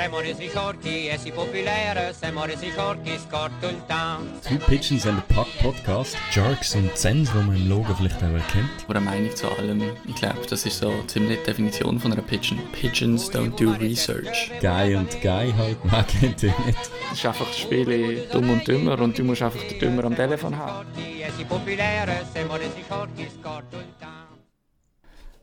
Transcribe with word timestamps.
Siamo 0.00 0.20
resi 0.20 0.48
forti 0.48 1.08
e 1.08 1.18
si 1.18 1.30
popolare, 1.30 2.14
siamo 2.18 2.46
resi 2.46 2.70
forti, 2.70 3.18
scorto 3.18 3.68
il 3.68 3.84
town. 3.84 4.40
Two 4.40 4.56
Pigeons 4.66 5.04
and 5.04 5.18
a 5.18 5.34
Puck 5.34 5.46
Podcast. 5.60 6.16
Jerks 6.32 6.74
und 6.74 6.96
Zens, 6.96 7.30
die 7.30 7.36
man 7.36 7.54
im 7.54 7.68
Logo 7.68 7.94
vielleicht 7.94 8.16
auch 8.16 8.32
erkennt. 8.32 8.70
Oder 8.88 9.00
Meinung 9.00 9.36
zu 9.36 9.46
allem. 9.58 9.82
Ich 10.08 10.14
glaube, 10.14 10.40
das 10.48 10.64
ist 10.64 10.78
so 10.78 10.90
ziemlich 11.06 11.40
die 11.40 11.44
Definition 11.44 12.00
von 12.00 12.14
einer 12.14 12.22
Pigeon. 12.22 12.58
Pigeons 12.72 13.30
don't 13.30 13.54
do 13.62 13.72
research. 13.72 14.50
Guy 14.62 14.94
und 14.94 15.20
Guy 15.20 15.52
halt, 15.52 15.84
man 15.84 16.06
kennt 16.06 16.44
ihn 16.44 16.54
nicht. 16.64 16.78
Es 17.12 17.18
ist 17.18 17.26
einfach 17.26 17.46
das 17.46 17.58
Spiel 17.58 18.26
dumm 18.32 18.48
und 18.48 18.66
dümmer 18.66 18.98
und 18.98 19.18
du 19.18 19.22
musst 19.22 19.42
einfach 19.42 19.62
den 19.64 19.80
Dümmer 19.80 20.04
am 20.04 20.16
Telefon 20.16 20.56
haben. 20.56 20.86
Forti 20.86 21.20
e 21.20 21.30
si 21.36 21.44
popolare, 21.44 22.24
siamo 22.32 22.56
resi 22.56 22.82
forti, 22.88 23.28
scorto 23.38 23.76
il 23.76 23.92
town. 23.98 23.99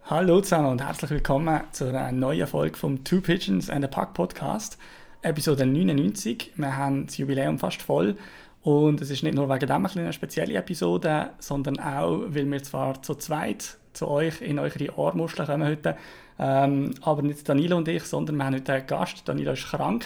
Hallo 0.10 0.40
zusammen 0.40 0.70
und 0.70 0.82
herzlich 0.82 1.12
willkommen 1.12 1.60
zu 1.74 1.90
einer 1.90 2.14
neuen 2.14 2.48
Folge 2.48 2.78
vom 2.78 3.04
Two 3.04 3.20
Pigeons 3.20 3.70
and 3.70 3.84
a 3.84 3.90
Puck 3.90 4.14
Podcast, 4.14 4.78
Episode 5.22 5.66
99. 5.66 6.54
Wir 6.56 6.78
haben 6.78 7.08
das 7.08 7.18
Jubiläum 7.18 7.60
fast 7.60 7.82
voll 7.82 8.16
und 8.64 9.02
es 9.02 9.10
ist 9.10 9.24
nicht 9.24 9.36
nur 9.36 9.50
wegen 9.50 9.68
dem 9.68 9.86
ein 9.86 9.98
eine 9.98 10.14
spezielle 10.14 10.54
Episode, 10.54 11.32
sondern 11.40 11.78
auch, 11.82 12.22
weil 12.30 12.50
wir 12.50 12.64
zwar 12.64 13.04
zu 13.04 13.16
zweit 13.16 13.76
zu 13.92 14.08
euch 14.08 14.42
in 14.42 14.60
eure 14.60 14.98
Ohrmuscheln 14.98 15.46
kommen 15.46 15.68
heute, 15.68 15.98
ähm, 16.40 16.94
aber 17.02 17.22
nicht 17.22 17.50
Danilo 17.50 17.76
und 17.76 17.90
ich, 17.90 18.04
sondern 18.04 18.38
wir 18.38 18.46
haben 18.46 18.56
heute 18.56 18.72
einen 18.72 18.88
Gast. 18.88 19.28
Danilo 19.28 19.52
ist 19.52 19.68
krank. 19.68 20.06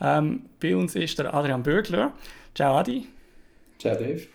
Ähm, 0.00 0.46
bei 0.58 0.74
uns 0.74 0.94
ist 0.94 1.18
der 1.18 1.34
Adrian 1.34 1.62
Bürgler. 1.62 2.14
Ciao 2.54 2.78
Adi. 2.78 3.08
Ciao 3.78 3.94
Dave. 3.94 4.26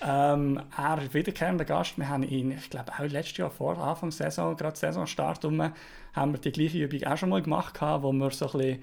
Ähm, 0.00 0.60
er 0.76 1.02
ist 1.02 1.14
wiederkehrender 1.14 1.64
Gast. 1.64 1.98
Wir 1.98 2.08
haben 2.08 2.22
ihn, 2.22 2.52
ich 2.52 2.70
glaube, 2.70 2.92
auch 2.92 3.00
letztes 3.00 3.36
Jahr 3.38 3.50
vor 3.50 3.76
Anfang 3.78 4.10
der 4.10 4.30
Saison, 4.30 4.56
gerade 4.56 4.76
Saisonstart 4.76 5.44
rum, 5.44 5.72
haben 6.12 6.32
wir 6.32 6.38
die 6.38 6.52
gleiche 6.52 6.84
Übung 6.84 7.04
auch 7.04 7.16
schon 7.16 7.30
mal 7.30 7.42
gemacht, 7.42 7.80
wo 7.80 8.12
wir 8.12 8.30
so 8.30 8.46
ein 8.46 8.52
bisschen 8.52 8.82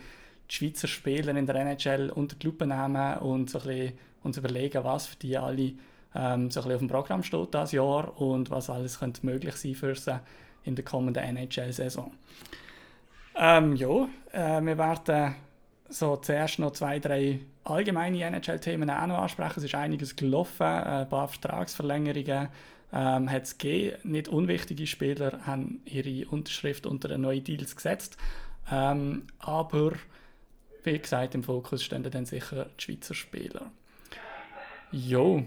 die 0.49 0.53
Schweizer 0.53 0.87
Spieler 0.87 1.35
in 1.35 1.45
der 1.45 1.55
NHL 1.55 2.09
unter 2.09 2.35
die 2.35 2.47
Lupe 2.47 2.67
nehmen 2.67 3.17
und 3.17 3.49
so 3.49 3.59
ein 3.59 3.65
bisschen 3.65 3.93
uns 4.23 4.37
überlegen, 4.37 4.83
was 4.83 5.07
für 5.07 5.15
die 5.17 5.37
alle 5.37 5.73
ähm, 6.13 6.49
so 6.49 6.61
auf 6.61 6.67
dem 6.67 6.87
Programm 6.87 7.23
steht 7.23 7.53
dieses 7.53 7.73
Jahr 7.73 8.19
und 8.19 8.49
was 8.49 8.69
alles 8.69 8.99
könnte 8.99 9.25
möglich 9.25 9.55
sein 9.55 9.75
für 9.75 9.95
sie 9.95 10.19
in 10.63 10.75
der 10.75 10.85
kommenden 10.85 11.23
NHL-Saison. 11.23 12.11
Ähm, 13.37 13.75
ja, 13.75 14.07
äh, 14.31 14.61
wir 14.61 14.77
werden 14.77 15.35
so 15.89 16.15
zuerst 16.17 16.59
noch 16.59 16.71
zwei, 16.71 16.99
drei 16.99 17.39
allgemeine 17.63 18.23
NHL-Themen 18.23 18.89
auch 18.89 19.07
noch 19.07 19.19
ansprechen. 19.19 19.53
Es 19.57 19.63
ist 19.63 19.75
einiges 19.75 20.15
gelaufen, 20.15 20.63
äh, 20.63 21.01
ein 21.01 21.09
paar 21.09 21.27
Vertragsverlängerungen 21.27 22.49
ähm, 22.93 23.29
hat 23.29 23.43
es 23.43 23.57
gegeben. 23.57 23.97
Nicht 24.03 24.27
unwichtige 24.27 24.87
Spieler 24.87 25.45
haben 25.45 25.81
ihre 25.85 26.27
Unterschrift 26.29 26.85
unter 26.85 27.07
den 27.07 27.21
neuen 27.21 27.43
Deals 27.43 27.75
gesetzt. 27.75 28.17
Ähm, 28.71 29.27
aber 29.39 29.93
wie 30.83 30.97
gesagt, 30.97 31.35
im 31.35 31.43
Fokus 31.43 31.83
stehen 31.83 32.03
dann 32.03 32.25
sicher 32.25 32.67
die 32.79 32.83
Schweizer 32.83 33.13
Spieler. 33.13 33.71
Jo, 34.91 35.43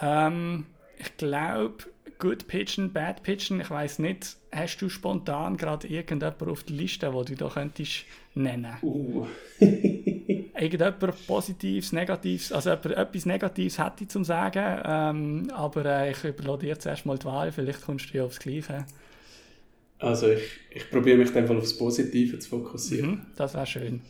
ähm, 0.00 0.66
ich 0.98 1.16
glaube, 1.16 1.84
Good 2.18 2.46
Pitchen, 2.46 2.92
Bad 2.92 3.22
Pitchen, 3.22 3.60
ich 3.60 3.70
weiß 3.70 3.98
nicht, 4.00 4.36
hast 4.52 4.78
du 4.78 4.88
spontan 4.88 5.56
gerade 5.56 5.88
irgendjemanden 5.88 6.48
auf 6.48 6.62
der 6.64 6.76
Liste, 6.76 7.12
wo 7.12 7.24
du 7.24 7.34
da 7.34 7.48
könntest 7.48 8.04
nennen? 8.34 8.76
Uh. 8.82 9.26
Irgendjemand 10.54 11.26
Positives, 11.26 11.92
Negatives, 11.92 12.52
also 12.52 12.70
etwas 12.70 13.26
Negatives 13.26 13.78
hätte 13.78 14.04
ich 14.04 14.08
zum 14.08 14.24
sagen, 14.24 14.80
ähm, 14.84 15.50
aber 15.52 15.84
äh, 15.84 16.10
ich 16.12 16.24
überlasse 16.24 16.58
dir 16.58 16.78
zuerst 16.78 17.06
mal 17.06 17.18
die 17.18 17.24
Wahl, 17.24 17.50
vielleicht 17.50 17.82
kommst 17.82 18.12
du 18.12 18.18
ja 18.18 18.24
aufs 18.24 18.38
Gleiche. 18.38 18.84
Also 19.98 20.28
ich, 20.28 20.42
ich 20.70 20.90
probiere 20.90 21.16
mich 21.16 21.32
dann 21.32 21.48
aufs 21.56 21.76
Positive 21.76 22.38
zu 22.38 22.48
fokussieren. 22.48 23.10
Mhm, 23.10 23.20
das 23.36 23.54
wäre 23.54 23.66
schön. 23.66 24.02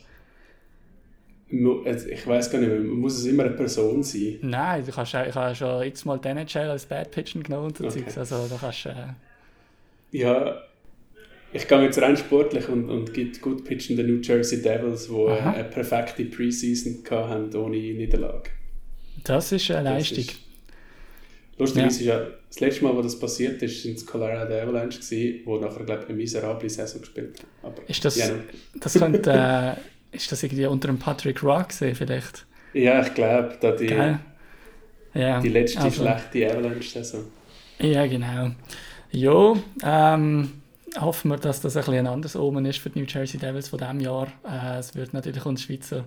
Ich 1.49 2.27
weiß 2.27 2.51
gar 2.51 2.61
nicht 2.61 2.71
mehr, 2.71 2.81
muss 2.81 3.19
es 3.19 3.27
immer 3.27 3.45
eine 3.45 3.53
Person 3.53 4.03
sein? 4.03 4.39
Nein, 4.41 4.87
du 4.87 4.91
kannst, 4.91 5.13
ich 5.13 5.35
habe 5.35 5.55
schon 5.55 5.83
x-mal 5.83 6.19
den 6.19 6.39
NHL 6.39 6.71
als 6.71 6.87
Bad 6.87 7.11
Pitchen 7.11 7.43
genommen 7.43 7.67
und 7.67 7.77
so 7.77 7.85
Okay. 7.85 8.05
Also 8.17 8.49
da 8.49 8.57
kannst 8.59 8.87
äh, 8.87 8.95
Ja, 10.13 10.63
ich 11.53 11.69
gehe 11.69 11.83
jetzt 11.83 12.01
rein 12.01 12.17
sportlich 12.17 12.69
und, 12.69 12.89
und 12.89 13.13
gibt 13.15 13.41
gut 13.41 13.65
Pitchen 13.65 13.97
den 13.97 14.07
New 14.07 14.21
Jersey 14.21 14.63
Devils, 14.63 15.09
die 15.09 15.15
Aha. 15.29 15.53
eine 15.53 15.65
perfekte 15.65 16.25
Preseason 16.25 16.99
hatten 17.11 17.55
ohne 17.57 17.77
Niederlage. 17.77 18.51
das 19.25 19.53
ist 19.53 19.71
eine 19.71 19.91
Leistung. 19.91 20.19
ist- 20.25 20.39
Lustigerweise 21.59 22.01
ist 22.01 22.07
ja 22.07 22.27
das 22.49 22.61
letzte 22.61 22.85
Mal, 22.85 22.97
wo 22.97 23.03
das 23.03 23.19
passiert 23.19 23.63
ist, 23.63 23.83
sind 23.83 23.97
es 23.99 24.07
Colorado 24.07 24.53
Avalanche 24.55 24.99
gewesen, 24.99 25.43
die 25.47 25.59
nachher, 25.61 25.85
glaube 25.85 26.03
ich, 26.03 26.09
eine 26.09 26.17
miserable 26.17 26.69
Saison 26.69 27.01
gespielt 27.03 27.39
haben. 27.63 27.73
Aber, 27.75 27.89
Ist 27.89 28.05
das, 28.05 28.17
ja, 28.17 28.31
das 28.81 28.95
könnte, 28.95 29.31
äh, 29.31 30.17
ist 30.17 30.33
das 30.33 30.43
irgendwie 30.43 30.67
unter 30.67 30.89
dem 30.89 30.99
Patrick 30.99 31.43
Rock 31.43 31.69
gesehen 31.69 31.95
vielleicht? 31.95 32.47
ja, 32.73 33.03
ich 33.03 33.13
glaube, 33.15 33.57
da 33.61 33.73
die? 33.73 33.87
Ja, 35.15 35.41
die 35.41 35.49
letzte 35.51 35.81
also- 35.81 36.03
schlechte 36.03 36.51
Avalanche-Saison. 36.51 37.25
Ja, 37.81 38.07
genau. 38.07 38.51
Ja, 39.11 39.55
ähm, 39.85 40.51
hoffen 41.01 41.31
wir, 41.31 41.39
dass 41.39 41.61
das 41.61 41.77
ein 41.77 41.81
bisschen 41.85 42.07
ein 42.07 42.07
anderes 42.07 42.37
Omen 42.37 42.65
ist 42.65 42.79
für 42.79 42.91
die 42.91 43.01
New 43.01 43.07
Jersey 43.07 43.39
Devils 43.39 43.69
von 43.69 43.79
diesem 43.79 44.01
Jahr. 44.01 44.29
Äh, 44.49 44.79
es 44.79 44.95
wird 44.95 45.15
natürlich 45.15 45.45
uns 45.45 45.63
Schweizer 45.63 46.05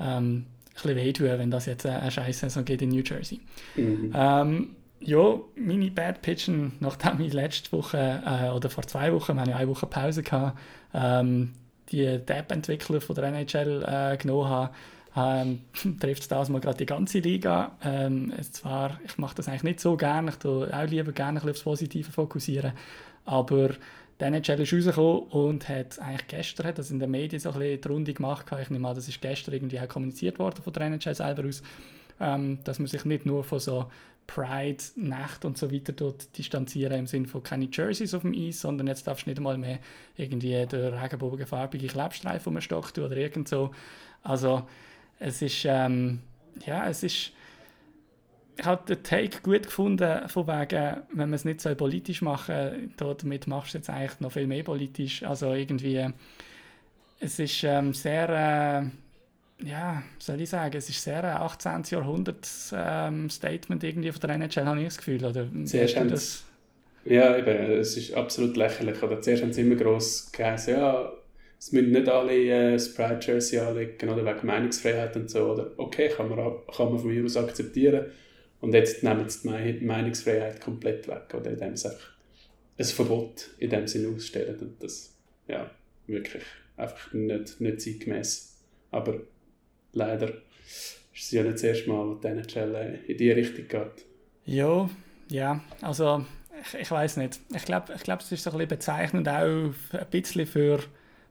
ähm, 0.00 0.46
ein 0.46 0.72
bisschen 0.74 0.96
wehtun, 0.96 1.38
wenn 1.38 1.50
das 1.50 1.66
jetzt 1.66 1.86
eine 1.86 2.10
scheiß 2.10 2.40
Saison 2.40 2.64
geht 2.64 2.82
in 2.82 2.90
New 2.90 3.02
Jersey. 3.02 3.40
Mhm. 3.76 4.12
Ähm, 4.14 4.76
ja, 5.00 5.38
meine 5.56 5.90
Bad 5.90 6.22
Pitchen, 6.22 6.72
nachdem 6.80 7.20
ich 7.20 7.32
letzte 7.32 7.72
Woche 7.72 8.22
äh, 8.24 8.50
oder 8.50 8.70
vor 8.70 8.86
zwei 8.86 9.12
Wochen, 9.12 9.34
wir 9.34 9.42
haben 9.42 9.50
ja 9.50 9.56
eine 9.56 9.68
Woche 9.68 9.86
Pause 9.86 10.22
gehabt, 10.22 10.58
ähm, 10.94 11.52
die 11.90 12.04
App-Entwickler 12.04 13.00
von 13.00 13.14
der 13.14 13.24
NHL 13.24 13.84
äh, 13.86 14.16
genommen 14.16 14.48
habe, 14.48 14.70
ähm, 15.16 15.60
trifft 16.00 16.22
es 16.22 16.28
das 16.28 16.48
mal 16.48 16.60
gerade 16.60 16.78
die 16.78 16.86
ganze 16.86 17.18
Liga. 17.18 17.72
Ähm, 17.84 18.32
zwar, 18.50 18.98
ich 19.04 19.18
mache 19.18 19.34
das 19.36 19.48
eigentlich 19.48 19.64
nicht 19.64 19.80
so 19.80 19.96
gerne, 19.96 20.30
ich 20.30 20.36
tue 20.36 20.68
auch 20.72 20.88
lieber 20.88 21.12
gerne 21.12 21.40
ein 21.40 21.46
bisschen 21.46 21.50
aufs 21.50 21.62
Positive 21.62 22.10
fokussieren, 22.10 22.72
aber 23.26 23.70
NHL 24.26 24.60
ist 24.60 24.72
rausgekommen 24.72 25.22
und 25.30 25.68
hat 25.68 25.98
eigentlich 25.98 26.26
gestern, 26.28 26.74
das 26.74 26.90
in 26.90 26.98
den 26.98 27.10
Medien 27.10 27.40
so 27.40 27.50
ein 27.50 27.58
bisschen 27.58 27.80
die 27.80 27.88
Runde 27.88 28.14
gemacht, 28.14 28.46
ich 28.60 28.70
nehme 28.70 28.88
an, 28.88 28.94
das 28.94 29.08
ist 29.08 29.20
gestern 29.20 29.54
irgendwie 29.54 29.80
auch 29.80 29.88
kommuniziert 29.88 30.38
worden 30.38 30.62
von 30.62 30.72
der 30.72 30.82
NHL 30.82 31.14
selber 31.14 31.48
aus, 31.48 31.62
ähm, 32.20 32.58
dass 32.64 32.78
man 32.78 32.88
sich 32.88 33.04
nicht 33.04 33.26
nur 33.26 33.44
von 33.44 33.58
so 33.58 33.86
Pride, 34.26 34.82
Nacht 34.96 35.44
und 35.44 35.58
so 35.58 35.70
weiter 35.70 35.92
dort 35.92 36.36
distanzieren 36.38 37.00
im 37.00 37.06
Sinne 37.06 37.26
von 37.26 37.42
keine 37.42 37.68
Jerseys 37.70 38.14
auf 38.14 38.22
dem 38.22 38.32
Eis, 38.32 38.60
sondern 38.60 38.86
jetzt 38.86 39.06
darfst 39.06 39.26
du 39.26 39.30
nicht 39.30 39.38
einmal 39.38 39.58
mehr 39.58 39.78
irgendwie 40.16 40.66
den 40.66 40.94
regenbogenfarbige 40.94 41.88
Klebstreifen 41.88 42.48
um 42.48 42.54
den 42.54 42.62
Stock 42.62 42.92
tun 42.94 43.04
oder 43.04 43.16
irgend 43.16 43.48
so. 43.48 43.70
Also 44.22 44.66
es 45.18 45.42
ist, 45.42 45.64
ähm, 45.66 46.20
ja, 46.64 46.88
es 46.88 47.02
ist, 47.02 47.32
ich 48.56 48.64
habe 48.64 48.86
den 48.86 49.02
Take 49.02 49.40
gut 49.42 49.64
gefunden, 49.64 50.28
von 50.28 50.46
wegen, 50.46 50.96
wenn 51.12 51.30
man 51.30 51.34
es 51.34 51.44
nicht 51.44 51.60
so 51.60 51.74
politisch 51.74 52.22
machen 52.22 52.92
soll, 52.98 53.16
damit 53.16 53.46
machst 53.46 53.74
du 53.74 53.78
jetzt 53.78 53.90
eigentlich 53.90 54.20
noch 54.20 54.32
viel 54.32 54.46
mehr 54.46 54.62
politisch. 54.62 55.22
Also 55.24 55.52
irgendwie, 55.52 56.06
es 57.20 57.38
ist 57.38 57.64
ähm, 57.64 57.92
sehr, 57.94 58.28
äh, 58.28 59.66
ja, 59.66 60.02
soll 60.18 60.40
ich 60.40 60.50
sagen, 60.50 60.76
es 60.76 60.88
ist 60.88 61.02
sehr 61.02 61.24
ein 61.24 61.42
18. 61.42 61.82
Jahrhundert 61.90 62.48
ähm, 62.72 63.28
irgendwie 63.42 64.12
von 64.12 64.20
der 64.20 64.30
NHL, 64.30 64.66
habe 64.66 64.80
ich 64.80 64.86
das 64.86 64.98
Gefühl. 64.98 65.24
Oder 65.24 65.44
du 65.46 65.96
haben 65.96 66.10
das? 66.10 66.44
Ja, 67.04 67.36
eben, 67.36 67.72
es 67.72 67.96
ist 67.96 68.14
absolut 68.14 68.56
lächerlich. 68.56 69.02
Oder 69.02 69.20
zuerst 69.20 69.42
haben 69.42 69.52
sie 69.52 69.62
immer 69.62 69.76
gross 69.76 70.30
geheißen, 70.32 70.74
ja, 70.74 71.12
es 71.58 71.72
müssen 71.72 71.92
nicht 71.92 72.08
alle 72.08 72.34
äh, 72.34 72.72
das 72.72 72.92
Pride 72.94 73.20
Jersey 73.22 73.58
anlegen, 73.58 74.08
oder 74.08 74.24
wegen 74.24 74.46
Meinungsfreiheit 74.46 75.16
und 75.16 75.30
so. 75.30 75.52
Oder 75.52 75.70
okay, 75.76 76.08
kann 76.08 76.28
man, 76.28 76.38
kann 76.74 76.90
man 76.90 76.98
von 76.98 77.08
mir 77.08 77.24
aus 77.24 77.36
akzeptieren. 77.36 78.06
Und 78.64 78.72
jetzt 78.72 79.02
nehmen 79.04 79.28
sie 79.28 79.42
die 79.42 79.48
Mei- 79.48 79.78
Meinungsfreiheit 79.82 80.58
komplett 80.58 81.06
weg, 81.06 81.34
oder 81.34 81.50
indem 81.50 81.76
sie 81.76 81.90
einfach 81.90 82.12
ein 82.78 82.84
Verbot 82.86 83.50
in 83.58 83.68
dem 83.68 83.86
Sinne 83.86 84.08
ausstellen. 84.08 84.58
Und 84.58 84.82
das, 84.82 85.14
ja, 85.46 85.70
wirklich 86.06 86.42
einfach 86.78 87.12
nicht, 87.12 87.60
nicht 87.60 87.82
zeitgemäß. 87.82 88.56
Aber 88.90 89.20
leider 89.92 90.28
ist 90.64 90.96
es 91.14 91.30
ja 91.32 91.42
nicht 91.42 91.56
das 91.56 91.62
erste 91.62 91.90
Mal, 91.90 92.08
wo 92.08 92.14
die 92.14 92.26
NHL 92.26 93.00
in 93.06 93.18
diese 93.18 93.36
Richtung 93.36 93.68
geht. 93.68 94.06
Ja, 94.46 94.88
ja, 95.28 95.60
also 95.82 96.24
ich, 96.62 96.80
ich 96.80 96.90
weiß 96.90 97.18
nicht. 97.18 97.40
Ich 97.54 97.66
glaube, 97.66 97.92
ich 97.94 98.02
glaub, 98.02 98.20
es 98.20 98.32
ist 98.32 98.44
so 98.44 98.50
ein 98.50 98.56
bisschen 98.56 98.68
bezeichnend 98.70 99.28
auch 99.28 99.74
ein 99.92 100.06
bisschen 100.10 100.46
für 100.46 100.78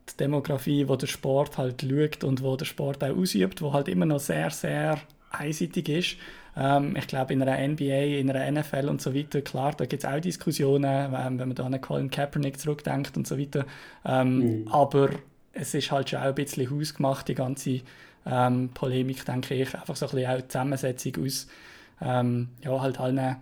die 0.08 0.18
Demografie, 0.18 0.88
wo 0.88 0.96
der 0.98 1.08
Sport 1.08 1.58
halt 1.58 1.82
schaut 1.82 2.24
und 2.24 2.44
wo 2.44 2.56
der 2.56 2.66
Sport 2.66 3.04
auch 3.04 3.18
ausübt, 3.18 3.60
wo 3.64 3.74
halt 3.74 3.88
immer 3.88 4.06
noch 4.06 4.20
sehr, 4.20 4.52
sehr 4.52 5.02
einseitig 5.34 5.90
ist. 5.90 6.18
Ähm, 6.56 6.96
ich 6.96 7.08
glaube, 7.08 7.34
in 7.34 7.42
einer 7.42 7.58
NBA, 7.68 8.20
in 8.20 8.30
einer 8.30 8.62
NFL 8.62 8.88
und 8.88 9.02
so 9.02 9.14
weiter, 9.14 9.42
klar, 9.42 9.74
da 9.76 9.86
gibt 9.86 10.04
es 10.04 10.10
auch 10.10 10.20
Diskussionen, 10.20 11.14
ähm, 11.14 11.40
wenn 11.40 11.48
man 11.50 11.56
da 11.56 11.66
an 11.66 11.82
Colin 11.82 12.10
Kaepernick 12.10 12.60
zurückdenkt 12.60 13.18
und 13.18 13.28
so 13.28 13.38
weiter. 13.38 13.66
Ähm, 14.06 14.68
Aber 14.72 15.10
es 15.54 15.74
ist 15.74 15.92
halt 15.92 16.10
schon 16.10 16.20
auch 16.20 16.26
ein 16.26 16.36
bisschen 16.36 16.70
hausgemacht, 16.70 17.28
die 17.28 17.36
ganze 17.36 17.82
ähm, 18.26 18.70
Polemik, 18.74 19.26
denke 19.26 19.56
ich. 19.56 19.74
Einfach 19.74 19.96
so 19.96 20.06
ein 20.06 20.12
bisschen 20.12 20.32
auch 20.32 20.42
die 20.42 20.48
Zusammensetzung 20.48 21.26
aus 21.26 21.48
ähm, 22.02 22.50
ja, 22.64 22.80
halt 22.82 23.00
allen, 23.00 23.36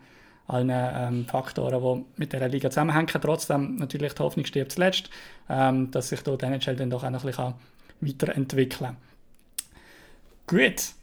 allen 0.48 0.72
ähm, 0.72 1.26
Faktoren, 1.26 1.82
die 1.82 2.20
mit 2.20 2.34
dieser 2.34 2.48
Liga 2.48 2.70
zusammenhängen. 2.70 3.08
Trotzdem 3.08 3.76
natürlich 3.76 4.14
die 4.14 4.24
Hoffnung 4.24 4.46
stirbt 4.46 4.74
zuletzt, 4.74 5.10
dass 5.48 6.10
sich 6.10 6.22
dort 6.22 6.42
die 6.42 6.46
NHL 6.46 6.76
dann 6.76 6.90
doch 6.90 7.04
auch 7.04 7.10
noch 7.10 7.24
ein 7.24 7.28
bisschen 7.32 7.54
weiterentwickeln. 8.02 8.98
Gut, 10.48 10.94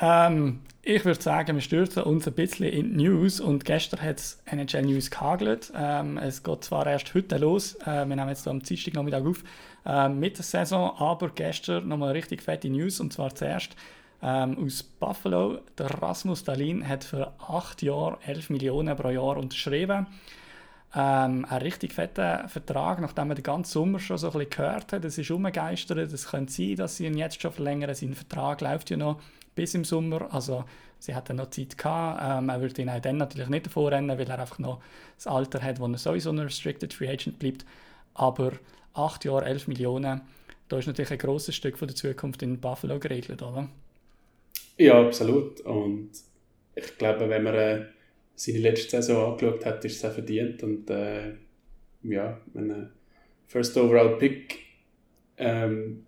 ähm, 0.00 0.60
ich 0.82 1.04
würde 1.04 1.20
sagen, 1.20 1.56
wir 1.56 1.62
stürzen 1.62 2.04
uns 2.04 2.28
ein 2.28 2.34
bisschen 2.34 2.66
in 2.66 2.96
die 2.96 3.04
News 3.04 3.40
und 3.40 3.64
gestern 3.64 4.00
hat 4.02 4.18
es 4.18 4.40
NHL 4.46 4.82
News 4.82 5.10
gehagelt. 5.10 5.72
Ähm, 5.76 6.16
es 6.18 6.42
geht 6.44 6.62
zwar 6.62 6.86
erst 6.86 7.12
heute 7.14 7.38
los, 7.38 7.74
äh, 7.84 8.06
wir 8.06 8.16
nehmen 8.16 8.28
jetzt 8.28 8.46
am 8.46 8.62
Dienstag 8.62 8.94
Nachmittag 8.94 9.26
auf, 9.26 9.42
äh, 9.84 10.08
mit 10.08 10.38
der 10.38 10.44
Saison, 10.44 10.96
aber 10.96 11.30
gestern 11.30 11.88
nochmal 11.88 12.12
richtig 12.12 12.42
fette 12.42 12.68
News 12.68 13.00
und 13.00 13.12
zwar 13.12 13.34
zuerst 13.34 13.74
ähm, 14.22 14.64
aus 14.64 14.82
Buffalo. 14.82 15.58
Der 15.76 15.90
Rasmus 16.02 16.44
Dahlin 16.44 16.86
hat 16.86 17.04
für 17.04 17.32
acht 17.40 17.82
Jahre 17.82 18.18
11 18.24 18.50
Millionen 18.50 18.96
pro 18.96 19.10
Jahr 19.10 19.36
unterschrieben. 19.36 20.06
Ähm, 20.94 21.44
ein 21.48 21.62
richtig 21.62 21.92
fetter 21.92 22.48
Vertrag, 22.48 23.00
nachdem 23.00 23.28
man 23.28 23.34
den 23.34 23.42
ganzen 23.42 23.72
Sommer 23.72 23.98
schon 23.98 24.18
so 24.18 24.28
ein 24.28 24.32
bisschen 24.34 24.50
gehört 24.50 24.92
hat. 24.92 25.04
Es 25.04 25.18
ist 25.18 25.30
umgegeistert. 25.30 26.12
Es 26.12 26.28
könnte 26.28 26.52
sein, 26.52 26.76
dass 26.76 26.96
sie 26.96 27.06
ihn 27.06 27.18
jetzt 27.18 27.42
schon 27.42 27.52
verlängern. 27.52 27.92
Sein 27.94 28.14
Vertrag 28.14 28.60
läuft 28.60 28.90
ja 28.90 28.96
noch 28.96 29.20
bis 29.56 29.74
im 29.74 29.84
Sommer. 29.84 30.32
Also 30.32 30.64
sie 31.00 31.16
hatten 31.16 31.36
noch 31.36 31.50
Zeit 31.50 31.76
gehabt. 31.76 32.20
Ähm, 32.22 32.48
er 32.48 32.60
würde 32.60 32.80
ihn 32.80 32.88
auch 32.88 33.00
dann 33.00 33.16
natürlich 33.16 33.48
nicht 33.48 33.66
davor 33.66 33.90
rennen, 33.90 34.16
weil 34.16 34.28
er 34.28 34.38
einfach 34.38 34.60
noch 34.60 34.80
das 35.16 35.26
Alter 35.26 35.60
hat, 35.60 35.80
wo 35.80 35.86
er 35.86 35.98
sowieso 35.98 36.30
ein 36.30 36.38
Restricted 36.38 36.94
Free 36.94 37.08
Agent 37.08 37.40
bleibt. 37.40 37.66
Aber 38.14 38.52
acht 38.94 39.24
Jahre, 39.24 39.46
11 39.46 39.66
Millionen, 39.66 40.20
da 40.68 40.78
ist 40.78 40.86
natürlich 40.86 41.10
ein 41.10 41.18
grosses 41.18 41.56
Stück 41.56 41.76
von 41.76 41.88
der 41.88 41.96
Zukunft 41.96 42.42
in 42.42 42.60
Buffalo 42.60 42.98
geregelt, 43.00 43.42
oder? 43.42 43.68
Ja, 44.78 45.04
absolut. 45.04 45.60
Und 45.62 46.10
ich 46.74 46.98
glaube, 46.98 47.28
wenn 47.28 47.42
man 47.42 47.54
äh, 47.54 47.84
seine 48.34 48.58
letzte 48.58 49.02
Saison 49.02 49.32
angeschaut 49.32 49.64
hat, 49.64 49.84
ist 49.84 49.96
es 49.96 50.04
auch 50.04 50.14
verdient. 50.14 50.62
Und 50.62 50.90
äh, 50.90 51.34
ja, 52.02 52.40
äh, 52.54 52.86
First 53.46 53.76
Overall 53.76 54.16
Pick, 54.18 54.58
ähm, 55.38 56.04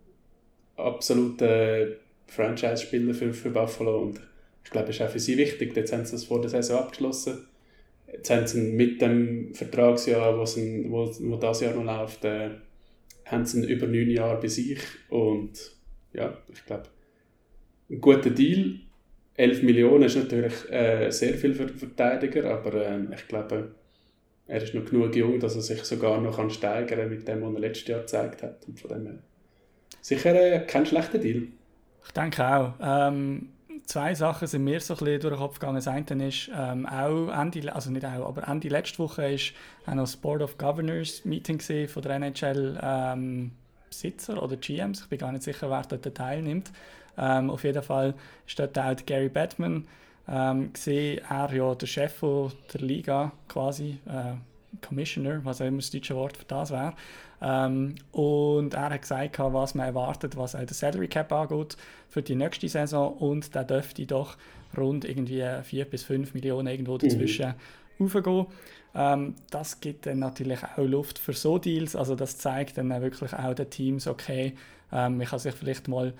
absoluter 0.77 1.89
Franchise-Spieler 2.29 3.15
für, 3.15 3.33
für 3.33 3.51
Buffalo. 3.51 3.99
Und 3.99 4.21
ich 4.65 4.71
glaube, 4.71 4.91
es 4.91 4.97
ist 4.97 5.03
auch 5.03 5.11
für 5.11 5.19
sie 5.19 5.37
wichtig. 5.37 5.75
Jetzt 5.77 5.93
haben 5.93 6.05
sie 6.05 6.13
das 6.13 6.25
vor 6.25 6.41
der 6.41 6.51
Saison 6.51 6.79
abgeschlossen. 6.79 7.47
Jetzt 8.13 8.31
haben 8.31 8.47
sie 8.47 8.61
mit 8.61 9.03
dem 9.03 9.53
Vertragsjahr, 9.55 10.39
wo, 10.39 10.43
wo, 10.43 11.11
wo 11.21 11.37
das 11.37 11.61
Jahr 11.61 11.75
noch 11.75 11.85
läuft, 11.85 12.25
äh, 12.25 12.51
haben 13.27 13.45
sie 13.45 13.71
über 13.71 13.87
neun 13.87 14.11
Jahre 14.11 14.41
bei 14.41 14.49
sich. 14.49 14.81
Und 15.11 15.53
ja, 16.13 16.39
ich 16.53 16.65
glaube, 16.65 16.85
ein 17.91 18.01
guter 18.01 18.31
Deal. 18.31 18.81
11 19.35 19.63
Millionen 19.63 20.05
ist 20.05 20.17
natürlich 20.17 20.69
äh, 20.71 21.11
sehr 21.11 21.35
viel 21.35 21.55
für 21.55 21.67
den 21.67 21.77
Verteidiger, 21.77 22.51
aber 22.51 22.75
äh, 22.75 22.99
ich 23.15 23.29
glaube, 23.29 23.73
er 24.49 24.63
ist 24.63 24.75
noch 24.75 24.85
genug 24.85 25.15
jung, 25.15 25.39
dass 25.39 25.55
er 25.55 25.61
sich 25.61 25.85
sogar 25.85 26.21
noch 26.21 26.51
steigern 26.51 26.99
kann 26.99 27.11
mit 27.11 27.29
dem, 27.29 27.43
was 27.43 27.55
er 27.55 27.61
letztes 27.61 27.89
Jahr 27.89 28.01
gezeigt 28.01 28.43
hat. 28.43 28.67
Und 28.67 28.81
von 28.81 28.91
dem 28.91 29.07
her 29.07 29.19
sicher 30.01 30.35
äh, 30.35 30.67
kein 30.67 30.87
schlechter 30.87 31.19
Deal. 31.19 31.49
Ich 32.07 32.13
denke 32.13 32.47
auch. 32.47 32.73
Ähm, 32.81 33.51
zwei 33.87 34.15
Sachen 34.15 34.49
sind 34.49 34.65
mir 34.65 34.81
so 34.81 34.95
ein 34.95 34.99
bisschen 34.99 35.21
durch 35.21 35.35
den 35.35 35.39
Kopf 35.39 35.59
gegangen. 35.59 35.77
Das 35.77 35.89
eine 35.89 36.29
ist 36.29 36.51
ähm, 36.55 36.87
auch 36.87 37.29
Ende, 37.29 37.75
also 37.75 37.91
nicht 37.91 38.05
auch, 38.05 38.29
aber 38.29 38.47
Ende 38.49 38.69
letzte 38.69 38.99
Woche 38.99 39.33
ist 39.33 39.53
auch 39.87 39.95
noch 39.95 40.05
das 40.05 40.17
Board 40.17 40.43
of 40.43 40.59
Governors 40.59 41.25
Meeting 41.25 41.61
von 41.89 42.03
der 42.03 42.17
NHL 42.17 42.79
ähm, 42.83 43.53
Besitzer 43.89 44.43
oder 44.43 44.57
GMs. 44.57 45.03
Ich 45.03 45.09
bin 45.09 45.19
gar 45.19 45.33
nicht 45.33 45.45
sicher, 45.45 45.71
wer 45.71 45.83
dort 45.83 46.15
teilnimmt. 46.15 46.71
Ähm, 47.17 47.51
auf 47.51 47.65
jeden 47.65 47.83
Fall 47.83 48.15
ist 48.47 48.59
dort 48.59 48.79
auch 48.79 48.95
Gary 49.07 49.29
Batman 49.29 49.87
ähm, 50.29 50.73
gesehen, 50.73 51.21
er 51.29 51.53
ja 51.53 51.75
der 51.75 51.87
Chef 51.87 52.21
der 52.21 52.81
Liga 52.81 53.33
quasi, 53.49 53.99
äh, 54.07 54.35
Commissioner, 54.87 55.45
was 55.45 55.61
auch 55.61 55.67
immer 55.67 55.79
das 55.79 55.91
deutsche 55.91 56.15
Wort 56.15 56.37
für 56.37 56.45
das 56.45 56.71
wäre. 56.71 56.93
Ähm, 57.41 57.95
und 58.13 58.75
er 58.75 58.91
hat 58.91 59.01
gesagt, 59.01 59.39
was 59.39 59.75
man 59.75 59.87
erwartet, 59.87 60.37
was 60.37 60.55
auch 60.55 60.65
der 60.65 60.75
Salary 60.75 61.09
Cap 61.09 61.33
angeht 61.33 61.77
für 62.09 62.23
die 62.23 62.35
nächste 62.35 62.69
Saison 62.69 63.17
und 63.17 63.55
da 63.55 63.65
dürfte 63.65 64.07
doch 64.07 64.37
rund 64.77 65.05
irgendwie 65.05 65.45
4 65.63 65.85
bis 65.85 66.03
5 66.03 66.35
Millionen 66.35 66.69
irgendwo 66.69 66.95
mhm. 66.95 66.99
dazwischen 66.99 67.55
mhm. 67.99 68.07
aufgehen. 68.07 68.47
Ähm, 68.95 69.35
das 69.51 69.81
gibt 69.81 70.07
dann 70.07 70.19
natürlich 70.19 70.61
auch 70.65 70.79
Luft 70.79 71.19
für 71.19 71.33
so 71.33 71.59
Deals, 71.59 71.95
also 71.95 72.17
das 72.17 72.39
zeigt 72.39 72.79
dann 72.79 72.89
wirklich 73.03 73.33
auch 73.33 73.55
den 73.55 73.71
Teams, 73.71 74.07
okay, 74.07 74.55
ähm, 74.91 75.19
man 75.19 75.27
kann 75.27 75.39
sich 75.39 75.55
vielleicht 75.55 75.87
mal 75.89 76.15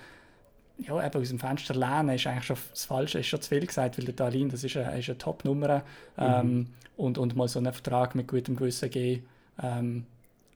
ja, 0.77 1.05
eben 1.05 1.21
aus 1.21 1.29
dem 1.29 1.39
Fenster 1.39 1.75
lehnen 1.75 2.09
ist 2.15 2.25
eigentlich 2.25 2.45
schon 2.45 2.57
das 2.71 2.85
Falsche, 2.85 3.19
ist 3.19 3.27
schon 3.27 3.41
zu 3.41 3.49
viel 3.49 3.65
gesagt, 3.65 3.97
weil 3.97 4.05
der 4.05 4.13
Dalin, 4.13 4.49
das 4.49 4.63
ist 4.63 4.77
eine, 4.77 4.87
eine 4.89 5.17
Top-Nummer 5.17 5.83
ähm, 6.17 6.53
mhm. 6.53 6.67
und, 6.95 7.17
und 7.17 7.35
mal 7.35 7.47
so 7.47 7.59
einen 7.59 7.73
Vertrag 7.73 8.15
mit 8.15 8.27
gutem 8.27 8.55
Gewissen 8.55 8.89
geben, 8.89 9.25
ähm, 9.61 10.05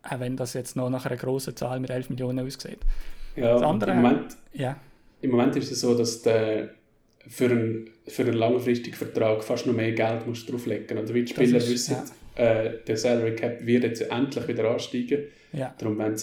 auch 0.03 0.19
wenn 0.19 0.37
das 0.37 0.53
jetzt 0.53 0.75
noch 0.75 0.89
nach 0.89 1.05
einer 1.05 1.17
grossen 1.17 1.55
Zahl 1.55 1.79
mit 1.79 1.89
11 1.89 2.09
Millionen 2.09 2.45
aussieht. 2.45 2.79
Ja, 3.35 3.55
andere, 3.57 3.91
im, 3.91 4.01
Moment, 4.01 4.37
ja. 4.53 4.77
im 5.21 5.31
Moment 5.31 5.55
ist 5.55 5.71
es 5.71 5.81
so, 5.81 5.97
dass 5.97 6.21
der 6.21 6.69
für 7.27 7.45
einen, 7.45 7.89
für 8.07 8.23
einen 8.23 8.33
langfristigen 8.33 8.95
Vertrag 8.95 9.43
fast 9.43 9.65
noch 9.65 9.73
mehr 9.73 9.93
Geld 9.93 10.27
musst 10.27 10.51
drauflegen 10.51 10.85
musst. 10.87 10.97
Also 10.99 11.13
wie 11.13 11.23
die 11.23 11.33
Spieler 11.33 11.57
ist, 11.57 11.71
wissen, 11.71 11.97
ja. 12.37 12.43
äh, 12.43 12.83
der 12.85 12.97
Salary 12.97 13.35
Cap 13.35 13.65
wird 13.65 13.83
jetzt 13.83 14.01
endlich 14.01 14.47
wieder 14.47 14.69
ansteigen. 14.69 15.23
Ja. 15.53 15.73
Darum, 15.77 15.97
wenn 15.97 16.17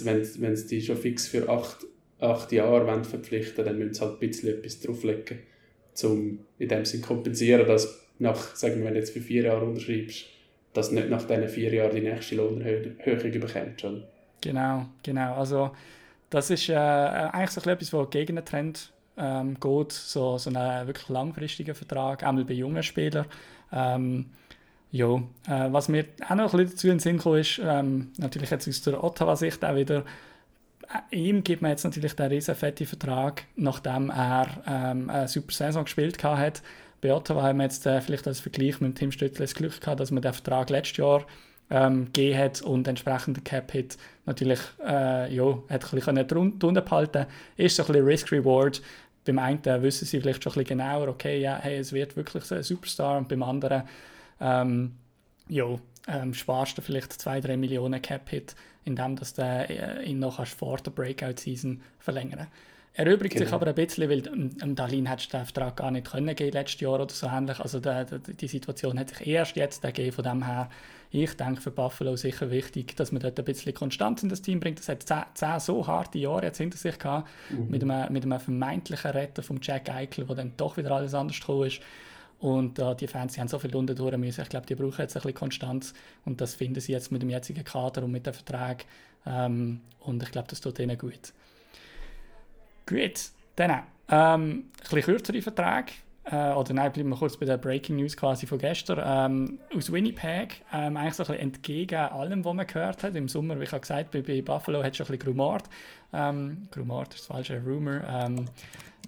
sie 0.57 0.67
die 0.67 0.83
schon 0.83 0.97
fix 0.97 1.27
für 1.27 1.49
acht 1.49 1.87
acht 2.21 2.53
Jahre 2.53 2.87
wollen 2.87 3.05
verpflichten 3.05 3.65
dann 3.65 3.79
müssen 3.79 3.95
sie 3.95 4.01
halt 4.01 4.15
ein 4.15 4.29
bisschen 4.29 4.49
etwas 4.51 4.81
drauflegen, 4.81 5.39
um 6.03 6.41
in 6.59 6.69
dem 6.69 6.85
Sinne 6.85 7.03
kompensieren, 7.03 7.67
dass 7.67 8.01
nach, 8.19 8.55
sagen 8.55 8.79
wir, 8.79 8.87
wenn 8.87 8.95
du 8.95 9.01
jetzt 9.01 9.13
für 9.13 9.21
vier 9.21 9.45
Jahre 9.45 9.65
unterschreibst, 9.65 10.27
dass 10.73 10.91
nicht 10.91 11.11
nach 11.11 11.23
diesen 11.23 11.49
vier 11.49 11.73
Jahren 11.73 11.95
die 11.95 12.01
nächste 12.01 12.37
Lohnerhöhung 12.37 12.97
bekommst. 13.33 13.85
Genau, 14.41 14.87
genau. 15.03 15.35
Also 15.35 15.71
das 16.31 16.51
ist 16.51 16.69
äh, 16.69 16.75
eigentlich 16.75 17.51
so 17.51 17.71
etwas, 17.71 17.93
was 17.93 18.11
gegen 18.11 18.37
den 18.37 18.45
Trend 18.45 18.93
ähm, 19.17 19.59
geht, 19.59 19.93
so, 19.93 20.39
so 20.39 20.51
einen 20.51 20.87
wirklich 20.87 21.09
langfristigen 21.09 21.75
Vertrag, 21.75 22.23
einmal 22.23 22.45
bei 22.45 22.55
jungen 22.55 22.83
Spielern. 22.83 23.27
Ähm, 23.73 24.27
ja, 24.93 25.17
äh, 25.47 25.73
was 25.73 25.89
mir 25.89 26.07
auch 26.29 26.35
noch 26.35 26.55
ein 26.55 26.65
bisschen 26.65 26.71
dazu 26.71 26.87
in 26.89 26.95
den 26.95 27.01
Sinn 27.01 27.19
kam, 27.19 27.35
ist, 27.35 27.61
ähm, 27.63 28.13
natürlich 28.19 28.51
jetzt 28.51 28.69
aus 28.69 28.83
der 28.83 29.03
Ottawa-Sicht 29.03 29.65
auch 29.65 29.77
wieder, 29.77 30.05
ihm 31.11 31.45
gibt 31.45 31.63
man 31.63 31.71
jetzt 31.71 31.85
natürlich 31.85 32.15
den 32.15 32.27
riesen 32.27 32.55
fetten 32.55 32.87
Vertrag, 32.87 33.45
nachdem 33.57 34.11
er 34.11 34.49
ähm, 34.67 35.09
eine 35.11 35.29
super 35.29 35.53
Saison 35.53 35.85
gespielt 35.85 36.23
hat. 36.25 36.63
Bei 37.01 37.15
Ottawa 37.15 37.43
haben 37.43 37.59
wir 37.59 37.65
jetzt 37.65 37.87
äh, 37.87 38.01
vielleicht 38.01 38.27
als 38.27 38.41
Vergleich 38.41 38.81
mit 38.81 38.97
Tim 38.97 39.13
Stützle 39.13 39.45
das 39.45 39.55
Glück 39.55 39.81
gehabt, 39.81 40.01
dass 40.01 40.11
man 40.11 40.23
den 40.23 40.33
Vertrag 40.33 40.71
letztes 40.71 40.99
Jahr 40.99 41.25
ähm, 41.71 42.07
gegeben 42.07 42.39
hat 42.39 42.63
und 42.63 42.87
entsprechend 42.89 43.37
der 43.37 43.45
Cap-Hit 43.45 43.97
natürlich 44.27 44.61
äh, 44.85 45.33
ja, 45.35 45.59
hat 45.69 45.85
ein 45.93 46.01
bisschen 46.01 46.29
drunter 46.59 46.81
behalten 46.81 47.27
Ist 47.57 47.77
so 47.77 47.85
ein 47.85 47.87
bisschen 47.87 48.05
Risk-Reward. 48.05 48.83
Beim 49.25 49.39
einen 49.39 49.83
wissen 49.83 50.07
sie 50.07 50.21
vielleicht 50.21 50.43
schon 50.43 50.53
ein 50.53 50.65
bisschen 50.65 50.79
genauer, 50.79 51.09
okay, 51.09 51.41
ja, 51.41 51.59
hey, 51.61 51.79
es 51.79 51.93
wird 51.93 52.17
wirklich 52.17 52.45
so 52.45 52.55
ein 52.55 52.63
Superstar 52.63 53.19
und 53.19 53.29
beim 53.29 53.43
anderen 53.43 53.83
ähm, 54.41 54.93
ja, 55.49 55.67
ähm, 56.09 56.35
sparst 56.35 56.79
du 56.79 56.83
vielleicht 56.83 57.13
2-3 57.13 57.57
Millionen 57.57 58.01
Cap-Hit 58.01 58.55
indem 58.85 59.17
du 59.17 59.25
äh, 59.43 60.03
ihn 60.05 60.19
noch 60.19 60.45
vor 60.47 60.79
der 60.79 60.91
Breakout-Season 60.91 61.81
verlängern 61.99 62.41
Er 62.41 62.47
erübrigt 62.93 63.35
genau. 63.35 63.47
sich 63.47 63.55
aber 63.55 63.69
ein 63.69 63.75
bisschen, 63.75 64.11
weil 64.11 64.27
ähm, 64.27 64.75
Dalin 64.75 65.07
hättest 65.07 65.33
du 65.33 65.39
den 65.39 65.47
Vertrag 65.47 65.77
gar 65.77 65.91
nicht 65.91 66.11
können 66.11 66.35
gehen 66.35 66.53
letztes 66.53 66.81
Jahr 66.81 67.01
oder 67.01 67.13
so 67.13 67.27
ähnlich. 67.27 67.61
Also 67.61 67.81
der, 67.81 68.05
der, 68.05 68.19
die 68.19 68.49
Situation 68.49 68.99
hat 68.99 69.11
sich 69.11 69.27
erst 69.27 69.57
jetzt 69.57 69.83
gegeben, 69.83 70.13
von 70.13 70.25
dem 70.25 70.45
her 70.45 70.69
ich 71.13 71.37
denke 71.37 71.61
für 71.61 71.73
Buffalo 71.73 72.15
sicher 72.15 72.51
wichtig, 72.51 72.95
dass 72.97 73.11
man 73.11 73.21
dort 73.21 73.39
ein 73.39 73.45
bisschen 73.45 73.75
Konstanz 73.75 74.23
in 74.23 74.29
das 74.29 74.43
Team 74.43 74.61
bringt. 74.61 74.79
Das 74.79 74.89
hat 74.89 75.03
zehn, 75.03 75.25
zehn 75.35 75.59
so 75.59 75.85
harte 75.87 76.19
Jahre 76.19 76.45
jetzt 76.45 76.59
hinter 76.59 76.79
sich 76.79 76.99
gehabt, 76.99 77.29
mhm. 77.51 77.69
mit, 77.69 77.83
einem, 77.83 78.13
mit 78.13 78.23
einem 78.25 78.39
vermeintlichen 78.39 79.11
Retter 79.11 79.43
von 79.43 79.59
Jack 79.61 79.91
Eichel, 79.91 80.29
wo 80.29 80.35
dann 80.35 80.53
doch 80.57 80.77
wieder 80.77 80.93
alles 80.93 81.15
anders 81.15 81.41
gekommen 81.41 81.67
ist. 81.67 81.81
Und 82.39 82.79
äh, 82.79 82.95
die 82.95 83.09
Fans 83.09 83.35
die 83.35 83.41
haben 83.41 83.49
so 83.49 83.59
viel 83.59 83.75
unten 83.75 83.97
durch 83.97 84.17
müssen. 84.17 84.41
Ich 84.41 84.49
glaube, 84.49 84.67
die 84.67 84.77
brauchen 84.77 85.01
jetzt 85.01 85.17
ein 85.17 85.23
bisschen 85.23 85.35
Konstanz. 85.35 85.95
Und 86.25 86.41
das 86.41 86.55
finden 86.55 86.81
sie 86.81 86.93
jetzt 86.93 87.11
mit 87.11 87.23
dem 87.23 87.29
jetzigen 87.29 87.65
Kader 87.65 88.05
und 88.05 88.13
mit 88.13 88.25
dem 88.25 88.33
Vertrag. 88.33 88.85
Ähm, 89.27 89.81
und 89.99 90.23
ich 90.23 90.31
glaube, 90.31 90.49
das 90.49 90.61
tut 90.61 90.79
ihnen 90.79 90.97
gut. 90.97 91.33
Gut, 92.91 93.31
dann 93.55 93.71
ähm, 94.11 94.51
ein 94.51 94.65
bisschen 94.83 95.03
kürzere 95.03 95.41
Vertrag. 95.41 95.93
Äh, 96.25 96.51
oder 96.53 96.75
nein, 96.75 96.91
bleiben 96.91 97.09
wir 97.11 97.17
kurz 97.17 97.37
bei 97.37 97.47
der 97.47 97.57
Breaking 97.57 97.97
News 97.97 98.17
quasi 98.17 98.47
von 98.47 98.59
gestern. 98.59 99.01
Ähm, 99.05 99.61
aus 99.77 99.93
Winnipeg, 99.93 100.63
ähm, 100.73 100.97
eigentlich 100.97 101.15
so 101.15 101.23
ein 101.23 101.29
bisschen 101.29 101.43
entgegen 101.43 102.01
allem, 102.01 102.45
was 102.45 102.55
man 102.55 102.67
gehört 102.67 103.05
hat. 103.05 103.15
Im 103.15 103.29
Sommer, 103.29 103.61
wie 103.61 103.65
ich 103.65 103.71
habe 103.71 103.81
gesagt 103.81 104.11
bei, 104.11 104.23
bei 104.23 104.43
Buffalo 104.43 104.83
hat 104.83 104.91
es 104.91 104.97
schon 104.97 105.07
ein 105.07 105.13
bisschen 105.13 105.37
gerumort. 105.37 105.65
Ähm, 106.13 106.67
gerumort 106.73 107.15
ist 107.15 107.21
das 107.21 107.27
falsche, 107.29 107.63
Rumor. 107.65 108.01
Ähm, 108.09 108.47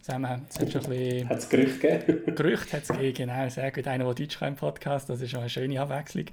zusammen. 0.00 0.46
Es 0.48 0.60
hat 0.60 0.72
schon 0.72 0.84
ein 0.84 0.90
bisschen... 0.90 1.28
Hat 1.28 1.38
es 1.38 1.48
Gerüchte 1.48 1.78
gegeben? 1.78 2.34
Gerüchte 2.36 2.76
hat 2.76 2.82
es 2.84 2.88
gegeben, 2.88 3.14
genau. 3.14 3.48
Sehr 3.48 3.72
gut. 3.72 3.86
Einer, 3.88 4.04
der 4.04 4.14
Deutsch 4.14 4.38
kann 4.38 4.48
im 4.48 4.56
Podcast, 4.56 5.08
das 5.08 5.20
ist 5.20 5.30
schon 5.30 5.40
eine 5.40 5.50
schöne 5.50 5.80
Abwechslung. 5.80 6.26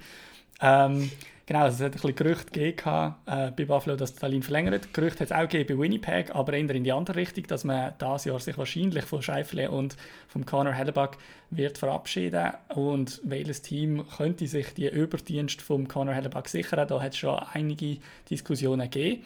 Ähm, 0.60 1.10
genau, 1.50 1.64
also 1.64 1.74
es 1.74 1.80
hat 1.80 1.86
ein 1.88 2.00
bisschen 2.00 2.14
Gerüchte 2.14 2.52
gegeben 2.52 3.14
äh, 3.26 3.50
bei 3.50 3.64
Buffalo, 3.64 3.96
dass 3.96 4.10
Stalin 4.10 4.42
verlängert. 4.42 4.94
Gerüchte 4.94 5.24
hat 5.24 5.32
es 5.32 5.36
auch 5.36 5.48
gegeben 5.48 5.76
bei 5.76 5.82
Winnipeg, 5.82 6.32
aber 6.32 6.52
eher 6.52 6.70
in 6.70 6.84
die 6.84 6.92
andere 6.92 7.16
Richtung, 7.16 7.44
dass 7.48 7.64
man 7.64 7.92
dieses 8.00 8.26
Jahr 8.26 8.38
sich 8.38 8.56
wahrscheinlich 8.56 9.04
von 9.04 9.20
Scheifele 9.20 9.68
und 9.68 9.96
vom 10.28 10.46
Conor 10.46 10.72
Hellebuck 10.72 11.16
wird 11.50 11.76
verabschieden 11.76 12.52
und 12.76 13.20
welches 13.24 13.62
Team 13.62 14.04
könnte 14.16 14.46
sich 14.46 14.74
die 14.74 14.88
Überdienst 14.88 15.60
vom 15.60 15.88
Conor 15.88 16.14
Hellebuck 16.14 16.48
sichern. 16.48 16.86
Da 16.86 17.02
hat 17.02 17.14
es 17.14 17.18
schon 17.18 17.36
einige 17.52 17.98
Diskussionen 18.30 18.88
gegeben. 18.88 19.24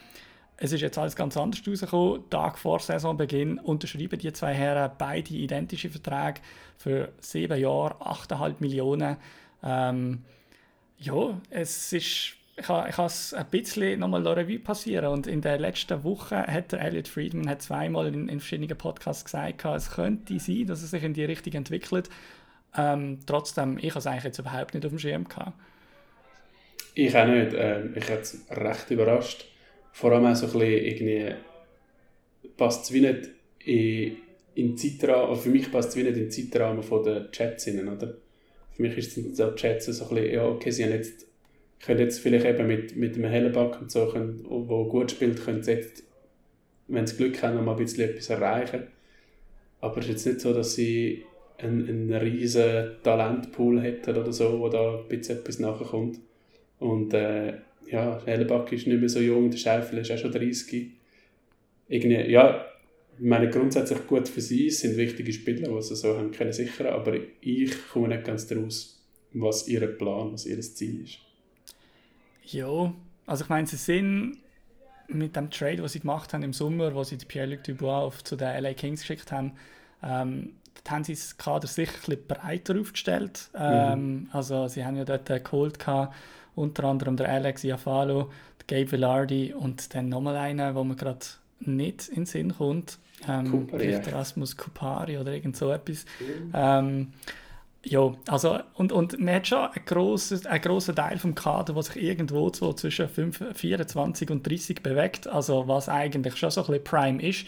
es 0.57 0.71
ist 0.71 0.81
jetzt 0.81 0.97
alles 0.97 1.15
ganz 1.15 1.37
anders 1.37 1.61
rausgekommen. 1.67 2.27
Tag 2.31 2.57
vor 2.57 2.79
Saisonbeginn 2.79 3.59
unterschreiben 3.59 4.17
die 4.17 4.33
zwei 4.33 4.55
Herren 4.55 4.91
beide 4.97 5.31
identische 5.31 5.91
Verträge 5.91 6.41
für 6.75 7.09
sieben 7.19 7.59
Jahre, 7.59 7.93
8,5 8.01 8.55
Millionen. 8.61 9.17
Ähm, 9.63 10.23
ja, 11.05 11.41
es 11.49 11.93
ist 11.93 12.35
ich 12.57 12.69
habe, 12.69 13.05
es 13.05 13.33
ein 13.33 13.45
bisschen 13.47 13.99
nochmal 13.99 14.25
Revue 14.25 14.59
passieren 14.59 15.07
und 15.07 15.27
in 15.27 15.41
der 15.41 15.59
letzten 15.59 16.03
Woche 16.05 16.37
hat 16.37 16.71
der 16.71 16.81
Elliot 16.81 17.09
Friedman 17.09 17.49
hat 17.49 17.61
zweimal 17.61 18.07
in, 18.07 18.29
in 18.29 18.39
verschiedenen 18.39 18.77
Podcasts 18.77 19.25
gesagt, 19.25 19.65
es 19.65 19.91
könnte 19.91 20.39
sein, 20.39 20.65
dass 20.65 20.81
es 20.81 20.91
sich 20.91 21.03
in 21.03 21.13
die 21.13 21.25
Richtung 21.25 21.53
entwickelt. 21.53 22.09
Ähm, 22.77 23.19
trotzdem, 23.25 23.77
ich 23.77 23.89
habe 23.89 23.99
es 23.99 24.07
eigentlich 24.07 24.23
jetzt 24.23 24.39
überhaupt 24.39 24.73
nicht 24.73 24.85
auf 24.85 24.91
dem 24.91 24.99
Schirm 24.99 25.27
gehabt. 25.27 25.53
Ich 26.93 27.15
auch 27.15 27.27
nicht. 27.27 27.51
Ähm, 27.53 27.93
ich 27.95 28.09
habe 28.09 28.21
es 28.21 28.45
recht 28.49 28.89
überrascht. 28.89 29.45
Vor 29.91 30.13
allem 30.13 30.25
auch 30.25 30.35
so 30.35 30.45
ein 30.45 30.53
bisschen 30.53 30.85
irgendwie 30.85 31.35
passt 32.55 32.85
es 32.85 32.93
wie 32.93 33.01
nicht 33.01 33.29
in, 33.65 34.17
in 34.55 34.77
Zeitrahmen, 34.77 35.35
für 35.35 35.49
mich 35.49 35.71
passt 35.71 35.89
es 35.89 35.95
wie 35.97 36.03
nicht 36.03 36.15
in 36.15 36.29
den 36.29 36.31
Zeitrahmen 36.31 36.81
der 37.03 37.31
Chats 37.31 37.67
rein, 37.67 37.89
oder? 37.89 38.15
Für 38.75 38.81
mich 38.81 38.97
ist 38.97 39.17
es 39.17 39.37
so 39.37 39.51
Chats 39.51 39.85
so 39.85 40.03
ein 40.05 40.15
bisschen, 40.15 40.33
ja 40.33 40.45
okay, 40.45 40.71
sie 40.71 40.83
haben 40.83 40.91
jetzt 40.91 41.25
können 41.85 41.99
jetzt 41.99 42.19
vielleicht 42.19 42.45
eben 42.45 42.67
mit, 42.67 42.95
mit 42.95 43.15
einem 43.15 43.29
Hellenback 43.29 43.79
und 43.81 43.91
so, 43.91 44.07
können, 44.07 44.43
wo 44.47 44.85
gut 44.85 45.11
spielt, 45.11 45.43
können 45.43 45.61
sie 45.61 45.73
jetzt, 45.73 46.03
wenn 46.87 47.05
sie 47.05 47.17
Glück 47.17 47.41
haben, 47.43 47.55
noch 47.55 47.63
mal 47.63 47.71
ein 47.73 47.77
bisschen 47.77 48.09
etwas 48.09 48.29
erreichen. 48.29 48.87
Aber 49.81 49.97
es 49.97 50.05
ist 50.05 50.11
jetzt 50.11 50.25
nicht 50.25 50.41
so, 50.41 50.53
dass 50.53 50.73
sie 50.73 51.25
einen, 51.57 51.87
einen 51.87 52.13
riesen 52.13 52.95
Talentpool 53.03 53.81
hätten 53.81 54.17
oder 54.17 54.33
so, 54.33 54.59
wo 54.59 54.69
da 54.69 54.99
ein 54.99 55.07
bisschen 55.07 55.37
etwas 55.37 55.59
nachkommt. 55.59 56.19
Und 56.79 57.13
äh, 57.13 57.53
ja, 57.87 58.21
Hellenback 58.25 58.71
ist 58.71 58.87
nicht 58.87 58.99
mehr 58.99 59.09
so 59.09 59.19
jung, 59.19 59.51
der 59.51 59.57
Schäufel 59.57 59.99
ist 59.99 60.11
auch 60.11 60.17
schon 60.17 60.31
30. 60.31 60.91
Irgendwie, 61.87 62.31
ja, 62.31 62.65
ich 63.17 63.25
meine, 63.25 63.49
grundsätzlich 63.49 64.05
gut 64.07 64.27
für 64.27 64.41
sie, 64.41 64.69
sind 64.69 64.97
wichtige 64.97 65.31
Spieler, 65.31 65.69
die 65.73 65.81
sie 65.81 65.95
so 65.95 66.17
haben 66.17 66.31
können 66.31 66.53
sichern, 66.53 66.87
aber 66.87 67.17
ich 67.41 67.87
komme 67.89 68.09
nicht 68.09 68.25
ganz 68.25 68.47
daraus, 68.47 69.01
was 69.33 69.67
ihr 69.67 69.85
Plan, 69.87 70.33
was 70.33 70.45
ihr 70.45 70.59
Ziel 70.61 71.03
ist. 71.03 71.19
Ja, 72.43 72.93
also 73.25 73.43
ich 73.43 73.49
meine, 73.49 73.67
sie 73.67 73.77
sind 73.77 74.37
mit 75.07 75.35
dem 75.35 75.49
Trade, 75.49 75.83
was 75.83 75.93
sie 75.93 75.99
gemacht 75.99 76.33
haben 76.33 76.43
im 76.43 76.53
Sommer, 76.53 76.93
wo 76.93 77.03
sie 77.03 77.17
Pierre-Luc 77.17 77.63
Dubois 77.63 78.03
auf, 78.03 78.23
zu 78.23 78.35
den 78.35 78.61
LA 78.63 78.73
Kings 78.73 79.01
geschickt 79.01 79.31
haben, 79.31 79.53
ähm, 80.03 80.53
dort 80.75 80.91
haben 80.91 81.03
sie 81.03 81.13
das 81.13 81.37
Kader 81.37 81.67
sicher 81.67 81.93
ein 81.93 82.17
bisschen 82.17 82.27
breiter 82.27 82.79
aufgestellt. 82.79 83.49
Ähm, 83.55 83.99
mhm. 83.99 84.29
Also 84.31 84.67
sie 84.67 84.85
haben 84.85 84.97
ja 84.97 85.05
dort 85.05 85.27
geholt, 85.27 85.79
gehabt, 85.79 86.15
unter 86.55 86.85
anderem 86.85 87.17
der 87.17 87.29
Alex 87.29 87.63
Iafalo, 87.63 88.31
der 88.61 88.79
Gabe 88.79 88.91
Villardi 88.91 89.53
und 89.53 89.93
dann 89.93 90.09
nochmal 90.09 90.37
einen, 90.37 90.75
wo 90.75 90.83
man 90.83 90.97
gerade 90.97 91.25
nicht 91.59 92.09
in 92.09 92.15
den 92.15 92.25
Sinn 92.25 92.53
kommt. 92.55 92.99
Ähm, 93.27 93.51
Kupari, 93.51 93.91
ja. 93.91 93.99
Erasmus 93.99 94.57
Kupari 94.57 95.17
oder 95.17 95.33
irgend 95.33 95.57
so 95.57 95.71
etwas. 95.71 96.05
Mhm. 96.19 96.51
Ähm, 96.53 97.13
ja, 97.83 98.13
also 98.27 98.59
und, 98.73 98.91
und 98.91 99.19
man 99.19 99.35
hat 99.35 99.47
schon 99.47 99.59
einen 99.59 99.85
grossen, 99.85 100.45
einen 100.47 100.61
grossen 100.61 100.95
Teil 100.95 101.19
vom 101.19 101.35
Kader, 101.35 101.73
der 101.73 101.83
sich 101.83 102.01
irgendwo 102.01 102.51
so 102.51 102.73
zwischen 102.73 103.07
5, 103.07 103.43
24 103.53 104.31
und 104.31 104.47
30 104.47 104.81
bewegt, 104.81 105.27
also 105.27 105.67
was 105.67 105.87
eigentlich 105.87 106.35
schon 106.35 106.49
so 106.49 106.61
ein 106.61 106.67
bisschen 106.67 106.83
Prime 106.83 107.21
ist. 107.21 107.45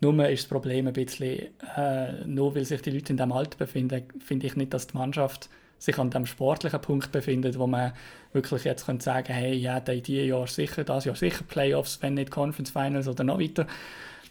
Nur 0.00 0.28
ist 0.28 0.42
das 0.42 0.48
Problem 0.48 0.88
ein 0.88 0.92
bisschen, 0.92 1.48
äh, 1.76 2.24
nur 2.26 2.54
weil 2.54 2.64
sich 2.64 2.82
die 2.82 2.90
Leute 2.90 3.12
in 3.12 3.16
diesem 3.16 3.32
Alter 3.32 3.56
befinden, 3.56 4.02
finde 4.18 4.46
ich 4.46 4.56
nicht, 4.56 4.74
dass 4.74 4.88
die 4.88 4.96
Mannschaft 4.96 5.48
sich 5.78 5.98
an 5.98 6.10
dem 6.10 6.26
sportlichen 6.26 6.80
Punkt 6.80 7.10
befindet, 7.10 7.58
wo 7.58 7.66
man 7.66 7.92
wirklich 8.32 8.64
jetzt 8.64 8.86
könnte 8.86 9.04
sagen, 9.04 9.32
hey, 9.32 9.54
ja, 9.54 9.78
in 9.78 10.02
diesem 10.02 10.28
Jahr 10.28 10.46
sicher, 10.46 10.84
das 10.84 11.04
Jahr 11.04 11.16
sicher 11.16 11.44
Playoffs, 11.44 12.00
wenn 12.02 12.14
nicht 12.14 12.30
Conference 12.30 12.70
Finals 12.70 13.08
oder 13.08 13.24
noch 13.24 13.40
weiter. 13.40 13.66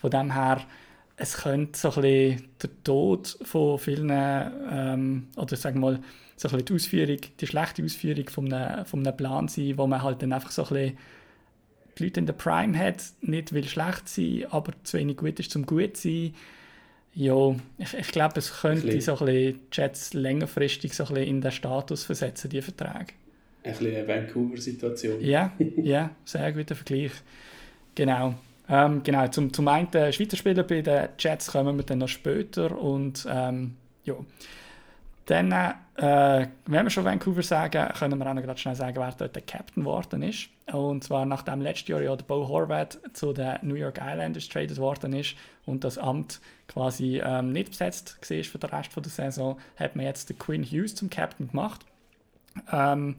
Von 0.01 0.12
dem 0.12 0.34
her 0.34 0.62
es 1.22 1.38
könnte 1.38 1.77
so 1.77 1.89
ein 1.89 2.01
bisschen 2.01 2.48
der 2.62 2.84
Tod 2.84 3.38
von 3.43 3.77
vielen, 3.77 4.10
ähm, 4.12 5.27
oder 5.36 5.55
sagen 5.55 5.79
wir 5.79 5.91
mal, 5.91 6.00
so 6.36 6.48
ein 6.48 6.51
bisschen 6.51 6.65
die 6.65 6.74
Ausführung, 6.74 7.17
die 7.39 7.48
schlechte 7.48 7.84
Ausführung 7.84 8.27
von 8.27 8.51
einem, 8.51 8.86
von 8.86 9.05
einem 9.05 9.15
Plan 9.15 9.48
sein, 9.48 9.77
wo 9.77 9.86
man 9.86 10.01
halt 10.01 10.24
dann 10.24 10.34
einfach 10.34 10.50
so 10.50 10.63
ein 10.63 10.70
bisschen 10.70 10.98
die 11.98 12.03
Leute 12.05 12.20
in 12.22 12.25
der 12.25 12.34
Prime 12.34 12.77
hat, 12.77 13.03
nicht 13.22 13.53
will 13.53 13.67
schlecht 13.67 14.10
sein, 14.10 14.46
aber 14.50 14.74
zu 14.84 14.98
wenig 14.98 15.17
gut 15.17 15.39
ist 15.39 15.51
zum 15.51 15.65
gut 15.65 15.98
sein. 15.98 16.34
Ja, 17.13 17.55
ich, 17.77 17.93
ich 17.93 18.08
glaube, 18.08 18.39
es 18.39 18.62
könnte 18.62 18.89
ein 18.89 19.01
so 19.01 19.17
ein 19.17 19.25
bisschen 19.25 19.60
Jets 19.72 20.13
längerfristig 20.13 20.93
so 20.93 21.03
ein 21.03 21.13
bisschen 21.13 21.27
in 21.27 21.41
den 21.41 21.51
Status 21.51 22.05
versetzen, 22.05 22.50
die 22.50 22.62
Verträge. 22.62 23.13
Ein 23.63 23.74
bisschen 23.74 23.96
eine 23.96 24.08
Vancouver-Situation. 24.08 25.22
Ja, 25.22 25.51
ja, 25.84 26.10
sehr 26.25 26.51
guter 26.53 26.74
Vergleich. 26.74 27.12
Genau. 27.93 28.36
Ähm, 28.72 29.04
genau, 29.04 29.28
zum, 29.28 29.51
zum 29.51 29.68
einen 29.68 29.92
Schweizer 29.92 30.38
Spieler 30.38 30.63
bei 30.63 30.82
den 30.82 31.10
Jets 31.20 31.51
kommen 31.51 31.75
wir 31.75 31.84
dann 31.84 31.98
noch 31.98 32.08
später 32.08 32.80
und 32.80 33.28
ähm, 33.30 33.75
ja. 34.06 34.16
Dann, 35.25 35.51
äh, 35.51 36.48
wenn 36.66 36.86
wir 36.86 36.90
schon 36.90 37.06
Vancouver 37.06 37.44
sagen, 37.44 37.94
können 37.94 38.18
wir 38.18 38.28
auch 38.28 38.34
noch 38.34 38.58
schnell 38.58 38.75
sagen, 38.75 38.98
wer 38.98 39.12
dort 39.12 39.36
der 39.36 39.44
Captain 39.44 39.84
geworden 39.84 40.24
ist. 40.24 40.50
Und 40.72 41.04
zwar 41.04 41.25
nachdem 41.25 41.62
letztes 41.62 41.90
Jahr 41.90 42.01
ja 42.01 42.16
der 42.16 42.24
Bo 42.24 42.48
Horvath 42.48 43.00
zu 43.13 43.34
den 43.34 43.58
New 43.62 43.75
York 43.75 44.00
Islanders 44.01 44.48
traded 44.48 44.78
worden 44.78 45.13
ist 45.13 45.36
und 45.66 45.84
das 45.84 45.98
Amt 45.98 46.42
quasi 46.68 47.22
ähm, 47.24 47.51
nicht 47.51 47.70
besetzt 47.70 48.18
war 48.30 48.44
für 48.44 48.58
den 48.58 48.70
Rest 48.70 48.96
der 48.96 49.04
Saison, 49.04 49.60
hat 49.75 49.96
man 49.96 50.06
jetzt 50.06 50.30
den 50.30 50.40
Quinn 50.40 50.63
Hughes 50.63 50.96
zum 50.96 51.10
Captain 51.10 51.50
gemacht. 51.50 51.86
Ähm, 52.72 53.18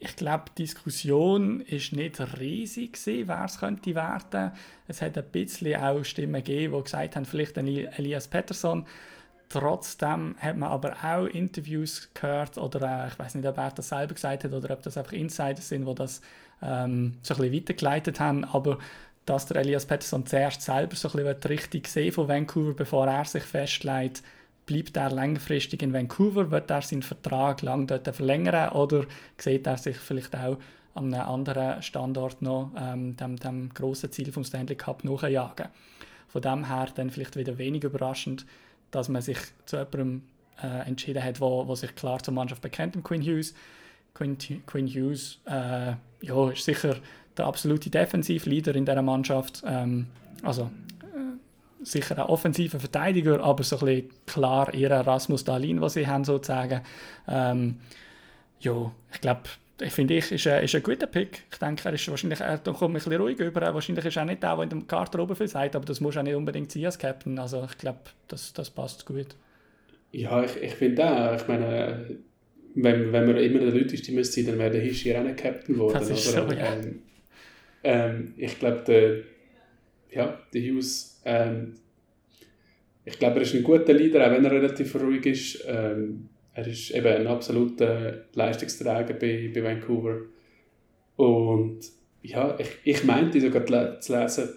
ich 0.00 0.16
glaube, 0.16 0.44
die 0.56 0.62
Diskussion 0.62 1.60
ist 1.60 1.92
nicht 1.92 2.18
riesig 2.40 2.98
wer 3.04 3.44
es 3.44 3.60
könnte 3.60 3.94
werden. 3.94 4.52
Es 4.88 5.02
hat 5.02 5.18
ein 5.18 5.24
bisschen 5.30 5.80
auch 5.80 6.02
Stimmen 6.04 6.42
gegeben, 6.42 6.74
die 6.74 6.82
gesagt 6.82 7.16
haben, 7.16 7.26
vielleicht 7.26 7.58
Elias 7.58 8.26
Pettersson. 8.26 8.86
Trotzdem 9.50 10.36
hat 10.38 10.56
man 10.56 10.70
aber 10.70 10.96
auch 11.02 11.26
Interviews 11.26 12.08
gehört, 12.14 12.56
oder 12.56 13.04
äh, 13.04 13.08
ich 13.08 13.18
weiß 13.18 13.34
nicht, 13.34 13.46
ob 13.46 13.58
er 13.58 13.72
das 13.72 13.88
selber 13.88 14.14
gesagt 14.14 14.44
hat 14.44 14.52
oder 14.52 14.70
ob 14.72 14.82
das 14.82 14.96
einfach 14.96 15.12
Insiders 15.12 15.68
sind, 15.68 15.86
die 15.86 15.94
das 15.94 16.22
ähm, 16.62 17.18
so 17.22 17.34
ein 17.34 17.40
bisschen 17.40 17.54
weitergeleitet 17.54 18.20
haben. 18.20 18.44
Aber 18.44 18.78
dass 19.26 19.46
der 19.46 19.58
Elias 19.58 19.86
Pettersson 19.86 20.24
zuerst 20.24 20.62
selber 20.62 20.96
so 20.96 21.08
ein 21.08 21.24
bisschen 21.24 21.42
richtig 21.50 21.88
sehen 21.88 22.12
von 22.12 22.28
Vancouver, 22.28 22.74
bevor 22.74 23.06
er 23.06 23.24
sich 23.24 23.42
festlegt, 23.42 24.22
bleibt 24.70 24.96
er 24.96 25.10
längerfristig 25.10 25.82
in 25.82 25.92
Vancouver, 25.92 26.52
wird 26.52 26.70
er 26.70 26.80
seinen 26.80 27.02
Vertrag 27.02 27.60
lang 27.62 27.88
dort 27.88 28.06
verlängern 28.14 28.70
oder 28.70 29.04
sieht 29.36 29.66
er 29.66 29.76
sich 29.76 29.96
vielleicht 29.96 30.36
auch 30.36 30.58
an 30.94 31.12
einem 31.12 31.28
anderen 31.28 31.82
Standort 31.82 32.40
noch 32.40 32.70
ähm, 32.78 33.16
dem, 33.16 33.34
dem 33.34 33.74
grossen 33.74 34.12
Ziel 34.12 34.30
vom 34.30 34.44
Stanley 34.44 34.76
Cup 34.76 35.02
nachjagen. 35.02 35.66
Von 36.28 36.42
dem 36.42 36.68
her 36.68 36.86
dann 36.94 37.10
vielleicht 37.10 37.36
wieder 37.36 37.58
wenig 37.58 37.82
überraschend, 37.82 38.46
dass 38.92 39.08
man 39.08 39.22
sich 39.22 39.38
zu 39.66 39.76
jemandem 39.76 40.22
äh, 40.62 40.86
entschieden 40.86 41.24
hat, 41.24 41.40
wo, 41.40 41.66
wo 41.66 41.74
sich 41.74 41.92
klar 41.96 42.22
zur 42.22 42.34
Mannschaft 42.34 42.62
bekennt, 42.62 42.94
dem 42.94 43.02
Quinn 43.02 43.22
Hughes. 43.22 43.54
Quinn, 44.14 44.38
Quinn 44.66 44.86
Hughes 44.86 45.40
äh, 45.46 45.94
ja, 46.22 46.50
ist 46.52 46.64
sicher 46.64 46.94
der 47.36 47.46
absolute 47.46 47.90
Defensivleader 47.90 48.76
in 48.76 48.84
dieser 48.84 49.02
Mannschaft. 49.02 49.64
Ähm, 49.66 50.06
also 50.44 50.70
sicher 51.82 52.18
ein 52.18 52.24
offensiver 52.24 52.78
Verteidiger, 52.78 53.42
aber 53.42 53.62
so 53.62 53.78
ein 53.78 53.84
bisschen 53.86 54.10
klar 54.26 54.72
eher 54.74 54.90
Rasmus 55.06 55.44
Dahlin, 55.44 55.80
was 55.80 55.94
sie 55.94 56.06
haben 56.06 56.24
sozusagen. 56.24 56.82
Ähm, 57.28 57.76
ja, 58.60 58.92
ich 59.12 59.20
glaube, 59.20 59.42
ich 59.80 59.92
finde 59.92 60.14
ich, 60.14 60.30
ist 60.30 60.46
ein, 60.46 60.62
ist 60.64 60.74
ein 60.74 60.82
guter 60.82 61.06
Pick. 61.06 61.44
Ich 61.50 61.58
denke, 61.58 61.88
er 61.88 61.94
ist 61.94 62.08
wahrscheinlich, 62.08 62.40
er 62.40 62.58
kommt 62.58 62.82
ein 62.82 62.92
bisschen 62.92 63.14
ruhig 63.14 63.38
über. 63.38 63.60
Wahrscheinlich 63.74 64.04
ist 64.04 64.16
er 64.16 64.24
nicht 64.24 64.42
der, 64.42 64.54
der 64.54 64.64
in 64.64 64.70
der 64.70 64.80
Karte 64.86 65.18
oben 65.20 65.34
viel 65.34 65.48
sagt, 65.48 65.74
aber 65.74 65.84
das 65.84 66.00
muss 66.00 66.16
auch 66.16 66.22
nicht 66.22 66.34
unbedingt 66.34 66.70
sein 66.70 66.84
als 66.84 66.98
Captain. 66.98 67.38
Also 67.38 67.66
ich 67.70 67.78
glaube, 67.78 68.00
das, 68.28 68.52
das 68.52 68.70
passt 68.70 69.06
gut. 69.06 69.28
Ja, 70.12 70.42
ich, 70.44 70.56
ich 70.56 70.74
finde 70.74 71.04
auch, 71.04 71.36
ich 71.36 71.48
meine, 71.48 72.16
wenn, 72.74 73.12
wenn 73.12 73.26
man 73.26 73.36
immer 73.36 73.60
der 73.60 73.72
Leute 73.72 74.12
müsste 74.12 74.40
sein, 74.40 74.46
dann 74.46 74.58
wäre 74.58 74.70
der 74.70 74.80
Hisch 74.82 75.02
hier 75.02 75.18
auch 75.18 75.24
nicht 75.24 75.38
Captain 75.38 75.74
geworden. 75.74 75.94
Das 75.94 76.10
ist 76.10 76.32
so, 76.32 76.40
ja. 76.40 76.74
Ähm, 76.74 77.02
ähm, 77.82 78.34
ich 78.36 78.58
glaube, 78.58 78.82
der, 78.86 79.18
ja, 80.10 80.38
der 80.52 80.60
Hughes 80.60 81.09
ähm, 81.24 81.74
ich 83.04 83.18
glaube, 83.18 83.36
er 83.36 83.42
ist 83.42 83.54
ein 83.54 83.62
guter 83.62 83.92
Leader, 83.92 84.26
auch 84.26 84.30
wenn 84.30 84.44
er 84.44 84.52
relativ 84.52 84.94
ruhig 84.96 85.26
ist. 85.26 85.64
Ähm, 85.66 86.28
er 86.54 86.66
ist 86.66 86.90
eben 86.90 87.06
ein 87.06 87.26
absoluter 87.26 88.24
Leistungsträger 88.34 89.14
bei, 89.14 89.50
bei 89.54 89.62
Vancouver. 89.62 90.20
Und 91.16 91.80
ja, 92.22 92.58
ich, 92.58 92.68
ich 92.84 93.04
meinte 93.04 93.40
sogar 93.40 94.00
zu 94.00 94.12
lesen, 94.12 94.50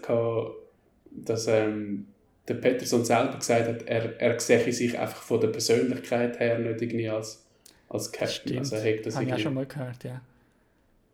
dass 1.10 1.46
ähm, 1.48 2.06
der 2.46 2.54
Peterson 2.54 3.04
selber 3.04 3.38
gesagt 3.38 3.68
hat, 3.68 3.82
er, 3.84 4.20
er 4.20 4.40
sehe 4.40 4.72
sich 4.72 4.98
einfach 4.98 5.22
von 5.22 5.40
der 5.40 5.48
Persönlichkeit 5.48 6.38
her 6.40 6.58
nicht 6.58 6.82
irgendwie 6.82 7.08
als, 7.08 7.46
als 7.88 8.12
Captain. 8.12 8.28
Stimmt. 8.28 8.58
Also, 8.60 8.76
er 8.76 9.02
das 9.02 9.16
Habe 9.16 9.26
ich 9.26 9.32
auch 9.34 9.38
schon 9.38 9.54
mal 9.54 9.66
gehört, 9.66 10.04
ja. 10.04 10.20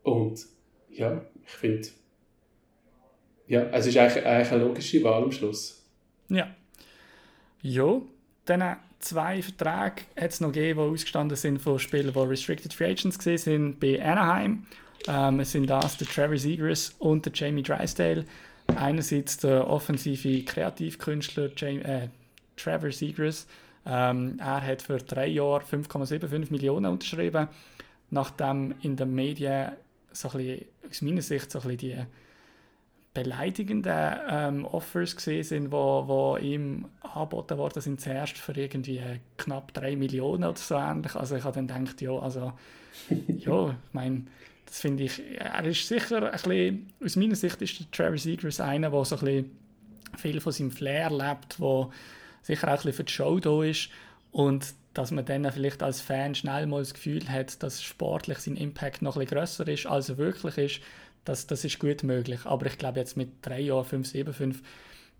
Und 0.03 0.45
ja, 0.89 1.23
ich 1.45 1.51
finde, 1.51 1.87
ja, 3.51 3.63
es 3.73 3.85
ist 3.85 3.97
eigentlich, 3.97 4.25
eigentlich 4.25 4.51
eine 4.51 4.63
logische 4.63 5.03
Wahl 5.03 5.23
am 5.23 5.31
Schluss. 5.31 5.83
Ja. 6.29 6.47
Ja, 7.61 8.01
dann 8.45 8.77
zwei 8.99 9.41
Verträge 9.41 10.03
hat 10.15 10.31
es 10.31 10.39
noch 10.39 10.53
gegeben, 10.53 10.79
die 10.79 10.93
ausgestanden 10.93 11.35
sind 11.35 11.59
von 11.59 11.77
Spielern, 11.77 12.13
die 12.13 12.19
Restricted 12.19 12.73
Free 12.73 12.91
Agents 12.91 13.21
sind 13.43 13.77
bei 13.81 14.01
Anaheim. 14.01 14.65
Ähm, 15.05 15.41
es 15.41 15.51
sind 15.51 15.69
das 15.69 15.97
der 15.97 16.07
Trevor 16.07 16.37
Zegers 16.37 16.95
und 16.99 17.25
der 17.25 17.33
Jamie 17.35 17.61
Drysdale. 17.61 18.23
Einerseits 18.67 19.37
der 19.39 19.67
offensive 19.67 20.45
Kreativkünstler 20.45 21.49
Jamie, 21.57 21.81
äh, 21.81 22.07
Trevor 22.55 22.91
Zegers. 22.91 23.47
Ähm, 23.85 24.37
er 24.39 24.65
hat 24.65 24.81
für 24.81 24.99
drei 24.99 25.27
Jahre 25.27 25.65
5,75 25.65 26.51
Millionen 26.51 26.85
unterschrieben, 26.85 27.49
nachdem 28.11 28.75
in 28.81 28.95
den 28.95 29.13
Medien 29.13 29.73
so 30.13 30.29
ein 30.29 30.37
bisschen, 30.37 30.65
aus 30.89 31.01
meiner 31.01 31.21
Sicht 31.21 31.51
so 31.51 31.59
ein 31.59 31.67
bisschen 31.67 31.77
die 31.79 32.05
beleidigenden 33.13 34.15
ähm, 34.29 34.65
Offers 34.65 35.15
gesehen 35.15 35.43
sind, 35.43 35.71
wo, 35.71 36.07
wo 36.07 36.37
ihm 36.37 36.85
angeboten 37.01 37.57
worden 37.57 37.81
sind, 37.81 37.99
zuerst 37.99 38.37
für 38.37 38.53
irgendwie 38.53 39.01
knapp 39.37 39.73
3 39.73 39.95
Millionen 39.97 40.45
oder 40.45 40.57
so 40.57 40.75
ähnlich. 40.75 41.15
Also 41.15 41.35
ich 41.35 41.43
habe 41.43 41.55
dann 41.55 41.67
gedacht, 41.67 42.01
ja, 42.01 42.17
also, 42.17 42.53
ja, 43.27 43.69
ich 43.69 43.93
meine, 43.93 44.23
das 44.65 44.79
finde 44.79 45.03
ich, 45.03 45.21
er 45.37 45.65
ist 45.65 45.87
sicher 45.87 46.25
ein 46.25 46.31
bisschen, 46.31 46.93
aus 47.03 47.15
meiner 47.17 47.35
Sicht 47.35 47.61
ist 47.61 47.79
der 47.79 47.91
Trevor 47.91 48.17
Seegers 48.17 48.61
einer, 48.61 48.89
der 48.89 49.05
so 49.05 49.17
ein 49.17 49.25
bisschen 49.25 49.51
viel 50.17 50.39
von 50.39 50.53
seinem 50.53 50.71
Flair 50.71 51.09
lebt, 51.09 51.59
wo 51.59 51.91
sicher 52.41 52.67
auch 52.67 52.71
ein 52.71 52.75
bisschen 52.77 52.93
für 52.93 53.03
die 53.03 53.11
Show 53.11 53.39
da 53.39 53.63
ist 53.63 53.89
und 54.31 54.73
dass 54.93 55.11
man 55.11 55.25
dann 55.25 55.49
vielleicht 55.51 55.83
als 55.83 56.01
Fan 56.01 56.35
schnell 56.35 56.67
mal 56.67 56.79
das 56.79 56.93
Gefühl 56.93 57.27
hat, 57.29 57.61
dass 57.63 57.81
sportlich 57.81 58.39
sein 58.39 58.57
Impact 58.57 59.01
noch 59.01 59.15
ein 59.15 59.21
bisschen 59.21 59.37
grösser 59.37 59.67
ist, 59.67 59.85
als 59.85 60.09
er 60.09 60.17
wirklich 60.17 60.57
ist, 60.57 60.81
das, 61.25 61.47
das 61.47 61.63
ist 61.63 61.79
gut 61.79 62.03
möglich. 62.03 62.45
Aber 62.45 62.65
ich 62.65 62.77
glaube 62.77 62.99
jetzt 62.99 63.17
mit 63.17 63.29
drei 63.41 63.59
Jahren 63.61 63.85
5, 63.85 64.07
7, 64.07 64.33
5, 64.33 64.61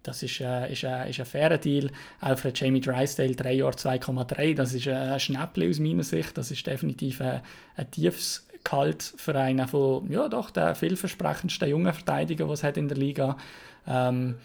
das 0.04 0.24
ist, 0.24 0.42
äh, 0.42 0.72
ist, 0.72 0.84
äh, 0.84 1.10
ist 1.10 1.20
ein 1.20 1.26
fairer 1.26 1.58
Deal. 1.58 1.92
Auch 2.22 2.38
für 2.38 2.52
Jamie 2.54 2.82
Drysdale 2.82 3.36
drei 3.36 3.54
Jahre 3.54 3.76
2,3, 3.76 4.56
das 4.56 4.74
ist 4.74 4.88
ein 4.88 5.20
Schnäppchen 5.20 5.70
aus 5.70 5.80
meiner 5.80 6.04
Sicht. 6.04 6.38
Das 6.38 6.50
ist 6.50 6.66
definitiv 6.66 7.22
ein, 7.22 7.42
ein 7.76 7.92
tiefes 7.92 8.48
Gehalt 8.64 9.14
für 9.18 9.36
einen 9.36 9.68
von, 9.68 10.12
ja 10.12 10.28
doch, 10.28 10.50
der 10.52 10.76
vielversprechendsten 10.76 11.70
jungen 11.70 11.94
Verteidiger, 11.94 12.48
was 12.50 12.64
hat 12.64 12.78
in 12.78 12.88
der 12.88 12.98
Liga. 12.98 13.38
Ähm, 13.88 14.36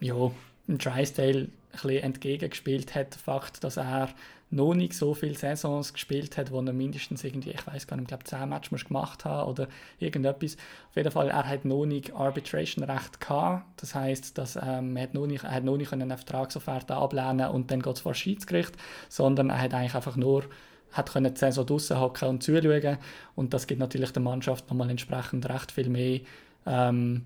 ja, 0.00 0.30
Drysdale 0.66 1.38
ein 1.38 1.52
bisschen 1.72 2.02
entgegengespielt 2.02 2.94
hat, 2.94 3.14
Fakt, 3.14 3.64
dass 3.64 3.76
er 3.76 4.08
noch 4.54 4.74
nicht 4.74 4.94
so 4.94 5.14
viele 5.14 5.34
Saisons 5.34 5.92
gespielt 5.92 6.36
hat, 6.36 6.50
wo 6.52 6.60
er 6.60 6.72
mindestens 6.72 7.24
irgendwie, 7.24 7.50
ich 7.50 7.66
weiß 7.66 7.86
gar 7.86 7.96
nicht, 7.96 8.04
ich 8.04 8.08
glaube 8.08 8.24
10 8.24 8.48
Matches 8.48 8.84
gemacht 8.84 9.24
hat 9.24 9.46
oder 9.46 9.68
irgendetwas. 9.98 10.56
Auf 10.90 10.96
jeden 10.96 11.10
Fall, 11.10 11.28
er 11.28 11.48
hat 11.48 11.64
noch 11.64 11.84
nicht 11.86 12.14
Arbitration-Recht 12.14 13.20
gehabt. 13.20 13.64
Das 13.80 13.94
heißt, 13.94 14.38
dass 14.38 14.56
ähm, 14.56 14.96
er 14.96 15.04
hat 15.04 15.14
noch 15.14 15.26
nicht, 15.26 15.44
er 15.44 15.50
hat 15.50 15.64
noch 15.64 15.76
nicht 15.76 15.92
eine 15.92 16.16
Vertragsofferte 16.16 16.94
ablehnen 16.94 17.50
und 17.50 17.70
dann 17.70 17.82
geht 17.82 17.96
es 17.96 18.00
vor 18.00 18.14
Schiedsgericht, 18.14 18.74
sondern 19.08 19.50
er 19.50 19.60
hat 19.60 19.74
eigentlich 19.74 19.94
einfach 19.94 20.16
nur 20.16 20.44
hat 20.92 21.12
können 21.12 21.34
die 21.34 21.40
Saison 21.40 21.66
draussen 21.66 21.98
hocken 21.98 22.28
und 22.28 22.42
zuschauen 22.44 22.98
und 23.34 23.52
das 23.52 23.66
gibt 23.66 23.80
natürlich 23.80 24.12
der 24.12 24.22
Mannschaft 24.22 24.70
nochmal 24.70 24.90
entsprechend 24.90 25.48
recht 25.48 25.72
viel 25.72 25.88
mehr 25.88 26.20
ähm, 26.66 27.24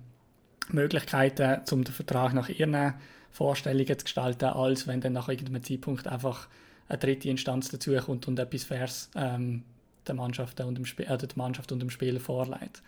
Möglichkeiten, 0.71 1.61
um 1.71 1.83
den 1.83 1.93
Vertrag 1.93 2.33
nach 2.33 2.49
ihren 2.49 2.95
Vorstellungen 3.29 3.99
zu 3.99 4.05
gestalten, 4.05 4.45
als 4.45 4.87
wenn 4.87 5.01
dann 5.01 5.13
nach 5.13 5.29
irgendeinem 5.29 5.63
Zeitpunkt 5.63 6.07
einfach 6.07 6.47
eine 6.89 6.97
dritte 6.97 7.29
Instanz 7.29 7.69
dazukommt 7.69 8.27
und 8.27 8.39
etwas 8.39 8.63
Faires 8.63 9.09
ähm, 9.15 9.63
der, 10.07 10.15
Mannschaft 10.15 10.59
und 10.59 10.75
dem 10.75 10.83
Sp 10.83 11.05
äh, 11.05 11.17
der 11.17 11.29
Mannschaft 11.35 11.71
und 11.71 11.79
dem 11.79 11.89
Spieler 11.89 12.19
vorlegt. 12.19 12.81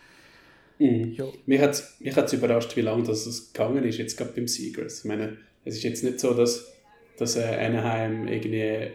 Mhm. 0.78 1.16
Mich 1.46 1.60
hat 1.60 1.70
es 1.70 2.00
mich 2.00 2.32
überrascht, 2.32 2.76
wie 2.76 2.80
lange 2.80 3.04
das 3.04 3.52
gegangen 3.52 3.84
ist, 3.84 3.98
jetzt 3.98 4.16
gerade 4.16 4.32
beim 4.32 4.48
Seagulls. 4.48 5.00
Ich 5.00 5.04
meine, 5.04 5.36
es 5.64 5.76
ist 5.76 5.84
jetzt 5.84 6.02
nicht 6.02 6.18
so, 6.18 6.34
dass, 6.34 6.72
dass 7.16 7.36
äh, 7.36 7.44
Anaheim 7.44 8.26
irgendwie 8.26 8.60
äh, 8.60 8.90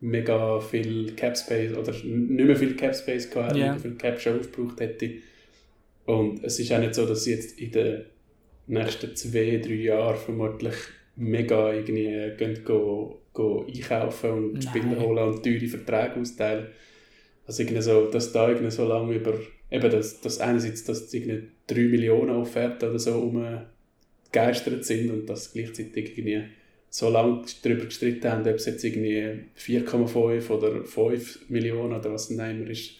mega 0.00 0.58
viel 0.58 1.14
Cap 1.14 1.36
Space 1.36 1.72
oder 1.76 1.92
nicht 1.92 2.04
mehr 2.46 2.56
viel 2.56 2.74
Cap 2.74 2.96
Space 2.96 3.30
gehabt, 3.30 3.54
yeah. 3.54 3.78
viel 3.78 3.94
Cap 3.94 4.20
schon 4.20 4.40
aufgebraucht 4.40 4.80
hätte. 4.80 5.12
Und 6.06 6.42
es 6.42 6.58
ist 6.58 6.72
auch 6.72 6.80
nicht 6.80 6.94
so, 6.94 7.06
dass 7.06 7.24
sie 7.24 7.32
jetzt 7.32 7.58
in 7.60 7.70
den 7.70 8.04
nächsten 8.66 9.14
zwei, 9.14 9.60
drei 9.64 9.74
Jahren 9.74 10.16
vermutlich 10.16 10.74
mega 11.14 11.72
irgendwie 11.72 12.32
gehen, 12.36 12.64
go 12.64 13.20
einkaufen 13.38 14.30
und 14.30 14.52
Nein. 14.52 14.62
Spieler 14.62 15.00
holen 15.00 15.28
und 15.28 15.42
teure 15.42 15.66
Verträge 15.66 16.20
austeilen. 16.20 16.66
Also 17.46 17.62
irgendwie 17.62 17.82
so, 17.82 18.06
dass 18.10 18.32
da 18.32 18.48
irgendwie 18.48 18.70
so 18.70 18.86
lange 18.86 19.14
über, 19.14 19.34
eben 19.70 19.90
das, 19.90 20.20
das 20.20 20.40
einerseits, 20.40 20.84
dass 20.84 21.12
irgendwie 21.12 21.48
3 21.68 21.80
Millionen 21.82 22.30
Offerten 22.30 22.90
oder 22.90 22.98
so 22.98 23.18
umgegeistert 23.20 24.84
sind 24.84 25.10
und 25.10 25.26
dass 25.26 25.52
gleichzeitig 25.52 26.18
irgendwie 26.18 26.44
so 26.90 27.10
lange 27.10 27.42
darüber 27.62 27.84
gestritten 27.84 28.30
haben, 28.30 28.48
ob 28.48 28.54
es 28.54 28.66
jetzt 28.66 28.84
irgendwie 28.84 29.44
4,5 29.58 30.50
oder 30.50 30.84
5 30.84 31.48
Millionen 31.48 31.94
oder 31.94 32.12
was 32.12 32.26
auch 32.26 32.30
immer 32.30 32.70
ist, 32.70 32.92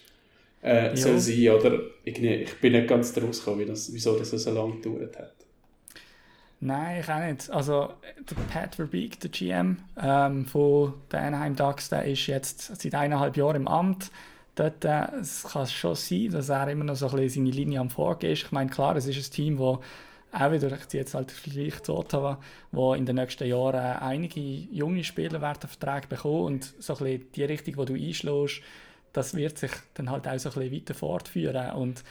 äh, 0.63 0.97
soll 0.97 1.19
sein. 1.19 1.49
Oder 1.49 1.81
irgendwie, 2.05 2.35
ich 2.35 2.55
bin 2.61 2.73
nicht 2.73 2.89
ganz 2.89 3.13
daraus 3.13 3.39
gekommen, 3.39 3.67
wieso 3.69 4.19
das 4.19 4.31
so 4.31 4.51
lange 4.53 4.77
gedauert 4.77 5.19
hat. 5.19 5.46
Nein, 6.61 7.01
ich 7.01 7.09
auch 7.11 7.21
nicht. 7.21 7.51
Also 7.51 7.93
der 8.19 8.35
Pat 8.51 8.75
Verbeek, 8.75 9.21
der 9.21 9.31
GM 9.31 9.79
ähm, 10.01 10.47
von 10.47 10.95
den 11.13 11.21
Anaheim 11.21 11.55
Ducks, 11.55 11.91
der 11.91 12.05
ist 12.05 12.27
jetzt 12.27 12.81
seit 12.81 12.95
eineinhalb 12.95 13.37
Jahren 13.37 13.57
im 13.57 13.69
Amt. 13.69 14.11
Dort 14.55 14.85
äh, 14.87 15.07
es 15.21 15.43
kann 15.45 15.67
schon 15.67 15.95
sein, 15.95 16.31
dass 16.31 16.49
er 16.49 16.69
immer 16.69 16.85
noch 16.85 16.97
so 16.97 17.09
ein 17.09 17.17
bisschen 17.17 17.45
seine 17.45 17.55
Linie 17.55 17.81
am 17.81 17.91
Vorgehen 17.91 18.33
ist. 18.33 18.45
Ich 18.45 18.53
meine, 18.53 18.71
klar, 18.71 18.97
es 18.97 19.07
ist 19.07 19.29
ein 19.29 19.33
Team, 19.33 19.59
das 19.59 19.79
auch 20.33 20.53
wieder, 20.53 20.73
ich 20.73 20.89
ziehe 20.89 21.03
jetzt 21.03 21.15
halt 21.15 21.31
Vergleich 21.31 21.83
zu 21.83 21.95
Ottawa, 21.95 22.39
wo 22.73 22.95
in 22.95 23.07
den 23.07 23.17
nächsten 23.17 23.49
Jahren 23.49 23.99
einige 23.99 24.41
junge 24.41 25.05
Spieler 25.05 25.41
werden 25.41 25.69
Verträge 25.69 26.09
bekommen 26.09 26.45
und 26.45 26.75
so 26.79 26.95
ein 26.95 27.05
bisschen 27.05 27.33
die 27.33 27.45
Richtung, 27.45 27.77
die 27.77 27.85
du 27.85 27.95
einschlägst, 27.95 28.63
das 29.13 29.35
wird 29.35 29.59
sich 29.59 29.71
dann 29.95 30.11
halt 30.11 30.29
auch 30.29 30.39
so 30.39 30.51
ein 30.51 30.55
bisschen 30.55 30.75
weiter 30.75 30.95
fortführen 30.95 31.73
und 31.73 32.05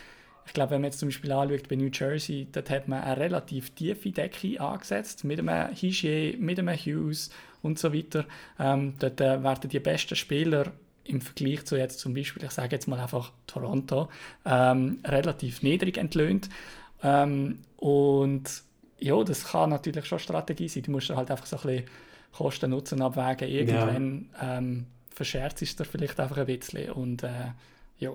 ich 0.45 0.53
glaube, 0.53 0.71
wenn 0.71 0.81
man 0.81 0.91
jetzt 0.91 0.99
zum 0.99 1.09
Beispiel 1.09 1.31
anschaut 1.31 1.67
bei 1.67 1.75
New 1.75 1.89
Jersey, 1.91 2.47
dort 2.51 2.69
hat 2.69 2.87
man 2.87 3.01
eine 3.03 3.17
relativ 3.17 3.71
tiefe 3.71 4.11
Decke 4.11 4.59
angesetzt, 4.59 5.23
mit 5.23 5.39
einem 5.39 5.73
Higier, 5.73 6.37
mit 6.37 6.59
einem 6.59 6.75
Hughes 6.75 7.31
und 7.61 7.79
so 7.79 7.93
weiter. 7.93 8.25
Ähm, 8.59 8.93
dort 8.99 9.19
äh, 9.21 9.43
werden 9.43 9.69
die 9.69 9.79
besten 9.79 10.15
Spieler 10.15 10.71
im 11.03 11.21
Vergleich 11.21 11.65
zu 11.65 11.77
jetzt 11.77 11.99
zum 11.99 12.13
Beispiel, 12.13 12.43
ich 12.43 12.51
sage 12.51 12.75
jetzt 12.75 12.87
mal 12.87 12.99
einfach 12.99 13.31
Toronto, 13.47 14.09
ähm, 14.45 14.99
relativ 15.03 15.61
niedrig 15.61 15.97
entlöhnt. 15.97 16.49
Ähm, 17.03 17.59
und 17.77 18.43
ja, 18.99 19.23
das 19.23 19.45
kann 19.45 19.69
natürlich 19.69 20.05
schon 20.05 20.19
Strategie 20.19 20.67
sein. 20.67 20.83
Du 20.83 20.91
musst 20.91 21.09
halt 21.09 21.29
einfach 21.29 21.45
so 21.45 21.57
ein 21.57 21.61
bisschen 21.63 21.85
Kosten-Nutzen 22.33 23.01
abwägen. 23.01 23.47
Irgendwann 23.49 24.29
ja. 24.33 24.57
ähm, 24.57 24.85
verscherzt 25.11 25.61
es 25.61 25.75
dir 25.75 25.85
vielleicht 25.85 26.19
einfach 26.19 26.37
ein 26.37 26.45
bisschen. 26.45 26.91
Und 26.91 27.23
äh, 27.23 27.51
ja. 27.99 28.11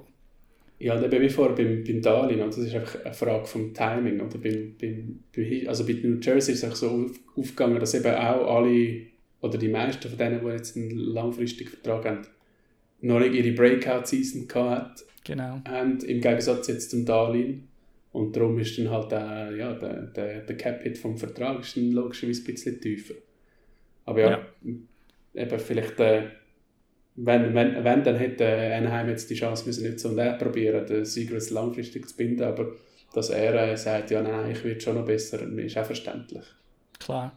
Ja, 0.81 1.01
eben 1.01 1.21
wie 1.21 1.29
vorher 1.29 1.55
beim, 1.55 1.85
beim 1.85 2.01
Darlehen, 2.01 2.39
das 2.39 2.57
ist 2.57 2.75
einfach 2.75 3.05
eine 3.05 3.13
Frage 3.13 3.45
vom 3.45 3.75
Timing. 3.75 4.21
Oder 4.21 4.39
beim, 4.39 4.75
beim, 4.81 5.69
also 5.69 5.87
bei 5.87 5.93
New 5.93 6.19
Jersey 6.21 6.55
ist 6.55 6.65
es 6.65 6.71
auch 6.71 6.75
so 6.75 6.89
auf, 6.89 7.11
aufgegangen, 7.37 7.79
dass 7.79 7.93
eben 7.93 8.15
auch 8.15 8.57
alle, 8.57 9.03
oder 9.43 9.59
die 9.59 9.69
meisten 9.69 10.09
von 10.09 10.17
denen, 10.17 10.41
die 10.41 10.51
jetzt 10.51 10.77
einen 10.79 10.91
langfristigen 10.91 11.69
Vertrag 11.71 12.07
haben, 12.07 12.23
noch 13.03 13.21
nicht 13.21 13.35
ihre 13.35 13.53
Breakout-Season 13.53 14.49
gehabt 14.49 15.05
Genau. 15.25 15.61
Und 15.83 16.03
im 16.05 16.21
Gegensatz 16.21 16.67
jetzt 16.69 16.91
zum 16.91 17.05
Darlehen. 17.05 17.69
Und 18.13 18.35
darum 18.35 18.59
ist 18.59 18.79
dann 18.79 18.91
halt 18.91 19.13
der, 19.13 19.53
ja, 19.55 19.75
der, 19.75 20.03
der, 20.07 20.41
der 20.41 20.57
Cap-Hit 20.57 20.99
vom 20.99 21.17
Vertrag 21.17 21.61
ist 21.61 21.77
dann 21.77 21.93
logischerweise 21.93 22.43
ein 22.43 22.55
bisschen 22.55 22.81
tiefer. 22.81 23.15
Aber 24.07 24.21
ja, 24.21 24.31
ja. 24.65 25.43
eben 25.43 25.59
vielleicht... 25.59 26.01
Äh, 26.01 26.23
wenn, 27.17 27.55
wenn, 27.55 27.85
wenn 27.85 28.05
dann 28.05 28.17
hätte 28.17 28.47
Anaheim 28.47 29.09
jetzt 29.09 29.29
die 29.31 29.35
Chance 29.35 29.67
müssen 29.67 29.99
so 29.99 30.09
und 30.09 30.19
er 30.19 30.35
probieren, 30.35 30.87
den 30.87 31.05
Sieger 31.05 31.39
langfristig 31.51 32.09
zu 32.09 32.17
binden, 32.17 32.45
aber 32.45 32.73
dass 33.13 33.31
er 33.31 33.55
äh, 33.55 33.77
sagt, 33.77 34.11
ja 34.11 34.23
nein, 34.23 34.53
ich 34.53 34.65
werde 34.65 34.81
schon 34.81 34.97
noch 34.97 35.05
besser, 35.05 35.41
ist 35.41 35.77
auch 35.77 35.85
verständlich. 35.85 36.45
Klar. 36.99 37.33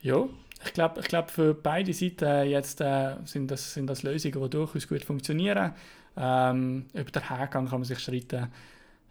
Ja, 0.00 0.28
ich 0.64 0.72
glaube, 0.72 1.00
ich 1.00 1.08
glaub, 1.08 1.30
für 1.30 1.54
beide 1.54 1.92
Seiten 1.92 2.48
jetzt 2.48 2.80
äh, 2.80 3.16
sind, 3.24 3.50
das, 3.50 3.74
sind 3.74 3.86
das 3.88 4.02
Lösungen, 4.02 4.40
die 4.40 4.50
durchaus 4.50 4.88
gut 4.88 5.04
funktionieren. 5.04 5.72
Ähm, 6.16 6.86
über 6.92 7.10
den 7.10 7.28
Hergang 7.28 7.68
kann 7.68 7.80
man 7.80 7.84
sich 7.84 7.98
streiten. 7.98 8.48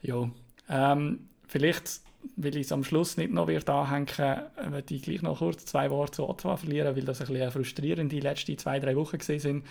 Ja. 0.02 0.30
Ähm, 0.70 1.28
vielleicht, 1.48 2.02
weil 2.36 2.56
ich 2.56 2.66
es 2.66 2.72
am 2.72 2.84
Schluss 2.84 3.18
nicht 3.18 3.32
noch 3.32 3.48
wird 3.48 3.70
anhängen, 3.70 4.08
würde 4.08 4.96
ich 4.96 5.02
gleich 5.02 5.22
noch 5.22 5.40
kurz 5.40 5.66
zwei 5.66 5.90
Worte 5.90 6.14
zu 6.14 6.30
Ottawa 6.30 6.58
verlieren, 6.58 6.96
weil 6.96 7.04
das 7.04 7.22
ein 7.22 7.28
bisschen 7.28 7.52
frustrierend 7.52 8.12
die 8.12 8.20
letzten 8.20 8.58
zwei, 8.58 8.80
drei 8.80 8.96
Wochen 8.96 9.18
gesehen 9.18 9.40
sind. 9.40 9.66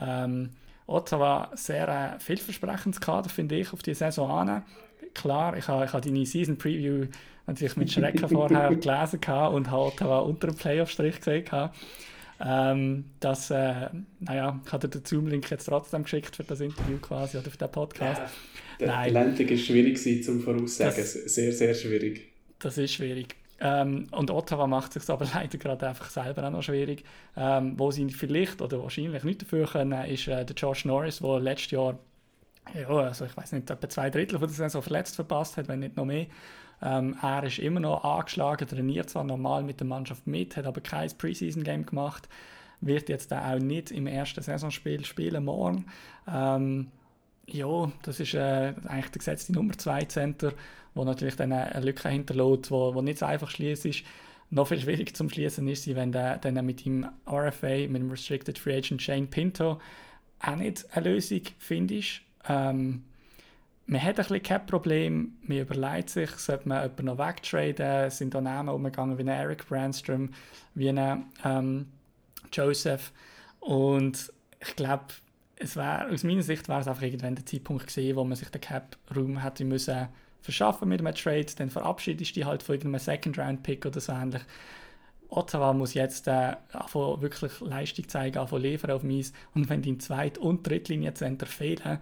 Ähm, 0.00 0.50
Ottawa 0.86 1.50
sehr 1.54 1.88
äh, 1.88 2.20
vielversprechendes 2.20 3.00
Kader, 3.00 3.28
finde 3.28 3.56
ich, 3.56 3.72
auf 3.72 3.82
die 3.82 3.94
Saison 3.94 4.30
an. 4.30 4.62
Klar, 5.14 5.56
ich 5.56 5.66
habe 5.68 5.84
ich 5.84 5.92
ha 5.92 6.00
deine 6.00 6.26
Season 6.26 6.56
Preview 6.56 7.06
natürlich 7.46 7.76
mit 7.76 7.92
Schrecken 7.92 8.28
vorher 8.28 8.68
gelesen 8.74 9.20
und 9.52 9.70
habe 9.70 9.82
Ottawa 9.82 10.18
unter 10.20 10.48
dem 10.48 10.56
Playoff-Strich 10.56 11.18
gesehen. 11.18 11.44
Ähm, 12.40 13.04
das, 13.20 13.50
äh, 13.50 13.88
naja, 14.20 14.60
ich 14.64 14.72
habe 14.72 14.88
den 14.88 15.04
Zoom-Link 15.04 15.50
jetzt 15.50 15.66
trotzdem 15.66 16.02
geschickt 16.02 16.36
für 16.36 16.44
das 16.44 16.60
Interview 16.60 16.98
quasi 16.98 17.38
oder 17.38 17.50
für 17.50 17.58
den 17.58 17.70
Podcast. 17.70 18.20
Ja, 18.20 18.30
der 18.80 18.88
Nein. 18.88 19.12
Landung 19.12 19.48
ist 19.48 19.66
schwierig 19.66 20.22
zum 20.22 20.40
Voraussagen, 20.40 20.96
das, 20.96 21.12
sehr, 21.12 21.52
sehr 21.52 21.74
schwierig. 21.74 22.28
Das 22.58 22.76
ist 22.76 22.92
schwierig. 22.92 23.36
Ähm, 23.58 24.08
und 24.10 24.30
Ottawa 24.30 24.66
macht 24.66 24.96
es 24.96 25.06
sich 25.06 25.10
aber 25.12 25.26
leider 25.34 25.56
gerade 25.58 25.88
einfach 25.88 26.10
selber 26.10 26.46
auch 26.46 26.50
noch 26.50 26.62
schwierig. 26.62 27.04
Ähm, 27.36 27.78
wo 27.78 27.90
sie 27.90 28.08
vielleicht 28.10 28.60
oder 28.60 28.82
wahrscheinlich 28.82 29.24
nicht 29.24 29.42
dafür 29.42 29.66
können, 29.66 30.04
ist 30.04 30.28
äh, 30.28 30.44
der 30.44 30.56
Josh 30.56 30.84
Norris, 30.84 31.20
der 31.20 31.40
letztes 31.40 31.70
Jahr 31.70 31.98
ja, 32.74 32.88
also 32.88 33.24
ich 33.24 33.36
weiß 33.36 33.52
nicht, 33.52 33.70
etwa 33.70 33.88
zwei 33.88 34.10
Drittel 34.10 34.38
von 34.38 34.48
der 34.48 34.56
Saison 34.56 34.82
verletzt 34.82 35.16
verpasst 35.16 35.56
hat, 35.56 35.68
wenn 35.68 35.80
nicht 35.80 35.96
noch 35.96 36.04
mehr. 36.04 36.26
Ähm, 36.82 37.16
er 37.22 37.44
ist 37.44 37.58
immer 37.58 37.80
noch 37.80 38.04
angeschlagen, 38.04 38.68
trainiert 38.68 39.08
zwar 39.10 39.24
normal 39.24 39.62
mit 39.62 39.80
der 39.80 39.86
Mannschaft 39.86 40.26
mit, 40.26 40.56
hat 40.56 40.66
aber 40.66 40.80
kein 40.80 41.10
Preseason-Game 41.16 41.86
gemacht, 41.86 42.28
wird 42.80 43.08
jetzt 43.08 43.32
auch 43.32 43.58
nicht 43.58 43.90
im 43.90 44.06
ersten 44.06 44.42
Saisonspiel 44.42 45.04
spielen 45.04 45.44
morgen. 45.44 45.86
Ähm, 46.28 46.88
ja, 47.46 47.90
das 48.02 48.20
ist 48.20 48.34
äh, 48.34 48.74
eigentlich 48.88 49.10
der 49.10 49.18
gesetzte 49.18 49.52
Nummer 49.52 49.78
2 49.78 50.04
Center, 50.06 50.52
wo 50.94 51.04
natürlich 51.04 51.36
dann 51.36 51.52
eine 51.52 51.84
Lücke 51.84 52.08
hinterlässt, 52.08 52.70
wo, 52.70 52.94
wo 52.94 53.00
nicht 53.00 53.18
so 53.18 53.26
einfach 53.26 53.50
schließen 53.50 53.90
ist. 53.90 54.04
Noch 54.50 54.68
viel 54.68 54.80
schwieriger 54.80 55.12
zum 55.12 55.28
Schließen 55.28 55.66
ist 55.68 55.84
sie, 55.84 55.96
wenn 55.96 56.12
der 56.12 56.38
dann 56.38 56.64
mit 56.64 56.84
dem 56.84 57.06
RFA, 57.28 57.88
mit 57.88 57.96
dem 57.96 58.10
Restricted 58.10 58.58
Free 58.58 58.76
Agent 58.76 59.02
Shane 59.02 59.26
Pinto, 59.26 59.80
auch 60.40 60.56
nicht 60.56 60.86
eine 60.94 61.10
Lösung 61.10 61.42
findest. 61.58 62.20
Ähm, 62.48 63.04
man 63.86 64.02
hat 64.02 64.10
ein 64.10 64.16
bisschen 64.16 64.42
kein 64.42 64.66
Problem, 64.66 65.36
man 65.42 65.58
überlegt 65.58 66.10
sich, 66.10 66.30
sollte 66.30 66.68
man 66.68 66.82
jemanden 66.82 67.04
noch 67.06 67.18
wegtraden, 67.18 68.10
sind 68.10 68.34
da 68.34 68.40
Namen 68.40 68.68
umgegangen 68.68 69.16
wie 69.16 69.28
Eric 69.28 69.68
Brandstrom, 69.68 70.30
wie 70.74 70.88
ein 70.88 71.24
ähm, 71.44 71.86
Joseph 72.52 73.12
und 73.60 74.32
ich 74.60 74.74
glaube, 74.76 75.06
es 75.56 75.76
wär, 75.76 76.08
aus 76.12 76.24
meiner 76.24 76.42
Sicht 76.42 76.68
wäre 76.68 76.80
es 76.80 76.88
einfach 76.88 77.02
irgendwann 77.02 77.36
der 77.36 77.46
Zeitpunkt 77.46 77.86
gesehen, 77.86 78.16
wo 78.16 78.24
man 78.24 78.36
sich 78.36 78.48
den 78.48 78.60
Cap-Raum 78.60 79.42
hätte 79.42 79.64
müssen 79.64 80.08
verschaffen 80.46 80.88
mit 80.88 81.00
einem 81.00 81.14
Trade, 81.14 81.46
dann 81.58 81.70
verabschiedest 81.70 82.30
du 82.30 82.34
dich 82.34 82.44
halt 82.44 82.62
von 82.62 82.76
irgendeinem 82.76 83.00
Second-Round-Pick 83.00 83.84
oder 83.84 84.00
so 84.00 84.12
ähnlich. 84.12 84.42
Ottawa 85.28 85.72
muss 85.72 85.94
jetzt 85.94 86.28
äh, 86.28 86.54
wirklich 86.94 87.60
Leistung 87.60 88.08
zeigen, 88.08 88.38
anfangen 88.38 88.62
liefern 88.62 88.92
auf 88.92 89.02
Mies. 89.02 89.32
Und 89.54 89.68
wenn 89.68 89.82
dein 89.82 89.98
Zweit- 89.98 90.38
und 90.38 90.64
Drittlinie-Center 90.64 91.46
fehlen, 91.46 91.98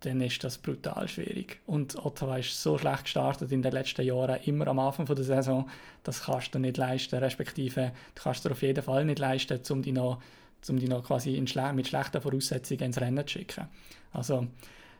dann 0.00 0.20
ist 0.20 0.42
das 0.44 0.58
brutal 0.58 1.08
schwierig. 1.08 1.60
Und 1.66 1.96
Ottawa 2.04 2.38
ist 2.38 2.62
so 2.62 2.78
schlecht 2.78 3.04
gestartet 3.04 3.50
in 3.50 3.62
den 3.62 3.72
letzten 3.72 4.06
Jahren, 4.06 4.40
immer 4.44 4.68
am 4.68 4.78
Anfang 4.78 5.06
der 5.06 5.24
Saison, 5.24 5.68
das 6.04 6.22
kannst 6.22 6.54
du 6.54 6.58
nicht 6.58 6.76
leisten, 6.76 7.16
respektive 7.16 7.92
du 8.14 8.22
kannst 8.22 8.44
dir 8.44 8.52
auf 8.52 8.62
jeden 8.62 8.82
Fall 8.82 9.04
nicht 9.04 9.18
leisten, 9.18 9.60
um 9.70 9.82
dich 9.82 9.92
noch, 9.92 10.20
um 10.68 10.78
dich 10.78 10.88
noch 10.88 11.04
quasi 11.04 11.44
schle 11.46 11.72
mit 11.72 11.88
schlechten 11.88 12.20
Voraussetzungen 12.20 12.82
ins 12.82 13.00
Rennen 13.00 13.26
zu 13.26 13.32
schicken. 13.32 13.66
Also 14.12 14.46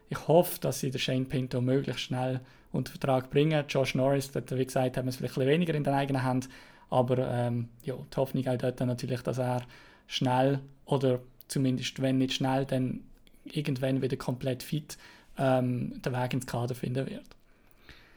ich 0.09 0.27
hoffe, 0.27 0.59
dass 0.61 0.81
sie 0.81 0.91
den 0.91 1.01
Shane 1.01 1.27
Pinto 1.27 1.61
möglichst 1.61 2.03
schnell 2.03 2.41
unter 2.73 2.91
Vertrag 2.91 3.31
bringen. 3.31 3.65
Josh 3.69 3.95
Norris, 3.95 4.31
dort, 4.33 4.57
wie 4.57 4.65
gesagt, 4.65 4.97
haben 4.97 5.09
es 5.09 5.17
vielleicht 5.17 5.39
ein 5.39 5.47
weniger 5.47 5.75
in 5.75 5.85
den 5.85 5.95
eigenen 5.95 6.25
Hand, 6.25 6.49
aber 6.91 7.19
ähm, 7.31 7.69
ja, 7.85 7.95
die 7.95 8.17
Hoffnung 8.17 8.47
auch 8.49 8.57
dort 8.57 8.81
natürlich, 8.81 9.23
dass 9.23 9.39
er 9.39 9.63
schnell 10.07 10.61
oder 10.87 11.21
zumindest 11.47 12.01
wenn 12.01 12.19
nicht 12.19 12.35
schnell, 12.35 12.65
dann 12.65 13.01
irgendwann 13.57 14.03
wieder 14.03 14.17
komplett 14.17 14.63
fit 14.63 14.99
ähm, 15.39 16.01
den 16.05 16.13
Weg 16.13 16.33
ins 16.33 16.47
Kader 16.47 16.75
finden 16.75 17.07
wird. 17.07 17.25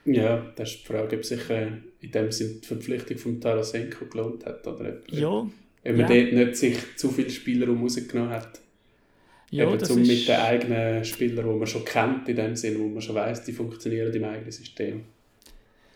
Ja, 0.06 0.52
das 0.56 0.72
ist 0.72 0.82
die 0.82 0.88
Frage, 0.88 1.18
ob 1.18 1.26
sich 1.26 1.50
äh, 1.50 1.68
in 2.02 2.12
dem 2.12 2.32
Sinne 2.32 2.56
die 2.62 2.68
Verpflichtung 2.68 3.18
von 3.18 3.42
Tarasenko 3.42 4.06
gelohnt 4.06 4.46
hat 4.46 4.66
oder 4.66 4.90
ob, 4.90 5.12
ja, 5.12 5.30
ob 5.30 5.52
man 5.86 6.00
ja. 6.00 6.08
dort 6.08 6.34
nicht 6.34 6.56
sich 6.56 6.78
zu 6.96 7.10
viele 7.10 7.30
Spieler 7.30 7.68
rausgenommen 7.68 8.32
hat. 8.32 8.60
Ja, 9.52 9.68
Eben 9.68 9.78
das 9.78 9.90
zum 9.90 10.02
ist, 10.02 10.08
mit 10.08 10.28
den 10.28 10.38
eigenen 10.38 11.04
Spielern, 11.04 11.46
die 11.46 11.56
man 11.56 11.68
schon 11.68 11.86
kennt, 11.86 12.28
in 12.30 12.38
dem 12.38 12.56
Sinne, 12.56 12.80
wo 12.80 12.88
man 12.88 13.02
schon 13.02 13.16
weiß, 13.16 13.44
die 13.44 13.52
funktionieren 13.52 14.14
im 14.14 14.24
eigenen 14.24 14.52
System. 14.52 15.04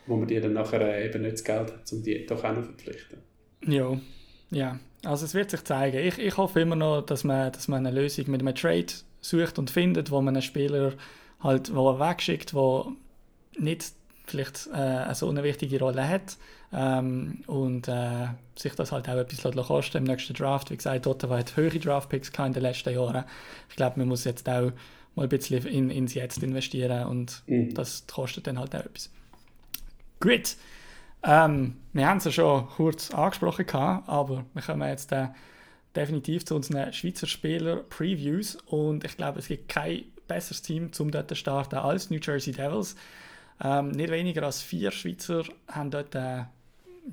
Wo 0.05 0.17
man 0.17 0.27
die 0.27 0.39
dann 0.39 0.53
nachher 0.53 0.81
äh, 0.81 1.07
eben 1.07 1.21
nicht 1.21 1.35
das 1.35 1.43
Geld 1.43 1.71
hat, 1.71 1.91
um 1.91 2.03
die 2.03 2.25
doch 2.25 2.43
auch 2.43 2.53
noch 2.53 2.63
verpflichten. 2.63 3.17
Ja, 3.65 3.99
ja. 4.51 4.79
Also 5.03 5.25
es 5.25 5.33
wird 5.33 5.51
sich 5.51 5.63
zeigen. 5.63 5.97
Ich, 5.97 6.19
ich 6.19 6.37
hoffe 6.37 6.59
immer 6.59 6.75
noch, 6.75 7.01
dass 7.01 7.23
man, 7.23 7.51
dass 7.51 7.67
man 7.67 7.85
eine 7.85 7.99
Lösung 7.99 8.29
mit 8.29 8.41
einem 8.41 8.53
Trade 8.53 8.87
sucht 9.29 9.59
und 9.59 9.69
findet, 9.69 10.11
wo 10.11 10.21
man 10.21 10.35
einen 10.35 10.41
Spieler 10.41 10.93
halt 11.41 11.73
wo 11.75 11.89
er 11.91 11.99
wegschickt, 11.99 12.53
wo 12.53 12.93
nicht 13.57 13.91
vielleicht 14.25 14.67
äh, 14.73 15.13
so 15.13 15.29
eine 15.29 15.43
wichtige 15.43 15.79
Rolle 15.79 16.07
hat 16.07 16.37
ähm, 16.73 17.43
und 17.47 17.87
äh, 17.87 18.27
sich 18.55 18.73
das 18.73 18.91
halt 18.91 19.07
auch 19.07 19.17
etwas 19.17 19.67
kosten 19.67 19.97
im 19.97 20.03
nächsten 20.03 20.33
Draft. 20.33 20.71
Wie 20.71 20.77
gesagt, 20.77 21.05
Ottawa 21.07 21.37
hat 21.37 21.55
höhere 21.55 21.79
Draftpicks 21.79 22.31
in 22.37 22.53
den 22.53 22.63
letzten 22.63 22.93
Jahren. 22.93 23.23
Ich 23.69 23.75
glaube, 23.75 23.99
man 23.99 24.07
muss 24.07 24.23
jetzt 24.23 24.47
auch 24.49 24.71
mal 25.15 25.23
ein 25.23 25.29
bisschen 25.29 25.65
in, 25.67 25.89
ins 25.89 26.13
Jetzt 26.13 26.41
investieren 26.43 27.07
und 27.07 27.43
Mhm. 27.47 27.73
das 27.73 28.05
kostet 28.07 28.47
dann 28.47 28.59
halt 28.59 28.75
auch 28.75 28.79
etwas. 28.79 29.09
Gut. 30.19 30.55
Ähm, 31.23 31.77
wir 31.93 32.07
haben 32.07 32.17
es 32.17 32.25
ja 32.25 32.31
schon 32.31 32.67
kurz 32.67 33.11
angesprochen, 33.11 33.65
aber 33.73 34.45
wir 34.53 34.61
kommen 34.61 34.87
jetzt 34.87 35.11
äh, 35.11 35.27
definitiv 35.95 36.45
zu 36.45 36.55
unseren 36.55 36.91
Schweizer 36.93 37.27
Spieler-Previews 37.27 38.57
und 38.67 39.03
ich 39.03 39.17
glaube, 39.17 39.39
es 39.39 39.47
gibt 39.47 39.69
kein 39.69 40.03
besseres 40.27 40.61
Team, 40.61 40.91
um 40.99 41.11
dort 41.11 41.29
zu 41.29 41.35
starten 41.35 41.75
als 41.75 42.09
New 42.09 42.19
Jersey 42.21 42.53
Devils. 42.53 42.95
Ähm, 43.63 43.91
nicht 43.91 44.11
weniger 44.11 44.43
als 44.43 44.61
vier 44.61 44.91
Schweizer 44.91 45.43
haben 45.67 45.91
dort 45.91 46.13
äh, 46.15 46.43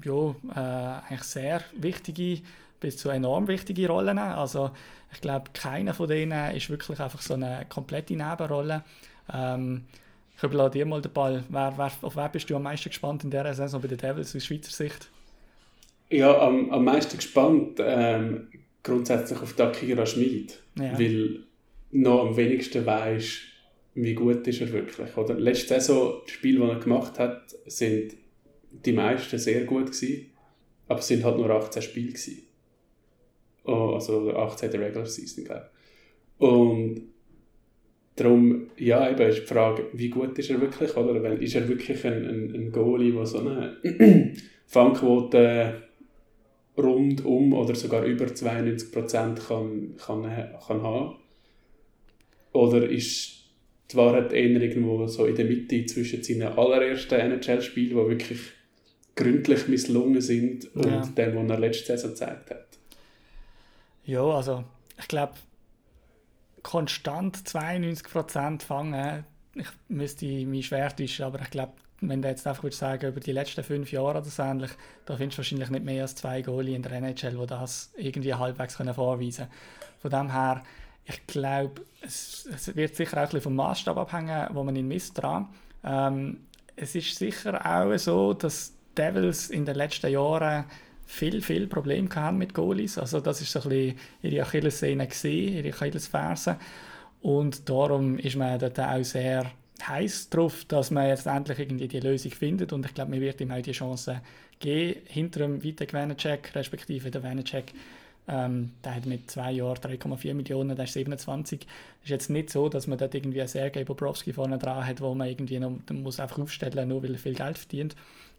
ja, 0.04 0.34
äh, 0.54 1.08
eigentlich 1.08 1.22
sehr 1.22 1.62
wichtige 1.76 2.42
bis 2.80 2.96
zu 2.96 3.10
enorm 3.10 3.46
wichtige 3.46 3.86
Rollen. 3.88 4.18
Also 4.18 4.72
ich 5.12 5.20
glaube, 5.20 5.50
keiner 5.54 5.94
von 5.94 6.08
denen 6.08 6.54
ist 6.54 6.68
wirklich 6.68 6.98
einfach 6.98 7.22
so 7.22 7.34
eine 7.34 7.64
komplette 7.68 8.14
Nebenrolle. 8.14 8.82
Ähm, 9.32 9.84
ich 10.36 10.42
überlasse 10.42 10.72
dir 10.72 10.86
mal 10.86 11.00
den 11.00 11.12
Ball. 11.12 11.44
Wer, 11.48 11.74
wer, 11.76 11.92
auf 12.02 12.16
wen 12.16 12.30
bist 12.32 12.50
du 12.50 12.56
am 12.56 12.64
meisten 12.64 12.88
gespannt 12.88 13.22
in 13.22 13.30
dieser 13.30 13.54
Saison 13.54 13.80
bei 13.80 13.88
den 13.88 13.98
Devils 13.98 14.34
aus 14.34 14.44
Schweizer 14.44 14.72
Sicht? 14.72 15.08
Ja, 16.10 16.40
am, 16.40 16.70
am 16.70 16.84
meisten 16.84 17.16
gespannt 17.16 17.78
ähm, 17.78 18.48
grundsätzlich 18.82 19.40
auf 19.40 19.54
Dakira 19.54 20.04
Schmid, 20.06 20.58
Ja. 20.78 20.98
weil 20.98 21.40
noch 21.90 22.26
am 22.28 22.36
wenigsten 22.36 22.84
weiß, 22.86 23.38
wie 23.94 24.14
gut 24.14 24.46
ist 24.48 24.60
er 24.60 24.72
wirklich. 24.72 25.16
Oder? 25.16 25.34
Letzte 25.34 25.74
Saison, 25.74 26.22
die 26.26 26.32
Spiele, 26.32 26.60
die 26.64 26.70
er 26.70 26.78
gemacht 26.80 27.18
hat, 27.18 27.42
sind 27.66 28.14
die 28.70 28.92
meisten 28.92 29.38
sehr 29.38 29.64
gut 29.64 29.86
gewesen, 29.92 30.30
aber 30.88 31.00
es 31.00 31.06
sind 31.08 31.24
halt 31.24 31.36
nur 31.36 31.50
18 31.50 31.82
Spiele 31.82 32.08
gewesen. 32.08 32.42
Oh, 33.64 33.92
also 33.94 34.34
18 34.34 34.70
der 34.70 34.80
Regular 34.80 35.06
Season, 35.06 35.44
glaube 35.44 35.68
ich. 36.38 36.46
Und 36.48 37.02
darum, 38.16 38.68
ja, 38.76 39.08
eben 39.10 39.28
ist 39.28 39.42
die 39.42 39.46
Frage, 39.46 39.86
wie 39.92 40.08
gut 40.08 40.36
ist 40.38 40.50
er 40.50 40.60
wirklich, 40.60 40.96
oder? 40.96 41.40
Ist 41.40 41.54
er 41.54 41.68
wirklich 41.68 42.04
ein, 42.06 42.24
ein, 42.26 42.54
ein 42.54 42.72
Goalie, 42.72 43.12
der 43.12 43.26
so 43.26 43.38
eine 43.38 43.76
Fangquote 44.66 45.82
rund 46.76 47.24
um 47.24 47.52
oder 47.52 47.74
sogar 47.74 48.04
über 48.04 48.26
92% 48.26 49.46
kann, 49.46 49.96
kann, 49.96 50.22
kann 50.66 50.82
haben? 50.82 51.16
Oder 52.52 52.88
ist 52.88 53.44
die 53.90 53.96
Wahrheit 53.96 54.32
eher 54.32 54.60
irgendwo 54.60 55.06
so 55.06 55.26
in 55.26 55.34
der 55.36 55.44
Mitte 55.44 55.84
zwischen 55.86 56.22
seinen 56.22 56.42
allerersten 56.56 57.14
NHL-Spielen, 57.14 57.90
die 57.90 57.94
wirklich 57.96 58.40
gründlich 59.14 59.68
misslungen 59.68 60.20
sind, 60.20 60.74
und 60.74 60.86
Ja. 60.86 61.00
dem, 61.02 61.36
was 61.36 61.50
er 61.50 61.58
letzte 61.58 61.86
Saison 61.98 62.10
gezeigt 62.10 62.50
hat? 62.50 62.66
Ja, 64.04 64.22
also 64.24 64.64
ich 64.98 65.08
glaube, 65.08 65.34
konstant 66.62 67.36
92% 67.36 68.62
fangen, 68.62 69.24
ich 69.54 69.68
müsste 69.88 70.24
mich 70.46 70.66
schwer 70.66 70.94
täuschen, 70.96 71.26
aber 71.26 71.40
ich 71.42 71.50
glaube, 71.50 71.72
wenn 72.08 72.20
du 72.20 72.28
jetzt 72.28 72.46
einfach 72.46 72.62
würdest 72.62 72.80
sagen, 72.80 73.08
über 73.08 73.20
die 73.20 73.32
letzten 73.32 73.62
fünf 73.62 73.92
Jahre 73.92 74.18
oder 74.18 74.24
so 74.24 74.42
ähnlich, 74.42 74.70
da 75.06 75.16
findest 75.16 75.38
du 75.38 75.40
wahrscheinlich 75.40 75.70
nicht 75.70 75.84
mehr 75.84 76.02
als 76.02 76.14
zwei 76.14 76.42
Goalie 76.42 76.74
in 76.74 76.82
der 76.82 76.92
NHL, 76.92 77.36
die 77.36 77.46
das 77.46 77.92
irgendwie 77.96 78.34
halbwegs 78.34 78.76
können 78.76 78.94
vorweisen 78.94 79.46
können. 79.46 80.00
Von 80.00 80.10
dem 80.10 80.32
her, 80.32 80.62
ich 81.04 81.26
glaube, 81.26 81.82
es, 82.00 82.48
es 82.52 82.74
wird 82.74 82.96
sicher 82.96 83.16
auch 83.16 83.22
ein 83.22 83.26
bisschen 83.26 83.40
vom 83.42 83.56
Maßstab 83.56 83.96
abhängen, 83.96 84.48
wo 84.52 84.62
man 84.64 84.76
ihn 84.76 84.88
misst 84.88 85.22
dran. 85.22 85.48
Ähm, 85.84 86.40
es 86.76 86.94
ist 86.94 87.16
sicher 87.16 87.64
auch 87.64 87.96
so, 87.98 88.34
dass 88.34 88.72
Devils 88.96 89.50
in 89.50 89.64
den 89.64 89.76
letzten 89.76 90.10
Jahren 90.10 90.64
viel, 91.06 91.42
viel 91.42 91.66
Probleme 91.66 92.08
hatten 92.14 92.38
mit 92.38 92.54
Goalies. 92.54 92.98
Also 92.98 93.20
das 93.20 93.40
ist 93.40 93.52
so 93.52 93.60
ein 93.60 93.68
bisschen 93.68 93.98
ihre 94.22 94.42
Achillessehne 94.42 95.06
gesehen, 95.06 95.54
ihre 95.54 95.74
Achillesferse. 95.74 96.56
Und 97.20 97.68
darum 97.68 98.18
ist 98.18 98.36
man 98.36 98.58
dort 98.58 98.80
auch 98.80 99.04
sehr 99.04 99.50
heiß 99.88 100.30
drauf, 100.30 100.64
dass 100.66 100.90
man 100.90 101.08
jetzt 101.08 101.26
endlich 101.26 101.58
irgendwie 101.58 101.88
die 101.88 102.00
Lösung 102.00 102.32
findet. 102.32 102.72
Und 102.72 102.86
ich 102.86 102.94
glaube, 102.94 103.10
man 103.10 103.20
wird 103.20 103.40
ihm 103.40 103.50
auch 103.50 103.62
die 103.62 103.72
Chance 103.72 104.20
geben, 104.58 105.00
hinter 105.06 105.40
dem 105.40 105.62
Vanacek, 105.62 106.54
respektive 106.54 107.10
der 107.10 107.22
Vanacek, 107.22 107.72
ähm, 108.28 108.72
der 108.84 108.94
hat 108.94 109.06
mit 109.06 109.30
zwei 109.30 109.52
Jahren 109.52 109.76
3,4 109.76 110.34
Millionen, 110.34 110.76
der 110.76 110.84
ist 110.84 110.92
27. 110.92 111.66
ist 112.02 112.08
jetzt 112.08 112.30
nicht 112.30 112.50
so, 112.50 112.68
dass 112.68 112.86
man 112.86 112.96
dort 112.96 113.14
irgendwie 113.14 113.40
einen 113.40 113.48
Sergei 113.48 113.84
Bobrovski 113.84 114.32
vorne 114.32 114.58
dran 114.58 114.86
hat, 114.86 115.00
wo 115.00 115.14
man 115.14 115.28
irgendwie 115.28 115.58
noch, 115.58 115.72
muss 115.90 116.20
einfach 116.20 116.38
aufstellen 116.38 116.88
nur 116.88 117.02
weil 117.02 117.14
er 117.14 117.18
viel 117.18 117.34
Geld 117.34 117.58
verdient. 117.58 117.96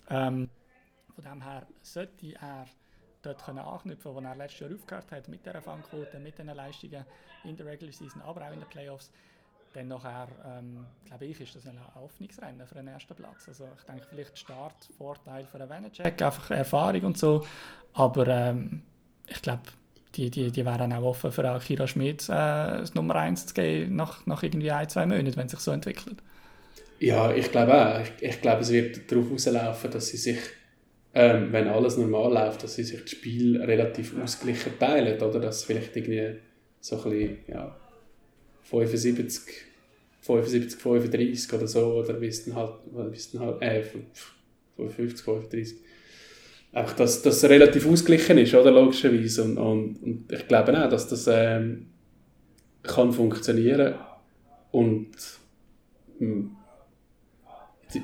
Ähm, 0.10 0.50
von 1.14 1.24
dem 1.24 1.42
her 1.44 1.68
sollte 1.82 2.34
er 2.40 2.66
dort 3.22 3.44
können 3.44 3.60
anknüpfen, 3.60 4.16
wo 4.16 4.20
er 4.20 4.36
letztes 4.36 4.62
Jahr 4.62 4.74
aufgehört 4.74 5.12
hat, 5.12 5.28
mit 5.28 5.46
der 5.46 5.62
Fangquote, 5.62 6.20
mit 6.20 6.38
den 6.38 6.48
Leistungen 6.48 7.06
in 7.44 7.58
der 7.58 7.66
Regular 7.66 7.94
Season, 7.94 8.22
aber 8.22 8.48
auch 8.48 8.54
in 8.54 8.60
den 8.60 8.70
Playoffs. 8.70 9.12
Dann 9.74 9.88
nachher, 9.88 10.28
ähm, 10.46 10.86
glaube 11.06 11.26
ich, 11.26 11.42
ist 11.42 11.56
das 11.56 11.66
ein 11.66 11.80
Hoffnungsrennen 11.96 12.66
für 12.68 12.76
den 12.76 12.88
ersten 12.88 13.16
Platz. 13.16 13.48
Also 13.48 13.68
ich 13.78 13.84
denke, 13.84 14.06
vielleicht 14.08 14.38
Startvorteil 14.38 15.46
für 15.46 15.60
einen 15.60 15.70
Vanacek, 15.70 16.22
einfach 16.22 16.52
Erfahrung 16.52 17.02
und 17.02 17.18
so. 17.18 17.44
Aber 17.94 18.28
ähm, 18.28 18.84
ich 19.28 19.42
glaube, 19.42 19.64
die, 20.16 20.30
die, 20.30 20.52
die 20.52 20.66
wären 20.66 20.94
auch 20.94 21.04
offen 21.04 21.32
für 21.32 21.50
Akira 21.50 21.88
Schmidt 21.88 22.24
äh, 22.24 22.28
das 22.28 22.94
Nummer 22.94 23.16
1 23.16 23.48
zu 23.48 23.54
geben 23.54 23.96
nach, 23.96 24.26
nach 24.26 24.44
irgendwie 24.44 24.72
ein, 24.72 24.88
zwei 24.90 25.06
Monaten, 25.06 25.36
wenn 25.36 25.46
es 25.46 25.52
sich 25.52 25.60
so 25.60 25.72
entwickelt. 25.72 26.18
Ja, 27.00 27.34
ich 27.34 27.52
glaube 27.52 27.74
auch. 27.74 28.02
Ich, 28.02 28.30
ich 28.30 28.42
glaube, 28.42 28.62
es 28.62 28.72
wird 28.72 29.12
darauf 29.12 29.32
rauslaufen, 29.32 29.92
dass 29.92 30.08
sie 30.08 30.18
sich, 30.18 30.40
ähm, 31.14 31.52
wenn 31.52 31.68
alles 31.68 31.98
normal 31.98 32.32
läuft, 32.34 32.64
dass 32.64 32.76
sie 32.76 32.84
sich 32.84 33.02
das 33.02 33.12
Spiel 33.12 33.62
relativ 33.62 34.18
ausgeglichen 34.22 34.78
teilen, 34.80 35.20
oder? 35.22 35.40
Dass 35.40 35.64
vielleicht 35.64 35.96
irgendwie 35.96 36.40
so 36.80 36.98
ein 36.98 37.10
bisschen, 37.10 37.38
ja, 37.48 37.76
75, 38.64 39.44
75, 40.22 40.80
35 40.80 41.54
oder 41.54 41.68
so, 41.68 41.94
oder 41.96 42.20
wie 42.22 42.28
es 42.28 42.46
dann 42.46 42.56
halt, 42.56 42.74
wie 43.12 43.16
es 43.16 43.32
dann 43.32 43.42
halt 43.42 43.62
äh, 43.62 43.84
55, 44.76 45.24
35. 45.24 45.76
Einfach, 46.72 46.96
dass 46.96 47.22
das 47.22 47.44
relativ 47.44 47.88
ausgeglichen 47.88 48.40
ist, 48.40 48.56
oder? 48.56 48.72
Logischerweise. 48.72 49.44
Und, 49.44 49.58
und, 49.58 50.04
und 50.04 50.32
ich 50.32 50.48
glaube 50.48 50.78
auch, 50.84 50.90
dass 50.90 51.08
das 51.08 51.28
ähm, 51.28 51.88
kann 52.82 53.12
funktionieren 53.12 53.96
und 54.72 55.12
hm, 56.20 56.56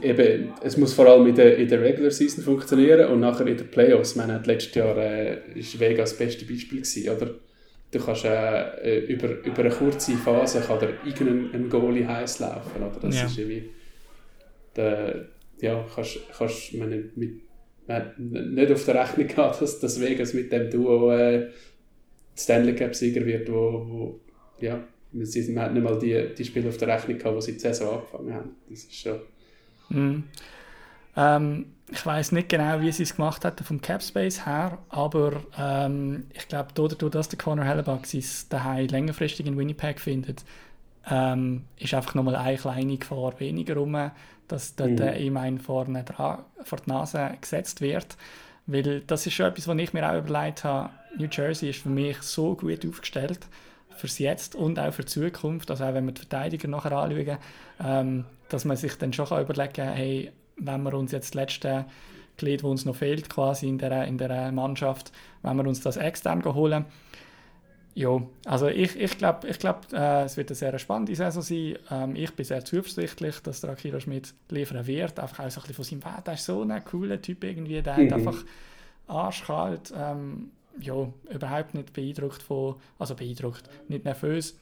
eben, 0.02 0.54
es 0.64 0.78
muss 0.78 0.94
vor 0.94 1.08
allem 1.08 1.28
in 1.28 1.36
der, 1.36 1.58
in 1.58 1.68
der 1.68 1.82
Regular 1.82 2.12
Season 2.12 2.44
funktionieren 2.44 3.10
und 3.12 3.20
nachher 3.20 3.48
in 3.48 3.58
den 3.58 3.70
Playoffs. 3.70 4.12
Ich 4.12 4.18
meine, 4.18 4.42
letztes 4.46 4.76
Jahr 4.76 4.96
äh, 4.98 5.40
ist 5.56 5.80
Vega 5.80 6.02
das 6.02 6.18
beste 6.18 6.46
Beispiel 6.46 6.82
gewesen, 6.82 7.10
oder? 7.10 7.36
Du 7.92 8.00
kannst 8.00 8.24
äh, 8.26 9.00
über, 9.06 9.30
über 9.44 9.60
eine 9.60 9.70
kurze 9.70 10.14
Phase 10.14 10.62
kann 10.62 10.80
der 10.80 10.90
irgendein 11.06 11.70
Goalie 11.70 12.08
heiß 12.08 12.40
laufen, 12.40 12.84
oder? 12.84 13.00
Das 13.02 13.16
Ja. 13.16 13.26
ist 13.26 13.38
irgendwie 13.38 13.70
der, 14.76 15.26
ja, 15.60 15.86
kannst, 15.94 16.20
kannst 16.38 16.74
meine, 16.76 17.10
mit, 17.16 17.42
man 17.88 17.98
hat 17.98 18.20
nicht 18.20 18.72
auf 18.72 18.86
der 18.86 18.96
Rechnung 19.02 19.28
gehabt, 19.36 19.62
dass, 19.62 19.80
dass 19.80 20.00
Vegas 20.00 20.34
mit 20.34 20.52
dem 20.52 20.70
Duo 20.70 21.12
äh, 21.12 21.50
Stanley 22.38 22.76
Cup 22.76 22.94
Sieger 22.96 23.26
wird, 23.26 23.52
wo, 23.52 23.86
wo 23.90 24.20
ja, 24.60 24.84
sie, 25.22 25.52
man 25.52 25.64
hat 25.66 25.74
nicht 25.74 25.84
mal 25.84 25.98
die, 25.98 26.34
die 26.38 26.46
Spiele 26.46 26.70
auf 26.70 26.78
der 26.78 26.90
Rechnung 26.90 27.18
gehabt, 27.18 27.36
wo 27.36 27.42
sie 27.42 27.54
die 27.54 27.60
Saison 27.60 27.96
angefangen 27.96 28.34
haben. 28.34 28.56
Das 28.70 28.80
ist 28.84 28.96
schon 28.96 29.20
Mhm. 29.90 30.24
Ähm, 31.18 31.66
ich 31.92 32.06
weiß 32.06 32.32
nicht 32.34 32.50
genau, 32.50 32.82
wie 32.82 32.92
sie 32.92 33.04
es 33.04 33.16
gemacht 33.16 33.44
hätten 33.44 33.64
vom 33.64 33.82
Cap 33.82 34.04
Space 34.04 34.46
her, 34.46 34.78
aber 34.90 35.44
ähm, 35.58 36.28
ich 36.34 36.48
glaube, 36.48 36.70
dadurch, 36.74 37.12
dass 37.12 37.30
der 37.30 37.40
Conor 37.40 37.66
Hellebuck 37.66 38.06
sein 38.06 38.24
daheim 38.50 38.88
längerfristig 38.88 39.46
in 39.46 39.58
Winnipeg 39.58 40.00
findet, 40.00 40.44
ähm, 41.10 41.66
ist 41.78 41.94
einfach 41.94 42.16
nochmal 42.16 42.36
eine 42.36 42.58
kleine 42.58 42.98
Gefahr 42.98 43.40
weniger 43.40 43.76
rum, 43.76 44.12
dass 44.48 44.76
dort 44.76 45.00
Mhm. 45.00 45.00
äh, 45.00 45.20
ihm 45.20 45.38
ein 45.38 45.60
vorne 45.60 46.04
dran, 46.04 46.40
vor 46.64 46.80
die 46.86 46.90
Nase 46.90 47.32
gesetzt 47.42 47.82
wird. 47.82 48.18
Weil 48.68 49.02
das 49.02 49.26
ist 49.26 49.34
schon 49.34 49.48
etwas, 49.48 49.68
was 49.68 49.78
ich 49.78 49.94
mir 49.94 50.10
auch 50.12 50.18
überlegt 50.18 50.64
habe. 50.64 50.92
New 51.18 51.28
Jersey 51.32 51.70
ist 51.72 51.82
für 51.82 51.90
mich 51.90 52.22
so 52.22 52.56
gut 52.56 52.86
aufgestellt, 52.86 53.40
fürs 53.96 54.20
Jetzt 54.20 54.56
und 54.56 54.80
auch 54.80 54.94
für 54.94 55.02
die 55.04 55.08
Zukunft, 55.12 55.72
also 55.72 55.84
auch 55.86 55.94
wenn 55.94 56.06
wir 56.06 56.14
die 56.14 56.22
Verteidiger 56.22 56.68
nachher 56.68 56.92
anschauen, 56.92 57.38
ähm, 57.84 58.26
dass 58.48 58.66
man 58.66 58.78
sich 58.78 58.96
dann 58.98 59.12
schon 59.14 59.28
kann 59.28 59.42
überlegen 59.42 59.74
kann, 59.74 59.94
hey, 59.94 60.32
wenn 60.60 60.84
wir 60.84 60.94
uns 60.94 61.12
jetzt 61.12 61.30
das 61.30 61.34
letzte 61.36 61.86
Glied, 62.38 62.62
das 62.62 62.70
uns 62.70 62.86
noch 62.86 62.96
fehlt, 62.96 63.30
quasi 63.30 63.68
in 63.68 63.78
der, 63.78 64.06
in 64.06 64.18
der 64.18 64.52
Mannschaft, 64.52 65.12
wenn 65.42 65.58
wir 65.58 65.66
uns 65.68 65.82
das 65.82 65.98
extern 65.98 66.44
holen. 66.46 66.86
Ja, 67.96 68.22
also 68.46 68.68
ich, 68.68 68.98
ich 68.98 69.18
glaube, 69.18 69.48
ich 69.48 69.60
glaub, 69.60 69.92
äh, 69.92 70.24
es 70.24 70.38
wird 70.38 70.50
eine 70.50 70.56
sehr 70.56 70.80
spannende 70.80 71.16
Saison 71.16 71.42
sein. 71.42 71.76
Ähm, 71.92 72.16
ich 72.16 72.34
bin 72.34 72.46
sehr 72.46 72.64
zuversichtlich, 72.64 73.40
dass 73.42 73.62
der 73.62 73.72
Akira 73.72 74.00
Schmidt 74.00 74.34
liefern 74.50 74.86
wird. 74.88 75.20
Einfach 75.20 75.46
auch 75.46 75.50
so 75.50 75.60
ein 75.60 75.68
bisschen 75.68 75.76
von 75.76 75.84
seinem 75.84 76.06
Wert. 76.06 76.28
Er 76.28 76.34
ist 76.36 76.46
so 76.46 76.62
ein 76.62 76.86
cooler 76.86 77.22
Typ 77.22 77.44
irgendwie. 77.44 77.82
Der 77.82 77.98
Mhm. 77.98 78.06
hat 78.06 78.14
einfach 78.14 78.46
arschkalt. 79.08 79.92
Ähm, 79.98 80.52
ja, 80.80 81.10
überhaupt 81.30 81.74
nicht 81.74 81.92
beeindruckt 81.92 82.42
von, 82.42 82.76
also 83.00 83.16
beeindruckt, 83.16 83.64
nicht 83.90 84.06
nervös 84.06 84.56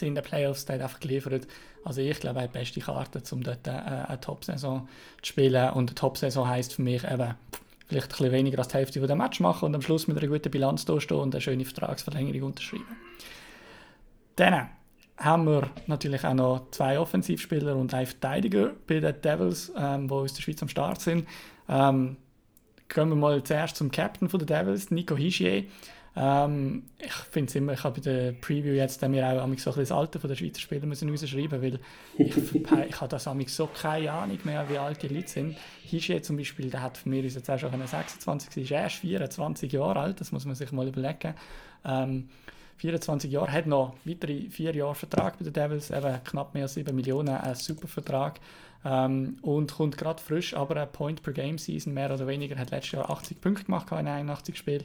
in 0.00 0.14
den 0.14 0.24
Playoffs, 0.24 0.64
der 0.64 0.76
hat 0.76 0.82
einfach 0.82 1.00
geliefert. 1.00 1.46
Also 1.84 2.00
ich 2.00 2.20
glaube, 2.20 2.42
die 2.42 2.58
beste 2.58 2.80
Karte, 2.80 3.22
um 3.32 3.42
dort 3.42 3.66
äh, 3.66 3.70
eine 3.70 4.20
Top-Saison 4.20 4.88
zu 5.22 5.26
spielen. 5.26 5.70
Und 5.72 5.90
eine 5.90 5.94
Top-Saison 5.94 6.48
heisst 6.48 6.74
für 6.74 6.82
mich 6.82 7.04
eben 7.04 7.34
vielleicht 7.86 8.06
ein 8.06 8.08
bisschen 8.08 8.32
weniger 8.32 8.58
als 8.58 8.68
die 8.68 8.76
Hälfte 8.76 9.00
dem 9.00 9.18
Match 9.18 9.40
machen 9.40 9.66
und 9.66 9.74
am 9.74 9.82
Schluss 9.82 10.06
mit 10.06 10.18
einer 10.18 10.28
guten 10.28 10.50
Bilanz 10.50 10.84
dastehen 10.84 11.20
und 11.20 11.34
eine 11.34 11.40
schöne 11.40 11.64
Vertragsverlängerung 11.64 12.48
unterschreiben. 12.48 12.84
Dann 14.36 14.68
haben 15.16 15.46
wir 15.46 15.70
natürlich 15.86 16.24
auch 16.24 16.34
noch 16.34 16.70
zwei 16.70 16.98
Offensivspieler 16.98 17.74
und 17.74 17.92
einen 17.92 18.06
Verteidiger 18.06 18.72
bei 18.86 19.00
den 19.00 19.20
Devils, 19.20 19.72
ähm, 19.76 20.06
die 20.06 20.14
aus 20.14 20.34
der 20.34 20.42
Schweiz 20.42 20.62
am 20.62 20.68
Start 20.68 21.00
sind. 21.00 21.26
Ähm, 21.68 22.16
gehen 22.88 23.08
wir 23.08 23.16
mal 23.16 23.42
zuerst 23.42 23.76
zum 23.76 23.90
Captain 23.90 24.28
den 24.28 24.46
Devils, 24.46 24.90
Nico 24.90 25.16
Hischier. 25.16 25.64
Ähm, 26.20 26.82
ich 26.98 27.12
finde 27.12 27.48
es 27.48 27.54
immer, 27.54 27.74
ich 27.74 27.84
habe 27.84 28.00
bei 28.00 28.10
der 28.10 28.32
Preview 28.32 28.72
jetzt 28.72 29.00
wir 29.00 29.26
auch 29.28 29.42
amigs 29.42 29.62
so 29.62 29.70
ein 29.70 29.78
das 29.78 29.92
Alter 29.92 30.18
von 30.18 30.28
der 30.28 30.34
Schweizer 30.34 30.60
Spieler 30.60 30.86
müssen 30.86 31.08
rausschreiben, 31.08 31.62
weil 31.62 31.78
ich, 32.16 32.36
ich 32.88 33.00
habe 33.00 33.08
das 33.08 33.28
amigs 33.28 33.54
so 33.54 33.68
keine 33.68 34.10
Ahnung 34.10 34.38
mehr, 34.42 34.68
wie 34.68 34.78
alt 34.78 35.00
die 35.00 35.08
Leute 35.08 35.28
sind. 35.28 35.56
Hischier 35.84 36.20
zum 36.22 36.36
Beispiel, 36.36 36.70
der 36.70 36.82
hat 36.82 36.98
für 36.98 37.08
mich 37.08 37.32
jetzt 37.32 37.48
auch 37.48 37.58
schon 37.58 37.72
wenn 37.72 37.80
er 37.80 37.86
26 37.86 38.64
ist, 38.64 38.70
erst 38.72 38.96
24 38.96 39.70
Jahre 39.70 40.00
alt, 40.00 40.20
das 40.20 40.32
muss 40.32 40.44
man 40.44 40.56
sich 40.56 40.72
mal 40.72 40.88
überlegen. 40.88 41.34
Ähm, 41.84 42.28
24 42.78 43.30
Jahre, 43.30 43.52
hat 43.52 43.66
noch 43.66 43.94
weitere 44.04 44.50
vier 44.50 44.74
Jahre 44.74 44.96
Vertrag 44.96 45.38
bei 45.38 45.44
den 45.44 45.52
Devils, 45.52 45.90
eben 45.90 46.24
knapp 46.24 46.54
mehr 46.54 46.64
als 46.64 46.74
7 46.74 46.94
Millionen, 46.94 47.36
ein 47.36 47.54
super 47.54 47.86
Vertrag. 47.86 48.40
Ähm, 48.84 49.38
und 49.42 49.72
kommt 49.72 49.96
gerade 49.98 50.22
frisch, 50.22 50.54
aber 50.54 50.80
ein 50.80 50.90
Point 50.90 51.22
per 51.22 51.32
Game 51.32 51.58
Season, 51.58 51.94
mehr 51.94 52.12
oder 52.12 52.26
weniger, 52.26 52.56
hat 52.56 52.70
letztes 52.70 52.92
Jahr 52.92 53.10
80 53.10 53.40
Punkte 53.40 53.64
gemacht 53.64 53.88
in 53.92 54.06
81 54.08 54.56
Spielen. 54.56 54.84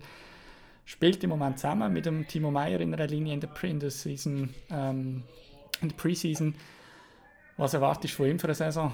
Spielt 0.85 1.23
im 1.23 1.29
Moment 1.29 1.59
zusammen 1.59 1.93
mit 1.93 2.05
dem 2.05 2.27
Timo 2.27 2.51
Meyer 2.51 2.79
in 2.81 2.93
einer 2.93 3.07
Linie 3.07 3.33
in 3.33 3.39
der, 3.39 3.47
Pre- 3.47 3.69
in 3.69 3.79
der 3.79 3.89
Season, 3.91 4.49
ähm, 4.69 5.23
in 5.81 5.89
der 5.89 5.95
Preseason. 5.95 6.55
Was 7.57 7.73
erwartest 7.73 8.13
du 8.13 8.17
von 8.17 8.29
ihm 8.29 8.39
für 8.39 8.47
eine 8.47 8.55
Saison? 8.55 8.91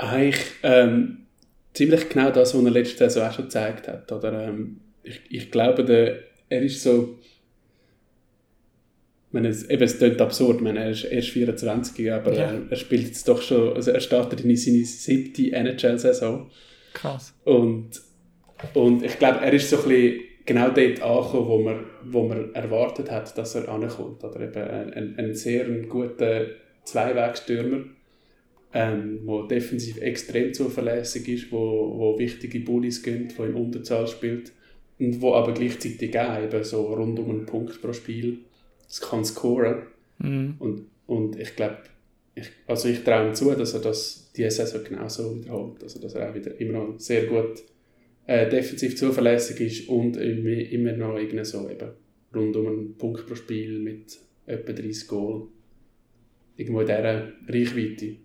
eigentlich 0.00 0.44
ähm, 0.62 1.26
ziemlich 1.74 2.08
genau 2.08 2.30
das, 2.30 2.54
was 2.54 2.64
er 2.64 2.70
letzte 2.70 2.98
Saison 3.10 3.28
auch 3.28 3.32
schon 3.32 3.44
gezeigt 3.46 3.88
hat. 3.88 4.10
Oder, 4.12 4.48
ähm, 4.48 4.80
ich, 5.02 5.20
ich 5.28 5.50
glaube, 5.50 5.84
der, 5.84 6.20
er 6.48 6.62
ist 6.62 6.82
so. 6.82 7.18
Ich 9.28 9.32
meine, 9.34 9.48
es, 9.48 9.68
eben, 9.68 9.82
es 9.82 9.98
klingt 9.98 10.20
absurd, 10.20 10.60
meine, 10.62 10.78
er 10.84 10.90
ist 10.90 11.04
erst 11.04 11.30
24, 11.30 12.12
aber 12.12 12.32
Ja. 12.32 12.44
er, 12.44 12.62
er 12.70 12.76
spielt 12.76 13.06
jetzt 13.08 13.28
doch 13.28 13.42
schon, 13.42 13.74
also 13.74 13.90
er 13.90 14.00
startet 14.00 14.40
in 14.40 14.56
seine 14.56 14.84
siebte 14.84 15.52
NHL-Saison. 15.52 16.48
Krass. 16.94 17.34
Und, 17.44 18.00
und 18.74 19.04
ich 19.04 19.18
glaube, 19.18 19.40
er 19.40 19.52
ist 19.52 19.70
so 19.70 19.76
ein 19.76 19.88
bisschen 19.88 20.20
genau 20.44 20.70
dort 20.70 21.02
angekommen, 21.02 21.48
wo 21.48 21.58
man, 21.58 21.84
wo 22.04 22.22
man 22.28 22.54
erwartet 22.54 23.10
hat, 23.10 23.36
dass 23.36 23.54
er 23.54 23.68
ankommt. 23.68 24.24
Oder 24.24 24.40
eben 24.40 24.92
ein, 24.94 25.14
ein, 25.18 25.34
sehr 25.34 25.64
guter 25.82 26.46
Zweiwegstürmer, 26.84 27.84
ähm, 28.72 29.26
der 29.26 29.42
defensiv 29.58 30.00
extrem 30.00 30.52
zuverlässig 30.54 31.28
ist, 31.28 31.52
wo, 31.52 31.58
wo 31.98 32.18
wichtige 32.18 32.60
Bullies 32.60 33.02
gönnt, 33.02 33.38
wo 33.38 33.44
im 33.44 33.56
Unterzahl 33.56 34.06
spielt 34.06 34.52
und 34.98 35.20
wo 35.20 35.34
aber 35.34 35.52
gleichzeitig 35.52 36.18
auch 36.18 36.42
eben 36.42 36.64
so 36.64 36.92
rund 36.94 37.18
um 37.18 37.30
einen 37.30 37.46
Punkt 37.46 37.80
pro 37.80 37.92
Spiel 37.92 38.38
das 38.88 39.00
kann 39.02 39.24
scoren. 39.24 39.82
Mhm. 40.18 40.54
Und, 40.58 40.86
und 41.06 41.38
ich 41.38 41.54
glaube, 41.54 41.78
ich, 42.34 42.48
also 42.66 42.88
ich 42.88 43.04
traue 43.04 43.28
ihm 43.28 43.34
zu, 43.34 43.54
dass 43.54 43.74
er 43.74 43.80
das 43.80 44.30
diese 44.34 44.50
Saison 44.50 44.82
genauso 44.82 45.36
wiederholt. 45.36 45.82
Also 45.82 46.00
dass 46.00 46.14
er 46.14 46.30
auch 46.30 46.34
wieder 46.34 46.58
immer 46.60 46.78
noch 46.78 46.98
sehr 46.98 47.26
gut 47.26 47.62
äh, 48.28 48.48
defensiv 48.48 48.96
zuverlässig 48.96 49.60
ist 49.60 49.88
und 49.88 50.18
immer, 50.18 50.92
noch 50.92 51.16
irgendwie 51.16 51.44
so 51.46 51.68
eben 51.68 51.90
rund 52.34 52.54
um 52.56 52.66
einen 52.66 52.98
Punkt 52.98 53.26
pro 53.26 53.34
Spiel 53.34 53.78
mit 53.78 54.18
etwa 54.44 54.72
30 54.72 55.08
Goal. 55.08 55.48
Irgendwo 56.56 56.80
in 56.80 56.86
dieser 56.86 57.32
Reichweite, 57.48 58.16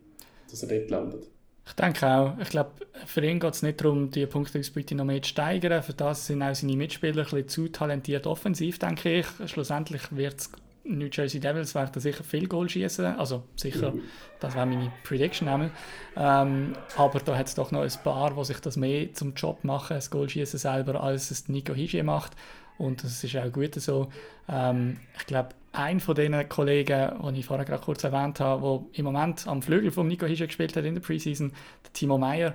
dass 0.50 0.64
er 0.64 0.78
dort 0.78 0.90
landet. 0.92 1.28
Ich 1.66 1.74
denke 1.74 2.06
auch. 2.06 2.38
Ich 2.40 2.50
glaube, 2.50 2.72
für 3.06 3.26
ihn 3.26 3.40
geht 3.40 3.54
es 3.54 3.62
nicht 3.64 3.80
darum, 3.80 4.12
die 4.12 4.26
Punkteausbeute 4.26 4.94
noch 4.96 5.06
mehr 5.06 5.22
zu 5.22 5.30
steigern. 5.30 5.82
Für 5.82 5.94
das 5.94 6.28
sind 6.28 6.42
auch 6.42 6.54
seine 6.54 6.76
Mitspieler 6.76 7.20
ein 7.20 7.24
bisschen 7.24 7.48
zu 7.48 7.68
talentiert 7.70 8.28
offensiv, 8.28 8.80
denke 8.80 9.20
ich. 9.20 9.28
Schlussendlich 9.46 10.02
wird 10.12 10.36
es 10.38 10.52
New 10.86 11.08
Jersey 11.12 11.40
Devils 11.40 11.76
werden 11.76 12.00
sicher 12.00 12.24
viel 12.24 12.48
Goal 12.48 12.70
schießen. 12.70 13.06
Also 13.06 13.44
sicher, 13.56 13.94
das 14.40 14.54
wäre 14.56 14.66
meine 14.66 14.92
Prediction 15.04 15.48
einmal. 15.48 15.72
Ähm, 16.18 16.74
aber 16.98 17.20
da 17.20 17.38
hat 17.38 17.48
es 17.48 17.56
doch 17.56 17.72
noch 17.72 17.82
ein 17.82 17.92
paar, 18.04 18.34
die 18.34 18.46
sich 18.46 18.60
das 18.60 18.76
mehr 18.76 19.14
zum 19.14 19.34
Job 19.34 19.64
machen, 19.64 19.96
das 19.96 20.12
Goal 20.12 20.30
schießen 20.30 20.60
selber, 20.60 21.02
als 21.02 21.32
es 21.32 21.48
Nico 21.48 21.74
Hischier 21.74 22.04
macht. 22.04 22.34
Und 22.78 23.04
das 23.04 23.24
ist 23.24 23.36
auch 23.38 23.52
gut 23.52 23.76
so. 23.76 24.10
Ähm, 24.50 25.00
ich 25.18 25.26
glaube, 25.26 25.50
ein 25.72 26.00
von 26.00 26.16
den 26.16 26.48
Kollegen, 26.50 27.12
den 27.24 27.36
ich 27.36 27.46
vorher 27.46 27.66
gerade 27.66 27.84
kurz 27.84 28.04
erwähnt 28.04 28.40
habe, 28.40 28.62
der 28.62 29.00
im 29.00 29.06
Moment 29.06 29.48
am 29.48 29.62
Flügel 29.62 29.92
von 29.92 30.08
Nico 30.08 30.26
Hischier 30.26 30.48
gespielt 30.48 30.76
hat 30.76 30.86
in 30.86 30.96
der 30.96 31.02
Preseason, 31.02 31.52
der 31.84 31.94
Timo 31.94 32.18
Meyer, 32.18 32.54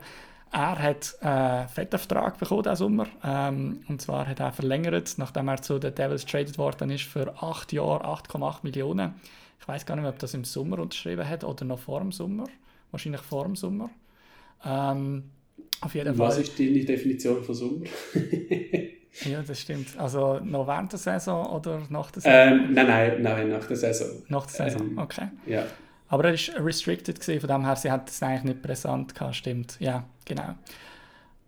er 0.53 0.79
hat 0.79 1.17
einen 1.21 1.69
fetten 1.69 1.99
Vertrag 1.99 2.39
bekommen 2.39 2.63
diesen 2.63 2.77
Sommer. 2.77 3.07
Ähm, 3.25 3.83
und 3.89 4.01
zwar 4.01 4.27
hat 4.27 4.41
er 4.41 4.53
verlängert, 4.53 5.15
nachdem 5.17 5.49
er 5.49 5.61
zu 5.63 5.79
den 5.79 5.95
Devils 5.95 6.25
traded 6.27 6.59
worden 6.59 6.91
ist, 6.91 7.05
für 7.05 7.35
8 7.43 7.73
Jahre 7.73 8.05
8,8 8.05 8.59
Millionen. 8.63 9.15
Ich 9.61 9.69
weiß 9.69 9.85
gar 9.87 9.97
nicht 9.97 10.03
mehr, 10.03 10.13
ob 10.13 10.19
das 10.19 10.35
im 10.35 10.45
Sommer 10.45 10.79
unterschrieben 10.79 11.29
hat 11.29 11.45
oder 11.45 11.65
noch 11.65 11.79
vor 11.79 12.01
dem 12.01 12.13
Sommer. 12.13 12.45
Wahrscheinlich 12.91 13.21
vor 13.23 13.45
dem 13.45 13.57
Sommer. 13.57 13.91
Ähm, 14.65 15.25
auf 15.81 15.95
jeden 15.95 16.15
Fall. 16.15 16.29
Was 16.29 16.39
ist 16.39 16.59
deine 16.59 16.85
Definition 16.85 17.43
von 17.43 17.55
Sommer? 17.55 17.85
Ja, 19.25 19.43
das 19.43 19.61
stimmt. 19.61 19.99
Also 19.99 20.39
noch 20.45 20.67
während 20.67 20.93
der 20.93 20.99
Saison 20.99 21.45
oder 21.47 21.83
nach 21.89 22.11
der 22.13 22.23
Saison? 22.23 22.39
Ähm, 22.67 22.73
nein, 22.75 22.87
nein, 22.87 23.23
nein, 23.23 23.49
nach 23.49 23.67
der 23.67 23.77
Saison. 23.77 24.23
Nach 24.29 24.47
der 24.47 24.71
Saison, 24.71 24.91
Ähm, 24.91 24.99
okay. 24.99 25.29
Ja. 25.47 25.65
Aber 26.09 26.25
er 26.25 26.35
ist 26.35 26.53
restricted 26.57 27.21
gewesen, 27.21 27.41
von 27.41 27.49
dem 27.49 27.65
her, 27.65 27.77
sie 27.77 27.91
hat 27.91 28.09
es 28.09 28.23
eigentlich 28.23 28.45
nicht 28.45 28.63
präsent 28.63 29.15
gehabt, 29.15 29.37
stimmt. 29.37 29.77
Ja, 29.79 30.05
genau. 30.25 30.55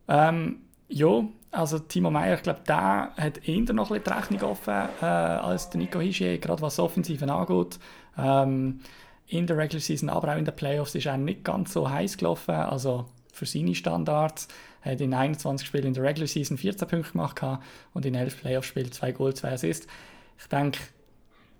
Ähm, 0.08 0.60
ja, 0.88 1.24
also 1.50 1.78
Timo 1.78 2.10
Meyer, 2.10 2.36
ich 2.36 2.42
glaube, 2.42 2.60
der 2.66 3.12
hat 3.16 3.48
eher 3.48 3.72
noch 3.72 3.90
ein 3.90 4.02
die 4.04 4.10
Rechnung 4.10 4.42
offen 4.42 4.88
äh, 5.00 5.04
als 5.04 5.70
der 5.70 5.80
Nico 5.80 6.00
Hischier, 6.00 6.38
gerade 6.38 6.62
was 6.62 6.78
Offensiven 6.78 7.30
angeht. 7.30 7.78
Ähm, 8.18 8.80
in 9.28 9.46
der 9.46 9.56
Regular 9.56 9.80
Season, 9.80 10.08
aber 10.08 10.32
auch 10.32 10.38
in 10.38 10.44
den 10.44 10.56
Playoffs 10.56 10.94
ist 10.94 11.06
er 11.06 11.16
nicht 11.16 11.44
ganz 11.44 11.72
so 11.72 11.88
heiß 11.88 12.18
gelaufen, 12.18 12.54
also 12.54 13.06
für 13.32 13.46
seine 13.46 13.74
Standards. 13.74 14.48
Er 14.82 14.92
hat 14.92 15.00
in 15.00 15.14
21 15.14 15.66
Spielen 15.66 15.86
in 15.86 15.94
der 15.94 16.02
Regular 16.02 16.26
Season 16.26 16.58
14 16.58 16.88
Punkte 16.88 17.12
gemacht 17.12 17.40
und 17.94 18.04
in 18.04 18.14
11 18.14 18.40
Playoff-Spielen 18.40 18.90
2 18.90 19.12
Goal, 19.12 19.34
2 19.34 19.52
Assists. 19.52 19.86
Ich 20.38 20.46
denke, 20.48 20.80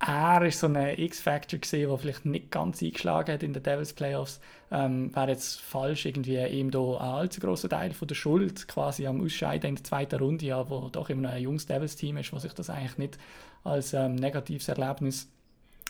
er 0.01 0.43
ist 0.47 0.61
so 0.61 0.67
ein 0.67 0.99
X-Factor 0.99 1.61
gesehen, 1.61 1.89
der 1.89 1.99
vielleicht 1.99 2.25
nicht 2.25 2.51
ganz 2.51 2.83
eingeschlagen 2.83 3.35
hat 3.35 3.43
in 3.43 3.53
den 3.53 3.63
Devils 3.63 3.93
Playoffs. 3.93 4.41
Ähm, 4.71 5.15
Wäre 5.15 5.31
jetzt 5.31 5.61
falsch, 5.61 6.07
irgendwie 6.07 6.39
ihm 6.39 6.71
da 6.71 6.79
einen 6.79 6.99
allzu 6.99 7.41
grossen 7.41 7.71
Teil 7.71 7.93
von 7.93 8.09
der 8.09 8.15
Schuld 8.15 8.67
quasi 8.67 9.07
am 9.07 9.23
Ausscheiden 9.23 9.71
in 9.71 9.75
der 9.77 9.85
zweiten 9.85 10.19
Runde, 10.19 10.47
ja, 10.47 10.69
wo 10.71 10.89
doch 10.89 11.11
immer 11.11 11.23
noch 11.23 11.33
ein 11.33 11.43
junges 11.43 11.67
Devils-Team 11.67 12.17
ist, 12.17 12.33
was 12.33 12.43
sich 12.43 12.55
das 12.55 12.71
eigentlich 12.71 12.99
nicht 12.99 13.19
als 13.63 13.93
ähm, 13.93 14.15
negatives 14.15 14.69
Erlebnis 14.69 15.29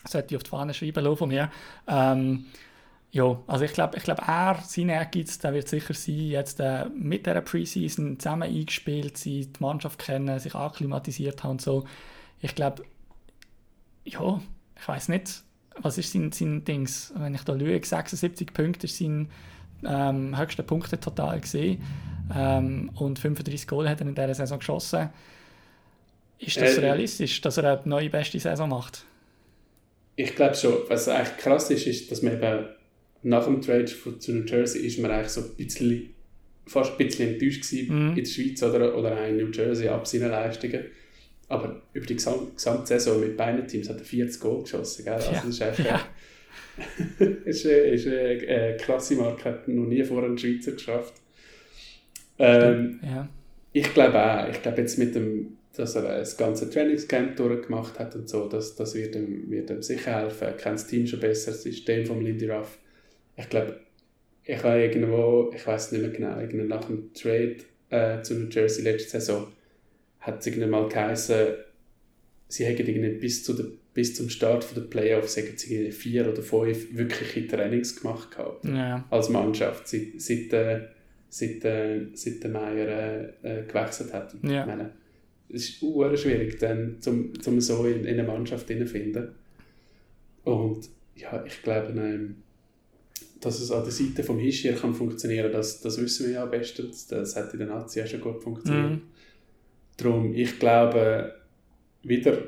sollte 0.09 0.35
ich 0.35 0.37
auf 0.37 0.42
die 0.42 0.51
Fahne 0.51 0.75
schreiben 0.75 1.05
lassen 1.05 1.16
von 1.16 1.29
mir. 1.29 1.51
Ähm, 1.87 2.46
ja, 3.12 3.38
also 3.46 3.64
ich 3.64 3.73
glaube, 3.73 3.96
ich 3.96 4.05
glaub, 4.05 4.27
er, 4.27 4.62
sein 4.64 4.88
Ehrgeiz, 4.88 5.38
der 5.38 5.53
wird 5.53 5.68
sicher 5.68 5.94
sein, 5.94 6.14
jetzt 6.14 6.61
äh, 6.61 6.87
mit 6.94 7.27
dieser 7.27 7.40
Preseason 7.40 8.18
zusammen 8.18 8.44
eingespielt 8.44 9.18
sein, 9.18 9.53
die 9.53 9.61
Mannschaft 9.61 9.99
kennen, 9.99 10.38
sich 10.38 10.55
akklimatisiert 10.55 11.42
haben 11.42 11.53
und 11.53 11.61
so. 11.61 11.85
Ich 12.40 12.55
glaube, 12.55 12.85
ja, 14.04 14.40
ich 14.78 14.88
weiß 14.88 15.08
nicht, 15.08 15.42
was 15.80 15.98
ist 15.98 16.12
sein, 16.12 16.32
sein 16.32 16.64
Dings, 16.64 17.12
wenn 17.16 17.34
ich 17.34 17.42
da 17.42 17.58
schaue, 17.58 17.80
76 17.84 18.52
Punkte 18.52 18.86
ist 18.86 18.98
sein 18.98 19.28
ähm, 19.86 20.36
höchster 20.38 20.62
Punkte 20.62 21.00
total 21.00 21.40
gesehen 21.40 21.82
ähm, 22.34 22.90
und 22.96 23.18
35 23.18 23.66
Goal 23.66 23.88
hat 23.88 24.00
er 24.00 24.06
in 24.06 24.14
dieser 24.14 24.34
Saison 24.34 24.58
geschossen. 24.58 25.08
Ist 26.38 26.56
das 26.60 26.76
Äh, 26.76 26.80
realistisch, 26.80 27.40
dass 27.40 27.56
er 27.58 27.80
eine 27.80 27.88
neue 27.88 28.10
beste 28.10 28.38
Saison 28.38 28.68
macht? 28.68 29.04
Ich 30.16 30.34
glaube 30.36 30.54
schon. 30.54 30.74
Was 30.88 31.08
eigentlich 31.08 31.36
krass 31.38 31.70
ist, 31.70 31.86
ist, 31.86 32.10
dass 32.10 32.22
man 32.22 32.34
eben 32.34 32.66
nach 33.22 33.44
dem 33.44 33.60
Trade 33.62 33.86
zu 33.86 34.32
New 34.32 34.44
Jersey 34.44 34.86
ist 34.86 34.98
man 34.98 35.10
eigentlich 35.10 35.30
so 35.30 35.42
ein 35.42 35.54
bisschen, 35.56 36.10
fast 36.66 36.92
ein 36.92 36.96
bisschen 37.06 37.28
enttäuscht 37.34 37.62
gewesen 37.62 37.88
Mhm. 37.94 38.08
in 38.10 38.24
der 38.24 38.30
Schweiz 38.30 38.62
oder, 38.62 38.96
oder 38.96 39.12
auch 39.18 39.26
in 39.28 39.36
New 39.38 39.50
Jersey 39.50 39.88
ab 39.88 40.06
seinen 40.06 40.30
Leistungen. 40.30 40.84
Aber 41.50 41.82
über 41.92 42.06
die 42.06 42.14
gesam- 42.16 42.54
gesamte 42.54 42.86
Saison 42.86 43.20
mit 43.20 43.36
beiden 43.36 43.66
Teams 43.66 43.88
hat 43.88 43.98
er 43.98 44.04
40 44.04 44.40
Goal 44.40 44.62
geschossen. 44.62 45.04
Gell? 45.04 45.14
Also 45.14 45.32
Ja. 45.32 45.36
das 45.36 45.44
ist 45.46 45.60
echt 45.60 45.78
Ja. 45.80 46.00
ist, 47.44 47.66
eine, 47.66 47.74
ist 47.76 48.06
eine, 48.06 48.46
äh, 48.46 48.76
klasse 48.76 49.16
Marke, 49.16 49.44
hat 49.46 49.68
noch 49.68 49.86
nie 49.86 50.02
vorher 50.04 50.30
ein 50.30 50.38
Schweizer 50.38 50.72
geschafft. 50.72 51.14
Ähm, 52.38 53.00
Ja. 53.02 53.28
ich 53.72 53.92
glaube 53.92 54.18
auch, 54.24 54.48
ich 54.48 54.62
glaube 54.62 54.80
jetzt 54.80 54.96
mit 54.98 55.14
dem, 55.14 55.56
dass 55.76 55.94
er 55.96 56.02
das 56.02 56.36
ganze 56.36 56.70
Trainingscamp 56.70 57.36
durchgemacht 57.36 57.98
hat 57.98 58.14
und 58.14 58.28
so, 58.28 58.48
das, 58.48 58.76
das 58.76 58.94
wird, 58.94 59.14
ihm, 59.16 59.50
wird 59.50 59.70
ihm 59.70 59.82
sicher 59.82 60.20
helfen. 60.20 60.44
Er 60.44 60.52
kennt 60.52 60.76
das 60.76 60.86
Team 60.86 61.06
schon 61.06 61.20
besser, 61.20 61.50
das 61.52 61.62
System 61.64 62.06
von 62.06 62.24
Lindy 62.24 62.48
Ruff. 62.48 62.78
Ich 63.36 63.48
glaube, 63.48 63.80
ich 64.44 64.62
habe 64.62 64.80
irgendwo, 64.82 65.50
ich 65.54 65.66
weiß 65.66 65.92
nicht 65.92 66.00
mehr 66.02 66.10
genau, 66.10 66.64
nach 66.66 66.84
dem 66.84 67.12
Trade 67.12 67.56
äh, 67.90 68.22
zu 68.22 68.34
New 68.34 68.48
Jersey 68.48 68.82
letzte 68.84 69.10
Saison, 69.20 69.48
hat 70.20 70.40
es 70.40 70.46
irgendwann 70.46 70.70
mal 70.70 70.88
geheißen, 70.88 71.48
sie 72.48 72.64
hätten 72.64 72.87
irgendwie 72.87 73.18
bis, 73.18 73.44
zu 73.44 73.52
der, 73.54 73.66
bis 73.94 74.14
zum 74.14 74.28
Start 74.28 74.74
der 74.76 74.83
Playoffs 74.83 75.35
sie 75.35 75.90
vier 75.92 76.30
oder 76.30 76.42
fünf 76.42 76.94
wirkliche 76.96 77.46
Trainings 77.46 78.00
gemacht 78.00 78.30
gehabt 78.30 78.64
Ja. 78.64 79.04
als 79.11 79.28
Mannschaft, 79.28 79.88
seit, 79.88 80.20
seit, 80.20 80.52
äh, 80.52 80.80
seit, 81.28 81.64
äh, 81.64 82.06
seit 82.14 82.42
der 82.42 82.50
Meier 82.50 82.88
äh, 83.42 83.61
äh, 83.61 83.66
gewechselt 83.66 84.12
hat. 84.12 84.35
Ja. 84.42 84.61
Ich 84.61 84.66
meine, 84.66 84.90
es 85.48 85.68
ist 85.68 85.80
sehr 85.80 86.16
schwierig, 86.16 86.59
dann, 86.59 86.96
zum, 87.00 87.40
zum 87.40 87.61
so 87.61 87.85
in, 87.87 88.04
in 88.04 88.18
eine 88.18 88.22
Mannschaft 88.24 88.68
zu 88.68 88.87
finden. 88.87 89.35
Und 90.44 90.88
ja, 91.16 91.44
ich 91.44 91.62
glaube, 91.62 91.92
ähm, 92.00 92.37
dass 93.40 93.61
es 93.61 93.70
an 93.70 93.83
der 93.83 93.92
Seite 93.92 94.22
vom 94.22 94.38
Hischier 94.38 94.74
kann 94.74 94.94
funktionieren, 94.94 95.50
das, 95.50 95.80
das 95.80 96.00
wissen 96.00 96.26
wir 96.26 96.35
ja 96.35 96.46
bestens. 96.46 97.06
Das 97.06 97.37
hat 97.37 97.52
in 97.52 97.61
der 97.61 97.68
Nazi 97.68 98.02
auch 98.02 98.06
schon 98.06 98.20
gut 98.20 98.42
funktioniert. 98.42 98.90
Mhm. 98.92 99.02
Darum, 100.00 100.34
ich 100.34 100.58
glaube, 100.58 101.34
wieder, 102.02 102.38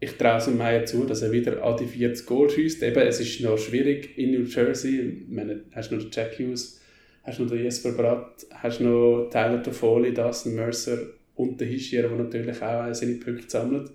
ich 0.00 0.12
traue 0.12 0.38
es 0.38 0.46
Meier 0.48 0.84
zu, 0.84 1.04
dass 1.04 1.22
er 1.22 1.32
wieder 1.32 1.62
an 1.62 1.76
die 1.76 1.86
40 1.86 2.26
Goal 2.26 2.50
schießt. 2.50 2.82
Eben, 2.82 3.00
es 3.00 3.20
ist 3.20 3.40
noch 3.40 3.58
schwierig 3.58 4.16
in 4.18 4.32
New 4.32 4.44
Jersey. 4.44 5.22
Ich 5.22 5.28
meine, 5.28 5.62
hast 5.72 5.90
du 5.90 5.96
noch 5.96 6.02
den 6.02 6.10
Jack 6.10 6.38
Hughes, 6.38 6.80
hast 7.22 7.38
du 7.38 7.44
noch 7.44 7.50
den 7.50 7.62
Jesper 7.62 7.92
Bratt, 7.92 8.46
hast 8.50 8.80
du 8.80 8.84
noch 8.84 9.30
Tyler 9.30 9.62
Toffoli, 9.62 10.12
Dustin 10.12 10.54
Mercer 10.54 10.98
und 11.34 11.60
den 11.60 11.68
Hischier, 11.68 12.02
der 12.02 12.10
natürlich 12.10 12.62
auch 12.62 12.92
seine 12.92 13.14
Punkte 13.14 13.48
sammelt. 13.48 13.90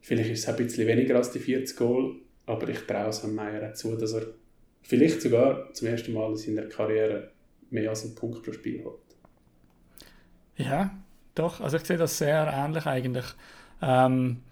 Vielleicht 0.00 0.30
ist 0.30 0.40
es 0.40 0.48
ein 0.48 0.56
bisschen 0.56 0.86
weniger 0.86 1.16
als 1.16 1.32
die 1.32 1.38
40 1.38 1.76
Goal, 1.76 2.16
aber 2.46 2.68
ich 2.68 2.80
traue 2.80 3.08
es 3.08 3.24
Meier 3.24 3.70
auch 3.70 3.74
zu, 3.74 3.96
dass 3.96 4.14
er 4.14 4.26
vielleicht 4.82 5.20
sogar 5.20 5.72
zum 5.72 5.88
ersten 5.88 6.12
Mal 6.12 6.30
in 6.30 6.36
seiner 6.36 6.68
Karriere 6.68 7.30
mehr 7.70 7.90
als 7.90 8.04
einen 8.04 8.14
Punkt 8.14 8.42
pro 8.42 8.52
Spiel 8.52 8.84
hat. 8.84 9.06
Ja, 10.56 11.05
doch. 11.38 11.60
Also 11.60 11.76
ich 11.76 11.84
sehe 11.84 11.96
das 11.96 12.18
sehr 12.18 12.52
ähnlich 12.52 12.86
eigentlich. 12.86 13.26
Ähm, 13.80 14.42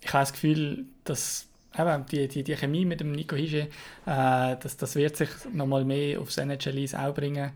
ich 0.00 0.12
habe 0.12 0.22
das 0.22 0.32
Gefühl, 0.32 0.84
dass 1.04 1.48
eben, 1.76 2.06
die, 2.06 2.28
die, 2.28 2.44
die 2.44 2.56
Chemie 2.56 2.84
mit 2.84 3.00
dem 3.00 3.12
Nico 3.12 3.36
Hische, 3.36 3.68
äh, 4.06 4.56
das, 4.60 4.76
das 4.76 4.94
wird 4.94 5.16
sich 5.16 5.30
nochmal 5.52 5.84
mehr 5.84 6.20
aufs 6.20 6.38
NHL 6.38 6.86
auch 6.96 7.14
bringen. 7.14 7.50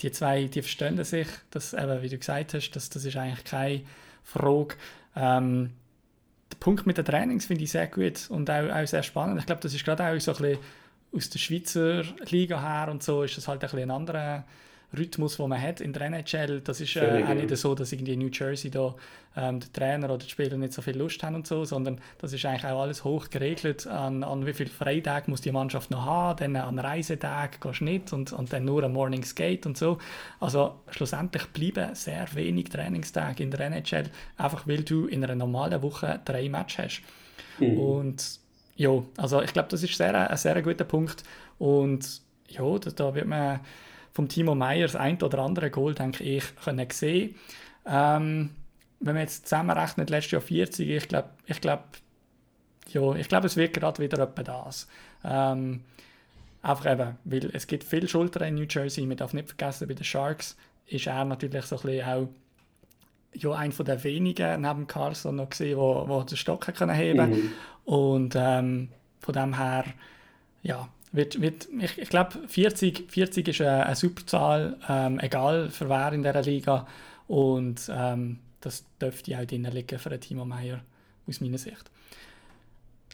Die 0.00 0.10
zwei, 0.10 0.44
die 0.44 0.62
verstehen 0.62 1.02
sich, 1.04 1.28
das, 1.50 1.74
eben, 1.74 2.02
wie 2.02 2.08
du 2.08 2.18
gesagt 2.18 2.54
hast, 2.54 2.70
das, 2.72 2.90
das 2.90 3.04
ist 3.04 3.16
eigentlich 3.16 3.44
keine 3.44 3.82
Frage. 4.24 4.74
Ähm, 5.14 5.70
der 6.50 6.56
Punkt 6.58 6.86
mit 6.86 6.98
den 6.98 7.04
Trainings 7.04 7.46
finde 7.46 7.64
ich 7.64 7.70
sehr 7.70 7.86
gut 7.86 8.28
und 8.28 8.50
auch, 8.50 8.68
auch 8.70 8.86
sehr 8.86 9.02
spannend. 9.02 9.38
Ich 9.40 9.46
glaube, 9.46 9.62
das 9.62 9.74
ist 9.74 9.84
gerade 9.84 10.04
auch 10.04 10.20
so 10.20 10.32
ein 10.32 10.38
bisschen 10.38 10.58
aus 11.14 11.30
der 11.30 11.38
Schweizer 11.38 12.02
Liga 12.30 12.60
her 12.60 12.90
und 12.90 13.02
so 13.02 13.22
ist 13.22 13.36
das 13.36 13.48
halt 13.48 13.62
ein 13.62 13.70
bisschen 13.70 13.90
ein 13.90 13.90
anderer 13.90 14.44
Rhythmus, 14.96 15.36
den 15.36 15.48
man 15.48 15.60
hat 15.60 15.80
in 15.80 15.92
der 15.92 16.02
NHL. 16.02 16.60
Das 16.60 16.80
ist 16.80 16.96
äh, 16.96 17.24
auch 17.26 17.34
nicht 17.34 17.56
so, 17.56 17.74
dass 17.74 17.92
irgendwie 17.92 18.12
in 18.14 18.18
New 18.20 18.30
Jersey 18.30 18.70
da 18.70 18.94
ähm, 19.36 19.60
der 19.60 19.72
Trainer 19.72 20.06
oder 20.10 20.18
die 20.18 20.28
Spieler 20.28 20.56
nicht 20.56 20.72
so 20.72 20.82
viel 20.82 20.96
Lust 20.96 21.22
haben 21.22 21.34
und 21.34 21.46
so, 21.46 21.64
sondern 21.64 22.00
das 22.18 22.32
ist 22.32 22.44
eigentlich 22.44 22.64
auch 22.64 22.82
alles 22.82 23.04
hoch 23.04 23.30
geregelt, 23.30 23.86
an, 23.86 24.22
an 24.22 24.46
wie 24.46 24.52
viele 24.52 24.70
Freitage 24.70 25.30
muss 25.30 25.40
die 25.40 25.52
Mannschaft 25.52 25.90
noch 25.90 26.04
haben, 26.04 26.52
dann 26.52 26.56
an 26.56 26.78
Reisetagen 26.78 27.58
gehst 27.60 27.80
du 27.80 27.84
nicht 27.84 28.12
und, 28.12 28.32
und 28.32 28.52
dann 28.52 28.64
nur 28.64 28.82
am 28.84 28.92
Morning 28.92 29.24
Skate 29.24 29.66
und 29.66 29.78
so. 29.78 29.98
Also 30.40 30.74
schlussendlich 30.90 31.46
bleiben 31.48 31.94
sehr 31.94 32.26
wenig 32.34 32.68
Trainingstage 32.68 33.42
in 33.42 33.50
der 33.50 33.60
NHL, 33.60 34.10
einfach 34.36 34.66
weil 34.66 34.82
du 34.82 35.06
in 35.06 35.24
einer 35.24 35.34
normalen 35.34 35.82
Woche 35.82 36.20
drei 36.24 36.48
Matches 36.48 36.78
hast. 36.78 37.02
Mhm. 37.58 37.78
Und 37.78 38.40
ja, 38.76 38.90
also 39.16 39.42
ich 39.42 39.52
glaube, 39.52 39.68
das 39.70 39.82
ist 39.82 39.96
sehr, 39.96 40.30
ein 40.30 40.36
sehr 40.36 40.60
guter 40.62 40.84
Punkt. 40.84 41.22
Und 41.58 42.20
ja, 42.48 42.78
da 42.78 43.14
wird 43.14 43.26
man 43.26 43.60
vom 44.12 44.28
Timo 44.28 44.54
Meyer 44.54 44.82
das 44.86 44.96
ein 44.96 45.20
oder 45.22 45.38
andere 45.38 45.70
Goal, 45.70 45.94
denke 45.94 46.22
ich, 46.24 46.44
können 46.56 46.88
sehen. 46.90 47.34
Ähm, 47.86 48.50
wenn 49.00 49.14
man 49.14 49.22
jetzt 49.22 49.46
zusammenrechnet, 49.48 50.10
letztes 50.10 50.32
Jahr 50.32 50.42
40, 50.42 50.88
ich 50.88 51.08
glaube, 51.08 51.30
ich 51.46 51.60
glaube, 51.60 51.82
ja, 52.90 53.14
ich 53.14 53.28
glaube, 53.28 53.46
es 53.46 53.56
wird 53.56 53.74
gerade 53.74 54.02
wieder 54.02 54.22
etwa 54.22 54.42
das. 54.42 54.86
Ähm, 55.24 55.82
einfach 56.62 56.92
eben, 56.92 57.16
weil 57.24 57.50
es 57.52 57.66
gibt 57.66 57.84
viele 57.84 58.06
Schultern 58.08 58.48
in 58.48 58.54
New 58.54 58.66
Jersey, 58.68 59.06
man 59.06 59.16
darf 59.16 59.32
nicht 59.32 59.48
vergessen, 59.48 59.88
bei 59.88 59.94
den 59.94 60.04
Sharks 60.04 60.56
ist 60.86 61.06
er 61.06 61.24
natürlich 61.24 61.64
so 61.64 61.76
ein 61.76 61.82
bisschen 61.82 62.06
auch 62.08 62.28
ja, 63.34 63.52
einer 63.52 63.72
von 63.72 63.86
der 63.86 64.04
wenigen 64.04 64.60
neben 64.60 64.86
Carlson 64.86 65.36
noch 65.36 65.50
gesehen, 65.50 65.78
wo, 65.78 66.06
wo 66.06 66.22
den 66.22 66.36
Stock 66.36 66.60
können 66.74 66.94
heben 66.94 67.30
Mhm. 67.30 67.52
und 67.84 68.34
ähm, 68.36 68.88
von 69.20 69.34
dem 69.34 69.56
her, 69.56 69.84
ja, 70.62 70.88
wird, 71.12 71.40
wird, 71.40 71.68
ich, 71.80 71.98
ich 71.98 72.08
glaube, 72.08 72.38
40, 72.48 73.10
40 73.10 73.48
ist 73.48 73.60
eine, 73.60 73.86
eine 73.86 73.96
super 73.96 74.26
Zahl, 74.26 74.76
ähm, 74.88 75.18
egal 75.20 75.70
für 75.70 75.88
wer 75.88 76.12
in 76.12 76.22
dieser 76.22 76.42
Liga. 76.42 76.86
Und 77.28 77.90
ähm, 77.94 78.38
das 78.60 78.84
dürfte 79.00 79.38
auch 79.38 79.44
drin 79.44 79.64
liegen 79.70 79.98
für 79.98 80.18
Timo 80.18 80.44
Meyer, 80.44 80.80
aus 81.28 81.40
meiner 81.40 81.58
Sicht. 81.58 81.90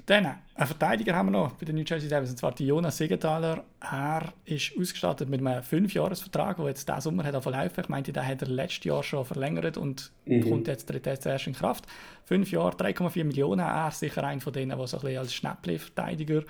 Dann, 0.07 0.27
einen 0.55 0.67
Verteidiger 0.67 1.15
haben 1.15 1.27
wir 1.27 1.33
noch 1.33 1.53
bei 1.53 1.67
den 1.67 1.75
New 1.75 1.83
Jersey 1.85 2.09
Devils, 2.09 2.31
und 2.31 2.39
zwar 2.39 2.53
die 2.53 2.67
Jonas 2.67 2.97
Siegenthaler. 2.97 3.65
Er 3.81 4.33
ist 4.45 4.73
ausgestattet 4.79 5.29
mit 5.29 5.45
einem 5.45 5.63
5-Jahres-Vertrag, 5.63 6.57
der 6.57 6.67
jetzt 6.69 6.89
diesen 6.89 7.01
Sommer 7.01 7.25
hat 7.25 7.35
laufen. 7.35 7.81
Ich 7.81 7.89
meinte, 7.89 8.13
den 8.13 8.25
hat 8.27 8.41
er 8.41 8.49
letztes 8.49 8.85
Jahr 8.85 9.03
schon 9.03 9.25
verlängert 9.25 9.77
und 9.77 10.11
Mhm. 10.25 10.49
kommt 10.49 10.69
jetzt 10.69 10.89
tritt 10.89 11.05
jetzt 11.07 11.27
erst 11.27 11.47
in 11.47 11.53
Kraft. 11.55 11.87
Fünf 12.25 12.51
Jahre, 12.51 12.77
3,4 12.77 13.25
Millionen. 13.25 13.61
Er 13.61 13.89
ist 13.89 13.99
sicher 14.01 14.23
einer 14.25 14.41
von 14.41 14.53
denen, 14.53 14.77
der 14.79 14.87
so 14.87 14.99
ein 14.99 15.03
bisschen 15.03 15.19
als 15.19 15.35
Schnäppli-Verteidiger 15.35 16.43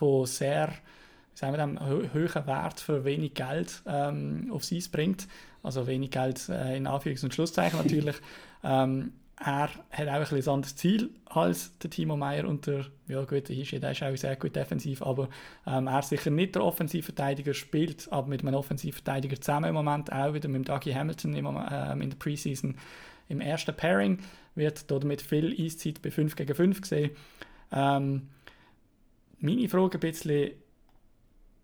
von 0.00 0.24
sehr 0.24 0.72
sagen 1.34 1.52
wir 1.52 1.58
dem, 1.58 1.78
hö 1.80 2.08
hohen 2.12 2.46
Wert 2.46 2.80
für 2.80 3.04
wenig 3.04 3.34
Geld 3.34 3.82
ähm, 3.86 4.50
aufs 4.52 4.72
Eis 4.72 4.88
bringt. 4.88 5.28
Also 5.62 5.86
wenig 5.86 6.10
Geld 6.10 6.48
äh, 6.48 6.76
in 6.76 6.86
Anführungs- 6.86 7.24
und 7.24 7.34
Schlusszeichen 7.34 7.78
natürlich. 7.78 8.16
ähm, 8.64 9.12
er 9.42 9.70
hat 9.90 10.08
auch 10.08 10.32
ein, 10.32 10.48
anderes 10.48 10.76
Ziel 10.76 11.10
als 11.24 11.78
der 11.78 11.88
Timo 11.88 12.16
Meyer 12.16 12.46
und 12.46 12.66
der, 12.66 12.86
ja 13.08 13.24
gut, 13.24 13.48
der 13.48 13.56
Hischi, 13.56 13.80
der 13.80 13.92
ist 13.92 14.02
auch 14.02 14.14
sehr 14.14 14.36
gut 14.36 14.54
defensiv, 14.54 15.00
aber 15.00 15.30
ähm, 15.66 15.86
er 15.86 16.00
ist 16.00 16.10
sicher 16.10 16.30
nicht 16.30 16.56
der 16.56 16.64
Offensivverteidiger, 16.64 17.54
spielt 17.54 18.12
aber 18.12 18.28
mit 18.28 18.42
einem 18.42 18.54
Offensivverteidiger 18.54 19.40
zusammen 19.40 19.70
im 19.70 19.74
Moment, 19.74 20.12
auch 20.12 20.34
wieder 20.34 20.48
mit 20.50 20.68
Dougie 20.68 20.94
Hamilton 20.94 21.34
im, 21.34 21.46
ähm, 21.46 22.02
in 22.02 22.10
der 22.10 22.18
Preseason 22.18 22.76
im 23.28 23.40
ersten 23.40 23.74
Pairing, 23.74 24.18
wird 24.56 24.90
damit 24.90 25.22
viel 25.22 25.56
Eiszeit 25.58 26.02
bei 26.02 26.10
5 26.10 26.36
gegen 26.36 26.54
5 26.54 26.80
gesehen. 26.82 27.10
Ähm, 27.72 28.28
meine 29.40 29.68
Frage 29.68 29.98
ein 29.98 30.00
bisschen, 30.00 30.50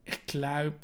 ich 0.04 0.26
glaube, 0.26 0.76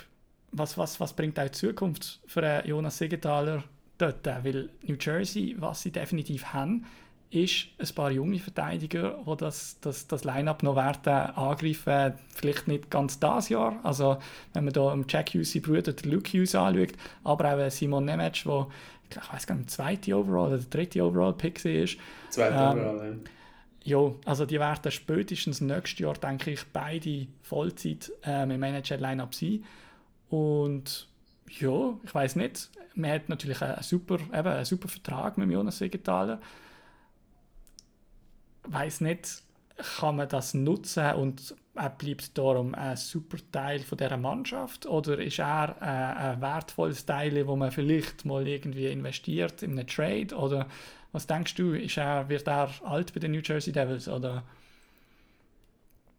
was, 0.52 0.76
was, 0.76 1.00
was 1.00 1.14
bringt 1.14 1.38
auch 1.38 1.44
die 1.44 1.52
Zukunft 1.52 2.20
für 2.26 2.66
Jonas 2.66 2.98
Siegenthaler 2.98 3.64
dort? 3.98 4.26
Weil 4.26 4.70
New 4.82 4.96
Jersey, 5.00 5.56
was 5.58 5.82
sie 5.82 5.90
definitiv 5.90 6.46
haben, 6.52 6.84
ist 7.30 7.68
ein 7.78 7.88
paar 7.94 8.10
junge 8.10 8.38
Verteidiger, 8.38 9.18
die 9.26 9.36
das, 9.38 9.78
das, 9.80 10.06
das 10.06 10.24
Line-Up 10.24 10.62
noch 10.62 10.76
werden 10.76 11.34
angreifen, 11.34 12.12
vielleicht 12.28 12.68
nicht 12.68 12.90
ganz 12.90 13.18
das 13.18 13.48
Jahr. 13.48 13.80
Also 13.82 14.18
wenn 14.52 14.64
man 14.64 14.74
da 14.74 14.94
Jack 15.08 15.30
Hughes, 15.30 15.58
Bruder, 15.62 15.94
Luke 16.04 16.30
Hughes 16.30 16.54
anschaut, 16.54 16.92
aber 17.24 17.66
auch 17.66 17.70
Simon 17.70 18.04
Nemec, 18.04 18.42
der 18.44 18.66
ich 19.10 19.32
weiß 19.32 19.46
gar 19.46 19.54
nicht, 19.54 19.70
zweite 19.70 20.14
Overall 20.16 20.48
oder 20.48 20.58
der 20.58 20.68
dritte 20.68 21.02
Overall-Pick 21.02 21.64
ist. 21.64 21.96
Zweite 22.30 22.54
ähm, 22.54 22.78
Overall, 22.78 23.08
ja. 23.08 23.30
Ja, 23.84 24.12
also 24.24 24.46
die 24.46 24.60
werden 24.60 24.92
spätestens 24.92 25.60
nächstes 25.60 25.98
Jahr, 25.98 26.14
denke 26.14 26.52
ich, 26.52 26.64
beide 26.72 27.26
Vollzeit 27.42 28.12
ähm, 28.22 28.52
im 28.52 28.60
Manager-Line-Up 28.60 29.34
sein. 29.34 29.64
Und 30.28 31.08
ja, 31.48 31.98
ich 32.04 32.14
weiß 32.14 32.36
nicht. 32.36 32.70
Man 32.94 33.10
hat 33.10 33.28
natürlich 33.28 33.60
einen 33.60 33.82
super, 33.82 34.18
eben 34.20 34.48
einen 34.48 34.64
super 34.64 34.88
Vertrag 34.88 35.36
mit 35.36 35.50
Jonas 35.50 35.78
Siegenthaler. 35.78 36.40
weiß 38.64 39.00
nicht, 39.00 39.42
kann 39.98 40.16
man 40.16 40.28
das 40.28 40.54
nutzen 40.54 41.14
und 41.14 41.54
er 41.74 41.90
bleibt 41.90 42.36
darum 42.36 42.74
ein 42.74 42.96
super 42.96 43.38
Teil 43.50 43.80
von 43.80 43.98
dieser 43.98 44.16
Mannschaft? 44.16 44.86
Oder 44.86 45.18
ist 45.18 45.38
er 45.38 45.76
äh, 45.80 45.84
ein 46.34 46.40
wertvolles 46.40 47.06
Teil, 47.06 47.46
wo 47.46 47.56
man 47.56 47.72
vielleicht 47.72 48.24
mal 48.24 48.46
irgendwie 48.46 48.88
investiert 48.88 49.62
in 49.62 49.78
einen 49.78 49.86
Trade? 49.86 50.34
Oder 50.36 50.68
was 51.12 51.26
denkst 51.26 51.54
du, 51.54 51.74
ist 51.74 51.96
er, 51.98 52.28
wird 52.28 52.46
er 52.48 52.70
alt 52.82 53.12
bei 53.12 53.20
den 53.20 53.32
New 53.32 53.40
Jersey 53.44 53.72
Devils? 53.72 54.08
Oder? 54.08 54.44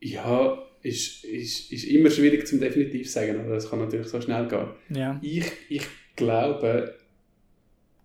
Ja, 0.01 0.61
ist, 0.81 1.23
ist, 1.23 1.71
ist 1.71 1.83
immer 1.85 2.09
schwierig 2.09 2.45
zum 2.45 2.59
definitiv 2.59 3.09
sagen, 3.09 3.39
aber 3.39 3.55
das 3.55 3.69
kann 3.69 3.79
natürlich 3.79 4.07
so 4.07 4.21
schnell 4.21 4.47
gehen. 4.47 4.67
Ja. 4.89 5.19
Ich, 5.21 5.45
ich 5.69 5.87
glaube, 6.15 6.95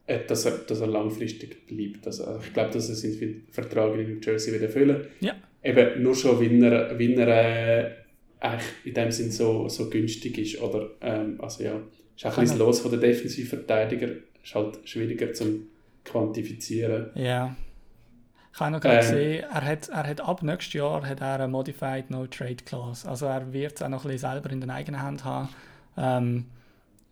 äh, 0.06 0.24
dass 0.26 0.44
er, 0.44 0.58
dass 0.58 0.80
er 0.80 0.86
langfristig 0.86 1.66
bleibt. 1.66 2.06
Also 2.06 2.40
ich 2.44 2.52
glaube, 2.52 2.70
dass 2.72 2.88
er 2.88 2.94
seinen 2.94 3.46
Vertrag 3.50 3.94
in 3.94 4.14
New 4.14 4.20
Jersey 4.20 4.54
wieder 4.54 4.66
erfüllen. 4.66 5.06
Ja 5.20 5.34
eben 5.62 6.02
nur 6.02 6.14
schon, 6.14 6.40
wenn 6.40 6.62
er, 6.62 6.98
wenn 6.98 7.18
er 7.18 7.96
äh, 8.40 8.58
in 8.84 8.94
dem 8.94 9.10
Sinn 9.10 9.30
so, 9.30 9.68
so 9.68 9.88
günstig 9.90 10.38
ist. 10.38 10.60
Oder, 10.60 10.90
ähm, 11.00 11.40
also 11.40 11.64
ja, 11.64 11.80
ist 12.16 12.26
auch 12.26 12.36
ein 12.36 12.44
bisschen 12.44 12.58
los 12.58 12.80
von 12.80 12.90
den 12.90 13.00
Defensivverteidiger. 13.00 14.08
Ist 14.42 14.54
halt 14.54 14.78
schwieriger 14.84 15.32
zu 15.32 15.66
quantifizieren. 16.10 17.10
Ja. 17.14 17.54
Ich 18.52 18.60
habe 18.60 18.72
noch 18.72 18.80
gerade 18.80 18.96
ähm, 18.96 19.00
gesehen, 19.02 19.44
er 19.52 19.64
hat, 19.64 19.88
er 19.88 20.06
hat 20.06 20.20
ab 20.20 20.42
nächstes 20.42 20.72
Jahr 20.72 21.06
hat 21.06 21.20
er 21.20 21.34
eine 21.34 21.48
Modified 21.48 22.10
No 22.10 22.26
Trade 22.26 22.56
Clause. 22.56 23.08
Also 23.08 23.26
er 23.26 23.52
wird 23.52 23.76
es 23.76 23.82
auch 23.82 23.88
noch 23.88 24.04
ein 24.04 24.10
bisschen 24.10 24.30
selber 24.30 24.50
in 24.50 24.60
den 24.60 24.70
eigenen 24.70 25.04
Händen 25.04 25.24
haben. 25.24 25.48
Ähm, 25.96 26.46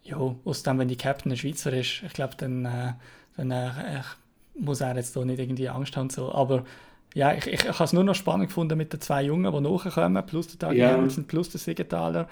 ja, 0.02 0.16
aus 0.44 0.62
dem, 0.62 0.78
wenn 0.78 0.88
die 0.88 0.96
Captain 0.96 1.30
ein 1.30 1.36
Schweizer 1.36 1.72
ist, 1.72 2.02
ich 2.04 2.12
glaube, 2.12 2.34
dann, 2.36 2.64
äh, 2.64 2.92
dann 3.36 3.50
äh, 3.50 4.02
muss 4.58 4.80
er 4.80 4.96
jetzt 4.96 5.14
da 5.14 5.24
nicht 5.24 5.38
irgendwie 5.38 5.68
Angst 5.68 5.96
haben. 5.96 6.10
So. 6.10 6.32
Aber 6.32 6.64
ja, 7.14 7.32
ich, 7.32 7.46
ich, 7.46 7.64
ich 7.64 7.66
habe 7.66 7.84
es 7.84 7.92
nur 7.92 8.04
noch 8.04 8.14
spannend 8.14 8.48
gefunden 8.48 8.76
mit 8.76 8.92
den 8.92 9.00
zwei 9.00 9.22
Jungen, 9.22 9.52
die 9.52 9.60
nachkommen, 9.60 10.26
plus 10.26 10.48
der 10.48 10.58
Tag. 10.58 10.78
Hamilton, 10.78 11.26
plus 11.26 11.50
der 11.50 11.60
Siegenthaler. 11.60 12.28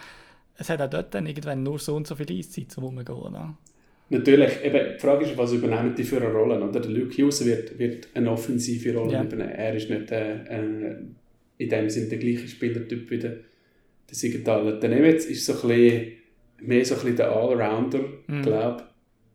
Es 0.56 0.68
hat 0.70 0.80
auch 0.80 0.90
dort 0.90 1.14
dann 1.14 1.26
irgendwann 1.26 1.62
nur 1.62 1.78
so 1.78 1.96
und 1.96 2.06
so 2.06 2.14
viel 2.14 2.30
Eiszeit 2.30 2.70
zum 2.70 2.84
Rumgehen, 2.84 3.18
oder? 3.18 3.54
Natürlich, 4.10 4.64
eben, 4.64 4.94
die 4.94 5.00
Frage 5.00 5.24
ist, 5.24 5.36
was 5.36 5.52
übernehmen 5.52 5.94
die 5.96 6.04
für 6.04 6.18
eine 6.18 6.30
Rolle? 6.30 6.62
Oder? 6.62 6.80
Der 6.80 6.90
Luke 6.90 7.16
Hughes 7.16 7.44
wird, 7.44 7.78
wird 7.78 8.08
eine 8.14 8.30
offensive 8.30 8.94
Rolle 8.94 9.12
ja. 9.12 9.24
übernehmen. 9.24 9.50
Er 9.50 9.74
ist 9.74 9.90
nicht 9.90 10.10
äh, 10.12 10.34
äh, 10.44 10.96
in 11.58 11.68
dem 11.68 11.88
Sinne 11.88 12.08
der 12.08 12.18
gleiche 12.18 12.46
Spielertyp 12.48 13.10
wie 13.10 13.18
der, 13.18 13.30
der 13.30 14.14
Siegenthaler. 14.14 14.78
Der 14.78 14.90
Nemetz 14.90 15.24
ist 15.24 15.46
so 15.46 15.54
ein 15.54 15.68
bisschen, 15.68 16.12
mehr 16.60 16.84
so 16.84 16.94
ein 16.94 17.00
bisschen 17.00 17.16
der 17.16 17.32
Allrounder, 17.32 18.00
mhm. 18.26 18.42
glaube 18.42 18.84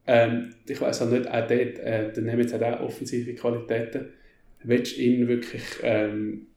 ähm, 0.06 0.54
ich. 0.68 0.80
weiß 0.80 1.02
auch 1.02 1.10
nicht, 1.10 1.28
auch 1.28 1.48
dort, 1.48 1.52
äh, 1.52 2.14
der 2.14 2.24
Nemetz 2.24 2.54
hat 2.54 2.64
auch 2.64 2.82
offensive 2.82 3.34
Qualitäten 3.34 4.10
willst 4.64 4.98
du 4.98 5.02
ihn 5.02 5.28
wirklich, 5.28 5.64
ähm, 5.84 6.48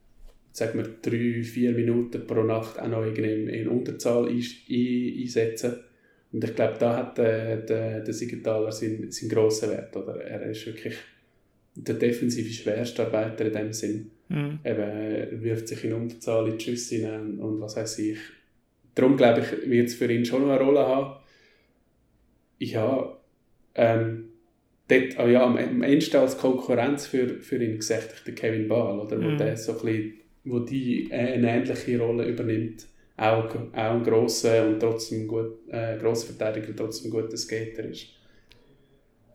sagen 0.53 0.79
wir, 0.79 0.89
drei, 1.03 1.43
vier 1.43 1.73
Minuten 1.73 2.27
pro 2.27 2.43
Nacht 2.43 2.79
auch 2.79 2.89
noch 2.89 3.05
in, 3.05 3.49
in 3.49 3.69
Unterzahl 3.69 4.29
ein, 4.29 4.43
einsetzen. 4.69 5.77
Und 6.33 6.45
ich 6.45 6.55
glaube, 6.55 6.77
da 6.79 6.97
hat 6.97 7.19
der, 7.19 7.59
der, 7.59 8.01
der 8.01 8.15
Siegenthaler 8.15 8.73
seinen, 8.73 9.11
seinen 9.11 9.29
grossen 9.29 9.71
Wert. 9.71 9.95
Oder? 9.97 10.23
Er 10.23 10.43
ist 10.51 10.67
wirklich 10.67 10.97
der 11.75 11.95
defensive 11.95 12.51
Schwerstarbeiter 12.51 13.47
in 13.47 13.53
dem 13.53 13.73
Sinn. 13.73 14.11
Mhm. 14.29 14.59
Eben, 14.65 14.81
er 14.81 15.43
wirft 15.43 15.69
sich 15.69 15.85
in 15.85 15.93
Unterzahl 15.93 16.49
in 16.49 16.59
die 16.59 16.65
Schüsse 16.65 16.97
hinein 16.97 17.39
und 17.39 17.61
was 17.61 17.77
weiß 17.77 17.99
ich. 17.99 18.19
Darum 18.95 19.17
glaube 19.17 19.41
ich, 19.41 19.71
wird 19.71 19.89
es 19.89 19.95
für 19.95 20.11
ihn 20.11 20.25
schon 20.25 20.43
noch 20.43 20.51
eine 20.51 20.63
Rolle 20.63 20.87
haben. 20.87 21.17
Ja, 22.59 23.19
ähm, 23.75 24.29
dort, 24.89 25.19
oh 25.19 25.27
ja, 25.27 25.45
am, 25.45 25.57
am 25.57 25.83
Ende 25.83 26.21
als 26.21 26.39
Konkurrenz 26.39 27.07
für, 27.07 27.41
für 27.41 27.63
ihn 27.63 27.77
gesagt, 27.77 28.27
der 28.27 28.35
Kevin 28.35 28.69
Ball, 28.69 28.99
oder, 29.01 29.17
mhm. 29.17 29.35
wo, 29.35 29.37
der 29.37 29.57
so 29.57 29.73
ein 29.73 29.85
bisschen, 29.85 30.15
wo 30.45 30.59
die 30.61 31.11
äh, 31.11 31.35
eine 31.35 31.51
ähnliche 31.51 31.99
Rolle 31.99 32.27
übernimmt. 32.27 32.87
Auch, 33.23 33.55
auch 33.55 33.73
ein 33.73 34.03
grosser 34.03 34.67
und 34.67 34.81
trotzdem 34.81 35.29
gut, 35.29 35.69
äh, 35.69 35.97
grosser 35.97 36.35
Verteidiger, 36.35 36.75
trotzdem 36.75 37.11
ein 37.11 37.23
guter 37.23 37.37
Skater 37.37 37.85
ist. 37.85 38.09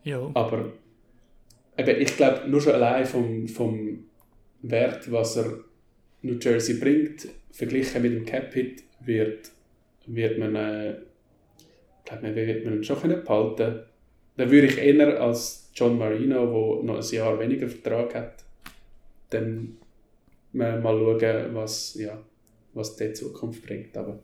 Ja. 0.04 0.30
Aber 0.34 0.74
eben, 1.78 2.02
ich 2.02 2.18
glaube, 2.18 2.50
nur 2.50 2.60
schon 2.60 2.74
allein 2.74 3.06
vom, 3.06 3.48
vom 3.48 4.04
Wert, 4.62 5.10
was 5.10 5.38
er 5.38 5.60
New 6.22 6.38
Jersey 6.38 6.76
bringt, 6.76 7.30
verglichen 7.52 8.02
mit 8.02 8.14
dem 8.14 8.26
Cap-Hit, 8.26 8.84
wird, 9.06 9.52
wird 10.06 10.38
man, 10.38 10.56
äh, 10.56 10.96
glaub, 12.04 12.22
man 12.24 12.36
wird 12.36 12.66
man 12.66 12.74
ihn 12.76 12.84
schon 12.84 13.00
behalten 13.00 13.56
können 13.56 13.84
dann 14.38 14.52
würde 14.52 14.68
ich 14.68 14.78
eher 14.78 15.20
als 15.20 15.72
John 15.74 15.98
Marino, 15.98 16.46
der 16.46 16.84
noch 16.84 16.98
ein 16.98 17.16
Jahr 17.16 17.40
weniger 17.40 17.68
Vertrag 17.68 18.14
hat, 18.16 18.44
dann 19.32 19.78
mal 20.54 20.82
schauen, 20.82 21.56
was, 21.56 21.96
ja, 21.96 22.18
was 22.74 22.96
die 22.96 23.14
Zukunft 23.14 23.66
bringt. 23.66 23.96
Aber 23.98 24.20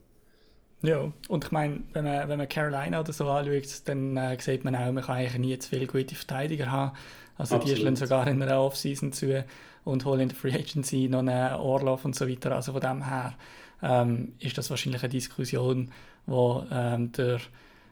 ja, 0.82 1.12
und 1.30 1.46
ich 1.46 1.52
meine, 1.52 1.82
wenn 1.94 2.04
man, 2.04 2.28
wenn 2.28 2.38
man 2.38 2.50
Carolina 2.50 3.00
oder 3.00 3.14
so 3.14 3.30
anschaut, 3.30 3.82
dann 3.86 4.18
äh, 4.18 4.38
sieht 4.40 4.66
man 4.66 4.76
auch, 4.76 4.92
man 4.92 5.04
kann 5.04 5.16
eigentlich 5.16 5.38
nie 5.38 5.58
zu 5.58 5.70
viele 5.70 5.88
gute 5.88 6.14
Verteidiger 6.14 6.70
haben. 6.70 6.98
Also 7.38 7.56
Absolut. 7.56 7.78
die 7.78 7.82
schlagen 7.82 7.96
sogar 7.96 8.28
in 8.28 8.42
einer 8.42 8.62
Offseason 8.62 9.14
zu 9.14 9.46
und 9.86 10.06
holen 10.06 10.22
in 10.22 10.30
der 10.30 10.38
Free 10.38 10.54
Agency 10.54 11.08
noch 11.08 11.20
einen 11.20 11.54
Orlauf 11.54 12.04
und 12.06 12.16
so 12.16 12.28
weiter. 12.28 12.54
Also 12.54 12.74
von 12.74 12.82
dem 12.82 13.06
her 13.06 13.34
ähm, 13.82 14.34
ist 14.40 14.58
das 14.58 14.70
wahrscheinlich 14.70 15.02
eine 15.04 15.10
Diskussion, 15.10 15.90
wo 16.26 16.66
ähm, 16.70 17.12
der, 17.14 17.40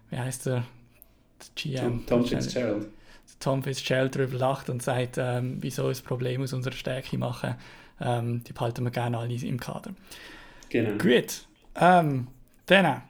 wie 0.10 0.18
heißt 0.18 0.48
der, 0.48 0.64
GM. 1.56 2.06
Tom, 2.06 2.06
Tom 2.06 2.26
Fitzgerald. 2.26 2.88
Tom 3.40 3.64
Fitzgerald 3.64 4.16
darüber 4.16 4.38
lacht 4.38 4.70
und 4.70 4.84
sagt, 4.84 5.18
ähm, 5.18 5.58
wieso 5.62 5.88
ein 5.88 5.96
Problem 6.06 6.44
aus 6.44 6.54
unserer 6.54 6.74
Stärke 6.74 7.18
machen. 7.18 7.56
Ähm, 8.00 8.44
die 8.44 8.54
behalten 8.54 8.84
wir 8.84 8.92
gerne 8.92 9.18
alle 9.18 9.34
im 9.34 9.60
Kader. 9.60 9.92
Genau. 10.72 10.98
Gut. 10.98 11.46
Ähm, 11.76 12.28
dann 12.66 13.02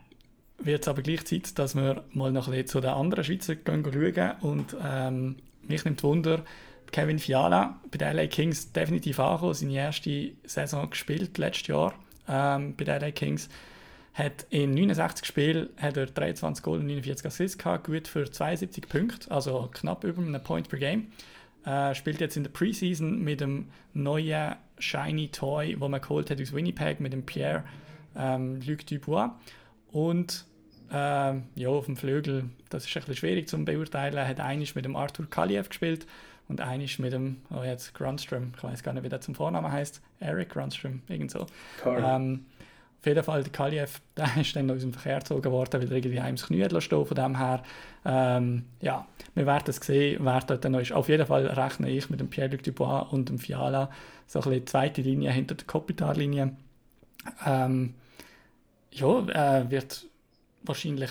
wird 0.58 0.82
es 0.82 0.88
aber 0.88 1.02
gleich 1.02 1.26
Zeit, 1.26 1.58
dass 1.58 1.76
wir 1.76 2.04
mal 2.12 2.32
noch 2.32 2.48
ein 2.48 2.52
bisschen 2.52 2.68
zu 2.68 2.82
den 2.82 2.92
anderen 2.92 3.24
Schweizer 3.24 3.56
schauen. 3.66 4.36
Und 4.42 4.76
ähm, 4.84 5.36
mich 5.62 5.86
nimmt 5.86 6.04
Wunder, 6.04 6.44
Kevin 6.92 7.20
Fiala 7.20 7.80
bei 7.90 7.98
den 7.98 8.16
LA 8.16 8.28
Kings 8.28 8.72
definitiv 8.72 9.20
angekommen, 9.20 9.54
seine 9.54 9.74
erste 9.74 10.32
Saison 10.44 10.90
gespielt 10.90 11.38
letztes 11.38 11.68
Jahr 11.68 11.94
ähm, 12.28 12.76
bei 12.76 12.84
den 12.84 13.00
LA 13.00 13.12
Kings 13.12 13.48
hat 14.14 14.46
in 14.50 14.74
69 14.74 15.26
Spielen 15.26 15.70
hat 15.78 15.96
er 15.96 16.06
23 16.06 16.64
Goal 16.64 16.80
und 16.80 16.88
49 16.88 17.26
Assists 17.26 17.58
gehabt, 17.58 17.86
gut 17.86 18.08
für 18.08 18.30
72 18.30 18.90
Punkte, 18.90 19.32
also 19.32 19.70
knapp 19.72 20.04
über 20.04 20.22
einen 20.22 20.44
Point 20.44 20.68
per 20.68 20.80
Game. 20.80 21.08
Äh, 21.66 21.96
spielt 21.96 22.20
jetzt 22.20 22.36
in 22.36 22.44
der 22.44 22.52
Preseason 22.52 23.20
mit 23.20 23.40
dem 23.40 23.68
neuen 23.94 24.56
Shiny 24.82 25.30
Toy, 25.30 25.76
wo 25.80 25.88
man 25.88 26.02
geholt 26.02 26.30
hat 26.30 26.42
aus 26.42 26.54
Winnipeg, 26.54 27.00
mit 27.00 27.14
dem 27.14 27.26
Pierre 27.26 27.64
ähm, 28.16 28.60
Luc 28.62 28.86
Dubois. 28.86 29.30
Und 29.92 30.46
äh, 30.92 31.34
ja, 31.56 31.70
auf 31.70 31.86
dem 31.86 31.96
Flügel, 31.96 32.50
das 32.70 32.86
ist 32.86 32.96
ein 32.96 33.02
bisschen 33.02 33.16
schwierig 33.16 33.48
zu 33.48 33.64
beurteilen, 33.64 34.28
hat 34.28 34.40
einisch 34.40 34.76
mit 34.76 34.86
dem 34.86 34.96
Arthur 34.96 35.30
Kaliev 35.30 35.70
gespielt 35.70 36.06
und 36.48 36.62
einisch 36.62 37.00
mit 37.00 37.14
dem, 37.14 37.38
oh 37.50 37.64
jetzt 37.64 37.94
Grunstrom, 37.94 38.54
ich 38.56 38.64
weiß 38.64 38.84
gar 38.84 38.94
nicht, 38.94 39.04
wie 39.04 39.10
der 39.10 39.22
zum 39.22 39.36
Vornamen 39.36 39.72
heißt, 39.72 40.02
Eric 40.20 40.50
Grunstrom, 40.50 41.02
irgend 41.08 41.32
so. 41.32 41.46
Ähm, 41.86 42.46
auf 43.00 43.08
jeden 43.08 43.24
Fall, 43.24 43.42
der 43.42 43.52
Kaliev, 43.52 44.02
der 44.18 44.30
ist 44.40 44.56
dann 44.56 44.70
aus 44.70 44.82
dem 44.82 44.94
Verkehr 44.94 45.20
gezogen 45.20 45.52
worden, 45.52 45.82
weil 45.82 45.90
er 45.90 45.98
irgendwie 45.98 46.22
heim 46.22 46.36
das 46.36 46.46
Knie 46.46 46.68
stehen 46.82 47.06
von 47.06 47.16
dem 47.16 47.38
her. 47.38 47.64
Ähm, 48.06 48.66
ja, 48.80 49.08
wir 49.34 49.46
werden 49.46 49.64
es 49.68 49.78
sehen, 49.78 50.20
wer 50.24 50.42
dort 50.42 50.64
noch 50.66 50.80
ist. 50.80 50.92
Auf 50.92 51.10
jeden 51.10 51.26
Fall 51.26 51.48
rechne 51.48 51.90
ich 51.90 52.10
mit 52.10 52.20
dem 52.20 52.30
Pierre-Luc 52.30 52.64
Dubois 52.64 53.08
und 53.10 53.30
dem 53.30 53.40
Fiala 53.40 53.90
so 54.32 54.40
ein 54.40 54.44
bisschen 54.44 54.60
die 54.60 54.66
zweite 54.66 55.02
Linie 55.02 55.32
hinter 55.32 55.56
der 55.56 55.68
Kopitar-Linie. 55.68 56.56
Ähm, 57.46 57.96
ja, 58.92 59.60
äh, 59.60 59.70
wird 59.70 60.08
wahrscheinlich, 60.64 61.10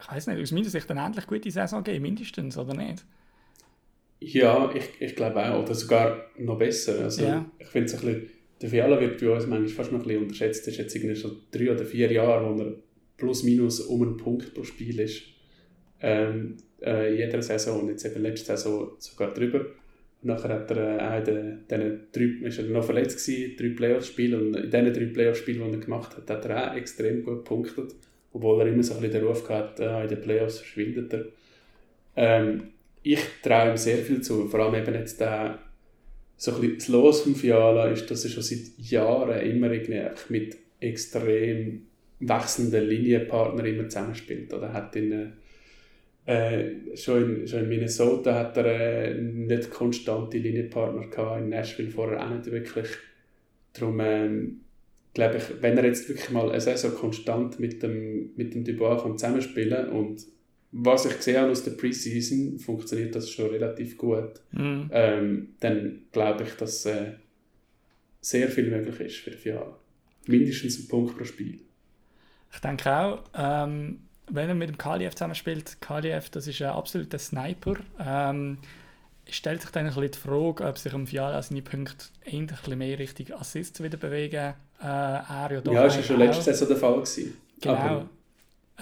ich 0.00 0.10
weiß 0.10 0.28
nicht, 0.28 0.40
aus 0.40 0.50
meiner 0.50 0.70
Sicht 0.70 0.90
eine 0.90 1.04
endlich 1.04 1.26
gute 1.26 1.50
Saison 1.50 1.84
geben, 1.84 2.00
mindestens, 2.00 2.56
oder 2.56 2.72
nicht? 2.72 3.04
Ja, 4.20 4.72
ich, 4.74 4.88
ich 4.98 5.14
glaube 5.14 5.44
auch, 5.44 5.62
oder 5.62 5.74
sogar 5.74 6.24
noch 6.38 6.58
besser. 6.58 7.04
Also, 7.04 7.22
Ja. 7.22 7.44
Ich 7.58 7.66
finde 7.66 7.86
es 7.86 7.94
ein 7.94 8.00
bisschen, 8.00 8.30
der 8.62 8.70
Fiala 8.70 8.98
wird 8.98 9.20
bei 9.20 9.28
uns 9.28 9.46
manchmal 9.46 9.68
fast 9.68 9.92
noch 9.92 10.00
ein 10.00 10.06
bisschen 10.06 10.22
unterschätzt. 10.22 10.66
Das 10.66 10.72
ist 10.72 10.78
jetzt 10.78 10.94
irgendwie 10.94 11.16
schon 11.16 11.36
drei 11.50 11.70
oder 11.70 11.84
vier 11.84 12.10
Jahre, 12.10 12.56
wo 12.56 12.62
er 12.62 12.72
plus 13.18 13.42
minus 13.42 13.80
um 13.80 14.02
einen 14.02 14.16
Punkt 14.16 14.54
pro 14.54 14.64
Spiel 14.64 15.00
ist. 15.00 15.22
Ähm, 16.00 16.56
äh, 16.80 17.14
jeder 17.14 17.42
Saison 17.42 17.82
und 17.82 17.88
jetzt 17.90 18.06
eben 18.06 18.22
letzte 18.22 18.56
Saison 18.56 18.92
sogar 18.98 19.34
drüber. 19.34 19.66
Nachher 20.24 20.50
hat 20.50 20.70
er 20.70 20.76
äh, 20.76 21.00
auch 21.00 21.28
in 21.28 21.66
den, 21.68 22.00
drei, 22.12 22.46
ist 22.46 22.58
er 22.58 22.64
noch 22.66 22.84
verletzt 22.84 23.26
gewesen, 23.26 23.56
drei 23.56 23.68
Playoff-Spiele 23.70 24.38
und 24.38 24.54
in 24.54 24.70
diesen 24.70 24.92
drei 24.92 25.06
Playoff-Spielen, 25.06 25.68
die 25.68 25.78
er 25.78 25.80
gemacht 25.80 26.16
hat, 26.16 26.30
hat 26.30 26.44
er 26.44 26.70
auch 26.70 26.76
extrem 26.76 27.24
gut 27.24 27.38
gepunktet. 27.38 27.94
Obwohl 28.32 28.60
er 28.60 28.68
immer 28.68 28.82
so 28.82 28.94
ein 28.94 29.00
bisschen 29.00 29.20
den 29.20 29.26
Ruf 29.26 29.46
gehabt 29.46 29.80
hat, 29.80 29.80
äh, 29.80 30.02
in 30.04 30.08
den 30.08 30.20
Playoffs 30.20 30.58
verschwindet 30.58 31.12
er. 31.12 31.24
Ähm, 32.16 32.68
ich 33.02 33.20
traue 33.42 33.70
ihm 33.70 33.76
sehr 33.76 33.98
viel 33.98 34.20
zu, 34.20 34.46
vor 34.48 34.60
allem 34.60 34.80
eben 34.80 34.94
jetzt 34.94 35.20
der, 35.20 35.58
so 36.36 36.54
ein 36.54 36.60
bisschen 36.60 36.78
das 36.78 36.88
Los 36.88 37.20
vom 37.22 37.34
Fiala 37.34 37.88
ist, 37.88 38.10
dass 38.10 38.24
er 38.24 38.30
schon 38.30 38.42
seit 38.42 38.78
Jahren 38.78 39.40
immer 39.40 39.72
irgendwie 39.72 40.02
mit 40.28 40.56
extrem 40.78 41.82
wechselnden 42.20 42.88
Linienpartnern 42.88 43.66
immer 43.66 43.88
zusammenspielt. 43.88 44.54
Oder 44.54 44.72
hat 44.72 44.94
in, 44.94 45.32
äh, 46.24 46.96
schon, 46.96 47.40
in, 47.40 47.48
schon 47.48 47.60
in 47.60 47.68
Minnesota 47.68 48.34
hat 48.34 48.56
er 48.56 48.64
äh, 48.64 49.20
nicht 49.20 49.70
konstante 49.70 50.38
Linienpartner 50.38 51.08
gehabt, 51.08 51.40
in 51.40 51.48
Nashville 51.48 51.90
vorher 51.90 52.24
auch 52.24 52.30
nicht 52.30 52.50
wirklich. 52.50 52.88
Darum 53.72 54.00
ähm, 54.00 54.60
glaube 55.14 55.38
ich, 55.38 55.44
wenn 55.60 55.76
er 55.76 55.86
jetzt 55.86 56.08
wirklich 56.08 56.30
mal 56.30 56.50
eine 56.50 56.60
Saison 56.60 56.94
konstant 56.94 57.58
mit 57.58 57.82
dem, 57.82 58.30
mit 58.36 58.54
dem 58.54 58.64
Dubois 58.64 59.02
kann 59.02 59.18
zusammenspielen 59.18 59.88
und 59.88 60.24
was 60.74 61.04
ich 61.04 61.16
gesehen 61.16 61.38
habe 61.38 61.50
aus 61.50 61.64
der 61.64 61.72
Preseason, 61.72 62.58
funktioniert 62.58 63.14
das 63.14 63.28
schon 63.28 63.50
relativ 63.50 63.98
gut. 63.98 64.40
Mhm. 64.52 64.88
Ähm, 64.90 65.48
dann 65.60 66.04
glaube 66.12 66.44
ich, 66.44 66.54
dass 66.54 66.86
äh, 66.86 67.12
sehr 68.22 68.48
viel 68.48 68.70
möglich 68.70 68.98
ist 69.00 69.16
für 69.16 69.30
den 69.30 69.38
Fiala. 69.38 69.78
Mindestens 70.26 70.78
ein 70.78 70.88
Punkt 70.88 71.16
pro 71.16 71.24
Spiel. 71.24 71.60
Ich 72.54 72.60
denke 72.60 72.90
auch, 72.90 73.24
ähm, 73.36 74.00
wenn 74.32 74.48
er 74.48 74.54
mit 74.54 74.68
dem 74.68 74.78
Kaliev 74.78 75.14
zusammenspielt, 75.14 75.80
Kaliev, 75.80 76.30
das 76.30 76.46
ist 76.46 76.60
ein 76.62 76.70
absoluter 76.70 77.18
Sniper. 77.18 77.76
Ähm, 78.00 78.58
stellt 79.28 79.62
sich 79.62 79.70
dann 79.70 79.86
ein 79.86 79.94
bisschen 79.94 80.10
die 80.12 80.18
Frage, 80.18 80.64
ob 80.64 80.78
sich 80.78 80.92
am 80.94 81.06
Fiala 81.06 81.42
seine 81.42 81.62
Punkte 81.62 82.06
ein 82.26 82.46
bisschen 82.46 82.78
mehr 82.78 82.98
Richtung 82.98 83.32
Assists 83.38 83.82
wieder 83.82 83.98
bewegen. 83.98 84.54
Äh, 84.80 84.84
er 84.86 85.48
ja 85.52 85.60
doch 85.60 85.72
ja, 85.72 85.84
ist 85.86 85.96
ja 85.96 86.02
schon 86.02 86.18
letzte. 86.18 86.42
Saison 86.42 86.68
der 86.68 86.76
Fall 86.76 86.94
gewesen. 86.94 87.36
Genau. 87.60 87.74
Aber, 87.74 88.10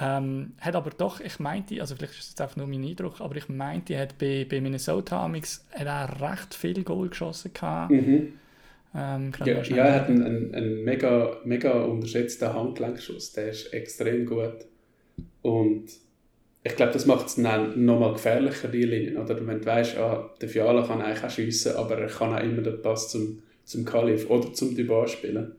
Ähm, 0.00 0.54
hat 0.60 0.76
aber 0.76 0.90
doch, 0.90 1.20
ich 1.20 1.38
meinte, 1.40 1.80
also 1.80 1.96
vielleicht 1.96 2.14
ist 2.18 2.28
jetzt 2.30 2.40
einfach 2.40 2.56
nur 2.56 2.66
mein 2.68 2.84
Eindruck, 2.84 3.20
aber 3.20 3.36
ich 3.36 3.48
meinte, 3.48 3.94
er 3.94 4.02
hat 4.02 4.18
bei, 4.18 4.46
bei 4.48 4.60
Minnesota 4.60 5.24
amix, 5.24 5.66
hat 5.72 5.86
er 5.86 6.20
recht 6.20 6.54
viel 6.54 6.84
Goal 6.84 7.08
geschossen 7.10 7.52
gehabt. 7.52 7.90
mhm. 7.90 8.38
Ähm, 8.94 9.32
ja, 9.44 9.62
ja, 9.62 9.84
er 9.84 9.94
hat 9.94 10.08
einen, 10.08 10.24
einen, 10.24 10.54
einen 10.54 10.84
mega, 10.84 11.36
mega 11.44 11.84
unterschätzten 11.84 12.52
Handgelenkschuss. 12.52 13.32
Der 13.32 13.50
ist 13.50 13.72
extrem 13.72 14.26
gut. 14.26 14.66
Und 15.42 15.90
ich 16.62 16.76
glaube, 16.76 16.92
das 16.92 17.06
macht 17.06 17.26
es 17.26 17.36
dann 17.36 17.84
nochmal 17.84 18.12
gefährlicher, 18.12 18.68
die 18.68 18.82
Linien. 18.82 19.16
Oder 19.16 19.46
wenn 19.46 19.60
du 19.60 19.66
weißt, 19.66 19.96
ah, 19.96 20.30
der 20.40 20.48
Fiala 20.48 20.86
kann 20.86 21.00
eigentlich 21.00 21.24
auch 21.24 21.30
schiessen, 21.30 21.76
aber 21.76 21.98
er 21.98 22.08
kann 22.08 22.34
auch 22.34 22.42
immer 22.42 22.62
den 22.62 22.82
Pass 22.82 23.10
zum, 23.10 23.42
zum 23.64 23.84
Kalif 23.84 24.28
oder 24.28 24.52
zum 24.52 24.76
Dubois 24.76 25.08
spielen. 25.08 25.52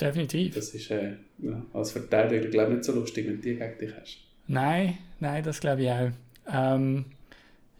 Definitiv. 0.00 0.54
Das 0.54 0.74
ist 0.74 0.90
äh, 0.90 1.12
ja, 1.38 1.62
als 1.72 1.92
Verteidiger 1.92 2.48
glaube 2.48 2.72
ich 2.72 2.76
nicht 2.78 2.84
so 2.84 2.92
lustig, 2.92 3.26
wenn 3.26 3.36
du 3.36 3.42
die 3.42 3.56
gegen 3.56 3.78
dich 3.78 3.92
hast. 3.98 4.18
Nein, 4.46 4.98
nein, 5.20 5.42
das 5.42 5.60
glaube 5.60 5.82
ich 5.82 5.90
auch. 5.90 6.10
Ähm, 6.52 7.06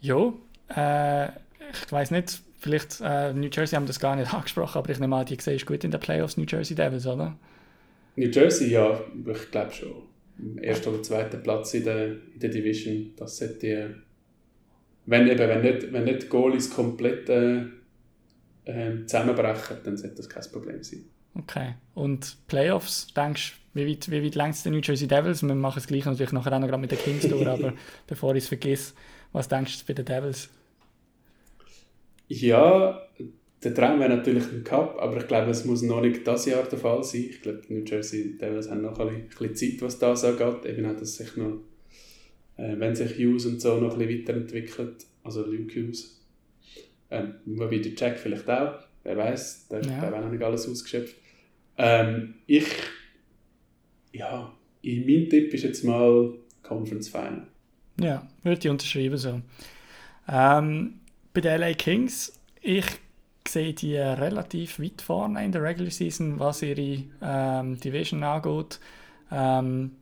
ja, 0.00 0.32
äh, 0.74 1.28
ich 1.72 1.92
weiß 1.92 2.10
nicht, 2.10 2.40
vielleicht 2.58 3.00
äh, 3.02 3.32
New 3.32 3.48
Jersey 3.52 3.76
haben 3.76 3.86
das 3.86 4.00
gar 4.00 4.16
nicht 4.16 4.32
angesprochen, 4.34 4.78
aber 4.78 4.90
ich 4.90 4.98
nehme 4.98 5.16
an, 5.16 5.26
die 5.26 5.36
siehst 5.40 5.66
gut 5.66 5.84
in 5.84 5.90
den 5.90 6.00
Playoffs, 6.00 6.36
New 6.36 6.46
Jersey 6.46 6.74
Devils, 6.74 7.06
oder? 7.06 7.36
New 8.16 8.28
Jersey, 8.28 8.70
ja, 8.70 8.98
ich 9.26 9.50
glaube 9.50 9.72
schon. 9.72 10.02
Ersten 10.60 10.88
oder 10.90 11.02
zweiten 11.02 11.42
Platz 11.42 11.74
in 11.74 11.84
der, 11.84 12.06
in 12.08 12.38
der 12.40 12.50
Division, 12.50 13.12
das 13.16 13.38
sollte 13.38 13.96
wenn 15.06 15.28
eben, 15.28 15.38
wenn 15.38 15.62
nicht, 15.62 15.92
wenn 15.92 16.04
nicht 16.04 16.24
die 16.24 16.28
Goalies 16.28 16.68
komplett 16.68 17.28
äh, 17.28 17.62
äh, 18.64 19.06
zusammenbrechen, 19.06 19.78
dann 19.84 19.96
sollte 19.96 20.16
das 20.16 20.28
kein 20.28 20.42
Problem 20.52 20.82
sein. 20.82 21.04
Okay. 21.34 21.74
Und 21.94 22.36
Playoffs, 22.48 23.12
denkst 23.14 23.54
du, 23.72 23.80
wie 23.80 23.88
weit, 23.88 24.10
wie 24.10 24.24
weit 24.24 24.34
längst 24.34 24.64
die 24.64 24.70
New 24.70 24.80
Jersey 24.82 25.06
Devils? 25.06 25.42
Wir 25.42 25.54
machen 25.54 25.78
es 25.78 25.86
gleich 25.86 26.04
natürlich 26.04 26.32
nachher 26.32 26.52
auch 26.52 26.60
noch 26.60 26.78
mit 26.78 26.90
den 26.90 26.98
Kings 26.98 27.28
durch, 27.28 27.46
aber 27.46 27.74
bevor 28.06 28.34
ich 28.34 28.44
es 28.44 28.48
vergesse, 28.48 28.94
was 29.32 29.48
denkst 29.48 29.80
du 29.80 29.86
bei 29.86 29.94
den 29.94 30.04
Devils? 30.04 30.48
Ja, 32.28 33.00
der 33.62 33.74
Traum 33.74 33.98
wäre 34.00 34.14
natürlich 34.16 34.44
ein 34.52 34.62
Cup, 34.64 34.96
aber 35.00 35.16
ich 35.18 35.26
glaube, 35.28 35.50
es 35.50 35.64
muss 35.64 35.82
noch 35.82 36.00
nicht 36.02 36.26
das 36.26 36.46
Jahr 36.46 36.62
der 36.64 36.78
Fall 36.78 37.02
sein. 37.02 37.26
Ich 37.30 37.40
glaube, 37.42 37.62
New 37.68 37.84
Jersey 37.84 38.36
Devils 38.36 38.70
haben 38.70 38.82
noch 38.82 38.98
ein 39.00 39.28
bisschen, 39.28 39.54
Zeit, 39.54 39.80
was 39.82 39.98
das 39.98 40.24
angeht. 40.24 40.66
Eben 40.66 40.86
auch, 40.86 40.96
dass 40.96 41.16
sich 41.16 41.36
noch, 41.36 41.60
äh, 42.58 42.78
wenn 42.78 42.94
sich 42.94 43.16
Hughes 43.18 43.46
und 43.46 43.60
so 43.60 43.76
noch 43.80 43.92
ein 43.94 44.06
bisschen 44.06 44.22
weiterentwickelt, 44.22 45.06
also 45.24 45.44
Luke 45.44 45.74
Hughes, 45.74 46.20
ähm, 47.10 47.34
wobei 47.46 47.78
der 47.78 47.92
Jack 47.96 48.18
vielleicht 48.18 48.48
auch, 48.48 48.74
wer 49.04 49.16
weiß, 49.16 49.68
der, 49.68 49.82
Ja. 49.82 50.10
der 50.10 50.20
noch 50.20 50.30
nicht 50.30 50.42
alles 50.42 50.68
ausgeschöpft. 50.68 51.16
Ähm, 51.78 52.34
ich, 52.46 52.66
ja, 54.12 54.52
mein 54.82 55.28
Tipp 55.30 55.52
ist 55.54 55.62
jetzt 55.64 55.82
mal 55.84 56.34
Conference 56.62 57.08
Final. 57.08 57.46
Ja, 58.00 58.26
würde 58.42 58.60
ich 58.62 58.68
unterschreiben 58.68 59.16
so. 59.16 59.40
Ähm, 60.28 61.00
bei 61.32 61.40
den 61.40 61.60
LA 61.60 61.74
Kings, 61.74 62.38
ich 62.60 62.84
sehe 63.48 63.72
die 63.72 63.96
relativ 63.96 64.78
weit 64.78 65.02
vorne 65.02 65.44
in 65.44 65.52
der 65.52 65.62
Regular 65.62 65.90
Season, 65.90 66.38
was 66.38 66.62
ihre 66.62 67.04
ähm, 67.22 67.78
Division 67.80 68.22
angeht. 68.22 68.80
Ähm, 69.30 69.92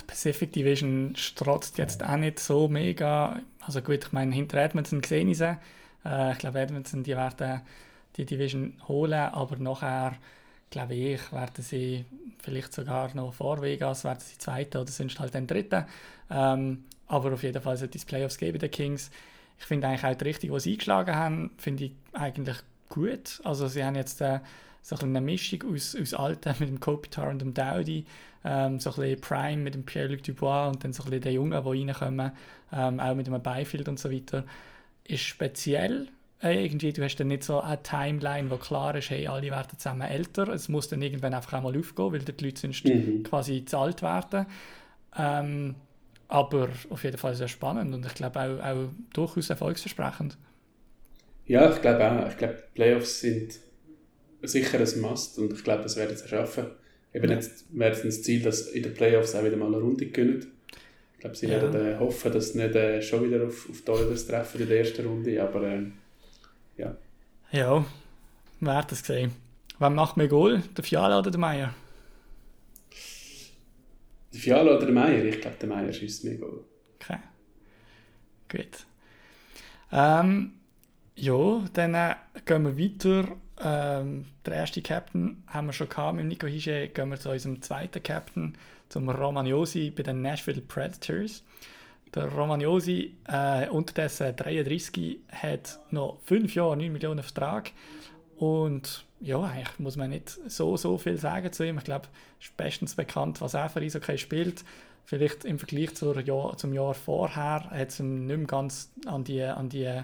die 0.00 0.04
Pacific 0.04 0.52
Division 0.52 1.14
strotzt 1.16 1.78
jetzt 1.78 2.02
auch 2.04 2.16
nicht 2.16 2.40
so 2.40 2.68
mega. 2.68 3.40
Also 3.60 3.80
gut, 3.80 4.04
ich 4.04 4.12
meine, 4.12 4.34
hinter 4.34 4.58
Edmonton 4.58 5.02
sehe 5.02 5.26
ich 5.26 5.38
sie. 5.38 5.58
Äh, 6.04 6.32
ich 6.32 6.38
glaube, 6.38 6.60
Edmonton, 6.60 7.02
die 7.02 7.16
werden 7.16 7.62
die 8.16 8.24
Division 8.24 8.74
holen, 8.88 9.12
aber 9.12 9.56
nachher, 9.56 10.14
glaube 10.70 10.94
ich, 10.94 11.32
werden 11.32 11.62
sie 11.62 12.04
vielleicht 12.38 12.72
sogar 12.72 13.14
noch 13.14 13.34
vor 13.34 13.62
Vegas, 13.62 14.04
werden 14.04 14.20
sie 14.20 14.38
Zweite 14.38 14.80
oder 14.80 14.90
sonst 14.90 15.18
halt 15.20 15.36
ein 15.36 15.46
Dritter. 15.46 15.86
Ähm, 16.30 16.84
aber 17.06 17.32
auf 17.32 17.42
jeden 17.42 17.62
Fall 17.62 17.76
sollte 17.76 17.98
es 17.98 18.04
Playoffs 18.04 18.38
geben, 18.38 18.58
den 18.58 18.70
Kings. 18.70 19.10
Ich 19.58 19.64
finde 19.64 19.88
eigentlich 19.88 20.04
auch 20.04 20.14
die 20.16 20.24
Richtung, 20.24 20.52
die 20.52 20.60
sie 20.60 20.72
eingeschlagen 20.72 21.14
haben, 21.14 21.50
finde 21.56 21.84
ich 21.84 21.92
eigentlich 22.12 22.56
gut. 22.96 23.40
Also 23.44 23.68
sie 23.68 23.84
haben 23.84 23.94
jetzt 23.94 24.20
äh, 24.20 24.40
so 24.82 24.96
ein 24.96 25.04
eine 25.16 25.20
Mischung 25.20 25.62
aus, 25.72 25.96
aus 26.00 26.14
Alten 26.14 26.54
mit 26.58 26.68
dem 26.68 26.80
Kopitar 26.80 27.28
und 27.30 27.40
dem 27.40 27.54
Dowdy, 27.54 28.04
ähm, 28.44 28.80
so 28.80 28.90
ein 28.90 28.96
bisschen 28.96 29.20
Prime 29.20 29.62
mit 29.62 29.74
dem 29.74 29.84
Pierre-Luc 29.84 30.22
Dubois 30.22 30.68
und 30.68 30.82
dann 30.82 30.92
so 30.92 31.02
ein 31.04 31.10
bisschen 31.10 31.22
die 31.22 31.30
Jungen, 31.30 31.62
die 31.62 31.68
reinkommen, 31.86 32.32
ähm, 32.72 33.00
auch 33.00 33.14
mit 33.14 33.26
dem 33.26 33.40
Byfield 33.42 33.88
und 33.88 33.98
so 33.98 34.10
weiter. 34.10 34.44
Ist 35.04 35.22
speziell. 35.24 36.08
Äh, 36.42 36.64
irgendwie, 36.66 36.92
du 36.92 37.02
hast 37.02 37.16
dann 37.16 37.28
nicht 37.28 37.44
so 37.44 37.60
eine 37.60 37.82
Timeline, 37.82 38.50
wo 38.50 38.56
klar 38.56 38.94
ist, 38.94 39.10
hey, 39.10 39.26
alle 39.26 39.50
werden 39.50 39.78
zusammen 39.78 40.02
älter. 40.02 40.48
Es 40.48 40.68
muss 40.68 40.88
dann 40.88 41.00
irgendwann 41.02 41.32
einfach 41.34 41.54
auch 41.54 41.62
mal 41.62 41.78
aufgehen, 41.78 42.12
weil 42.12 42.20
die 42.20 42.44
Leute 42.44 42.60
sonst 42.60 42.84
Mhm. 42.84 43.22
quasi 43.22 43.64
zu 43.64 43.78
alt 43.78 44.02
werden. 44.02 44.46
Ähm, 45.16 45.74
aber 46.28 46.68
auf 46.90 47.04
jeden 47.04 47.18
Fall 47.18 47.34
sehr 47.34 47.48
spannend 47.48 47.94
und 47.94 48.04
ich 48.04 48.14
glaube 48.14 48.40
auch, 48.40 48.64
auch 48.64 48.88
durchaus 49.12 49.48
erfolgsversprechend. 49.50 50.36
Ja, 51.46 51.72
ich 51.72 51.80
glaube 51.80 52.10
auch. 52.10 52.28
Ich 52.28 52.36
glaube, 52.36 52.54
die 52.54 52.74
Playoffs 52.74 53.20
sind 53.20 53.58
sicher 54.42 54.78
ein 54.78 55.00
Must 55.00 55.38
und 55.38 55.52
ich 55.52 55.64
glaube, 55.64 55.82
das 55.82 55.96
werden 55.96 56.16
sie 56.16 56.28
schaffen. 56.28 56.66
Eben 57.14 57.30
jetzt 57.30 57.64
wäre 57.70 57.92
es 57.92 58.02
das 58.02 58.22
Ziel, 58.22 58.42
dass 58.42 58.68
in 58.68 58.82
den 58.82 58.94
Playoffs 58.94 59.34
auch 59.34 59.44
wieder 59.44 59.56
mal 59.56 59.66
eine 59.66 59.78
Runde 59.78 60.06
gewinnen. 60.06 60.52
Ich 61.14 61.20
glaube, 61.20 61.36
sie 61.36 61.46
Ja. 61.46 61.62
werden 61.62 61.86
äh, 61.86 61.98
hoffen, 61.98 62.32
dass 62.32 62.52
sie 62.52 62.58
nicht 62.58 62.74
äh, 62.74 63.00
schon 63.00 63.24
wieder 63.24 63.46
auf, 63.46 63.68
auf 63.70 63.80
die 63.82 63.90
Oilers 63.90 64.26
treffen 64.26 64.60
in 64.60 64.68
der 64.68 64.78
ersten 64.80 65.06
Runde, 65.06 65.42
aber 65.42 65.62
ähm, 65.66 65.94
ja. 66.76 66.96
Ja, 67.52 67.86
hat 68.66 68.92
das 68.92 69.00
gesehen? 69.02 69.32
Wer 69.78 69.90
macht 69.90 70.16
mehr 70.16 70.28
Goal? 70.28 70.62
Der 70.76 70.84
Fiala 70.84 71.18
oder 71.18 71.30
der 71.30 71.40
Meier? 71.40 71.74
Der 74.32 74.40
Fiala 74.40 74.76
oder 74.76 74.86
der 74.86 74.94
Meier? 74.94 75.24
Ich 75.24 75.40
glaube, 75.40 75.56
der 75.60 75.68
Meier 75.68 75.92
schießt 75.92 76.24
mehr 76.24 76.36
Goal. 76.36 76.64
Okay. 77.00 77.18
Gut. 78.48 78.86
Ähm, 79.92 80.52
ja, 81.16 81.64
dann 81.72 81.94
äh, 81.94 82.14
gehen 82.44 82.64
wir 82.64 82.78
weiter 82.78 83.36
ähm, 83.58 84.26
der 84.44 84.54
erste 84.54 84.82
Captain 84.82 85.42
haben 85.46 85.66
wir 85.66 85.72
schon 85.72 85.88
gehabt 85.88 86.16
mit 86.16 86.26
Nico 86.26 86.46
Hische. 86.46 86.88
Gehen 86.88 87.08
wir 87.08 87.18
zu 87.18 87.30
unserem 87.30 87.62
zweiten 87.62 88.02
Captain, 88.02 88.56
zum 88.88 89.08
Romagnosi 89.08 89.90
bei 89.90 90.02
den 90.02 90.22
Nashville 90.22 90.60
Predators. 90.60 91.42
Der 92.14 92.26
Romagnosi, 92.26 93.16
äh, 93.26 93.68
unterdessen 93.68 94.36
33, 94.36 95.20
hat 95.32 95.78
noch 95.90 96.18
5 96.24 96.54
Jahre 96.54 96.76
9 96.76 96.92
Millionen 96.92 97.22
Vertrag. 97.22 97.72
Und 98.36 99.04
ja, 99.20 99.42
eigentlich 99.42 99.78
muss 99.78 99.96
man 99.96 100.10
nicht 100.10 100.38
so, 100.46 100.76
so 100.76 100.98
viel 100.98 101.16
sagen 101.16 101.52
zu 101.52 101.66
ihm. 101.66 101.78
Ich 101.78 101.84
glaube, 101.84 102.08
es 102.38 102.48
ist 102.48 102.56
bestens 102.56 102.94
bekannt, 102.94 103.40
was 103.40 103.54
er 103.54 103.70
für 103.70 103.80
Eishockey 103.80 104.18
spielt. 104.18 104.64
Vielleicht 105.04 105.44
im 105.44 105.58
Vergleich 105.58 105.94
zur 105.94 106.20
Jahr, 106.20 106.56
zum 106.58 106.74
Jahr 106.74 106.92
vorher 106.92 107.70
hat 107.70 107.88
es 107.88 108.00
ihm 108.00 108.26
nicht 108.26 108.36
mehr 108.36 108.46
ganz 108.46 108.92
an 109.06 109.24
die, 109.24 109.42
an 109.42 109.68
die 109.68 110.02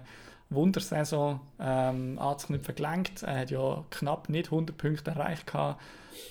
Wundersaison 0.54 1.40
ähm, 1.60 2.18
anzuknüpfen 2.18 2.74
gelenkt. 2.74 3.22
Er 3.22 3.40
hat 3.40 3.50
ja 3.50 3.84
knapp 3.90 4.28
nicht 4.28 4.46
100 4.46 4.76
Punkte 4.76 5.10
erreicht 5.10 5.46
gehabt, 5.46 5.80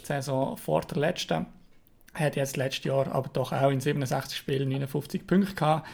die 0.01 0.05
Saison 0.05 0.57
vor 0.57 0.81
der 0.81 0.97
letzten. 0.97 1.45
Er 2.13 2.25
hat 2.25 2.35
jetzt 2.35 2.57
letztes 2.57 2.85
Jahr 2.85 3.11
aber 3.13 3.29
doch 3.29 3.51
auch 3.51 3.69
in 3.69 3.79
67 3.79 4.37
Spielen 4.37 4.69
59 4.69 5.25
Punkte 5.25 5.55
gehabt. 5.55 5.87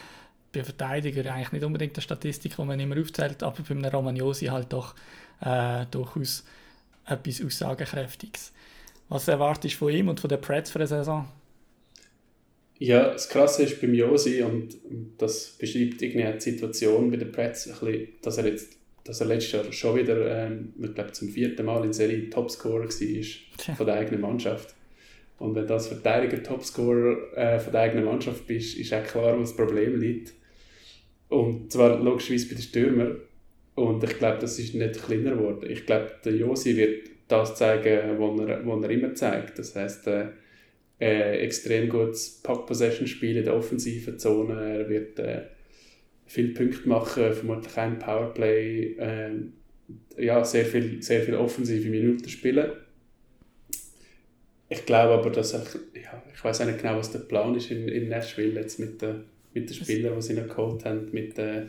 Bei 0.52 0.64
Verteidiger 0.64 1.32
eigentlich 1.32 1.52
nicht 1.52 1.64
unbedingt 1.64 1.96
eine 1.96 2.02
Statistik, 2.02 2.56
die 2.56 2.64
man 2.64 2.80
immer 2.80 2.98
aufzählt, 3.00 3.42
aber 3.42 3.62
bei 3.62 3.70
einem 3.74 3.84
Romagnosi 3.84 4.46
halt 4.46 4.72
doch 4.72 4.94
äh, 5.40 5.84
durchaus 5.90 6.44
etwas 7.06 7.44
Aussagekräftiges. 7.44 8.52
Was 9.08 9.28
erwartest 9.28 9.74
du 9.74 9.78
von 9.78 9.90
ihm 9.90 10.08
und 10.08 10.20
von 10.20 10.28
der 10.28 10.38
Preds 10.38 10.70
für 10.70 10.78
die 10.78 10.86
Saison? 10.86 11.26
Ja, 12.78 13.12
das 13.12 13.28
Krasse 13.28 13.64
ist 13.64 13.80
beim 13.80 13.94
Josi, 13.94 14.42
und 14.42 14.76
das 15.18 15.56
beschreibt 15.58 16.00
irgendwie 16.00 16.32
die 16.32 16.40
Situation 16.40 17.10
bei 17.10 17.16
den 17.16 17.32
Preds, 17.32 17.66
ein 17.66 17.72
bisschen, 17.72 18.08
dass 18.22 18.38
er 18.38 18.46
jetzt 18.46 18.78
dass 19.08 19.22
er 19.22 19.26
letztes 19.26 19.52
Jahr 19.52 19.72
schon 19.72 19.96
wieder, 19.96 20.44
ähm, 20.44 20.74
ich 20.82 20.94
glaube, 20.94 21.12
zum 21.12 21.30
vierten 21.30 21.64
Mal 21.64 21.82
in 21.82 21.94
Serie 21.94 22.28
Topscorer 22.28 22.84
war 22.84 23.74
von 23.74 23.86
der 23.86 23.94
eigenen 23.94 24.20
Mannschaft. 24.20 24.74
Und 25.38 25.54
wenn 25.54 25.66
du 25.66 25.72
als 25.72 25.86
Verteidiger 25.86 26.42
Topscorer 26.42 27.16
äh, 27.34 27.58
von 27.58 27.72
der 27.72 27.80
eigenen 27.82 28.04
Mannschaft 28.04 28.46
bist, 28.46 28.76
ist 28.76 28.92
auch 28.92 29.02
klar, 29.04 29.34
wo 29.34 29.40
das 29.40 29.56
Problem 29.56 29.98
liegt. 29.98 30.34
Und 31.30 31.72
zwar 31.72 31.98
logischerweise 31.98 32.48
bei 32.48 32.54
den 32.56 32.62
Stürmern. 32.62 33.16
Und 33.76 34.04
ich 34.04 34.18
glaube, 34.18 34.38
das 34.40 34.58
ist 34.58 34.74
nicht 34.74 35.02
kleiner 35.02 35.36
geworden. 35.36 35.70
Ich 35.70 35.86
glaube, 35.86 36.10
der 36.22 36.34
Josi 36.34 36.76
wird 36.76 37.08
das 37.28 37.54
zeigen, 37.54 38.18
was 38.18 38.40
er, 38.40 38.66
was 38.66 38.82
er 38.82 38.90
immer 38.90 39.14
zeigt. 39.14 39.58
Das 39.58 39.74
heisst, 39.74 40.06
äh, 40.06 40.26
äh, 41.00 41.38
extrem 41.38 41.88
gutes 41.88 42.40
Puck-Possession-Spiel 42.42 43.36
in 43.36 43.44
der 43.44 43.54
offensiven 43.54 44.18
Zone. 44.18 44.78
Er 44.78 44.88
wird 44.88 45.18
äh, 45.18 45.42
viele 46.26 46.54
Punkte 46.54 46.88
machen, 46.88 47.32
vermutlich 47.32 47.76
ein 47.76 47.98
Powerplay. 47.98 48.96
Äh, 48.96 49.30
ja, 50.18 50.44
sehr 50.44 50.64
viel, 50.64 51.02
sehr 51.02 51.22
viel 51.22 51.34
offensive 51.34 51.88
Minuten 51.88 52.28
spielen. 52.28 52.72
Ich 54.68 54.84
glaube 54.84 55.14
aber, 55.14 55.30
dass 55.30 55.54
ich, 55.54 56.02
ja, 56.02 56.22
ich 56.34 56.44
weiß 56.44 56.66
nicht 56.66 56.82
genau, 56.82 56.98
was 56.98 57.10
der 57.10 57.20
Plan 57.20 57.54
ist 57.54 57.70
in, 57.70 57.88
in 57.88 58.08
Nashville 58.08 58.60
jetzt 58.60 58.78
mit 58.78 59.00
den, 59.00 59.24
mit 59.54 59.70
den 59.70 59.74
Spielern, 59.74 60.16
die 60.16 60.22
sie 60.22 60.34
noch 60.34 60.48
geholt 60.48 60.84
haben, 60.84 61.08
mit 61.12 61.38
äh, 61.38 61.66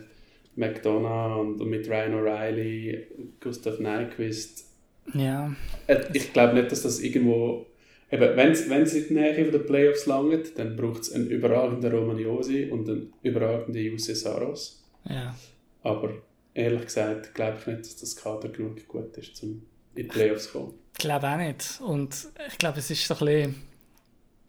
McDonough 0.56 1.40
und, 1.40 1.70
mit 1.70 1.88
Ryan 1.88 2.14
O'Reilly, 2.14 3.04
Gustav 3.40 3.78
Nyquist. 3.78 4.66
Ja. 5.14 5.54
Äh, 5.86 6.00
ich 6.12 6.32
glaube 6.32 6.54
nicht, 6.54 6.70
dass 6.70 6.82
das 6.82 7.00
irgendwo 7.00 7.66
Eben, 8.12 8.36
wenn 8.36 8.50
es 8.82 8.94
in 8.94 9.08
die 9.08 9.14
Nähe 9.14 9.50
der 9.50 9.58
Playoffs 9.60 10.06
langt, 10.06 10.58
dann 10.58 10.76
braucht 10.76 11.02
es 11.02 11.12
einen 11.12 11.28
überragenden 11.28 11.92
Romaniosi 11.92 12.68
und 12.70 12.88
einen 12.88 13.12
überragenden 13.22 13.82
Jose 13.82 14.16
Saros. 14.16 14.82
Ja. 15.08 15.34
Aber 15.82 16.14
ehrlich 16.54 16.82
gesagt 16.82 17.34
glaube 17.34 17.58
ich 17.60 17.66
nicht, 17.66 17.80
dass 17.84 17.96
das 17.96 18.16
Kader 18.16 18.48
genug 18.48 18.86
gut 18.88 19.16
ist, 19.16 19.40
um 19.42 19.62
in 19.94 20.02
die 20.02 20.02
Playoffs 20.04 20.44
zu 20.44 20.52
kommen. 20.52 20.74
Ich 20.92 20.98
glaube 20.98 21.28
auch 21.28 21.36
nicht. 21.36 21.80
Und 21.80 22.28
ich 22.48 22.58
glaube, 22.58 22.80
es 22.80 22.90
ist 22.90 23.06
so 23.06 23.14
ein 23.14 23.18
bisschen, 23.20 23.54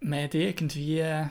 man 0.02 0.24
hat 0.24 0.34
irgendwie 0.34 0.98
den 0.98 1.30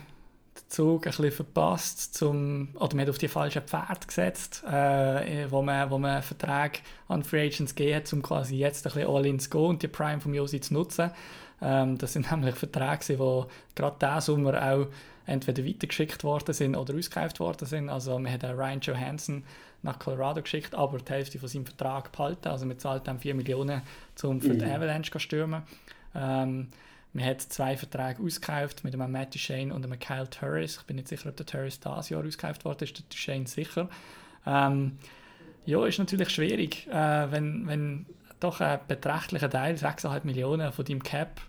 Zug 0.69 1.07
ein 1.07 1.11
bisschen 1.11 1.33
verpasst, 1.33 2.15
zum, 2.15 2.69
oder 2.77 2.95
man 2.95 3.03
hat 3.03 3.11
auf 3.11 3.19
die 3.19 3.29
falschen 3.29 3.63
Pferde 3.63 4.07
gesetzt, 4.07 4.63
äh, 4.67 5.51
wo, 5.51 5.63
man, 5.63 5.91
wo 5.91 5.99
man 5.99 6.23
Vertrag 6.23 6.81
an 7.09 7.25
Free 7.25 7.47
Agents 7.47 7.75
gegeben 7.75 7.97
hat, 7.97 8.13
um 8.13 8.23
quasi 8.23 8.57
jetzt 8.57 8.87
ein 8.87 8.93
bisschen 8.93 9.09
all-in 9.09 9.39
zu 9.41 9.51
gehen 9.51 9.61
und 9.61 9.83
die 9.83 9.89
Prime 9.89 10.21
vom 10.21 10.33
Josi 10.33 10.61
zu 10.61 10.75
nutzen. 10.75 11.11
Ähm, 11.63 11.99
das 11.99 12.13
sind 12.13 12.31
nämlich 12.31 12.55
Verträge, 12.55 13.17
die 13.17 13.75
gerade 13.75 13.97
diesen 14.01 14.21
Sommer 14.21 14.73
auch 14.73 14.87
entweder 15.27 15.65
weitergeschickt 15.65 16.25
worden 16.25 16.53
sind 16.53 16.77
oder 16.77 16.95
ausgekauft 16.95 17.41
worden 17.41 17.67
sind. 17.67 17.89
Also 17.89 18.19
man 18.19 18.33
hat 18.33 18.45
Ryan 18.45 18.81
Johansson 18.81 19.45
nach 19.83 19.99
Colorado 19.99 20.43
geschickt, 20.43 20.75
aber 20.75 20.99
die 20.99 21.13
Hälfte 21.13 21.39
von 21.39 21.49
seinem 21.49 21.67
Vertrag 21.67 22.13
behalten. 22.13 22.49
Also 22.49 22.67
man 22.67 22.79
zahlt 22.79 23.07
dann 23.07 23.19
4 23.19 23.35
Millionen, 23.35 23.83
um 24.23 24.41
für 24.41 24.55
mhm. 24.55 24.59
die 24.59 24.65
Avalanche 24.65 25.13
zu 25.13 25.19
stürmen. 25.19 25.63
Ähm, 26.15 26.69
man 27.13 27.25
hat 27.25 27.41
zwei 27.41 27.77
Verträge 27.77 28.23
ausgekauft 28.23 28.85
mit 28.85 28.95
einem 28.95 29.11
Matt 29.11 29.35
Duchesne 29.35 29.75
und 29.75 29.85
einem 29.85 29.99
Kyle 29.99 30.29
Turris. 30.29 30.79
Ich 30.79 30.87
bin 30.87 30.97
nicht 30.97 31.09
sicher, 31.09 31.29
ob 31.29 31.37
der 31.37 31.47
Turris 31.47 31.81
dieses 31.81 32.09
Jahr 32.09 32.25
ausgekauft 32.25 32.65
wurde, 32.65 32.85
ist 32.85 32.99
der 32.99 33.05
Duchesne 33.09 33.47
sicher. 33.47 33.89
Ähm, 34.47 34.99
ja, 35.67 35.85
ist 35.87 35.99
natürlich 35.99 36.31
schwierig, 36.31 36.87
äh, 36.89 37.31
wenn, 37.31 37.67
wenn 37.67 38.07
doch 38.39 38.61
ein 38.61 38.81
beträchtlicher 38.87 39.51
Teil, 39.51 39.75
6,5 39.75 40.25
Millionen 40.25 40.73
von 40.73 40.85
deinem 40.85 41.03
Cap 41.03 41.41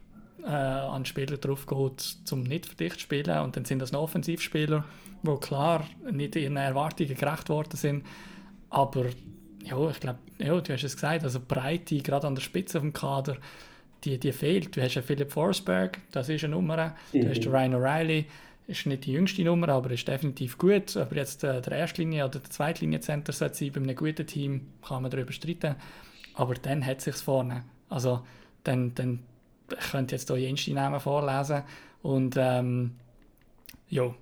äh, 0.44 0.48
an 0.48 1.06
Spieler 1.06 1.38
drauf 1.38 1.66
geht, 1.66 2.02
zum 2.26 2.44
nicht 2.44 2.66
für 2.66 2.76
dich 2.76 2.94
zu 2.94 3.00
spielen. 3.02 3.40
Und 3.40 3.56
dann 3.56 3.66
sind 3.66 3.80
das 3.80 3.92
noch 3.92 4.02
Offensivspieler, 4.02 4.84
die 5.24 5.36
klar 5.38 5.86
nicht 6.12 6.36
ihren 6.36 6.58
Erwartungen 6.58 7.16
gerecht 7.16 7.50
worden 7.50 7.76
sind. 7.76 8.06
Aber 8.70 9.06
ja, 9.64 9.90
ich 9.90 10.00
glaube, 10.00 10.20
ja, 10.40 10.60
du 10.60 10.74
hast 10.74 10.84
es 10.84 10.96
gesagt, 10.96 11.24
also 11.24 11.40
Breite, 11.40 11.98
gerade 11.98 12.28
an 12.28 12.36
der 12.36 12.42
Spitze 12.42 12.80
vom 12.80 12.94
Kader, 12.94 13.38
die, 14.04 14.18
die 14.18 14.32
fehlt. 14.32 14.76
Du 14.76 14.82
hast 14.82 14.96
ja 14.96 15.02
Philipp 15.02 15.32
Forsberg, 15.32 16.00
das 16.12 16.30
ist 16.30 16.44
eine 16.44 16.56
Nummer. 16.56 16.96
Mhm. 17.14 17.22
Du 17.22 17.30
hast. 17.30 17.46
Ryan 17.46 17.76
O'Reilly, 17.76 18.26
ist 18.68 18.86
nicht 18.86 19.06
die 19.06 19.12
jüngste 19.12 19.44
Nummer, 19.44 19.70
aber 19.70 19.92
ist 19.92 20.08
definitiv 20.08 20.58
gut. 20.58 20.96
Aber 20.98 21.16
jetzt 21.16 21.44
äh, 21.44 21.62
der 21.62 21.74
Erstlinie- 21.74 22.26
oder 22.26 22.40
der 22.40 22.50
Zweitlinie-Center 22.50 23.32
sollte 23.34 23.56
sein 23.56 23.72
bei 23.72 23.82
einem 23.82 23.96
guten 23.96 24.26
Team, 24.26 24.68
kann 24.88 25.02
man 25.02 25.12
darüber 25.12 25.32
streiten. 25.32 25.76
Aber 26.34 26.56
dann 26.56 26.86
hat 26.86 27.00
es 27.00 27.04
sich 27.04 27.16
vorne. 27.16 27.64
Also 27.90 28.22
dann, 28.64 28.96
dann 28.96 29.20
ich 29.80 29.92
könnte 29.92 30.16
jetzt 30.16 30.28
hier 30.28 30.38
jenste 30.38 30.74
Namen 30.74 31.00
vorlesen 31.00 31.64
und 32.02 32.36
ähm, 32.38 32.96
ja, 33.90 34.14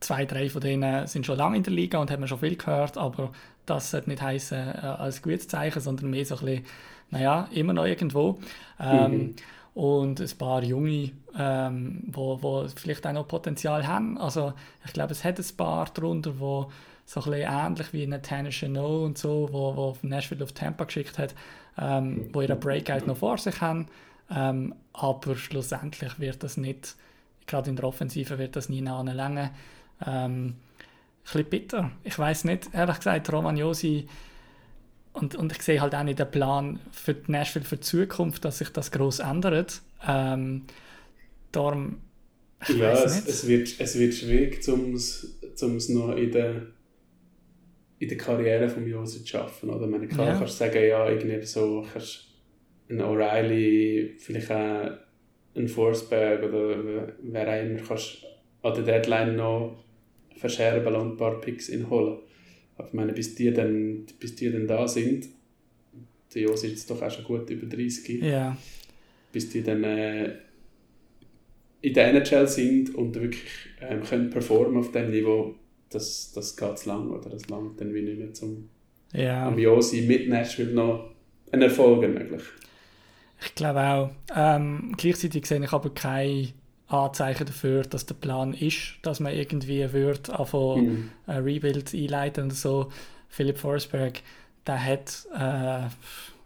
zwei, 0.00 0.24
drei 0.24 0.48
von 0.48 0.60
denen 0.60 1.06
sind 1.06 1.26
schon 1.26 1.38
lange 1.38 1.56
in 1.56 1.62
der 1.62 1.72
Liga 1.72 1.98
und 1.98 2.10
haben 2.10 2.26
schon 2.26 2.38
viel 2.38 2.56
gehört, 2.56 2.96
aber 2.96 3.32
das 3.66 3.90
sollte 3.90 4.10
nicht 4.10 4.22
heißen 4.22 4.58
äh, 4.58 4.86
als 4.86 5.22
gutes 5.22 5.48
Zeichen, 5.48 5.80
sondern 5.80 6.10
mehr 6.10 6.24
so 6.24 6.36
ein 6.36 6.44
bisschen, 6.44 6.64
naja, 7.10 7.48
immer 7.52 7.72
noch 7.72 7.84
irgendwo. 7.86 8.38
Ähm, 8.78 9.12
mhm. 9.12 9.34
Und 9.72 10.20
ein 10.20 10.38
paar 10.38 10.64
Junge, 10.64 11.12
ähm, 11.38 12.02
wo, 12.08 12.42
wo 12.42 12.66
vielleicht 12.74 13.06
auch 13.06 13.12
noch 13.12 13.28
Potenzial 13.28 13.86
haben. 13.86 14.18
Also 14.18 14.52
ich 14.84 14.92
glaube, 14.92 15.12
es 15.12 15.22
hat 15.22 15.38
ein 15.38 15.56
paar 15.56 15.86
darunter, 15.94 16.38
wo 16.40 16.70
so 17.06 17.20
ein 17.20 17.30
bisschen 17.30 17.50
ähnlich 17.50 17.92
wie 17.92 18.06
Nathaniel 18.06 18.52
Chanel 18.52 19.04
und 19.04 19.18
so, 19.18 19.48
wo, 19.52 19.76
wo 19.76 19.96
Nashville 20.02 20.42
auf 20.42 20.52
Tampa 20.52 20.84
geschickt 20.84 21.18
hat, 21.18 21.34
ähm, 21.78 22.28
wo 22.32 22.40
ihre 22.40 22.56
Breakout 22.56 23.06
noch 23.06 23.16
vor 23.16 23.38
sich 23.38 23.60
haben. 23.60 23.86
Ähm, 24.30 24.74
aber 24.92 25.36
schlussendlich 25.36 26.18
wird 26.20 26.42
das 26.42 26.56
nicht, 26.56 26.96
gerade 27.46 27.70
in 27.70 27.76
der 27.76 27.84
Offensive 27.84 28.38
wird 28.38 28.56
das 28.56 28.68
nie 28.68 28.80
nachlangen. 28.80 29.50
Ähm, 30.06 30.46
ein 30.46 30.56
bisschen 31.24 31.44
bitter. 31.50 31.90
Ich 32.04 32.18
weiß 32.18 32.44
nicht, 32.44 32.70
ehrlich 32.72 32.96
gesagt, 32.96 33.32
Romagnosi 33.32 34.06
und, 35.12 35.34
und 35.34 35.52
ich 35.52 35.62
sehe 35.62 35.80
halt 35.80 35.94
auch 35.94 36.02
nicht 36.02 36.18
den 36.18 36.30
Plan 36.30 36.78
für 36.92 37.14
die 37.14 37.30
Nashville 37.30 37.64
für 37.64 37.76
die 37.76 37.82
Zukunft, 37.82 38.44
dass 38.44 38.58
sich 38.58 38.70
das 38.70 38.90
groß 38.92 39.20
ändert. 39.20 39.82
Ähm, 40.06 40.64
darum, 41.52 42.00
ja, 42.68 42.92
es, 42.92 43.26
es, 43.26 43.46
wird, 43.48 43.74
es 43.78 43.98
wird 43.98 44.14
schwierig, 44.14 44.66
um 44.68 44.94
es 44.94 45.88
noch 45.88 46.14
in 46.14 46.30
der, 46.30 46.66
in 47.98 48.08
der 48.08 48.16
Karriere 48.18 48.68
von 48.68 48.86
Josi 48.86 49.22
zu 49.22 49.28
schaffen. 49.28 49.70
Oder? 49.70 49.86
Ich 49.86 49.90
meine, 49.90 50.08
klar 50.08 50.28
ja. 50.28 50.38
kannst 50.38 50.54
du 50.54 50.58
sagen, 50.58 50.84
ja, 50.86 51.08
irgendwie 51.08 51.44
so, 51.44 51.86
kannst 51.92 52.29
ein 52.90 53.00
O'Reilly, 53.00 54.18
vielleicht 54.18 54.50
auch 54.50 54.90
ein 55.54 55.68
Forsberg 55.68 56.42
oder 56.42 57.12
wer 57.22 57.48
auch 57.48 57.64
immer 57.64 57.80
kannst 57.86 58.24
an 58.62 58.74
der 58.74 58.82
Deadline 58.82 59.36
noch 59.36 59.84
verscherben 60.36 60.94
und 60.94 61.12
ein 61.12 61.16
paar 61.16 61.40
Picks 61.40 61.68
inholen. 61.68 62.18
Aber 62.76 62.88
ich 62.88 62.94
meine, 62.94 63.12
bis 63.12 63.34
die 63.34 63.52
dann, 63.52 64.06
bis 64.18 64.34
die 64.36 64.50
dann 64.50 64.66
da 64.66 64.88
sind, 64.88 65.26
der 66.34 66.42
Jos 66.42 66.64
ist 66.64 66.70
jetzt 66.70 66.90
doch 66.90 67.02
auch 67.02 67.10
schon 67.10 67.24
gut 67.24 67.50
über 67.50 67.66
30. 67.66 68.22
Ja. 68.22 68.56
Bis 69.32 69.50
die 69.50 69.62
dann 69.62 69.84
äh, 69.84 70.32
in 71.82 71.94
der 71.94 72.08
NHL 72.08 72.46
sind 72.46 72.94
und 72.94 73.14
wirklich 73.14 73.44
ähm, 73.80 74.02
können 74.02 74.30
performen 74.30 74.78
auf 74.78 74.92
dem 74.92 75.10
Niveau, 75.10 75.54
das, 75.90 76.32
das 76.32 76.56
geht 76.56 76.78
zu 76.78 76.88
lang 76.88 77.10
oder 77.10 77.30
das 77.30 77.48
langt 77.48 77.80
dann 77.80 77.94
wie 77.94 78.02
nicht 78.02 78.18
mehr 78.18 78.32
zum 78.32 78.68
ja. 79.12 79.46
am 79.46 79.58
Josi 79.58 80.02
mit 80.02 80.28
Nashville 80.28 80.72
noch 80.72 81.10
einen 81.50 81.62
Erfolg 81.62 82.02
ermöglichen. 82.02 82.46
Ich 83.42 83.54
glaube 83.54 83.80
auch. 83.80 84.10
Ähm, 84.34 84.94
gleichzeitig 84.96 85.46
sehe 85.46 85.62
ich 85.62 85.72
aber 85.72 85.90
kein 85.90 86.52
Anzeichen 86.88 87.46
dafür, 87.46 87.82
dass 87.82 88.06
der 88.06 88.14
Plan 88.14 88.52
ist, 88.52 88.96
dass 89.02 89.20
man 89.20 89.32
irgendwie 89.32 89.92
wird 89.92 90.28
anfangen, 90.30 90.84
mhm. 90.84 91.10
ein 91.26 91.42
Rebuild 91.42 91.94
einleiten 91.94 92.44
und 92.44 92.54
so. 92.54 92.90
Philipp 93.28 93.58
Forsberg, 93.58 94.20
der 94.66 94.84
hat, 94.84 95.26
äh, 95.34 95.88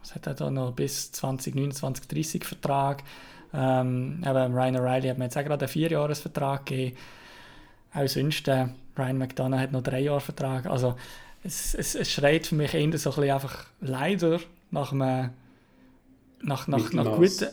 was 0.01 0.15
hat 0.15 0.27
er 0.27 0.35
da 0.35 0.51
noch, 0.51 0.73
bis 0.73 1.13
2029, 1.13 2.07
30 2.07 2.45
Vertrag. 2.45 3.03
Ähm, 3.55 4.23
eben 4.25 4.55
Ryan 4.55 4.77
O'Reilly 4.77 5.09
hat 5.09 5.19
mir 5.19 5.25
jetzt 5.25 5.39
auch 5.39 5.45
gerade 5.45 5.65
einen 5.65 5.73
Vierjahresvertrag 5.73 6.67
gegeben. 6.67 6.97
Auch 7.95 8.09
sonst, 8.09 8.49
äh, 8.49 8.67
Ryan 8.99 9.19
McDonough 9.19 9.61
hat 9.61 9.73
noch 9.73 9.83
drei 9.83 10.01
Jahre 10.01 10.21
Vertrag. 10.21 10.67
Also 10.67 10.95
es, 11.43 11.75
es, 11.75 11.95
es 11.95 12.11
schreit 12.11 12.47
für 12.47 12.55
mich 12.55 12.75
eher 12.75 12.99
so 12.99 13.11
ein 13.11 13.17
bisschen 13.17 13.31
einfach 13.31 13.67
leider 13.81 14.41
nach 14.71 14.93
einem 14.93 15.31
nach, 16.45 16.67
nach, 16.69 16.93
nach 16.93 17.17
guten 17.17 17.49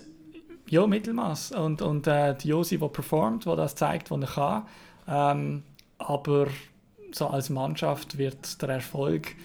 ja, 0.70 0.88
Mittelmaß. 0.88 1.52
Und, 1.52 1.82
und 1.82 2.08
äh, 2.08 2.36
die 2.36 2.48
Josi, 2.50 2.78
die 2.78 2.88
performt, 2.88 3.46
die 3.46 3.56
das 3.56 3.76
zeigt, 3.76 4.10
was 4.10 4.22
er 4.22 4.28
kann. 4.28 4.64
Ähm, 5.08 5.64
aber 5.98 6.48
so 7.12 7.28
als 7.28 7.50
Mannschaft 7.50 8.18
wird 8.18 8.62
der 8.62 8.70
Erfolg, 8.70 9.36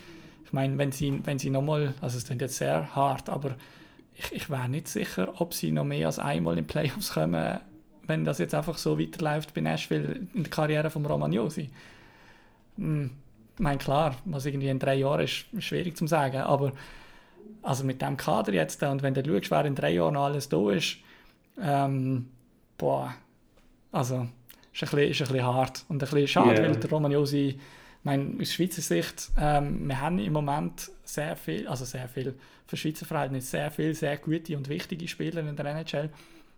ich 0.44 0.52
meine, 0.52 0.78
wenn 0.78 0.92
sie, 0.92 1.20
wenn 1.24 1.40
sie 1.40 1.50
nochmal, 1.50 1.94
also 2.00 2.16
es 2.16 2.24
klingt 2.26 2.42
jetzt 2.42 2.56
sehr 2.56 2.94
hart, 2.94 3.28
aber 3.28 3.56
ich, 4.14 4.32
ich 4.32 4.50
wäre 4.50 4.68
nicht 4.68 4.86
sicher, 4.86 5.40
ob 5.40 5.52
sie 5.52 5.72
noch 5.72 5.84
mehr 5.84 6.06
als 6.06 6.20
einmal 6.20 6.56
in 6.56 6.66
Playoffs 6.66 7.14
kommen, 7.14 7.58
wenn 8.06 8.24
das 8.24 8.38
jetzt 8.38 8.54
einfach 8.54 8.78
so 8.78 8.98
weiterläuft 8.98 9.52
bei 9.52 9.60
Nashville 9.60 10.20
in 10.32 10.44
der 10.44 10.50
Karriere 10.50 10.90
von 10.90 11.04
Roman 11.04 11.32
Josi. 11.32 11.70
Hm, 12.76 13.10
ich 13.54 13.60
meine, 13.60 13.78
klar, 13.78 14.14
was 14.26 14.46
irgendwie 14.46 14.68
in 14.68 14.78
drei 14.78 14.94
Jahren 14.94 15.22
ist, 15.24 15.46
ist 15.52 15.64
schwierig 15.64 15.96
zu 15.96 16.06
sagen, 16.06 16.38
aber 16.38 16.72
also 17.66 17.84
mit 17.84 18.00
dem 18.00 18.16
Kader 18.16 18.52
jetzt 18.52 18.82
und 18.84 19.02
wenn 19.02 19.14
du 19.14 19.24
schaust, 19.24 19.50
wer 19.50 19.64
in 19.64 19.74
drei 19.74 19.92
Jahren 19.92 20.14
noch 20.14 20.26
alles 20.26 20.48
da 20.48 20.70
ist, 20.70 20.98
ähm, 21.60 22.28
boah, 22.78 23.14
also 23.90 24.28
ist 24.72 24.82
ein, 24.82 24.88
bisschen, 24.90 25.10
ist 25.10 25.20
ein 25.22 25.28
bisschen 25.28 25.44
hart 25.44 25.84
und 25.88 25.96
ein 25.96 26.08
bisschen 26.08 26.28
schade, 26.28 26.60
yeah. 26.60 26.62
weil 26.62 26.76
der 26.76 26.90
Romagnosi, 26.90 27.58
mein, 28.04 28.38
aus 28.40 28.52
Schweizer 28.52 28.82
Sicht, 28.82 29.30
ähm, 29.38 29.88
wir 29.88 30.00
haben 30.00 30.20
im 30.20 30.32
Moment 30.32 30.92
sehr 31.02 31.34
viel, 31.34 31.66
also 31.66 31.84
sehr 31.84 32.08
viel, 32.08 32.34
für 32.66 32.76
Schweizer 32.76 33.04
Verhältnisse 33.04 33.48
sehr 33.48 33.70
viele 33.72 33.94
sehr 33.94 34.16
gute 34.18 34.56
und 34.56 34.68
wichtige 34.68 35.08
Spieler 35.08 35.40
in 35.40 35.56
der 35.56 35.66
NHL 35.66 36.10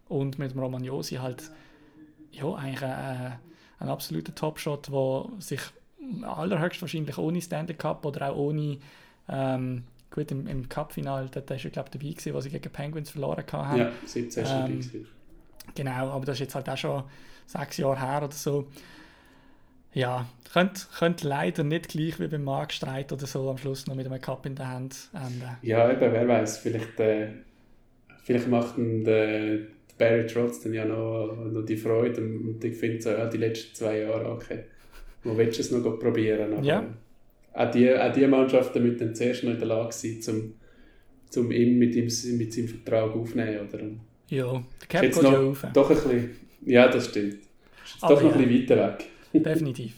und 0.08 0.38
mit 0.38 0.52
dem 0.52 0.60
Romagnosi 0.60 1.16
halt, 1.16 1.50
ja, 2.32 2.52
eigentlich 2.54 2.82
äh, 2.82 3.30
ein 3.78 3.88
absoluter 3.88 4.34
Topshot, 4.34 4.88
der 4.88 5.24
sich 5.38 5.60
allerhöchstwahrscheinlich 6.22 7.16
ohne 7.16 7.40
Stanley 7.40 7.74
Cup 7.74 8.04
oder 8.04 8.30
auch 8.30 8.36
ohne 8.36 8.78
ähm, 9.28 9.84
gut, 10.10 10.30
im, 10.30 10.46
im 10.46 10.68
Cup-Final, 10.68 11.28
da 11.28 11.40
war 11.48 11.56
er, 11.56 11.70
glaube 11.70 11.90
dabei 11.90 12.08
gewesen, 12.08 12.34
wo 12.34 12.40
sie 12.40 12.50
gegen 12.50 12.70
Penguins 12.70 13.10
verloren 13.10 13.44
haben. 13.52 13.78
Ja, 13.78 13.92
17 14.04 14.44
ähm, 14.46 15.06
Genau, 15.74 16.10
aber 16.10 16.24
das 16.24 16.36
ist 16.36 16.40
jetzt 16.40 16.54
halt 16.54 16.68
auch 16.68 16.76
schon 16.76 17.04
sechs 17.46 17.76
Jahre 17.76 18.00
her 18.00 18.22
oder 18.24 18.32
so. 18.32 18.68
Ja, 19.92 20.26
könnte, 20.52 20.82
könnte 20.98 21.28
leider 21.28 21.64
nicht 21.64 21.88
gleich 21.88 22.20
wie 22.20 22.28
beim 22.28 22.44
Marktstreit 22.44 23.12
oder 23.12 23.26
so 23.26 23.50
am 23.50 23.58
Schluss 23.58 23.86
noch 23.86 23.94
mit 23.94 24.06
einem 24.06 24.20
Cup 24.20 24.46
in 24.46 24.54
der 24.54 24.68
Hand 24.68 25.08
enden. 25.12 25.56
Ja, 25.62 25.90
eben, 25.90 26.12
wer 26.12 26.28
weiß, 26.28 26.58
vielleicht, 26.58 27.00
äh, 27.00 27.28
vielleicht 28.22 28.48
macht 28.48 28.78
ein, 28.78 29.04
der 29.04 29.58
Barry 29.98 30.26
Trotz 30.26 30.60
dann 30.60 30.74
ja 30.74 30.84
noch, 30.84 31.34
noch 31.50 31.62
die 31.62 31.76
Freude 31.76 32.22
und 32.22 32.62
ich 32.62 32.76
finde 32.76 33.02
so, 33.02 33.10
ja, 33.10 33.26
die 33.26 33.38
letzten 33.38 33.74
zwei 33.74 34.00
Jahre, 34.00 34.30
okay, 34.30 34.64
wo 35.24 35.36
willst 35.36 35.58
du 35.58 35.62
es 35.62 35.70
noch 35.70 35.98
probieren? 35.98 36.52
Aber, 36.52 36.62
ja 36.62 36.84
auch 37.58 37.70
die, 37.72 37.92
auch 37.92 38.12
die 38.12 38.26
Mannschaften 38.26 38.82
müssen 38.82 38.98
dann 38.98 39.14
zuerst 39.14 39.42
noch 39.42 39.50
in 39.50 39.58
der 39.58 39.66
Lage 39.66 39.92
sein, 39.92 40.22
zum, 40.22 40.54
zum 41.28 41.50
ihn 41.50 41.78
mit, 41.78 41.94
ihm, 41.96 42.04
mit 42.38 42.52
seinem 42.52 42.68
Vertrag 42.68 43.14
aufzunehmen. 43.14 43.68
Oder? 43.72 43.84
Ja, 44.28 44.52
der 44.52 44.88
Cap 44.88 45.02
geht 45.02 45.22
ja 45.22 45.40
auf. 45.40 45.66
Doch 45.72 45.90
ein 45.90 45.96
bisschen, 45.96 46.30
ja, 46.64 46.88
das 46.88 47.06
stimmt. 47.08 47.34
Ist 47.84 48.02
doch 48.02 48.22
ja. 48.22 48.30
ein 48.30 48.38
bisschen 48.38 48.62
weiter 48.62 48.88
weg. 48.88 49.06
Definitiv. 49.32 49.94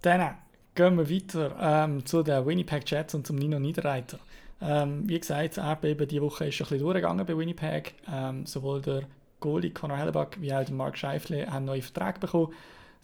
Dann 0.00 0.34
gehen 0.74 0.96
wir 0.96 1.10
weiter 1.10 1.56
ähm, 1.60 2.06
zu 2.06 2.22
den 2.22 2.46
Winnipeg 2.46 2.90
Jets 2.90 3.14
und 3.14 3.26
zum 3.26 3.36
Nino 3.36 3.58
Niederreiter. 3.58 4.18
Ähm, 4.62 5.02
wie 5.06 5.18
gesagt, 5.20 5.56
das 5.56 5.64
Erdbeben 5.64 6.08
diese 6.08 6.22
Woche 6.22 6.46
ist 6.46 6.60
ein 6.60 6.64
bisschen 6.64 6.78
durchgegangen 6.78 7.26
bei 7.26 7.36
Winnipeg. 7.36 7.94
Ähm, 8.10 8.46
sowohl 8.46 8.80
der 8.80 9.02
Goalie 9.40 9.70
Conor 9.70 9.98
Hellebuck 9.98 10.40
wie 10.40 10.52
auch 10.52 10.64
der 10.64 10.74
Mark 10.74 10.96
Scheifele 10.96 11.46
haben 11.46 11.66
neue 11.66 11.82
Verträge 11.82 12.20
bekommen. 12.20 12.54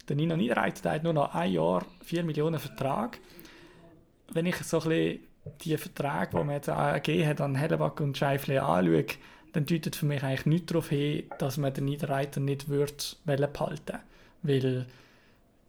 Der 0.09 0.15
Nino 0.15 0.35
Niederreiter 0.35 0.91
hat 0.91 1.03
nur 1.03 1.13
noch 1.13 1.35
ein 1.35 1.51
Jahr 1.51 1.85
4 2.05 2.23
Millionen 2.23 2.59
Vertrag 2.59 3.19
wenn 4.33 4.45
ich 4.45 4.57
so 4.57 4.79
die 4.79 5.77
Verträge, 5.77 6.29
die 6.31 6.43
man 6.43 6.49
jetzt 6.49 6.67
gegeben 6.67 7.27
hat 7.27 7.41
an 7.41 7.55
Helleback 7.55 7.99
und 8.01 8.17
Scheifle 8.17 8.61
anschaue, 8.61 9.05
dann 9.53 9.65
deutet 9.65 9.95
für 9.95 10.05
mich 10.05 10.23
eigentlich 10.23 10.45
nichts 10.45 10.67
darauf 10.67 10.89
hin, 10.89 11.23
dass 11.39 11.57
man 11.57 11.73
den 11.73 11.85
Niederreiter 11.85 12.39
nicht 12.39 12.69
wird 12.69 13.17
behalten 13.25 13.99
Weil 14.43 14.85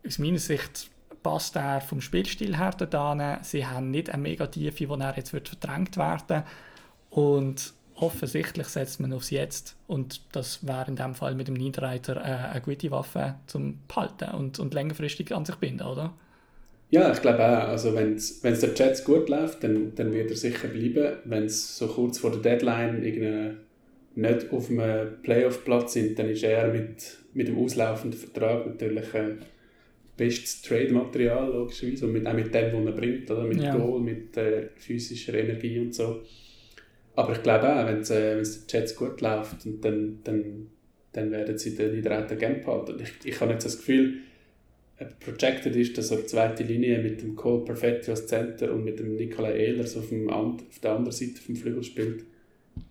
aus 0.06 0.18
meiner 0.18 0.38
Sicht 0.38 0.90
passt 1.22 1.56
er 1.56 1.80
vom 1.80 2.00
Spielstil 2.00 2.56
her 2.56 2.72
dorthin. 2.72 3.38
Sie 3.42 3.66
haben 3.66 3.90
nicht 3.90 4.11
eine 4.11 4.22
mega 4.22 4.46
Tiefe, 4.46 4.88
wo 4.88 4.94
er 4.94 5.16
jetzt 5.16 5.30
verdrängt 5.30 5.96
werden 5.96 6.44
Und 7.11 7.72
offensichtlich 7.94 8.68
setzt 8.68 9.00
man 9.00 9.12
aufs 9.12 9.30
Jetzt. 9.30 9.76
Und 9.86 10.20
das 10.32 10.66
wäre 10.66 10.88
in 10.88 10.96
dem 10.96 11.14
Fall 11.14 11.34
mit 11.34 11.48
dem 11.48 11.54
Niederreiter 11.54 12.16
äh, 12.16 12.50
eine 12.52 12.61
gute 12.61 12.90
Waffe 12.90 13.34
zum 13.46 13.80
Behalten 13.88 14.30
und, 14.34 14.59
und 14.59 14.74
längerfristig 14.74 15.34
an 15.34 15.44
sich 15.44 15.56
binden, 15.56 15.86
oder? 15.86 16.12
Ja, 16.91 17.12
ich 17.12 17.20
glaube 17.20 17.41
auch. 17.41 17.68
Also 17.68 17.95
wenn 17.95 18.14
es 18.14 18.41
der 18.41 18.74
Jets 18.74 19.05
gut 19.05 19.28
läuft, 19.28 19.62
dann, 19.62 19.93
dann 19.95 20.12
wird 20.12 20.30
er 20.30 20.36
sicher 20.36 20.68
bleiben. 20.68 21.18
Wenn 21.24 21.45
es 21.45 21.76
so 21.76 21.86
kurz 21.86 22.18
vor 22.18 22.30
der 22.30 22.41
Deadline 22.41 23.01
nicht 24.14 24.53
auf 24.53 24.70
einem 24.70 25.22
Playoff-Platz 25.22 25.93
sind, 25.93 26.18
dann 26.18 26.30
ist 26.30 26.43
er 26.43 26.68
mit, 26.68 27.18
mit 27.34 27.49
dem 27.49 27.59
auslaufenden 27.59 28.18
Vertrag 28.18 28.66
natürlich 28.66 29.14
äh, 29.14 29.36
bestes 30.16 30.62
Trade-Material, 30.62 31.53
logischerweise. 31.53 32.07
Und 32.07 32.12
mit, 32.12 32.26
auch 32.26 32.32
mit 32.32 32.55
dem, 32.55 32.72
was 32.72 32.86
er 32.86 32.93
bringt, 32.93 33.30
oder? 33.30 33.45
mit 33.45 33.61
ja. 33.61 33.76
Goal, 33.76 34.01
mit 34.01 34.36
äh, 34.36 34.68
physischer 34.76 35.34
Energie 35.34 35.78
und 35.78 35.95
so. 35.95 36.22
Aber 37.14 37.32
ich 37.32 37.43
glaube 37.43 37.68
auch, 37.68 37.86
wenn 37.86 38.01
es 38.01 38.11
äh, 38.11 38.36
den 38.36 38.47
Jets 38.68 38.97
gut 38.97 39.20
läuft, 39.20 39.66
dann, 39.82 40.20
dann, 40.24 40.68
dann 41.12 41.30
werden 41.30 41.59
sie 41.59 41.76
den 41.76 41.95
Niederreiter 41.95 42.36
gerne 42.36 42.57
behalten. 42.57 42.97
Ich, 43.03 43.28
ich 43.28 43.41
habe 43.41 43.53
jetzt 43.53 43.66
das 43.66 43.76
Gefühl, 43.76 44.18
projected 45.20 45.76
ist, 45.76 45.96
dass 45.96 46.11
er 46.11 46.26
zweite 46.26 46.64
Linie 46.64 46.99
mit 46.99 47.22
dem 47.22 47.36
Cole 47.36 47.64
Perfetti 47.64 48.11
als 48.11 48.26
Center 48.26 48.72
und 48.72 48.84
mit 48.84 48.99
dem 48.99 49.16
Nikolai 49.16 49.53
Ehlers 49.53 49.96
auf, 49.96 50.09
dem, 50.09 50.28
auf 50.28 50.57
der 50.82 50.92
anderen 50.92 51.12
Seite 51.12 51.40
vom 51.40 51.57
Flügel 51.57 51.82
spielt. 51.84 52.24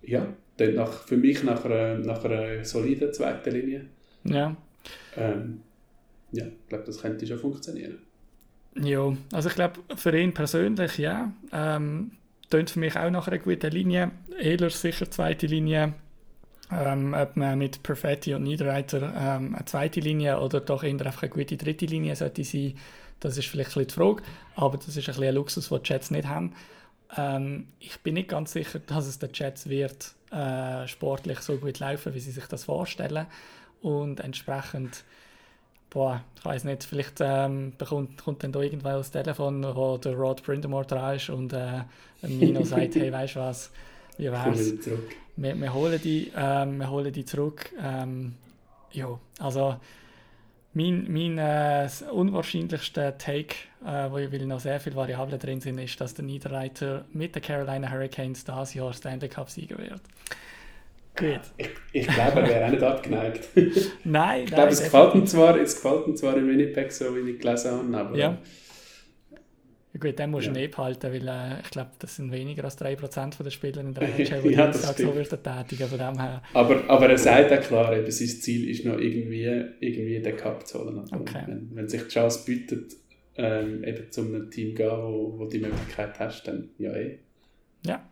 Ja, 0.02 0.34
dann 0.58 0.76
nach, 0.76 1.06
für 1.06 1.18
mich 1.18 1.44
nach 1.44 1.66
einer, 1.66 1.98
nach 1.98 2.24
einer 2.24 2.64
soliden 2.64 3.14
zweiten 3.14 3.52
Linie. 3.52 3.86
Ja. 4.24 4.56
Ähm, 5.16 5.62
ja, 6.32 6.46
ich 6.46 6.70
glaube, 6.70 6.86
das 6.86 7.02
könnte 7.02 7.28
schon 7.28 7.40
funktionieren. 7.40 8.00
Ja, 8.80 9.16
also 9.34 9.50
ich 9.50 9.56
glaube, 9.56 9.82
für 9.96 10.18
ihn 10.18 10.34
persönlich, 10.34 10.98
ja. 10.98 11.34
Ähm, 11.52 12.12
tönt 12.50 12.70
für 12.70 12.80
mich 12.80 12.96
auch 12.96 13.10
nach 13.10 13.28
einer 13.28 13.40
guten 13.40 13.72
Linie. 13.72 14.12
Ehlers 14.40 14.82
sicher 14.82 15.10
zweite 15.10 15.48
Linie 15.48 15.94
ähm, 16.72 17.14
ob 17.14 17.36
man 17.36 17.58
mit 17.58 17.84
Perfetti 17.84 18.34
und 18.34 18.44
Niederreiter 18.44 19.14
ähm, 19.16 19.56
eine 19.56 19.66
zweite 19.66 20.00
Linie 20.00 20.40
oder 20.40 20.60
doch 20.60 20.84
eher 20.84 20.92
einfach 20.92 21.24
eine 21.24 21.32
gute 21.32 21.58
dritte 21.58 21.86
Linie 21.86 22.16
sollte 22.16 22.44
sein, 22.44 22.78
das 23.20 23.38
ist 23.38 23.48
vielleicht 23.48 23.70
ein 23.72 23.86
bisschen 23.86 23.88
die 23.88 23.94
Frage, 23.94 24.24
aber 24.56 24.78
das 24.78 24.90
ist 24.90 24.98
ein, 24.98 25.06
bisschen 25.06 25.24
ein 25.24 25.36
Luxus, 25.36 25.70
den 25.70 25.82
die 25.82 25.90
Jets 25.90 26.12
nicht 26.12 26.28
haben. 26.28 26.54
Ähm, 27.18 27.68
ich 27.80 28.00
bin 28.02 28.16
nicht 28.16 28.30
ganz 28.30 28.52
sicher, 28.52 28.80
dass 28.80 29.08
es 29.08 29.20
den 29.20 29.30
Jets 29.34 29.70
wird 29.70 30.14
äh, 30.32 30.88
sportlich 30.88 31.40
so 31.40 31.58
gut 31.58 31.80
laufen, 31.80 32.14
wie 32.14 32.20
sie 32.20 32.32
sich 32.32 32.46
das 32.46 32.66
vorstellen. 32.66 33.26
Und 33.82 34.20
entsprechend 34.20 35.04
boah, 35.90 36.22
ich 36.36 36.46
weiß 36.46 36.64
nicht, 36.66 36.84
vielleicht 36.84 37.22
ähm, 37.22 37.74
bekommt, 37.78 38.24
kommt 38.24 38.44
dann 38.44 38.52
da 38.52 38.62
irgendwann 38.62 38.98
das 38.98 39.12
Telefon, 39.12 39.64
wo 39.64 39.98
der 39.98 40.16
Rod 40.16 40.44
Brindamore 40.44 40.86
dran 40.86 41.16
ist 41.16 41.30
und 41.30 41.54
äh, 41.54 41.84
Nino 42.22 42.64
sagt, 42.64 42.96
hey, 42.96 43.12
weißt 43.12 43.36
du 43.36 43.40
was, 43.40 43.72
wie 44.18 44.32
wär's? 44.32 44.74
Wir, 45.36 45.56
wir, 45.56 45.74
holen 45.74 46.00
die, 46.04 46.32
ähm, 46.36 46.80
wir 46.80 46.90
holen 46.90 47.14
die 47.14 47.26
zurück. 47.26 47.72
Ähm, 47.82 48.34
ja, 48.92 49.20
also 49.40 49.76
mein, 50.74 51.12
mein 51.12 51.38
äh, 51.38 51.88
unwahrscheinlichster 52.12 53.18
Take, 53.18 53.56
äh, 53.86 54.10
wo 54.10 54.18
ich 54.18 54.32
will 54.32 54.46
noch 54.46 54.60
sehr 54.60 54.80
viele 54.80 54.96
Variablen 54.96 55.40
drin 55.40 55.62
sind, 55.62 55.80
ist, 55.80 56.00
dass 56.00 56.14
der 56.14 56.26
Niederreiter 56.26 57.06
mit 57.14 57.36
den 57.36 57.42
Carolina 57.42 57.92
Hurricanes 57.92 58.44
das 58.44 58.74
Jahr 58.74 58.94
Stanley 58.94 59.30
Cup 59.30 59.50
sieger 59.50 59.78
wird. 59.78 60.02
Gut. 61.16 61.42
Ich, 61.58 61.70
ich 61.94 62.08
glaube, 62.08 62.42
er 62.42 62.48
wäre 62.48 62.66
auch 62.66 62.70
nicht 62.70 62.84
abgeneigt. 62.84 63.48
nein, 64.04 64.44
Ich 64.44 64.52
glaube, 64.52 64.72
es 64.72 64.84
gefällt, 64.84 65.16
ihm 65.16 65.26
zwar, 65.26 65.60
es 65.60 65.76
gefällt 65.76 66.08
ihm 66.08 66.16
zwar 66.16 66.38
in 66.38 66.48
Winnipeg, 66.48 66.92
so 66.92 67.16
wie 67.16 67.32
ich 67.32 67.40
gelesen 67.40 67.72
habe, 67.72 67.98
aber... 67.98 68.18
Ja. 68.18 68.38
Gut, 70.00 70.20
den 70.20 70.32
musst 70.32 70.48
du 70.48 70.52
ja. 70.52 70.58
nicht 70.58 70.76
behalten, 70.76 71.14
weil 71.14 71.28
äh, 71.28 71.62
ich 71.62 71.70
glaube, 71.70 71.92
das 72.00 72.16
sind 72.16 72.32
weniger 72.32 72.64
als 72.64 72.78
3% 72.80 73.44
der 73.44 73.50
Spieler 73.50 73.82
in 73.82 73.94
der 73.96 74.04
NHL, 74.04 74.42
die 74.42 74.50
ja, 74.50 74.72
Tag 74.72 74.98
so 74.98 75.16
würden 75.16 75.44
tätigen. 75.44 75.88
Von 75.88 75.98
dem 75.98 76.20
her. 76.20 76.42
Aber, 76.54 76.84
aber 76.90 77.10
er 77.10 77.18
sagt 77.18 77.52
ja 77.52 77.58
klar, 77.58 77.96
eben, 77.96 78.12
sein 78.12 78.28
Ziel 78.28 78.70
ist 78.70 78.86
noch 78.86 78.98
irgendwie, 78.98 79.44
irgendwie 79.80 80.22
den 80.22 80.36
Cup 80.36 80.68
zu 80.68 80.80
holen. 80.80 81.06
Okay. 81.12 81.44
Wenn, 81.46 81.70
wenn 81.74 81.88
sich 81.88 82.04
die 82.04 82.10
Chance 82.10 82.44
bietet, 82.46 82.94
ähm, 83.38 83.84
eben 83.84 84.12
zu 84.12 84.22
einem 84.22 84.50
Team 84.50 84.76
gehen, 84.76 84.90
wo, 84.90 85.38
wo 85.38 85.46
die 85.46 85.60
Möglichkeit 85.60 86.20
hast, 86.20 86.48
dann 86.48 86.70
ja 86.78 86.94
eh. 86.94 87.20
Ja. 87.86 88.04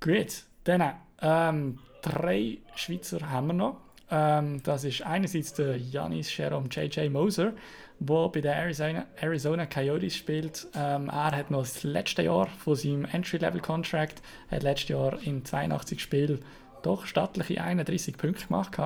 Gut, 0.00 0.44
dann 0.64 0.94
ähm, 1.20 1.78
drei 2.02 2.58
Schweizer 2.76 3.30
haben 3.30 3.48
wir 3.48 3.54
noch. 3.54 3.80
Ähm, 4.10 4.62
das 4.62 4.84
ist 4.84 5.02
einerseits 5.02 5.52
der 5.54 5.76
Janis 5.76 6.34
Jerome 6.34 6.68
J.J. 6.68 7.10
Moser 7.10 7.52
der 8.00 8.28
bei 8.28 8.40
den 8.40 8.52
Arizona, 8.52 9.06
Arizona 9.20 9.66
Coyotes 9.66 10.14
spielt. 10.14 10.66
Ähm, 10.74 11.08
er 11.08 11.32
hat 11.32 11.50
noch 11.50 11.60
das 11.60 11.82
letzte 11.82 12.22
Jahr 12.22 12.46
von 12.46 12.76
seinem 12.76 13.04
Entry-Level-Contract, 13.04 14.22
hat 14.50 14.62
letztes 14.62 14.90
Jahr 14.90 15.20
in 15.22 15.44
82 15.44 16.00
Spielen 16.00 16.44
doch 16.82 17.06
stattliche 17.06 17.62
31 17.62 18.16
Punkte 18.16 18.46
gemacht. 18.46 18.76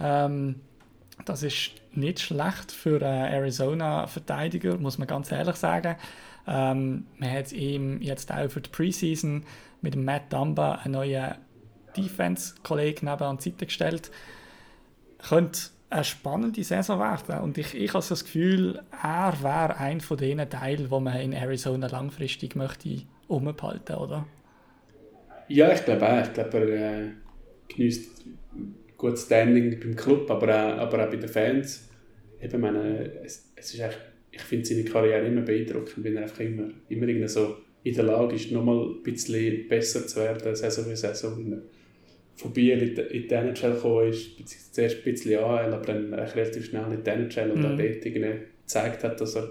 Ähm, 0.00 0.60
das 1.24 1.42
ist 1.42 1.72
nicht 1.92 2.20
schlecht 2.20 2.72
für 2.72 3.02
einen 3.02 3.32
Arizona-Verteidiger, 3.32 4.76
muss 4.78 4.98
man 4.98 5.08
ganz 5.08 5.32
ehrlich 5.32 5.56
sagen. 5.56 5.96
Ähm, 6.46 7.06
man 7.18 7.30
hat 7.32 7.52
ihm 7.52 8.00
jetzt 8.00 8.32
auch 8.32 8.48
für 8.48 8.60
die 8.60 8.70
Preseason 8.70 9.44
mit 9.80 9.96
Matt 9.96 10.32
Dumba 10.32 10.76
einen 10.76 10.94
neuen 10.94 11.34
Defense-Kollegen 11.96 13.06
neben 13.06 13.22
an 13.22 13.38
die 13.38 13.50
Seite 13.50 13.66
gestellt. 13.66 14.10
Könnte 15.18 15.60
eine 15.88 16.04
spannende 16.04 16.62
Saison 16.64 16.98
werden. 16.98 17.40
Und 17.40 17.58
ich, 17.58 17.74
ich 17.74 17.94
habe 17.94 18.04
das 18.06 18.24
Gefühl, 18.24 18.80
er 19.02 19.34
wäre 19.42 19.76
ein 19.76 20.00
von 20.00 20.16
den 20.16 20.38
Teilen, 20.48 20.90
wo 20.90 21.00
man 21.00 21.20
in 21.20 21.32
Arizona 21.32 21.86
langfristig 21.86 22.56
möchte 22.56 23.02
umbehalten, 23.28 23.94
oder? 23.94 24.26
Ja, 25.48 25.72
ich 25.72 25.84
glaube 25.84 26.08
auch. 26.08 26.22
Ich 26.22 26.32
glaube, 26.32 26.76
er 26.76 27.02
äh, 27.02 27.08
genießt 27.68 28.24
gutes 28.96 29.26
Standing 29.26 29.78
beim 29.78 29.94
Club, 29.94 30.30
aber 30.30 30.48
auch, 30.48 30.78
aber 30.78 31.04
auch 31.04 31.10
bei 31.10 31.16
den 31.16 31.28
Fans. 31.28 31.88
Eben, 32.40 32.60
meine, 32.60 33.22
es, 33.24 33.52
es 33.54 33.74
ist 33.74 33.80
echt, 33.80 33.98
ich 34.30 34.42
finde 34.42 34.66
seine 34.66 34.84
Karriere 34.84 35.26
immer 35.26 35.42
beeindruckend, 35.42 36.04
weil 36.04 36.16
er 36.16 36.22
einfach 36.24 36.40
immer, 36.40 36.68
immer 36.88 37.28
so 37.28 37.56
in 37.84 37.94
der 37.94 38.04
Lage 38.04 38.34
ist, 38.34 38.50
nochmal 38.50 38.84
ein 38.84 39.02
bisschen 39.02 39.68
besser 39.68 40.06
zu 40.06 40.16
werden, 40.16 40.54
Saison 40.56 40.84
für 40.84 40.96
Saison. 40.96 41.62
Von 42.36 42.52
Biel 42.52 42.82
in 42.82 42.96
in 42.96 43.28
die 43.28 43.34
NHL 43.34 43.72
gekommen 43.72 44.10
ist, 44.10 44.36
beziehungsweise 44.36 44.72
zuerst 44.72 44.96
ein 44.96 45.02
bisschen 45.04 45.42
AHL, 45.42 45.72
aber 45.72 45.86
dann 45.86 46.12
relativ 46.12 46.66
schnell 46.66 46.92
in 46.92 47.02
die 47.02 47.10
NHL 47.10 47.50
und 47.50 47.60
mhm. 47.60 47.78
dort 47.78 48.02
gezeigt 48.02 49.04
hat, 49.04 49.20
dass 49.20 49.36
er 49.36 49.50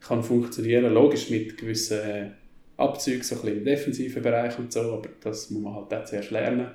kann 0.00 0.22
funktionieren 0.22 0.92
Logisch 0.92 1.30
mit 1.30 1.56
gewissen 1.56 1.98
äh, 1.98 2.30
Abzügen, 2.76 3.22
so 3.22 3.34
ein 3.34 3.40
bisschen 3.40 3.58
im 3.58 3.64
defensiven 3.64 4.22
Bereich 4.22 4.58
und 4.58 4.72
so, 4.72 4.80
aber 4.80 5.08
das 5.20 5.50
muss 5.50 5.62
man 5.62 5.74
halt 5.74 5.92
auch 5.92 6.04
zuerst 6.04 6.30
lernen. 6.30 6.68